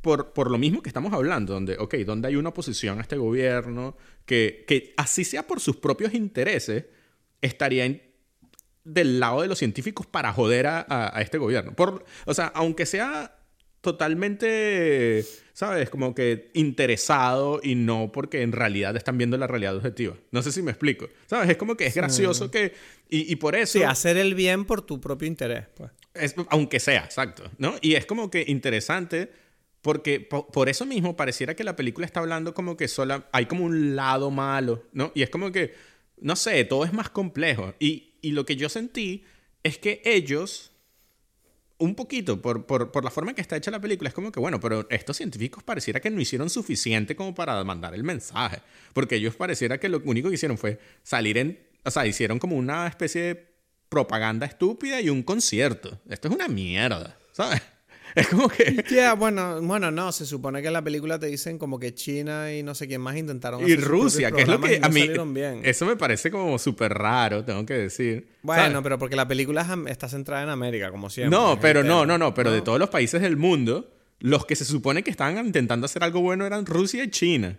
por, 0.01 0.31
por 0.33 0.51
lo 0.51 0.57
mismo 0.59 0.83
que 0.83 0.89
estamos 0.89 1.11
hablando, 1.13 1.53
donde, 1.53 1.77
ok, 1.79 1.95
donde 2.05 2.27
hay 2.27 2.35
una 2.35 2.49
oposición 2.49 2.99
a 2.99 3.01
este 3.01 3.17
gobierno, 3.17 3.97
que, 4.25 4.63
que 4.67 4.93
así 4.97 5.23
sea 5.25 5.47
por 5.47 5.59
sus 5.59 5.77
propios 5.77 6.13
intereses, 6.13 6.85
estaría 7.41 7.99
del 8.83 9.19
lado 9.19 9.41
de 9.41 9.47
los 9.47 9.57
científicos 9.57 10.05
para 10.05 10.31
joder 10.31 10.67
a, 10.67 10.85
a- 10.87 11.17
a 11.17 11.21
este 11.21 11.37
gobierno. 11.39 11.73
Por, 11.75 12.05
o 12.25 12.33
sea, 12.33 12.47
aunque 12.53 12.85
sea 12.85 13.35
totalmente, 13.83 15.25
¿sabes? 15.53 15.89
Como 15.89 16.15
que 16.15 16.49
interesado 16.53 17.59
y 17.61 17.75
no 17.75 18.11
porque 18.11 18.41
en 18.41 18.51
realidad 18.51 18.95
están 18.95 19.17
viendo 19.17 19.37
la 19.37 19.47
realidad 19.47 19.75
objetiva. 19.75 20.15
No 20.31 20.41
sé 20.41 20.51
si 20.51 20.61
me 20.61 20.71
explico. 20.71 21.09
¿Sabes? 21.27 21.49
Es 21.49 21.57
como 21.57 21.75
que 21.75 21.85
es 21.85 21.95
gracioso 21.95 22.49
que... 22.49 22.73
Y, 23.09 23.31
y 23.31 23.35
por 23.35 23.55
eso... 23.55 23.77
Sí, 23.77 23.83
hacer 23.83 24.17
el 24.17 24.33
bien 24.35 24.65
por 24.65 24.81
tu 24.81 24.99
propio 24.99 25.27
interés, 25.27 25.65
pues. 25.75 25.91
Es- 26.13 26.35
aunque 26.49 26.79
sea, 26.79 27.03
exacto, 27.03 27.43
¿no? 27.57 27.75
Y 27.81 27.95
es 27.95 28.05
como 28.05 28.29
que 28.31 28.43
interesante 28.47 29.31
porque 29.81 30.19
po- 30.21 30.47
por 30.47 30.69
eso 30.69 30.85
mismo 30.85 31.15
pareciera 31.15 31.55
que 31.55 31.63
la 31.63 31.75
película 31.75 32.05
está 32.05 32.21
hablando 32.21 32.53
como 32.53 32.77
que 32.77 32.87
sola, 32.87 33.27
hay 33.31 33.45
como 33.47 33.65
un 33.65 33.95
lado 33.95 34.31
malo, 34.31 34.85
¿no? 34.93 35.11
Y 35.13 35.21
es 35.23 35.29
como 35.29 35.51
que, 35.51 35.73
no 36.21 36.35
sé, 36.35 36.63
todo 36.65 36.85
es 36.85 36.93
más 36.93 37.09
complejo. 37.09 37.73
Y, 37.79 38.13
y 38.21 38.31
lo 38.31 38.45
que 38.45 38.55
yo 38.55 38.69
sentí 38.69 39.25
es 39.63 39.77
que 39.77 40.01
ellos, 40.05 40.71
un 41.77 41.95
poquito, 41.95 42.41
por, 42.41 42.65
por, 42.65 42.91
por 42.91 43.03
la 43.03 43.11
forma 43.11 43.31
en 43.31 43.35
que 43.35 43.41
está 43.41 43.55
hecha 43.55 43.71
la 43.71 43.81
película, 43.81 44.07
es 44.07 44.13
como 44.13 44.31
que, 44.31 44.39
bueno, 44.39 44.59
pero 44.59 44.87
estos 44.89 45.17
científicos 45.17 45.63
pareciera 45.63 45.99
que 45.99 46.09
no 46.09 46.21
hicieron 46.21 46.49
suficiente 46.49 47.15
como 47.15 47.33
para 47.33 47.63
mandar 47.63 47.93
el 47.93 48.03
mensaje. 48.03 48.59
Porque 48.93 49.15
ellos 49.15 49.35
pareciera 49.35 49.79
que 49.79 49.89
lo 49.89 50.01
único 50.05 50.29
que 50.29 50.35
hicieron 50.35 50.57
fue 50.57 50.79
salir 51.01 51.37
en, 51.37 51.59
o 51.83 51.91
sea, 51.91 52.05
hicieron 52.05 52.39
como 52.39 52.55
una 52.55 52.87
especie 52.87 53.21
de 53.21 53.53
propaganda 53.89 54.45
estúpida 54.45 55.01
y 55.01 55.09
un 55.09 55.23
concierto. 55.23 55.99
Esto 56.09 56.27
es 56.27 56.33
una 56.33 56.47
mierda, 56.47 57.17
¿sabes? 57.31 57.61
Es 58.15 58.27
como 58.27 58.47
que... 58.47 58.85
Ya, 58.91 59.13
bueno, 59.13 59.59
bueno, 59.61 59.89
no, 59.89 60.11
se 60.11 60.25
supone 60.25 60.61
que 60.61 60.67
en 60.67 60.73
la 60.73 60.83
película 60.83 61.17
te 61.17 61.27
dicen 61.27 61.57
como 61.57 61.79
que 61.79 61.95
China 61.95 62.53
y 62.53 62.61
no 62.61 62.75
sé 62.75 62.87
quién 62.87 63.01
más 63.01 63.17
intentaron 63.17 63.61
Y 63.61 63.73
hacer 63.73 63.81
Rusia, 63.81 64.31
que 64.31 64.43
es 64.43 64.47
lo 64.47 64.61
que 64.61 64.79
no 64.79 64.85
a 64.85 64.89
mí... 64.89 65.09
bien. 65.33 65.61
Eso 65.63 65.85
me 65.85 65.95
parece 65.95 66.29
como 66.29 66.59
súper 66.59 66.93
raro, 66.93 67.43
tengo 67.43 67.65
que 67.65 67.73
decir. 67.73 68.27
Bueno, 68.43 68.63
¿sabes? 68.63 68.79
pero 68.83 68.99
porque 68.99 69.15
la 69.15 69.27
película 69.27 69.67
está 69.87 70.07
centrada 70.07 70.43
en 70.43 70.49
América, 70.49 70.91
como 70.91 71.09
siempre. 71.09 71.35
No, 71.35 71.59
pero 71.59 71.83
no, 71.83 72.05
no, 72.05 72.17
no, 72.17 72.33
pero 72.33 72.51
de 72.51 72.61
todos 72.61 72.79
los 72.79 72.89
países 72.89 73.21
del 73.21 73.37
mundo, 73.37 73.91
los 74.19 74.45
que 74.45 74.55
se 74.55 74.65
supone 74.65 75.03
que 75.03 75.11
estaban 75.11 75.43
intentando 75.45 75.85
hacer 75.85 76.03
algo 76.03 76.21
bueno 76.21 76.45
eran 76.45 76.65
Rusia 76.65 77.03
y 77.03 77.09
China. 77.09 77.57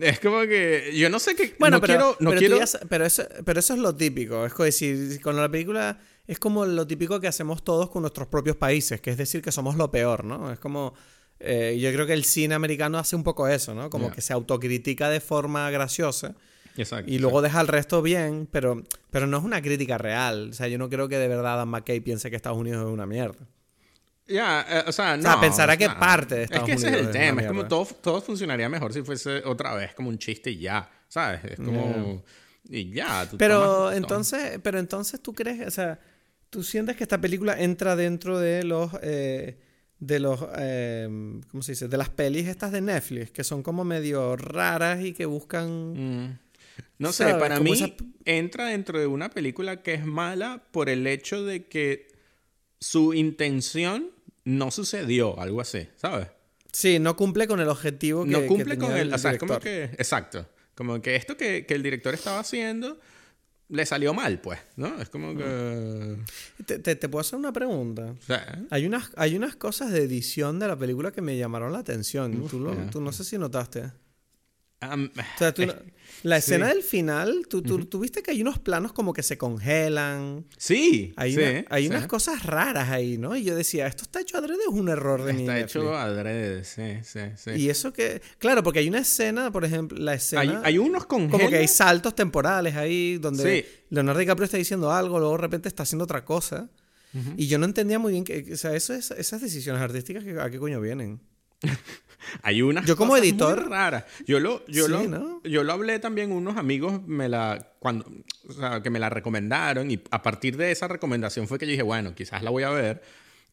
Es 0.00 0.20
como 0.20 0.40
que 0.42 0.92
yo 0.94 1.08
no 1.08 1.18
sé 1.18 1.34
qué 1.34 1.54
Bueno, 1.58 1.76
no 1.76 1.80
pero, 1.80 1.92
quiero 1.92 2.16
no 2.20 2.30
pero, 2.30 2.38
quiero 2.38 2.58
ya 2.58 2.66
pero, 2.88 3.06
eso, 3.06 3.24
pero 3.44 3.60
eso 3.60 3.74
es 3.74 3.80
lo 3.80 3.94
típico. 3.94 4.44
Es 4.44 4.52
como 4.52 4.64
decir, 4.64 5.20
con 5.20 5.36
la 5.36 5.48
película 5.48 5.98
es 6.28 6.38
como 6.38 6.64
lo 6.64 6.86
típico 6.86 7.18
que 7.18 7.26
hacemos 7.26 7.64
todos 7.64 7.90
con 7.90 8.02
nuestros 8.02 8.28
propios 8.28 8.54
países, 8.56 9.00
que 9.00 9.10
es 9.10 9.16
decir, 9.16 9.42
que 9.42 9.50
somos 9.50 9.74
lo 9.76 9.90
peor, 9.90 10.22
¿no? 10.24 10.52
Es 10.52 10.60
como. 10.60 10.94
eh, 11.40 11.76
yo 11.80 11.92
creo 11.92 12.06
que 12.06 12.12
el 12.14 12.24
cine 12.24 12.54
americano 12.54 12.98
hace 12.98 13.16
un 13.16 13.22
poco 13.24 13.48
eso, 13.48 13.74
¿no? 13.74 13.90
Como 13.90 14.08
Ya. 14.08 14.14
que 14.14 14.20
se 14.20 14.32
autocritica 14.32 15.08
de 15.08 15.20
forma 15.20 15.70
graciosa 15.70 16.34
Exacto. 16.76 17.10
y 17.10 17.18
luego 17.18 17.42
deja 17.42 17.60
al 17.60 17.68
resto 17.68 18.02
bien, 18.02 18.48
pero, 18.50 18.82
pero 19.10 19.26
no 19.26 19.38
es 19.38 19.44
una 19.44 19.60
crítica 19.62 19.98
real. 19.98 20.50
O 20.50 20.52
sea, 20.52 20.68
yo 20.68 20.78
no 20.78 20.88
creo 20.88 21.08
que 21.08 21.16
de 21.18 21.28
verdad 21.28 21.54
Adam 21.54 21.68
McKay 21.70 22.00
piense 22.00 22.28
que 22.30 22.36
Estados 22.36 22.58
Unidos 22.58 22.86
es 22.86 22.92
una 22.92 23.06
mierda. 23.06 23.38
Ya, 24.26 24.66
eh, 24.68 24.84
o 24.86 24.92
sea, 24.92 25.16
no. 25.16 25.22
sea, 25.22 25.40
pensará 25.40 25.76
que 25.76 25.88
no. 25.88 25.98
parte 25.98 26.34
de 26.34 26.42
Estados 26.44 26.68
Es 26.68 26.74
que 26.74 26.76
ese 26.76 26.86
es 26.88 26.92
Unidos 26.92 27.00
el 27.14 27.16
es 27.16 27.26
tema. 27.26 27.40
Es 27.42 27.46
como 27.48 27.66
todo, 27.66 27.84
todo 28.02 28.20
funcionaría 28.20 28.68
mejor 28.68 28.92
si 28.92 29.02
fuese 29.02 29.38
otra 29.44 29.74
vez 29.74 29.94
como 29.94 30.08
un 30.10 30.18
chiste 30.18 30.50
y 30.50 30.58
ya. 30.58 30.90
¿Sabes? 31.08 31.42
Es 31.44 31.56
como. 31.56 32.22
Y 32.68 32.90
ya. 32.92 33.26
tú 33.30 33.38
Pero 33.38 33.84
tomas- 33.86 33.96
entonces, 33.96 34.58
pero 34.62 34.78
entonces 34.78 35.22
tú 35.22 35.32
crees, 35.32 35.66
o 35.66 35.70
sea, 35.70 35.98
tú 36.50 36.62
sientes 36.62 36.96
que 36.96 37.04
esta 37.04 37.20
película 37.20 37.60
entra 37.60 37.96
dentro 37.96 38.38
de 38.38 38.64
los 38.64 38.90
eh, 39.02 39.58
de 40.00 40.20
los 40.20 40.40
eh, 40.56 41.08
¿cómo 41.50 41.62
se 41.62 41.72
dice? 41.72 41.88
de 41.88 41.96
las 41.96 42.08
pelis 42.08 42.46
estas 42.46 42.72
de 42.72 42.80
Netflix, 42.80 43.30
que 43.30 43.44
son 43.44 43.62
como 43.62 43.84
medio 43.84 44.36
raras 44.36 45.02
y 45.04 45.12
que 45.12 45.26
buscan 45.26 46.26
Mm. 46.26 46.38
No 46.98 47.12
sé, 47.12 47.34
para 47.34 47.58
mí 47.60 47.72
esa- 47.72 47.90
entra 48.24 48.66
dentro 48.66 48.98
de 49.00 49.06
una 49.06 49.30
película 49.30 49.82
que 49.82 49.94
es 49.94 50.04
mala 50.04 50.62
por 50.70 50.88
el 50.88 51.06
hecho 51.06 51.44
de 51.44 51.66
que 51.66 52.08
su 52.80 53.14
intención 53.14 54.10
no 54.44 54.70
sucedió, 54.70 55.38
algo 55.40 55.60
así, 55.60 55.88
¿sabes? 55.96 56.28
Sí, 56.72 56.98
no 57.00 57.16
cumple 57.16 57.46
con 57.48 57.58
el 57.60 57.68
objetivo 57.68 58.24
que 58.24 58.30
No 58.30 58.46
cumple 58.46 58.74
que 58.74 58.78
con 58.78 58.88
tenía 58.88 59.02
el... 59.02 59.12
O 59.12 59.18
sea, 59.18 59.32
es 59.32 59.38
como 59.38 59.58
que... 59.58 59.84
Exacto. 59.84 60.46
Como 60.76 61.00
que 61.02 61.16
esto 61.16 61.36
que, 61.36 61.66
que 61.66 61.74
el 61.74 61.82
director 61.82 62.14
estaba 62.14 62.38
haciendo 62.40 62.98
le 63.70 63.84
salió 63.86 64.14
mal, 64.14 64.40
pues, 64.40 64.58
¿no? 64.76 65.00
Es 65.00 65.08
como 65.10 65.36
que... 65.36 66.16
Te, 66.66 66.78
te- 66.78 66.96
te 66.96 67.08
puedo 67.08 67.20
hacer 67.20 67.38
una 67.38 67.52
pregunta. 67.52 68.14
Sea, 68.26 68.64
Hay 68.70 68.86
unas, 68.86 69.10
hay 69.16 69.36
unas 69.36 69.56
cosas 69.56 69.90
de 69.92 70.02
edición 70.02 70.58
de 70.58 70.68
la 70.68 70.76
película 70.78 71.12
que 71.12 71.20
me 71.20 71.36
llamaron 71.36 71.72
la 71.72 71.78
atención. 71.80 72.46
tú, 72.48 72.60
lo- 72.60 72.72
tú 72.90 73.00
no 73.00 73.12
sé 73.12 73.24
si 73.24 73.36
notaste. 73.38 73.92
Am- 74.80 75.10
O 75.16 75.38
sea, 75.38 75.52
tú 75.52 75.66
no- 75.66 75.74
la 76.24 76.38
escena 76.38 76.66
del 76.68 76.82
final, 76.82 77.46
tú, 77.48 77.62
tú, 77.62 77.84
tú 77.86 78.00
viste 78.00 78.22
que 78.24 78.32
hay 78.32 78.42
unos 78.42 78.58
planos 78.58 78.92
como 78.92 79.12
que 79.12 79.22
se 79.22 79.38
congelan. 79.38 80.46
sí, 80.56 81.12
Hay, 81.16 81.34
sí, 81.34 81.38
una- 81.40 81.64
hay 81.70 81.84
sí. 81.84 81.90
unas 81.90 82.06
cosas 82.08 82.42
raras 82.44 82.88
ahí, 82.88 83.18
¿no? 83.18 83.36
Y 83.36 83.44
yo 83.44 83.54
decía, 83.54 83.86
¿esto 83.86 84.02
está 84.02 84.20
hecho 84.20 84.36
adrede 84.38 84.58
es 84.62 84.72
un 84.74 84.88
error 84.88 85.22
de 85.22 85.32
mi 85.32 85.42
Está 85.42 85.54
Netflix? 85.54 85.76
hecho 85.76 85.96
adrede, 85.96 86.64
sí, 86.64 86.98
sí, 87.04 87.20
sí. 87.36 87.50
Y 87.52 87.68
eso 87.70 87.92
que... 87.92 88.20
Claro, 88.38 88.62
porque 88.64 88.80
hay 88.80 88.88
una 88.88 88.98
escena, 89.00 89.52
por 89.52 89.64
ejemplo, 89.64 89.96
la 89.98 90.14
escena... 90.14 90.40
Hay, 90.42 90.58
hay 90.64 90.78
unos 90.78 91.06
Como 91.06 91.38
que 91.48 91.56
hay 91.56 91.68
saltos 91.68 92.14
temporales 92.16 92.74
ahí 92.74 93.18
donde 93.18 93.62
Sí. 93.62 93.68
Leonardo 93.90 94.18
DiCaprio 94.18 94.44
está 94.46 94.56
diciendo 94.56 94.90
algo, 94.90 95.18
luego 95.20 95.36
de 95.36 95.42
repente 95.42 95.68
está 95.68 95.84
haciendo 95.84 96.04
otra 96.04 96.24
cosa. 96.24 96.68
Y 97.36 97.46
yo 97.46 97.58
no 97.58 97.64
entendía 97.66 97.98
muy 97.98 98.12
bien 98.12 98.24
que, 98.24 98.52
o 98.52 98.56
sea, 98.56 98.74
eso 98.74 98.92
es- 98.94 99.10
esas 99.12 99.40
decisiones 99.40 99.80
artísticas, 99.82 100.24
que- 100.24 100.38
¿a 100.40 100.50
qué 100.50 100.58
coño 100.58 100.80
vienen? 100.80 101.20
Hay 102.42 102.62
unas 102.62 102.86
Yo 102.86 102.96
como 102.96 103.10
cosas 103.12 103.22
muy 103.22 103.30
editor- 103.32 103.68
raras. 103.68 104.04
Yo 104.26 104.40
lo, 104.40 104.64
yo 104.66 104.86
Sí, 104.86 104.90
lo, 104.92 105.02
¿no? 105.04 105.42
yo 105.44 105.64
lo 105.64 105.72
hablé 105.72 105.98
también 105.98 106.32
unos 106.32 106.56
amigos 106.56 107.00
me 107.06 107.28
la 107.28 107.72
cuando, 107.78 108.10
o 108.48 108.52
sea, 108.52 108.82
que 108.82 108.90
me 108.90 108.98
la 108.98 109.08
recomendaron 109.10 109.90
y 109.90 110.00
a 110.10 110.22
partir 110.22 110.56
de 110.56 110.70
esa 110.72 110.88
recomendación 110.88 111.46
fue 111.48 111.58
que 111.58 111.66
yo 111.66 111.70
dije, 111.70 111.82
bueno, 111.82 112.14
quizás 112.14 112.42
la 112.42 112.50
voy 112.50 112.62
a 112.64 112.70
ver. 112.70 113.02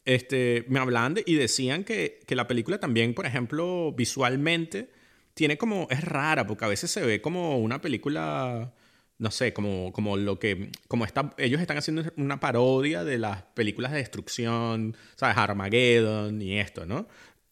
Este, 0.04 0.64
me 0.68 0.78
hablaban 0.78 1.14
de- 1.14 1.24
y 1.26 1.34
decían 1.34 1.82
que, 1.84 2.20
que 2.26 2.36
la 2.36 2.46
película 2.46 2.78
también, 2.78 3.12
por 3.14 3.26
ejemplo, 3.26 3.92
visualmente 3.96 4.90
tiene 5.34 5.58
como 5.58 5.86
es 5.90 6.02
rara 6.02 6.46
porque 6.46 6.64
a 6.64 6.68
veces 6.68 6.90
se 6.90 7.04
ve 7.04 7.20
como 7.20 7.58
una 7.58 7.80
película 7.80 8.72
no 9.18 9.30
sé, 9.30 9.54
como, 9.54 9.92
como 9.94 10.18
lo 10.18 10.38
que, 10.38 10.70
como 10.88 11.06
está, 11.06 11.32
ellos 11.38 11.58
están 11.62 11.78
haciendo 11.78 12.02
una 12.18 12.38
parodia 12.38 13.02
de 13.02 13.16
las 13.18 13.44
películas 13.54 13.92
de 13.92 13.96
destrucción, 13.98 14.94
¿sabes? 15.14 15.38
Armageddon 15.38 16.42
y 16.42 16.58
esto, 16.60 16.84
¿no? 16.84 17.08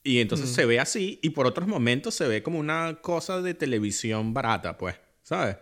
Y 0.07 0.21
entonces 0.21 0.51
se 0.51 0.67
ve 0.67 0.79
así 0.79 1.19
y 1.23 1.31
por 1.31 1.47
otros 1.47 1.67
momentos 1.67 2.15
se 2.15 2.29
ve 2.29 2.43
como 2.43 2.59
una 2.59 2.99
cosa 3.01 3.41
de 3.41 3.55
televisión 3.55 4.35
barata, 4.35 4.77
pues, 4.77 4.97
¿sabes? 5.23 5.57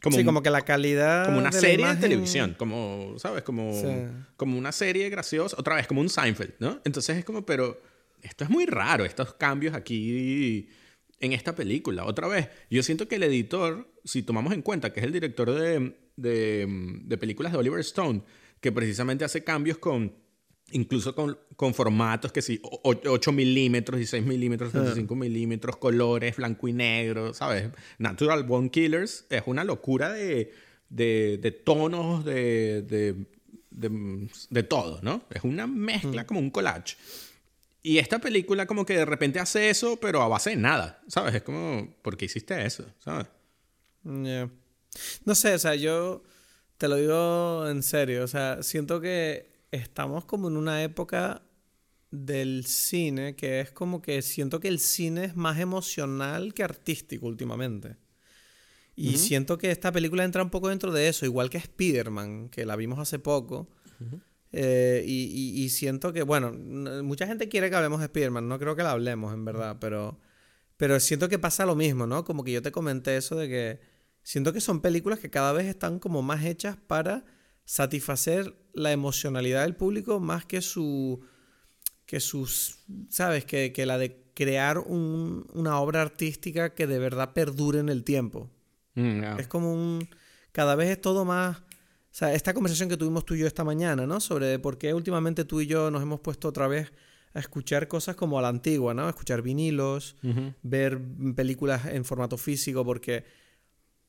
Como, 0.00 0.14
sí, 0.14 0.20
un- 0.20 0.26
como 0.26 0.42
que 0.42 0.48
la 0.50 0.62
calidad. 0.62 1.26
como 1.26 1.38
una 1.38 1.50
de 1.50 1.58
serie 1.60 1.84
imagen- 1.84 1.96
de 1.96 2.08
televisión, 2.08 2.54
como, 2.56 3.14
¿sabes? 3.18 3.42
Como, 3.42 3.72
Sí. 3.74 3.86
como 4.36 4.56
una 4.56 4.70
serie 4.72 5.10
graciosa, 5.10 5.56
otra 5.58 5.74
vez, 5.74 5.86
como 5.88 6.00
un 6.00 6.08
Seinfeld, 6.08 6.54
¿no? 6.60 6.80
Entonces 6.84 7.18
es 7.18 7.24
como, 7.24 7.44
pero 7.44 7.82
esto 8.22 8.44
es 8.44 8.50
muy 8.50 8.64
raro, 8.64 9.04
estos 9.04 9.34
cambios 9.34 9.74
aquí 9.74 10.68
en 11.18 11.32
esta 11.32 11.54
película. 11.54 12.04
Otra 12.04 12.28
vez, 12.28 12.48
yo 12.70 12.82
siento 12.82 13.08
que 13.08 13.16
el 13.16 13.24
editor, 13.24 13.92
si 14.04 14.22
tomamos 14.22 14.52
en 14.54 14.62
cuenta 14.62 14.92
que 14.92 15.00
es 15.00 15.06
el 15.06 15.12
director 15.12 15.50
de, 15.52 15.96
de, 16.16 16.66
de 17.02 17.18
películas 17.18 17.52
de 17.52 17.58
Oliver 17.58 17.80
Stone, 17.80 18.22
que 18.60 18.70
precisamente 18.72 19.24
hace 19.24 19.42
cambios 19.44 19.78
con, 19.78 20.14
incluso 20.72 21.14
con, 21.14 21.38
con 21.56 21.74
formatos 21.74 22.32
que 22.32 22.42
sí, 22.42 22.60
o- 22.62 22.80
o- 22.84 23.10
8 23.10 23.32
milímetros, 23.32 23.98
16 23.98 24.24
milímetros, 24.24 24.72
35 24.72 25.14
milímetros, 25.16 25.76
colores, 25.76 26.36
blanco 26.36 26.68
y 26.68 26.72
negro, 26.72 27.34
¿sabes? 27.34 27.70
Natural 27.98 28.44
Bone 28.44 28.70
Killers 28.70 29.26
es 29.30 29.42
una 29.46 29.64
locura 29.64 30.12
de, 30.12 30.52
de, 30.88 31.38
de 31.40 31.50
tonos, 31.50 32.24
de, 32.24 32.82
de, 32.82 33.26
de, 34.50 34.62
todo, 34.62 35.00
¿no? 35.02 35.22
Es 35.30 35.44
una 35.44 35.66
mezcla 35.66 36.26
como 36.26 36.40
un 36.40 36.50
collage. 36.50 36.96
Y 37.82 37.98
esta 37.98 38.18
película 38.18 38.66
como 38.66 38.84
que 38.84 38.94
de 38.96 39.04
repente 39.06 39.38
hace 39.40 39.70
eso, 39.70 39.98
pero 39.98 40.20
a 40.22 40.28
base 40.28 40.50
de 40.50 40.56
nada, 40.56 41.00
¿sabes? 41.08 41.34
Es 41.34 41.42
como, 41.42 41.94
¿por 42.02 42.16
qué 42.16 42.26
hiciste 42.26 42.64
eso? 42.64 42.84
¿Sabes? 42.98 43.26
Ya. 44.04 44.50
No 45.24 45.34
sé, 45.34 45.54
o 45.54 45.58
sea, 45.58 45.74
yo 45.76 46.22
te 46.76 46.88
lo 46.88 46.96
digo 46.96 47.68
en 47.68 47.82
serio, 47.82 48.24
o 48.24 48.26
sea, 48.28 48.62
siento 48.62 49.00
que 49.00 49.49
estamos 49.70 50.24
como 50.24 50.48
en 50.48 50.56
una 50.56 50.82
época 50.82 51.42
del 52.10 52.64
cine 52.66 53.36
que 53.36 53.60
es 53.60 53.70
como 53.70 54.02
que 54.02 54.20
siento 54.22 54.58
que 54.60 54.68
el 54.68 54.80
cine 54.80 55.24
es 55.26 55.36
más 55.36 55.58
emocional 55.60 56.54
que 56.54 56.62
artístico 56.64 57.26
últimamente. 57.26 57.96
Y 58.96 59.16
siento 59.18 59.56
que 59.56 59.70
esta 59.70 59.92
película 59.92 60.24
entra 60.24 60.42
un 60.42 60.50
poco 60.50 60.68
dentro 60.68 60.92
de 60.92 61.08
eso, 61.08 61.24
igual 61.24 61.48
que 61.48 61.58
Spider-Man, 61.58 62.48
que 62.50 62.66
la 62.66 62.76
vimos 62.76 62.98
hace 62.98 63.18
poco. 63.18 63.68
Eh, 64.52 65.04
y, 65.06 65.24
y- 65.60 65.62
y 65.64 65.68
siento 65.70 66.12
que, 66.12 66.22
bueno, 66.22 66.52
mucha 67.04 67.26
gente 67.26 67.48
quiere 67.48 67.70
que 67.70 67.76
hablemos 67.76 68.00
de 68.00 68.06
Spider-Man, 68.06 68.48
no 68.48 68.58
creo 68.58 68.74
que 68.74 68.82
la 68.82 68.90
hablemos, 68.90 69.32
en 69.32 69.44
verdad, 69.44 69.76
pero, 69.80 70.18
pero 70.76 70.98
siento 70.98 71.28
que 71.28 71.38
pasa 71.38 71.64
lo 71.64 71.76
mismo, 71.76 72.06
¿no? 72.08 72.24
Como 72.24 72.42
que 72.42 72.50
yo 72.52 72.60
te 72.60 72.72
comenté 72.72 73.16
eso 73.16 73.36
de 73.36 73.48
que 73.48 73.80
siento 74.24 74.52
que 74.52 74.60
son 74.60 74.80
películas 74.82 75.20
que 75.20 75.30
cada 75.30 75.52
vez 75.52 75.66
están 75.66 76.00
como 76.00 76.20
más 76.22 76.44
hechas 76.44 76.76
para 76.76 77.24
satisfacer 77.64 78.56
la 78.74 78.92
emocionalidad 78.92 79.62
del 79.62 79.76
público 79.76 80.20
más 80.20 80.44
que 80.44 80.60
su 80.62 81.20
que 82.06 82.18
sus, 82.18 82.78
¿sabes? 83.08 83.44
Que, 83.44 83.72
que 83.72 83.86
la 83.86 83.96
de 83.96 84.20
crear 84.34 84.78
un- 84.78 85.46
una 85.52 85.78
obra 85.78 86.02
artística 86.02 86.74
que 86.74 86.88
de 86.88 86.98
verdad 86.98 87.32
perdure 87.32 87.78
en 87.78 87.88
el 87.88 88.02
tiempo. 88.02 88.50
Mm. 88.94 89.38
Es 89.38 89.46
como 89.46 89.72
un... 89.72 90.08
Cada 90.50 90.74
vez 90.74 90.90
es 90.90 91.00
todo 91.00 91.24
más... 91.24 91.58
O 91.58 91.62
sea, 92.10 92.34
esta 92.34 92.52
conversación 92.52 92.88
que 92.88 92.96
tuvimos 92.96 93.24
tú 93.24 93.34
y 93.36 93.38
yo 93.38 93.46
esta 93.46 93.62
mañana, 93.62 94.08
¿no? 94.08 94.18
Sobre 94.18 94.58
por 94.58 94.76
qué 94.76 94.92
últimamente 94.92 95.44
tú 95.44 95.60
y 95.60 95.68
yo 95.68 95.92
nos 95.92 96.02
hemos 96.02 96.18
puesto 96.18 96.48
otra 96.48 96.66
vez 96.66 96.90
a 97.32 97.38
escuchar 97.38 97.86
cosas 97.86 98.16
como 98.16 98.36
a 98.40 98.42
la 98.42 98.48
antigua, 98.48 98.92
¿no? 98.92 99.08
Escuchar 99.08 99.40
vinilos, 99.42 100.16
ver 100.62 101.00
películas 101.36 101.86
en 101.86 102.04
formato 102.04 102.36
físico, 102.36 102.84
porque, 102.84 103.24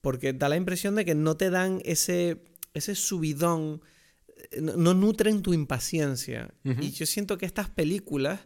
porque 0.01 0.33
da 0.33 0.49
la 0.49 0.55
impresión 0.55 0.95
de 0.95 1.05
que 1.05 1.13
no 1.13 1.37
te 1.37 1.51
dan 1.51 1.79
ese, 1.85 2.41
ese 2.73 2.95
subidón, 2.95 3.83
no, 4.59 4.93
nutren 4.93 5.41
tu 5.41 5.53
impaciencia. 5.53 6.53
Y 6.63 6.91
yo 6.91 7.05
siento 7.05 7.37
que 7.37 7.45
estas 7.45 7.69
películas, 7.69 8.41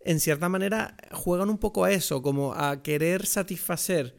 en 0.00 0.20
cierta 0.20 0.48
manera, 0.48 0.96
juegan 1.12 1.50
un 1.50 1.58
poco 1.58 1.84
a 1.84 1.92
eso, 1.92 2.22
como 2.22 2.54
a 2.54 2.82
querer 2.82 3.26
satisfacer 3.26 4.16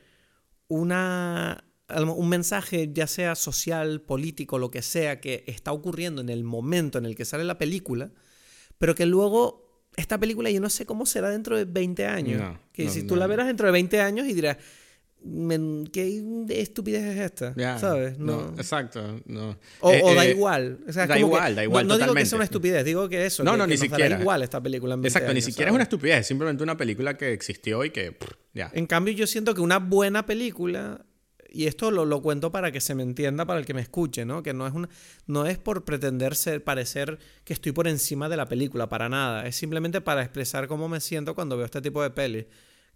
una, 0.68 1.64
un 1.90 2.30
mensaje, 2.30 2.92
ya 2.94 3.08
sea 3.08 3.36
social, 3.36 4.02
político, 4.02 4.60
lo 4.60 4.72
que 4.72 4.82
sea, 4.82 5.20
que 5.22 5.44
está 5.48 5.72
ocurriendo 5.72 6.22
en 6.22 6.30
el 6.30 6.44
momento 6.44 6.98
en 6.98 7.06
el 7.06 7.16
que 7.16 7.26
sale 7.26 7.44
la 7.44 7.58
película, 7.58 8.12
pero 8.78 8.96
que 8.96 9.06
luego 9.06 9.68
esta 9.96 10.20
película 10.20 10.52
yo 10.52 10.62
no 10.62 10.70
sé 10.70 10.86
cómo 10.86 11.06
será 11.06 11.30
dentro 11.30 11.58
de 11.58 11.66
20 11.66 12.06
años. 12.06 12.42
No, 12.42 12.60
que 12.72 12.86
no, 12.86 12.92
si 12.92 13.02
no, 13.02 13.08
tú 13.08 13.16
la 13.16 13.28
verás 13.28 13.48
dentro 13.48 13.66
de 13.66 13.72
20 13.72 14.00
años 14.00 14.28
y 14.28 14.34
dirás, 14.34 14.58
"Men, 15.28 15.88
¿qué 15.92 16.24
estupidez 16.50 17.04
es 17.04 17.20
esta? 17.20 17.54
Ya, 17.56 17.78
¿Sabes? 17.78 18.18
No, 18.18 18.52
No. 18.52 18.58
exacto. 18.58 19.22
No. 19.26 19.58
O, 19.82 19.92
Eh, 19.92 20.02
o 20.04 20.16
da 20.16 20.26
eh, 20.26 20.32
igual. 20.32 20.80
O 20.88 20.92
sea, 20.94 21.06
da 21.08 21.14
que- 21.16 21.20
igual, 21.22 21.56
da 21.56 21.64
igual 21.64 21.88
No, 21.88 21.94
no 21.98 22.04
digo 22.04 22.14
que 22.16 22.26
sea 22.26 22.38
una 22.38 22.46
estupidez, 22.46 22.86
digo 22.86 23.08
que 23.10 23.26
eso. 23.26 23.44
No, 23.44 23.52
que- 23.52 23.58
no, 23.58 23.64
que 23.66 23.72
ni 23.72 23.78
siquiera. 23.78 24.20
igual 24.20 24.42
esta 24.44 24.62
película 24.62 24.94
en 24.96 25.02
20 25.02 25.08
Exacto, 25.18 25.34
ni 25.34 25.42
siquiera 25.42 25.70
es 25.72 25.76
una 25.76 25.84
estupidez, 25.84 26.20
es 26.22 26.28
simplemente 26.28 26.64
una 26.64 26.78
película 26.78 27.18
que 27.18 27.34
existió 27.34 27.84
y 27.86 27.90
que 27.92 28.12
pff. 28.12 28.32
En 28.74 28.88
cambio, 28.88 29.14
yo 29.14 29.28
siento 29.28 29.54
que 29.54 29.62
una 29.62 29.78
buena 29.78 30.26
película, 30.26 31.06
y 31.50 31.68
esto 31.68 31.92
lo, 31.92 32.06
lo 32.06 32.22
cuento 32.22 32.52
para 32.52 32.72
que 32.72 32.82
se 32.82 32.96
me 32.96 33.04
entienda, 33.04 33.46
para 33.46 33.60
el 33.60 33.66
que 33.66 33.74
me 33.74 33.82
escuche, 33.82 34.26
¿no? 34.26 34.42
Que 34.44 34.54
no 34.54 34.66
es, 34.68 34.74
una, 34.74 34.90
no 35.28 35.46
es 35.46 35.58
por 35.60 35.86
pretender 35.86 36.36
ser, 36.36 36.64
parecer 36.64 37.20
que 37.44 37.54
estoy 37.54 37.72
por 37.72 37.88
encima 37.88 38.30
de 38.30 38.36
la 38.38 38.48
película, 38.48 38.90
para 38.90 39.10
nada. 39.10 39.46
Es 39.48 39.56
simplemente 39.56 40.02
para 40.02 40.22
expresar 40.24 40.68
cómo 40.68 40.90
me 40.90 41.00
siento 41.00 41.36
cuando 41.36 41.56
veo 41.56 41.66
este 41.66 41.82
tipo 41.82 42.02
de 42.02 42.10
pelis. 42.10 42.46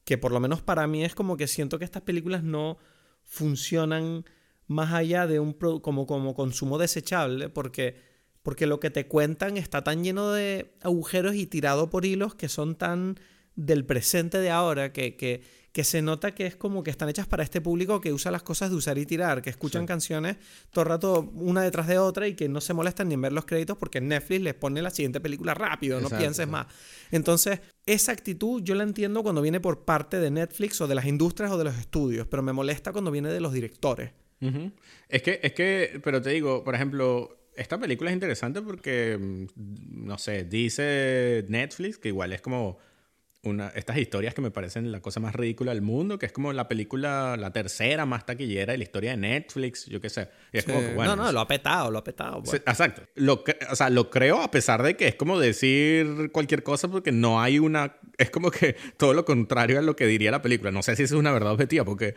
Que 0.03 0.17
por 0.17 0.31
lo 0.31 0.39
menos 0.39 0.61
para 0.61 0.87
mí 0.87 1.03
es 1.03 1.15
como 1.15 1.37
que 1.37 1.47
siento 1.47 1.79
que 1.79 1.85
estas 1.85 2.01
películas 2.01 2.43
no 2.43 2.77
funcionan 3.23 4.25
más 4.67 4.93
allá 4.93 5.27
de 5.27 5.39
un 5.39 5.53
como, 5.53 6.07
como 6.07 6.33
consumo 6.33 6.77
desechable, 6.77 7.49
porque, 7.49 7.97
porque 8.41 8.65
lo 8.65 8.79
que 8.79 8.89
te 8.89 9.07
cuentan 9.07 9.57
está 9.57 9.83
tan 9.83 10.03
lleno 10.03 10.31
de 10.31 10.73
agujeros 10.81 11.35
y 11.35 11.45
tirado 11.45 11.89
por 11.89 12.05
hilos 12.05 12.35
que 12.35 12.49
son 12.49 12.75
tan 12.75 13.19
del 13.55 13.85
presente 13.85 14.37
de 14.37 14.49
ahora 14.49 14.93
que, 14.93 15.17
que, 15.17 15.43
que 15.71 15.83
se 15.85 16.01
nota 16.01 16.35
que 16.35 16.45
es 16.45 16.55
como 16.55 16.83
que 16.83 16.91
están 16.91 17.07
hechas 17.07 17.27
para 17.27 17.43
este 17.43 17.61
público 17.61 18.01
que 18.01 18.11
usa 18.11 18.29
las 18.29 18.43
cosas 18.43 18.69
de 18.71 18.75
usar 18.75 18.97
y 18.97 19.05
tirar, 19.05 19.41
que 19.41 19.49
escuchan 19.49 19.83
Sí. 19.83 19.87
canciones 19.87 20.35
todo 20.69 20.83
el 20.83 20.89
rato 20.89 21.31
una 21.33 21.61
detrás 21.61 21.87
de 21.87 21.97
otra 21.97 22.27
y 22.27 22.33
que 22.35 22.49
no 22.49 22.59
se 22.59 22.73
molestan 22.73 23.07
ni 23.07 23.13
en 23.13 23.21
ver 23.21 23.31
los 23.31 23.45
créditos 23.45 23.77
porque 23.77 24.01
Netflix 24.01 24.41
les 24.41 24.53
pone 24.53 24.81
la 24.81 24.89
siguiente 24.89 25.21
película 25.21 25.53
rápido, 25.53 26.01
no 26.01 26.09
pienses 26.09 26.47
más. 26.47 26.67
Entonces, 27.11 27.61
esa 27.85 28.11
actitud 28.11 28.61
yo 28.63 28.75
la 28.75 28.83
entiendo 28.83 29.23
cuando 29.23 29.41
viene 29.41 29.59
por 29.61 29.85
parte 29.85 30.19
de 30.19 30.29
Netflix 30.29 30.81
o 30.81 30.87
de 30.87 30.95
las 30.95 31.05
industrias 31.05 31.51
o 31.51 31.57
de 31.57 31.63
los 31.63 31.77
estudios, 31.77 32.27
pero 32.27 32.43
me 32.43 32.51
molesta 32.53 32.91
cuando 32.91 33.09
viene 33.11 33.29
de 33.29 33.39
los 33.39 33.53
directores. 33.53 34.11
Es 35.07 35.21
que, 35.21 35.39
es 35.43 35.53
que, 35.53 36.01
pero 36.03 36.21
te 36.21 36.31
digo, 36.31 36.63
por 36.63 36.73
ejemplo, 36.75 37.37
esta 37.55 37.77
película 37.79 38.09
es 38.09 38.15
interesante 38.15 38.61
porque, 38.61 39.17
mm, 39.19 40.05
no 40.05 40.17
sé, 40.17 40.45
dice 40.45 41.45
Netflix 41.47 41.97
que 41.97 42.07
igual 42.07 42.33
es 42.33 42.41
como 42.41 42.77
una, 43.43 43.69
estas 43.69 43.97
historias 43.97 44.33
que 44.33 44.41
me 44.41 44.51
parecen 44.51 44.91
la 44.91 45.01
cosa 45.01 45.19
más 45.19 45.33
ridícula 45.33 45.71
del 45.73 45.81
mundo, 45.81 46.19
que 46.19 46.27
es 46.27 46.31
como 46.31 46.53
la 46.53 46.67
película, 46.67 47.35
la 47.37 47.51
tercera 47.51 48.05
más 48.05 48.25
taquillera 48.25 48.73
de 48.73 48.77
la 48.77 48.83
historia 48.83 49.11
de 49.11 49.17
Netflix, 49.17 49.87
yo 49.87 49.99
qué 49.99 50.09
sé. 50.09 50.29
Y 50.53 50.59
es 50.59 50.65
como 50.65 50.79
que, 50.79 50.93
bueno, 50.93 51.15
no, 51.15 51.25
no, 51.25 51.31
lo 51.31 51.39
ha 51.39 51.47
petado, 51.47 51.89
lo 51.89 51.97
ha 51.99 52.03
petado. 52.03 52.41
Sí, 52.43 52.51
pues. 52.51 52.63
exacto. 52.65 53.01
Lo, 53.15 53.43
o 53.69 53.75
sea, 53.75 53.89
lo 53.89 54.09
creo 54.11 54.41
a 54.41 54.51
pesar 54.51 54.83
de 54.83 54.95
que 54.95 55.07
es 55.07 55.15
como 55.15 55.39
decir 55.39 56.29
cualquier 56.31 56.61
cosa 56.61 56.87
porque 56.87 57.11
no 57.11 57.41
hay 57.41 57.57
una... 57.57 57.97
Es 58.17 58.29
como 58.29 58.51
que 58.51 58.75
todo 58.97 59.13
lo 59.13 59.25
contrario 59.25 59.79
a 59.79 59.81
lo 59.81 59.95
que 59.95 60.05
diría 60.05 60.29
la 60.29 60.43
película. 60.43 60.69
No 60.69 60.83
sé 60.83 60.95
si 60.95 61.03
eso 61.03 61.15
es 61.15 61.19
una 61.19 61.31
verdad 61.31 61.53
objetiva 61.53 61.83
porque 61.83 62.13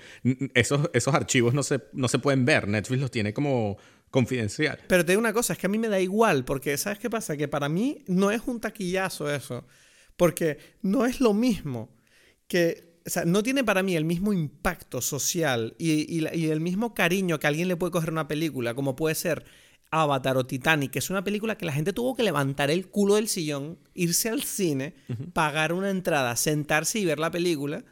esos, 0.53 0.91
esos 0.93 1.15
archivos 1.15 1.55
no 1.55 1.63
se, 1.63 1.81
no 1.95 2.09
se 2.09 2.19
pueden 2.19 2.45
ver. 2.45 2.69
Netflix 2.69 3.01
los 3.01 3.11
tiene 3.11 3.33
como 3.33 3.79
confidencial. 4.15 4.79
Pero 4.87 5.05
te 5.05 5.11
digo 5.11 5.19
una 5.19 5.33
cosa, 5.33 5.55
es 5.55 5.59
que 5.59 5.67
a 5.67 5.69
mí 5.69 5.77
me 5.77 5.89
da 5.89 5.99
igual, 5.99 6.45
porque 6.45 6.79
¿sabes 6.79 7.01
qué 7.01 7.11
pasa? 7.11 7.37
Que 7.37 7.49
para 7.49 7.69
mí 7.69 8.05
no 8.07 8.31
es 8.31 8.43
un 8.47 8.61
taquillazo 8.61 9.29
eso, 9.29 9.67
porque 10.17 10.59
no 10.83 11.07
es 11.07 11.21
lo 11.21 11.35
mismo 11.35 11.91
que, 12.49 12.99
o 13.07 13.11
sea, 13.11 13.25
no 13.25 13.43
tiene 13.43 13.65
para 13.65 13.83
mí 13.83 13.97
el 13.97 14.05
mismo 14.05 14.33
impacto 14.33 15.01
social 15.01 15.75
y, 15.79 16.19
y 16.19 16.47
el 16.51 16.61
mismo 16.61 16.95
cariño 16.95 17.39
que 17.39 17.47
alguien 17.47 17.69
le 17.69 17.77
puede 17.77 17.93
coger 17.93 18.11
una 18.11 18.29
película, 18.29 18.75
como 18.75 18.97
puede 18.97 19.15
ser 19.15 19.45
Avatar 20.03 20.37
o 20.37 20.47
Titanic, 20.47 20.91
que 20.91 20.99
es 20.99 21.11
una 21.11 21.23
película 21.23 21.57
que 21.57 21.67
la 21.67 21.73
gente 21.73 21.93
tuvo 21.93 22.15
que 22.15 22.23
levantar 22.23 22.71
el 22.71 22.89
culo 22.89 23.15
del 23.15 23.29
sillón, 23.29 23.79
irse 23.95 24.29
al 24.29 24.43
cine, 24.43 24.95
pagar 25.33 25.73
una 25.73 25.91
entrada, 25.91 26.35
sentarse 26.37 26.99
y 26.99 27.05
ver 27.05 27.19
la 27.19 27.31
película. 27.31 27.85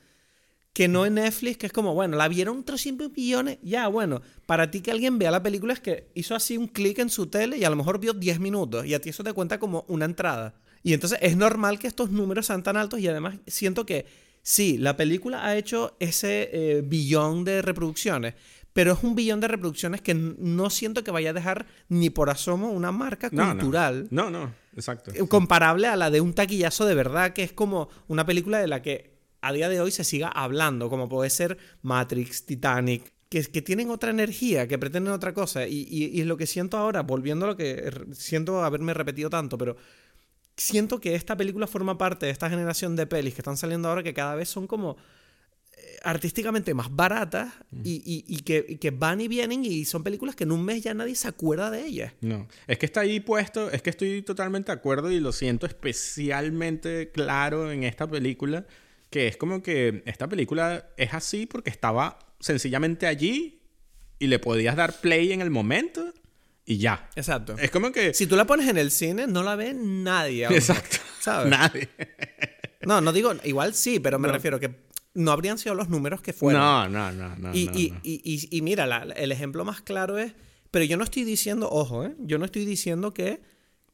Que 0.73 0.89
no 0.89 1.05
en 1.05 1.15
Netflix, 1.15 1.59
que 1.59 1.67
es 1.67 1.73
como, 1.73 1.93
bueno, 1.93 2.17
la 2.17 2.29
vieron 2.29 2.65
300 2.65 3.13
millones. 3.13 3.59
Ya, 3.63 3.89
bueno, 3.89 4.23
para 4.47 4.71
ti 4.71 4.81
que 4.81 4.91
alguien 4.91 5.19
vea 5.19 5.31
la 5.31 5.43
película 5.43 5.75
es 5.75 5.81
que 5.81 6.11
hizo 6.15 6.35
así 6.35 6.57
un 6.57 6.67
clic 6.67 6.99
en 6.99 7.11
su 7.11 7.27
tele 7.27 7.59
y 7.59 7.65
a 7.65 7.71
lo 7.71 7.77
mejor 7.77 8.01
vio 8.01 8.15
10 8.15 8.41
minutos 8.41 8.87
y 8.87 8.95
a 8.95 9.01
ti 9.01 9.11
eso 9.11 9.23
te 9.23 9.35
cuenta 9.35 9.59
como 9.59 9.85
una 9.89 10.07
entrada. 10.07 10.55
Y 10.83 10.95
entonces 10.95 11.19
es 11.23 11.37
normal 11.37 11.79
que 11.79 11.87
estos 11.87 12.11
números 12.11 12.47
sean 12.47 12.63
tan 12.63 12.77
altos 12.77 13.01
y 13.01 13.09
además 13.09 13.37
siento 13.47 13.87
que 13.87 14.05
sí, 14.43 14.79
la 14.79 14.97
película 14.97 15.45
ha 15.47 15.57
hecho 15.57 15.97
ese 16.01 16.51
eh, 16.53 16.83
billón 16.85 17.45
de 17.45 17.63
reproducciones, 17.63 18.35
pero 18.73 18.93
es 18.95 19.03
un 19.05 19.15
billón 19.15 19.39
de 19.41 19.49
reproducciones 19.49 20.01
que 20.01 20.15
no 20.15 20.71
siento 20.71 21.05
que 21.05 21.11
vaya 21.11 21.31
a 21.31 21.35
dejar 21.35 21.67
ni 21.89 22.11
por 22.11 22.31
asomo 22.31 22.71
una 22.71 22.91
marca 22.91 23.29
No, 23.33 23.45
no. 23.47 23.51
cultural 23.61 24.09
No, 24.11 24.31
no, 24.31 24.53
exacto. 24.75 25.13
eh, 25.15 25.29
comparable 25.29 25.87
a 25.87 25.95
la 25.97 26.11
de 26.11 26.21
un 26.21 26.33
taquillazo 26.33 26.85
de 26.87 26.95
verdad, 26.95 27.33
que 27.33 27.43
es 27.45 27.53
como 27.53 27.89
una 28.09 28.27
película 28.27 28.59
de 28.59 28.67
la 28.69 28.83
que 28.83 29.13
a 29.43 29.53
día 29.53 29.69
de 29.69 29.81
hoy 29.81 29.91
se 29.91 30.05
siga 30.05 30.29
hablando, 30.29 30.89
como 30.89 31.09
puede 31.09 31.29
ser 31.31 31.59
Matrix, 31.83 32.47
Titanic, 32.47 33.13
que, 33.29 33.43
que 33.45 33.63
tienen 33.63 33.91
otra 33.91 34.11
energía, 34.11 34.67
que 34.69 34.79
pretenden 34.79 35.13
otra 35.13 35.33
cosa. 35.35 35.67
Y, 35.67 35.87
y- 35.91 36.07
y 36.17 36.21
es 36.21 36.27
lo 36.27 36.37
que 36.37 36.47
siento 36.47 36.77
ahora, 36.77 37.03
volviendo 37.03 37.47
a 37.47 37.49
lo 37.49 37.57
que 37.57 37.91
siento 38.13 38.63
haberme 38.63 38.95
repetido 38.95 39.31
tanto, 39.31 39.59
pero 39.59 39.77
siento 40.63 41.01
que 41.01 41.15
esta 41.15 41.37
película 41.37 41.67
forma 41.67 41.99
parte 41.99 42.27
de 42.27 42.33
esta 42.33 42.49
generación 42.51 42.97
de 42.97 43.07
pelis 43.07 43.35
que 43.35 43.41
están 43.41 43.57
saliendo 43.57 43.89
ahora 43.89 44.03
que 44.03 44.15
cada 44.15 44.35
vez 44.35 44.49
son 44.49 44.67
como 44.67 44.97
eh, 45.77 45.97
artísticamente 46.03 46.75
más 46.75 46.95
baratas 46.95 47.53
y, 47.85 47.95
y- 48.05 48.25
y 48.29 48.39
que, 48.41 48.65
y 48.69 48.77
que 48.77 48.91
van 48.91 49.21
y 49.21 49.29
vienen 49.29 49.65
y 49.65 49.85
son 49.85 50.03
películas 50.05 50.37
que 50.37 50.45
en 50.45 50.53
un 50.53 50.65
mes 50.65 50.83
ya 50.83 50.95
nadie 50.95 51.15
se 51.15 51.29
acuerda 51.29 51.71
de 51.71 51.85
ellas. 51.87 52.13
No, 52.21 52.47
es 52.67 52.79
que 52.79 52.87
está 52.87 53.01
ahí 53.01 53.21
puesto, 53.21 53.71
es 53.71 53.83
que 53.83 53.91
estoy 53.91 54.23
totalmente 54.23 54.71
de 54.71 54.77
acuerdo 54.79 55.11
y 55.11 55.19
lo 55.21 55.33
siento 55.33 55.67
especialmente 55.67 57.11
claro 57.11 57.71
en 57.73 57.85
esta 57.85 58.07
película, 58.09 58.67
que 59.11 59.29
es 59.29 59.37
como 59.37 59.63
que 59.63 60.03
esta 60.07 60.29
película 60.29 60.91
es 60.97 61.13
así 61.15 61.47
porque 61.47 61.71
estaba 61.71 62.19
sencillamente 62.41 63.07
allí 63.07 63.61
y 64.19 64.27
le 64.29 64.39
podías 64.39 64.77
dar 64.77 65.01
play 65.01 65.33
en 65.33 65.41
el 65.41 65.51
momento 65.51 66.13
y 66.65 66.79
ya. 66.79 67.09
Exacto. 67.17 67.57
Es 67.59 67.71
como 67.71 67.91
que... 67.93 68.15
Si 68.15 68.27
tú 68.27 68.37
la 68.37 68.47
pones 68.47 68.69
en 68.69 68.79
el 68.79 68.91
cine, 68.91 69.27
no 69.27 69.43
la 69.43 69.57
ve 69.57 69.75
nadie. 69.75 70.47
a 70.47 70.51
lo 70.51 70.57
mejor, 70.57 70.77
Exacto. 70.77 70.97
¿Sabes? 71.21 71.51
Nadie. 71.51 71.89
No, 72.83 73.01
no 73.01 73.13
digo, 73.13 73.33
igual 73.45 73.75
sí, 73.75 74.01
pero 74.01 74.19
me 74.19 74.29
No. 74.29 74.35
refiero 74.35 74.59
que 74.61 74.75
no 75.15 75.31
habrían 75.33 75.59
sido 75.59 75.75
los 75.75 75.89
números 75.89 76.21
que 76.23 76.33
fueron. 76.33 76.61
No, 76.63 76.89
no, 76.89 77.13
no, 77.13 77.37
no. 77.37 77.55
y, 77.55 77.67
no, 77.67 77.73
y, 77.79 77.91
no. 77.91 78.01
y- 78.03 78.21
y- 78.25 78.57
y 78.57 78.63
mira, 78.63 78.87
la- 78.87 79.03
el 79.03 79.31
ejemplo 79.33 79.65
más 79.65 79.81
claro 79.83 80.19
es, 80.19 80.33
pero 80.71 80.85
yo 80.85 80.97
no 80.97 81.05
estoy 81.05 81.25
diciendo, 81.25 81.69
ojo, 81.71 82.05
¿eh? 82.05 82.15
yo 82.19 82.39
no 82.39 82.45
estoy 82.45 82.65
diciendo 82.65 83.13
que 83.13 83.41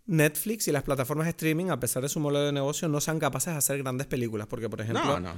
Netflix 0.07 0.69
y 0.69 0.73
las 0.73 0.85
plataformas 0.85 1.27
de 1.27 1.31
streaming, 1.31 1.67
a 1.71 1.81
pesar 1.81 2.03
de 2.03 2.09
su 2.09 2.21
modelo 2.21 2.47
de 2.47 2.53
negocio, 2.53 2.89
no 2.89 3.01
sean 3.01 3.19
capaces 3.19 3.53
de 3.53 3.59
hacer 3.59 3.79
grandes 3.83 4.07
películas, 4.07 4.47
porque 4.47 4.69
por 4.71 4.81
ejemplo, 4.81 5.05
No, 5.05 5.21
no. 5.21 5.33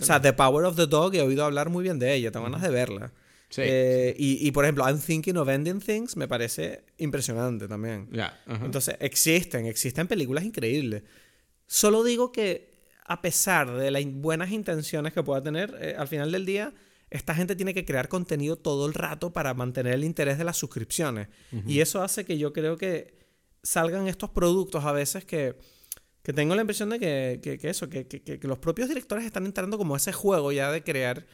o 0.00 0.04
sea, 0.04 0.20
The 0.20 0.32
Power 0.34 0.64
of 0.66 0.76
the 0.76 0.86
Dog 0.86 1.14
he 1.16 1.22
oído 1.22 1.44
hablar 1.44 1.68
muy 1.70 1.82
bien 1.82 1.98
de 1.98 2.14
ella, 2.14 2.30
tengo 2.30 2.44
ganas 2.44 2.62
de 2.62 2.68
verla. 2.70 3.12
Sí, 3.54 3.62
Eh, 3.64 4.16
Y, 4.18 4.48
y, 4.48 4.50
por 4.50 4.64
ejemplo, 4.64 4.84
I'm 4.88 4.98
Thinking 4.98 5.36
of 5.36 5.48
Ending 5.48 5.80
Things 5.80 6.16
me 6.16 6.26
parece 6.26 6.84
impresionante 6.98 7.68
también. 7.68 8.08
Ajá. 8.46 8.64
Entonces, 8.64 8.96
existen, 9.00 9.66
existen 9.66 10.08
películas 10.08 10.44
increíbles. 10.44 11.02
Solo 11.66 12.02
digo 12.02 12.32
que 12.32 12.72
a 13.06 13.20
pesar 13.22 13.70
de 13.76 13.90
las 13.90 14.04
buenas 14.06 14.50
intenciones 14.50 15.12
que 15.12 15.22
pueda 15.22 15.42
tener, 15.42 15.76
eh, 15.80 15.94
al 15.96 16.08
final 16.08 16.32
del 16.32 16.46
día, 16.46 16.72
esta 17.10 17.34
gente 17.34 17.54
tiene 17.54 17.74
que 17.74 17.84
crear 17.84 18.08
contenido 18.08 18.56
todo 18.56 18.86
el 18.86 18.94
rato 18.94 19.32
para 19.32 19.54
mantener 19.54 19.94
el 19.94 20.04
interés 20.04 20.36
de 20.38 20.44
las 20.44 20.56
suscripciones. 20.56 21.28
Y 21.66 21.80
eso 21.80 22.02
hace 22.02 22.24
que 22.24 22.38
yo 22.38 22.52
creo 22.52 22.76
que 22.76 23.14
salgan 23.62 24.08
estos 24.08 24.30
productos 24.30 24.84
a 24.84 24.92
veces 24.92 25.24
que, 25.24 25.54
que 26.22 26.32
tengo 26.32 26.54
la 26.56 26.62
impresión 26.62 26.90
de 26.90 26.98
que, 26.98 27.40
que- 27.42 27.58
que 27.58 27.68
eso, 27.70 27.88
que, 27.88 28.06
que- 28.08 28.22
que- 28.22 28.40
que 28.40 28.48
los 28.48 28.58
propios 28.58 28.88
directores 28.88 29.24
están 29.24 29.46
entrando 29.46 29.78
como 29.78 29.94
a 29.94 29.98
ese 29.98 30.12
juego 30.12 30.50
ya 30.50 30.72
de 30.72 30.82
crear 30.82 31.24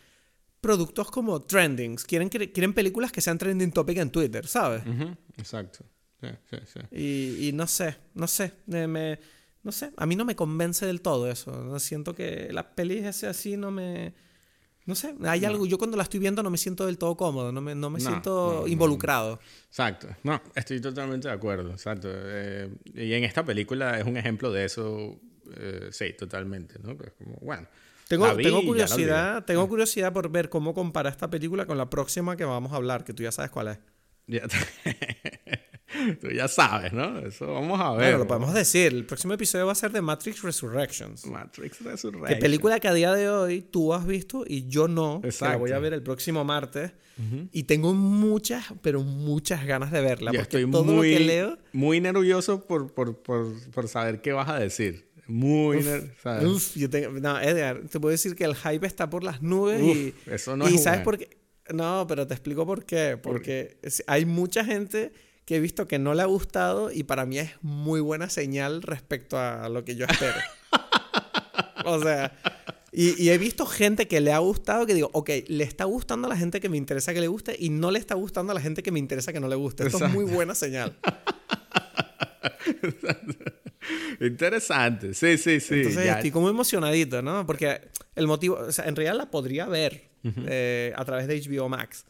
productos 0.61 1.11
como 1.11 1.41
trendings. 1.41 2.05
Quieren, 2.05 2.29
quieren 2.29 2.73
películas 2.75 3.13
que 3.13 3.21
sean 3.21 3.39
trending 3.39 3.73
topic 3.73 3.99
en 3.99 4.11
Twitter, 4.11 4.47
¿sabes? 4.47 4.83
Ujú, 4.87 5.17
Exacto. 5.37 5.85
Sí, 6.21 6.29
sí, 6.51 6.57
sí. 6.67 6.81
Y, 6.91 7.49
y 7.49 7.53
no 7.53 7.67
sé, 7.67 7.97
no 8.15 8.27
sé, 8.27 8.53
me, 8.67 9.19
no 9.63 9.73
sé, 9.73 9.91
a 9.97 10.05
mí 10.05 10.17
no 10.17 10.25
me 10.27 10.37
convence 10.37 10.85
del 10.85 11.01
todo 11.01 11.31
eso. 11.31 11.51
No 11.65 11.79
siento 11.81 12.15
que 12.15 12.53
las 12.53 12.67
pelis 12.67 13.05
ese 13.05 13.27
así 13.27 13.57
no 13.57 13.71
me... 13.71 14.13
No 14.87 14.95
sé, 14.95 15.15
hay 15.23 15.45
algo, 15.45 15.67
yo 15.67 15.79
cuando 15.79 15.97
la 15.97 16.03
estoy 16.03 16.19
viendo 16.21 16.43
no 16.43 16.51
me 16.51 16.57
siento 16.59 16.85
del 16.87 16.99
todo 16.99 17.17
cómodo, 17.17 17.53
no 17.53 17.61
me, 17.61 17.75
no 17.75 17.91
me 17.91 18.01
No, 18.01 18.07
siento 18.09 18.53
no, 18.55 18.61
no. 18.63 18.67
involucrado. 18.67 19.39
Exacto. 19.69 20.09
No, 20.25 20.43
estoy 20.55 20.81
totalmente 20.81 21.29
de 21.29 21.35
acuerdo. 21.35 21.71
Exacto. 21.71 22.09
Eh, 22.13 22.69
y 22.95 23.13
en 23.13 23.25
esta 23.25 23.45
película 23.45 23.99
es 24.01 24.05
un 24.07 24.17
ejemplo 24.17 24.51
de 24.51 24.65
eso. 24.65 25.21
eh, 25.57 25.89
sí, 25.93 26.13
totalmente, 26.19 26.79
¿no? 26.83 26.97
Pues 26.97 27.13
como, 27.13 27.37
bueno. 27.41 27.67
Tengo, 28.11 28.35
vi 28.35 28.43
tengo 28.43 28.65
curiosidad, 28.65 29.45
tengo 29.45 29.69
curiosidad 29.69 30.13
por 30.13 30.29
ver 30.33 30.49
cómo 30.49 30.75
compara 30.75 31.09
esta 31.11 31.31
película 31.31 31.65
con 31.65 31.79
la 31.79 31.89
próxima 31.89 32.37
que 32.37 32.45
vamos 32.45 32.73
a 32.73 32.77
hablar, 32.77 33.05
que 33.05 33.15
tú 33.15 33.23
ya 33.23 33.31
sabes 33.31 33.53
cuál 33.53 33.69
es. 33.69 33.79
Ya- 34.27 34.43
Tú 36.21 36.29
ya 36.31 36.47
sabes, 36.47 36.93
¿no? 36.93 37.19
Eso 37.19 37.53
vamos 37.53 37.79
a 37.81 37.91
ver. 37.91 37.99
Bueno, 38.13 38.19
lo 38.19 38.27
podemos 38.29 38.55
decir, 38.55 38.93
el 38.93 39.05
próximo 39.05 39.35
episodio 39.35 39.67
va 39.67 39.73
a 39.73 39.75
ser 39.75 39.91
de 39.91 40.01
Matrix 40.01 40.41
Resurrections. 40.43 41.27
Matrix 41.27 41.79
Que 41.79 41.85
Resurrection. 41.85 42.39
película 42.39 42.79
que 42.79 42.87
a 42.87 42.95
día 42.95 43.13
de 43.13 43.29
hoy 43.29 43.61
tú 43.63 43.93
has 43.93 44.07
visto 44.07 44.45
y 44.47 44.69
yo 44.69 44.87
no, 44.87 45.21
que 45.21 45.27
la 45.27 45.31
Exacto. 45.33 45.59
voy 45.59 45.73
a 45.73 45.79
ver 45.81 45.93
el 45.93 46.03
próximo 46.03 46.45
martes. 46.45 46.93
Y 47.53 47.65
tengo 47.65 47.93
muchas, 47.93 48.65
pero 48.81 49.03
muchas 49.03 49.67
ganas 49.67 49.91
de 49.91 50.01
verla. 50.01 50.33
Yo 50.33 50.39
porque 50.41 50.57
estoy 50.59 50.71
todo 50.71 50.85
muy, 50.85 51.13
lo 51.13 51.19
que 51.19 51.25
leo. 51.25 51.59
muy 51.75 52.01
nervioso 52.01 52.65
por, 52.67 52.95
por, 52.95 53.21
por, 53.21 53.53
por 53.73 53.89
saber 53.89 54.23
qué 54.23 54.33
vas 54.33 54.49
a 54.49 54.59
decir. 54.59 55.10
Muy. 55.31 55.79
Uf, 56.45 56.77
yo 56.77 56.91
tengo, 56.91 57.13
no, 57.21 57.41
Edgar, 57.41 57.83
te 57.89 58.01
puedo 58.01 58.11
decir 58.11 58.35
que 58.35 58.45
el 58.45 58.57
hype 58.57 58.85
está 58.85 59.09
por 59.09 59.23
las 59.23 59.43
nubes 59.43 59.81
Uf, 59.81 59.97
y. 59.97 60.15
eso 60.27 60.57
no 60.57 60.69
y 60.69 60.75
es 60.75 60.83
¿sabes 60.83 61.03
por 61.03 61.19
qué? 61.19 61.39
No, 61.73 62.05
pero 62.09 62.27
te 62.27 62.35
explico 62.35 62.67
por 62.67 62.85
qué. 62.85 63.17
Porque 63.17 63.79
hay 64.09 64.25
mucha 64.25 64.65
gente 64.65 65.13
que 65.45 65.57
he 65.57 65.61
visto 65.61 65.87
que 65.87 66.01
no 66.01 66.15
le 66.15 66.23
ha 66.23 66.27
gustado 66.27 66.91
y 66.91 67.05
para 67.05 67.27
mí 67.27 67.39
es 67.39 67.53
muy 67.63 68.01
buena 68.01 68.29
señal 68.29 68.83
respecto 68.83 69.39
a 69.39 69.69
lo 69.69 69.85
que 69.85 69.95
yo 69.95 70.07
espero. 70.07 70.35
o 71.85 72.03
sea. 72.03 72.37
Y, 72.93 73.23
y 73.23 73.31
he 73.31 73.39
visto 73.39 73.67
gente 73.67 74.09
que 74.09 74.21
le 74.21 74.33
ha 74.33 74.39
gustado 74.39 74.85
que 74.85 74.95
digo, 74.95 75.11
ok, 75.13 75.31
le 75.47 75.63
está 75.63 75.85
gustando 75.85 76.27
a 76.27 76.31
la 76.31 76.37
gente 76.37 76.59
que 76.59 76.69
me 76.69 76.77
interesa 76.77 77.15
que 77.15 77.21
le 77.21 77.29
guste 77.29 77.55
y 77.57 77.71
no 77.71 77.93
le 77.93 78.01
está 78.01 78.17
gustando 78.17 78.51
a 78.51 78.55
la 78.55 78.61
gente 78.61 78.83
que 78.83 78.91
me 78.91 78.99
interesa 78.99 79.33
que 79.33 79.39
no 79.39 79.47
le 79.47 79.55
guste. 79.55 79.87
Esto 79.87 80.05
es 80.05 80.13
muy 80.13 80.25
buena 80.25 80.57
señal. 80.57 80.99
Interesante. 84.21 85.15
Sí, 85.15 85.39
sí, 85.39 85.61
sí. 85.61 85.75
Entonces 85.75 86.05
ya. 86.05 86.15
estoy 86.15 86.31
como 86.31 86.49
emocionadito, 86.49 87.23
¿no? 87.23 87.47
Porque 87.47 87.81
el 88.15 88.27
motivo, 88.27 88.57
o 88.57 88.73
sea, 88.73 88.87
en 88.87 88.95
realidad 88.97 89.17
la 89.17 89.31
podría 89.31 89.67
ver 89.67 90.11
eh, 90.47 90.93
a 90.97 91.05
través 91.05 91.27
de 91.27 91.41
HBO 91.41 91.69
Max, 91.69 92.05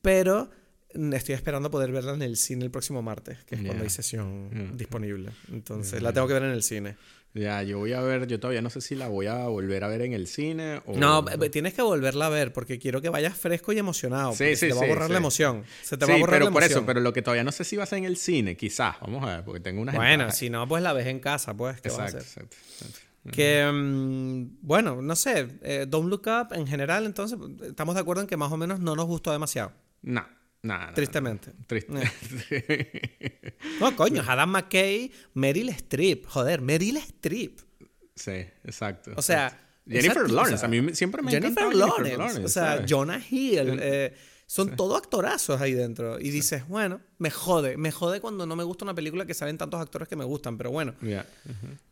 pero 0.00 0.50
mm, 0.94 1.12
estoy 1.14 1.34
esperando 1.34 1.70
poder 1.70 1.90
verla 1.90 2.14
en 2.14 2.22
el 2.22 2.36
cine 2.36 2.64
el 2.64 2.70
próximo 2.70 3.02
martes, 3.02 3.38
que 3.44 3.56
es 3.56 3.60
cuando 3.60 3.78
Ya. 3.78 3.82
hay 3.82 3.90
sesión 3.90 4.50
Ya. 4.52 4.76
disponible. 4.76 5.30
Entonces 5.52 6.00
la 6.02 6.12
tengo 6.12 6.26
que 6.28 6.34
ver 6.34 6.44
en 6.44 6.50
el 6.52 6.62
cine. 6.62 6.96
Ya, 7.34 7.62
yo 7.62 7.78
voy 7.78 7.92
a 7.92 8.00
ver, 8.00 8.26
yo 8.26 8.40
todavía 8.40 8.62
no 8.62 8.70
sé 8.70 8.80
si 8.80 8.94
la 8.96 9.06
voy 9.08 9.26
a 9.26 9.46
volver 9.46 9.84
a 9.84 9.88
ver 9.88 10.00
en 10.02 10.12
el 10.12 10.26
cine 10.26 10.80
o... 10.86 10.96
No, 10.98 11.22
b- 11.22 11.50
tienes 11.50 11.74
que 11.74 11.82
volverla 11.82 12.26
a 12.26 12.28
ver 12.30 12.52
porque 12.52 12.78
quiero 12.78 13.00
que 13.00 13.10
vayas 13.10 13.36
fresco 13.36 13.72
y 13.72 13.78
emocionado. 13.78 14.32
Sí, 14.32 14.46
sí, 14.50 14.56
se 14.56 14.68
te 14.68 14.74
va 14.74 14.82
a 14.82 14.86
borrar 14.86 15.10
la 15.10 15.18
emoción. 15.18 15.62
Se 15.82 15.96
te 15.96 16.06
sí, 16.06 16.10
va 16.10 16.16
a 16.16 16.20
borrar 16.20 16.36
pero 16.36 16.46
la 16.46 16.50
por 16.50 16.62
emoción. 16.62 16.78
eso, 16.80 16.86
pero 16.86 17.00
lo 17.00 17.12
que 17.12 17.22
todavía 17.22 17.44
no 17.44 17.52
sé 17.52 17.64
si 17.64 17.76
va 17.76 17.84
a 17.84 17.86
ser 17.86 17.98
en 17.98 18.04
el 18.06 18.16
cine, 18.16 18.56
quizás. 18.56 18.96
Vamos 19.00 19.22
a 19.24 19.36
ver, 19.36 19.44
porque 19.44 19.60
tengo 19.60 19.82
unas 19.82 19.94
Bueno, 19.94 20.12
entradas. 20.12 20.36
si 20.38 20.50
no, 20.50 20.66
pues 20.66 20.82
la 20.82 20.92
ves 20.94 21.06
en 21.06 21.20
casa, 21.20 21.54
pues. 21.54 21.80
¿qué 21.80 21.90
vas 21.90 21.98
a 21.98 22.04
Exacto, 22.06 22.18
hacer? 22.26 22.42
exacto, 22.44 22.56
exacto. 22.72 22.98
Que, 23.30 23.70
mm, 23.72 24.58
bueno, 24.66 25.02
no 25.02 25.14
sé. 25.14 25.48
eh, 25.62 25.84
Don't 25.86 26.08
Look 26.08 26.22
Up 26.26 26.54
en 26.54 26.66
general, 26.66 27.04
entonces, 27.04 27.38
estamos 27.62 27.94
de 27.94 28.00
acuerdo 28.00 28.22
en 28.22 28.26
que 28.28 28.36
más 28.38 28.50
o 28.50 28.56
menos 28.56 28.80
no 28.80 28.96
nos 28.96 29.06
gustó 29.06 29.30
demasiado. 29.32 29.72
No, 30.02 30.26
Tristemente. 30.94 31.52
Triste. 31.66 31.92
No, 33.80 33.94
coño, 33.94 34.22
Adam 34.26 34.50
McKay, 34.50 35.10
Meryl 35.34 35.68
Streep. 35.70 36.26
Joder, 36.26 36.60
Meryl 36.60 36.96
Streep. 36.96 37.60
Sí, 38.14 38.44
exacto. 38.64 39.12
O 39.16 39.22
sea, 39.22 39.50
Jennifer 39.86 40.08
exacto, 40.08 40.34
Lawrence, 40.34 40.54
o 40.54 40.58
sea, 40.58 40.66
a 40.66 40.70
mí 40.70 40.94
siempre 40.94 41.22
me 41.22 41.30
Jennifer 41.30 41.74
Lawrence, 41.74 42.10
Jennifer 42.10 42.18
Lawrence, 42.18 42.44
o 42.44 42.48
sea, 42.48 42.74
¿sabes? 42.74 42.86
Jonah 42.90 43.20
Hill, 43.30 43.78
eh, 43.80 44.14
son 44.46 44.76
todos 44.76 44.98
actorazos 44.98 45.60
ahí 45.60 45.74
dentro. 45.74 46.18
Y 46.18 46.30
dices, 46.30 46.66
bueno, 46.68 47.00
me 47.18 47.30
jode, 47.30 47.76
me 47.76 47.92
jode 47.92 48.20
cuando 48.20 48.46
no 48.46 48.56
me 48.56 48.64
gusta 48.64 48.84
una 48.84 48.94
película 48.94 49.26
que 49.26 49.34
salen 49.34 49.58
tantos 49.58 49.80
actores 49.80 50.08
que 50.08 50.16
me 50.16 50.24
gustan, 50.24 50.56
pero 50.56 50.70
bueno, 50.70 50.94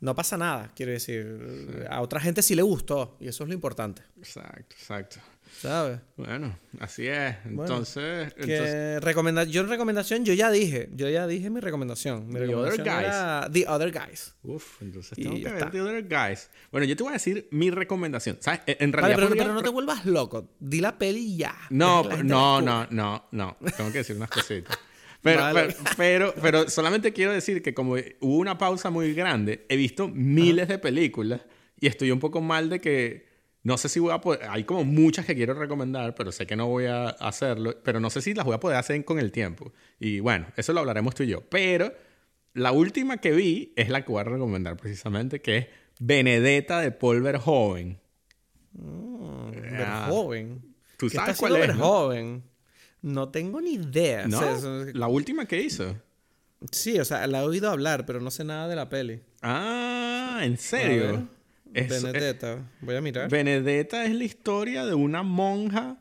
no 0.00 0.14
pasa 0.14 0.36
nada, 0.36 0.72
quiero 0.74 0.92
decir. 0.92 1.86
A 1.90 2.00
otra 2.00 2.20
gente 2.20 2.42
sí 2.42 2.54
le 2.54 2.62
gustó, 2.62 3.16
y 3.20 3.28
eso 3.28 3.44
es 3.44 3.48
lo 3.48 3.54
importante, 3.54 4.02
Exacto, 4.18 4.74
exacto. 4.78 5.16
¿Sabes? 5.60 5.98
Bueno, 6.16 6.58
así 6.80 7.06
es. 7.06 7.34
Entonces, 7.44 8.32
entonces 8.36 8.46
Que 8.46 9.00
recomenda 9.00 9.44
yo 9.44 9.62
en 9.62 9.68
recomendación, 9.68 10.24
yo 10.24 10.32
ya 10.34 10.50
dije, 10.50 10.88
yo 10.94 11.08
ya 11.08 11.26
dije 11.26 11.50
mi 11.50 11.60
recomendación. 11.60 12.26
Mi 12.28 12.34
The 12.34 12.40
recomendación 12.46 12.80
Other 12.88 12.94
Guys. 12.94 13.06
era 13.06 13.48
The 13.52 13.68
Other 13.68 13.92
Guys. 13.92 14.34
Uf, 14.42 14.82
entonces 14.82 15.18
Y 15.18 15.22
tengo 15.22 15.36
ya 15.36 15.42
que 15.42 15.48
ver 15.54 15.58
está. 15.58 15.70
The 15.70 15.80
Other 15.82 16.02
Guys. 16.08 16.50
Bueno, 16.72 16.86
yo 16.86 16.96
te 16.96 17.02
voy 17.02 17.10
a 17.10 17.14
decir 17.14 17.48
mi 17.50 17.70
recomendación. 17.70 18.36
¿Sabes? 18.40 18.60
En 18.66 18.76
en 18.80 18.90
Vale, 18.92 19.02
realidad. 19.02 19.16
pero, 19.16 19.28
podría- 19.28 19.42
pero 19.44 19.54
no 19.54 19.62
te 19.62 19.68
vuelvas 19.70 20.06
loco. 20.06 20.50
Di 20.60 20.80
la 20.80 20.96
peli 20.98 21.20
y 21.34 21.36
ya. 21.38 21.56
No, 21.70 22.04
gente 22.04 22.24
no, 22.24 22.60
no, 22.60 22.86
no, 22.90 23.26
no. 23.32 23.56
Tengo 23.76 23.90
que 23.92 23.98
decir 23.98 24.16
unas 24.16 24.30
cositas. 24.30 24.76
Pero, 25.22 25.40
Vale. 25.40 25.60
pero, 25.62 25.74
pero, 25.96 26.34
pero 26.40 26.70
solamente 26.70 27.12
quiero 27.12 27.32
decir 27.32 27.60
que 27.60 27.74
como 27.74 27.94
hubo 28.20 28.36
una 28.36 28.58
pausa 28.58 28.90
muy 28.90 29.12
grande, 29.12 29.66
he 29.68 29.74
visto 29.74 30.06
miles 30.06 30.68
de 30.68 30.78
películas 30.78 31.40
y 31.80 31.88
estoy 31.88 32.12
un 32.12 32.20
poco 32.20 32.40
mal 32.40 32.68
de 32.70 32.80
que 32.80 33.25
no 33.66 33.76
sé 33.78 33.88
si 33.88 33.98
voy 33.98 34.12
a 34.12 34.20
poder... 34.20 34.42
Hay 34.48 34.62
como 34.62 34.84
muchas 34.84 35.26
que 35.26 35.34
quiero 35.34 35.54
recomendar, 35.54 36.14
pero 36.14 36.30
sé 36.30 36.46
que 36.46 36.54
no 36.54 36.68
voy 36.68 36.84
a 36.86 37.08
hacerlo, 37.08 37.74
pero 37.82 37.98
no 37.98 38.10
sé 38.10 38.20
si 38.22 38.32
las 38.32 38.44
voy 38.44 38.54
a 38.54 38.60
poder 38.60 38.76
hacer 38.78 39.04
con 39.04 39.18
el 39.18 39.32
tiempo. 39.32 39.72
Y 39.98 40.20
bueno, 40.20 40.46
eso 40.56 40.72
lo 40.72 40.80
hablaremos 40.80 41.14
tú 41.16 41.24
y 41.24 41.26
yo. 41.26 41.40
Pero 41.48 41.92
la 42.54 42.70
última 42.70 43.16
que 43.18 43.32
vi 43.32 43.72
es 43.74 43.88
la 43.88 44.04
que 44.04 44.12
voy 44.12 44.20
a 44.20 44.24
recomendar 44.24 44.76
precisamente, 44.76 45.40
que 45.42 45.56
es 45.58 45.66
Benedetta 45.98 46.80
de 46.80 46.92
Paul 46.92 47.22
Verhoeven. 47.22 47.98
Mm, 48.72 49.50
Ah. 49.84 50.06
Verhoeven. 50.08 50.74
¿Tú 50.96 51.08
¿Qué 51.08 51.16
sabes 51.16 51.36
cuál 51.36 51.56
es, 51.56 51.68
no? 51.76 52.08
Verhoeven? 52.08 52.42
No 53.02 53.28
tengo 53.30 53.60
ni 53.60 53.74
idea. 53.74 54.26
¿No? 54.28 54.38
O 54.38 54.40
sea, 54.40 54.52
eso- 54.56 54.84
La 54.94 55.08
última 55.08 55.46
que 55.46 55.60
hizo. 55.60 55.96
sí, 56.70 56.98
o 57.00 57.04
sea, 57.04 57.26
la 57.26 57.40
he 57.40 57.42
oído 57.42 57.68
hablar, 57.70 58.06
pero 58.06 58.20
no 58.20 58.30
sé 58.30 58.44
nada 58.44 58.68
de 58.68 58.76
la 58.76 58.88
peli. 58.88 59.22
Ah, 59.42 60.40
¿en 60.42 60.56
serio? 60.56 61.28
Es- 61.76 62.02
Benedetta. 62.02 62.70
Voy 62.80 62.94
a 62.94 62.98
eh, 62.98 63.02
mirar. 63.02 63.30
Benedetta 63.30 64.04
es 64.04 64.14
la 64.14 64.24
historia 64.24 64.84
de 64.86 64.94
una 64.94 65.22
monja 65.22 65.98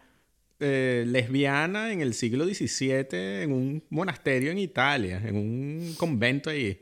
eh, 0.60 1.04
lesbiana 1.08 1.92
en 1.92 2.02
el 2.02 2.14
siglo 2.14 2.46
XVII 2.46 3.08
en 3.44 3.52
un 3.52 3.84
monasterio 3.90 4.52
en 4.52 4.58
Italia, 4.60 5.22
en 5.24 5.36
un 5.36 5.96
convento 5.98 6.50
ahí. 6.50 6.80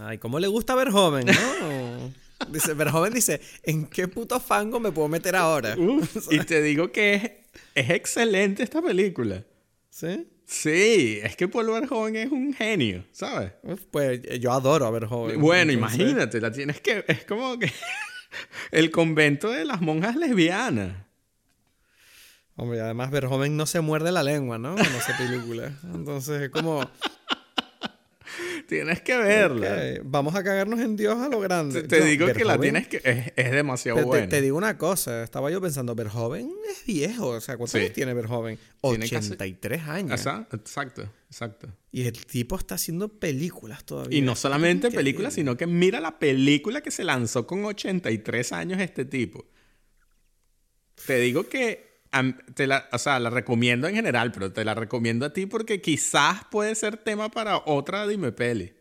Ay, 0.00 0.18
¿cómo 0.18 0.38
le 0.38 0.48
gusta 0.48 0.74
a 0.74 0.76
Verhoeven, 0.76 1.26
no? 1.26 2.12
Dice, 2.52 2.74
Verhoeven 2.74 3.14
dice, 3.14 3.40
¿en 3.62 3.86
qué 3.86 4.08
puto 4.08 4.38
fango 4.38 4.78
me 4.78 4.92
puedo 4.92 5.08
meter 5.08 5.34
ahora? 5.34 5.74
Uf, 5.78 6.26
y 6.30 6.38
te 6.40 6.60
digo 6.60 6.92
que 6.92 7.14
es, 7.14 7.30
es 7.74 7.90
excelente 7.90 8.62
esta 8.62 8.82
película. 8.82 9.42
¿Sí? 9.88 10.28
Sí, 10.46 11.18
es 11.24 11.34
que 11.34 11.48
Paul 11.48 11.66
Verhoeven 11.66 12.14
es 12.14 12.30
un 12.30 12.54
genio, 12.54 13.04
¿sabes? 13.10 13.52
Pues 13.90 14.22
yo 14.40 14.52
adoro 14.52 14.86
a 14.86 14.90
Verhoeven. 14.92 15.40
Bueno, 15.40 15.72
entonces- 15.72 15.98
imagínate, 15.98 16.40
la 16.40 16.52
tienes 16.52 16.80
que... 16.80 17.04
Es 17.08 17.24
como 17.24 17.58
que... 17.58 17.70
el 18.70 18.92
convento 18.92 19.50
de 19.50 19.64
las 19.64 19.80
monjas 19.80 20.14
lesbianas. 20.14 21.04
Hombre, 22.54 22.80
además 22.80 23.10
Verhoeven 23.10 23.56
no 23.56 23.66
se 23.66 23.80
muerde 23.80 24.12
la 24.12 24.22
lengua, 24.22 24.56
¿no? 24.56 24.76
Cuando 24.76 24.98
hace 24.98 25.12
pelícuula. 25.14 25.72
Entonces 25.92 26.42
es 26.42 26.50
como... 26.50 26.88
Tienes 28.66 29.00
que 29.02 29.16
verla. 29.16 30.00
vamos 30.04 30.34
a 30.34 30.42
cagarnos 30.42 30.80
en 30.80 30.96
Dios 30.96 31.16
a 31.18 31.28
lo 31.28 31.40
grande. 31.40 31.82
Te, 31.82 31.88
te 31.88 32.00
No, 32.00 32.04
digo 32.06 32.26
que 32.32 32.44
la 32.44 32.58
tienes 32.58 32.88
que... 32.88 32.96
Es, 33.04 33.32
es 33.36 33.52
demasiado 33.52 33.96
Te, 33.98 34.02
te- 34.02 34.06
buena. 34.08 34.28
te 34.28 34.40
digo 34.40 34.56
una 34.56 34.76
cosa, 34.76 35.22
estaba 35.22 35.50
yo 35.50 35.60
pensando, 35.60 35.94
Verhoeven 35.94 36.50
es 36.70 36.84
viejo, 36.86 37.28
o 37.28 37.40
sea, 37.40 37.56
¿cuántos 37.56 37.72
Sí. 37.72 37.78
años 37.78 37.92
tiene 37.92 38.12
Verhoeven? 38.14 38.58
Tiene 38.82 39.08
casi- 39.08 39.28
83 39.32 39.82
años. 39.88 40.12
Exacto, 40.20 40.56
exacto. 41.30 41.68
Y 41.92 42.06
el 42.06 42.26
tipo 42.26 42.56
está 42.56 42.74
haciendo 42.74 43.08
películas 43.08 43.84
todavía. 43.84 44.18
Y 44.18 44.22
no 44.22 44.34
solamente 44.36 44.90
películas, 44.90 45.34
sino 45.34 45.56
que 45.56 45.66
mira 45.66 46.00
la 46.00 46.18
película 46.18 46.80
que 46.82 46.90
se 46.90 47.04
lanzó 47.04 47.46
con 47.46 47.64
83 47.64 48.52
años 48.52 48.80
este 48.80 49.04
tipo. 49.04 49.46
Te 51.06 51.18
digo 51.20 51.48
que 51.48 51.85
te 52.54 52.66
la, 52.66 52.88
o 52.92 52.98
sea, 52.98 53.18
la 53.20 53.30
recomiendo 53.30 53.88
en 53.88 53.94
general, 53.94 54.32
pero 54.32 54.52
te 54.52 54.64
la 54.64 54.74
recomiendo 54.74 55.26
a 55.26 55.32
ti 55.32 55.46
porque 55.46 55.80
quizás 55.80 56.42
puede 56.50 56.74
ser 56.74 56.96
tema 56.96 57.30
para 57.30 57.58
otra 57.66 58.06
Dime 58.06 58.32
Peli. 58.32 58.72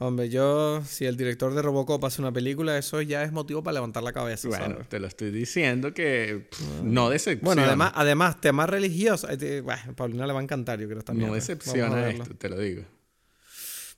Hombre, 0.00 0.28
yo, 0.28 0.80
si 0.84 1.06
el 1.06 1.16
director 1.16 1.52
de 1.54 1.60
Robocop 1.60 2.04
hace 2.04 2.22
una 2.22 2.30
película, 2.32 2.78
eso 2.78 3.02
ya 3.02 3.24
es 3.24 3.32
motivo 3.32 3.64
para 3.64 3.74
levantar 3.74 4.04
la 4.04 4.12
cabeza, 4.12 4.46
Bueno, 4.48 4.64
¿sabes? 4.66 4.88
te 4.88 5.00
lo 5.00 5.08
estoy 5.08 5.32
diciendo 5.32 5.92
que 5.92 6.46
pff, 6.48 6.82
no 6.84 7.10
decepciona. 7.10 7.44
Bueno, 7.44 7.62
además, 7.64 7.92
además, 7.96 8.40
temas 8.40 8.70
religiosos. 8.70 9.28
eh, 9.42 9.60
Bueno, 9.60 9.94
Paulina 9.96 10.24
le 10.26 10.32
va 10.32 10.38
a 10.38 10.42
encantar, 10.44 10.78
yo 10.78 10.86
creo 10.88 11.02
también. 11.02 11.28
no 11.30 11.34
decepciona 11.34 12.08
esto, 12.10 12.32
te 12.36 12.48
lo 12.48 12.58
digo. 12.60 12.84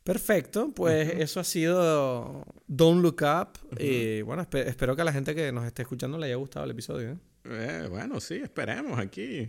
Perfecto, 0.02 0.72
pues 0.74 1.10
eso 1.18 1.40
ha 1.40 1.44
sido 1.44 2.46
Don't 2.66 3.02
Look 3.02 3.20
Up. 3.22 3.78
Y 3.78 4.22
bueno, 4.22 4.42
espe- 4.42 4.66
espero 4.66 4.96
que 4.96 5.02
a 5.02 5.04
la 5.04 5.12
gente 5.12 5.34
que 5.34 5.52
nos 5.52 5.66
esté 5.66 5.82
escuchando 5.82 6.16
le 6.16 6.26
haya 6.26 6.36
gustado 6.36 6.64
el 6.64 6.70
episodio. 6.70 7.10
¿eh? 7.10 7.16
Eh, 7.44 7.86
bueno, 7.88 8.20
sí, 8.20 8.34
esperemos 8.36 8.98
aquí. 8.98 9.48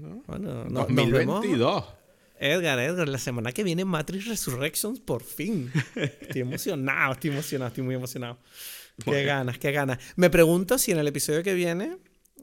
¿no? 0.00 0.22
Bueno, 0.26 0.64
no- 0.64 0.86
nos 0.86 0.86
vemos. 0.88 1.36
2022. 1.42 1.84
Edgar, 2.42 2.78
Edgar, 2.78 3.08
la 3.08 3.18
semana 3.18 3.52
que 3.52 3.62
viene 3.64 3.84
Matrix 3.84 4.26
Resurrections, 4.26 4.98
por 5.00 5.22
fin. 5.22 5.70
Estoy 5.94 6.40
emocionado, 6.42 7.12
estoy 7.12 7.30
emocionado, 7.30 7.68
estoy 7.68 7.84
muy 7.84 7.94
emocionado. 7.94 8.38
Qué 9.04 9.10
Bueno. 9.10 9.26
ganas, 9.26 9.58
qué 9.58 9.72
ganas. 9.72 9.98
Me 10.16 10.30
pregunto 10.30 10.78
si 10.78 10.92
en 10.92 10.98
el 10.98 11.08
episodio 11.08 11.42
que 11.42 11.52
viene 11.54 11.98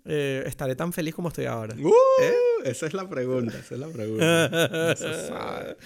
eh, 0.06 0.44
estaré 0.46 0.76
tan 0.76 0.94
feliz 0.94 1.14
como 1.16 1.30
estoy 1.30 1.46
ahora. 1.46 1.76
Uh, 1.76 1.92
Esa 2.64 2.86
es 2.88 2.94
la 2.94 3.10
pregunta, 3.10 3.58
esa 3.58 3.74
es 3.76 3.80
la 3.80 3.88
pregunta. 3.88 4.50
No 4.72 4.96
se 4.96 5.28
sabe. 5.28 5.78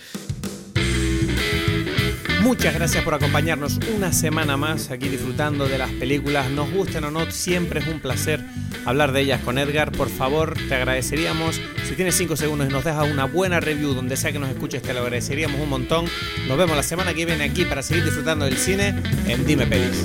Muchas 2.41 2.73
gracias 2.73 3.03
por 3.03 3.13
acompañarnos 3.13 3.80
una 3.95 4.11
semana 4.11 4.57
más 4.57 4.89
aquí 4.89 5.09
disfrutando 5.09 5.68
de 5.68 5.77
las 5.77 5.91
películas. 5.91 6.49
Nos 6.49 6.72
gusten 6.72 7.03
o 7.03 7.11
no, 7.11 7.30
siempre 7.30 7.81
es 7.81 7.88
un 7.88 7.99
placer 7.99 8.43
hablar 8.84 9.11
de 9.11 9.22
ellas 9.22 9.41
con 9.41 9.59
Edgar. 9.59 9.91
Por 9.91 10.09
favor, 10.09 10.55
te 10.68 10.73
agradeceríamos. 10.73 11.61
Si 11.88 11.93
tienes 11.95 12.15
5 12.15 12.35
segundos 12.35 12.68
y 12.68 12.73
nos 12.73 12.84
dejas 12.84 13.11
una 13.11 13.26
buena 13.26 13.59
review 13.59 13.93
donde 13.93 14.18
sea 14.18 14.31
que 14.31 14.39
nos 14.39 14.49
escuches, 14.49 14.81
te 14.81 14.91
lo 14.93 15.01
agradeceríamos 15.01 15.61
un 15.61 15.69
montón. 15.69 16.05
Nos 16.47 16.57
vemos 16.57 16.76
la 16.76 16.84
semana 16.84 17.13
que 17.13 17.26
viene 17.26 17.43
aquí 17.43 17.63
para 17.63 17.84
seguir 17.84 18.03
disfrutando 18.03 18.45
del 18.45 18.57
cine 18.57 18.95
en 19.27 19.45
Dime 19.45 19.68
Pelis. 19.68 20.01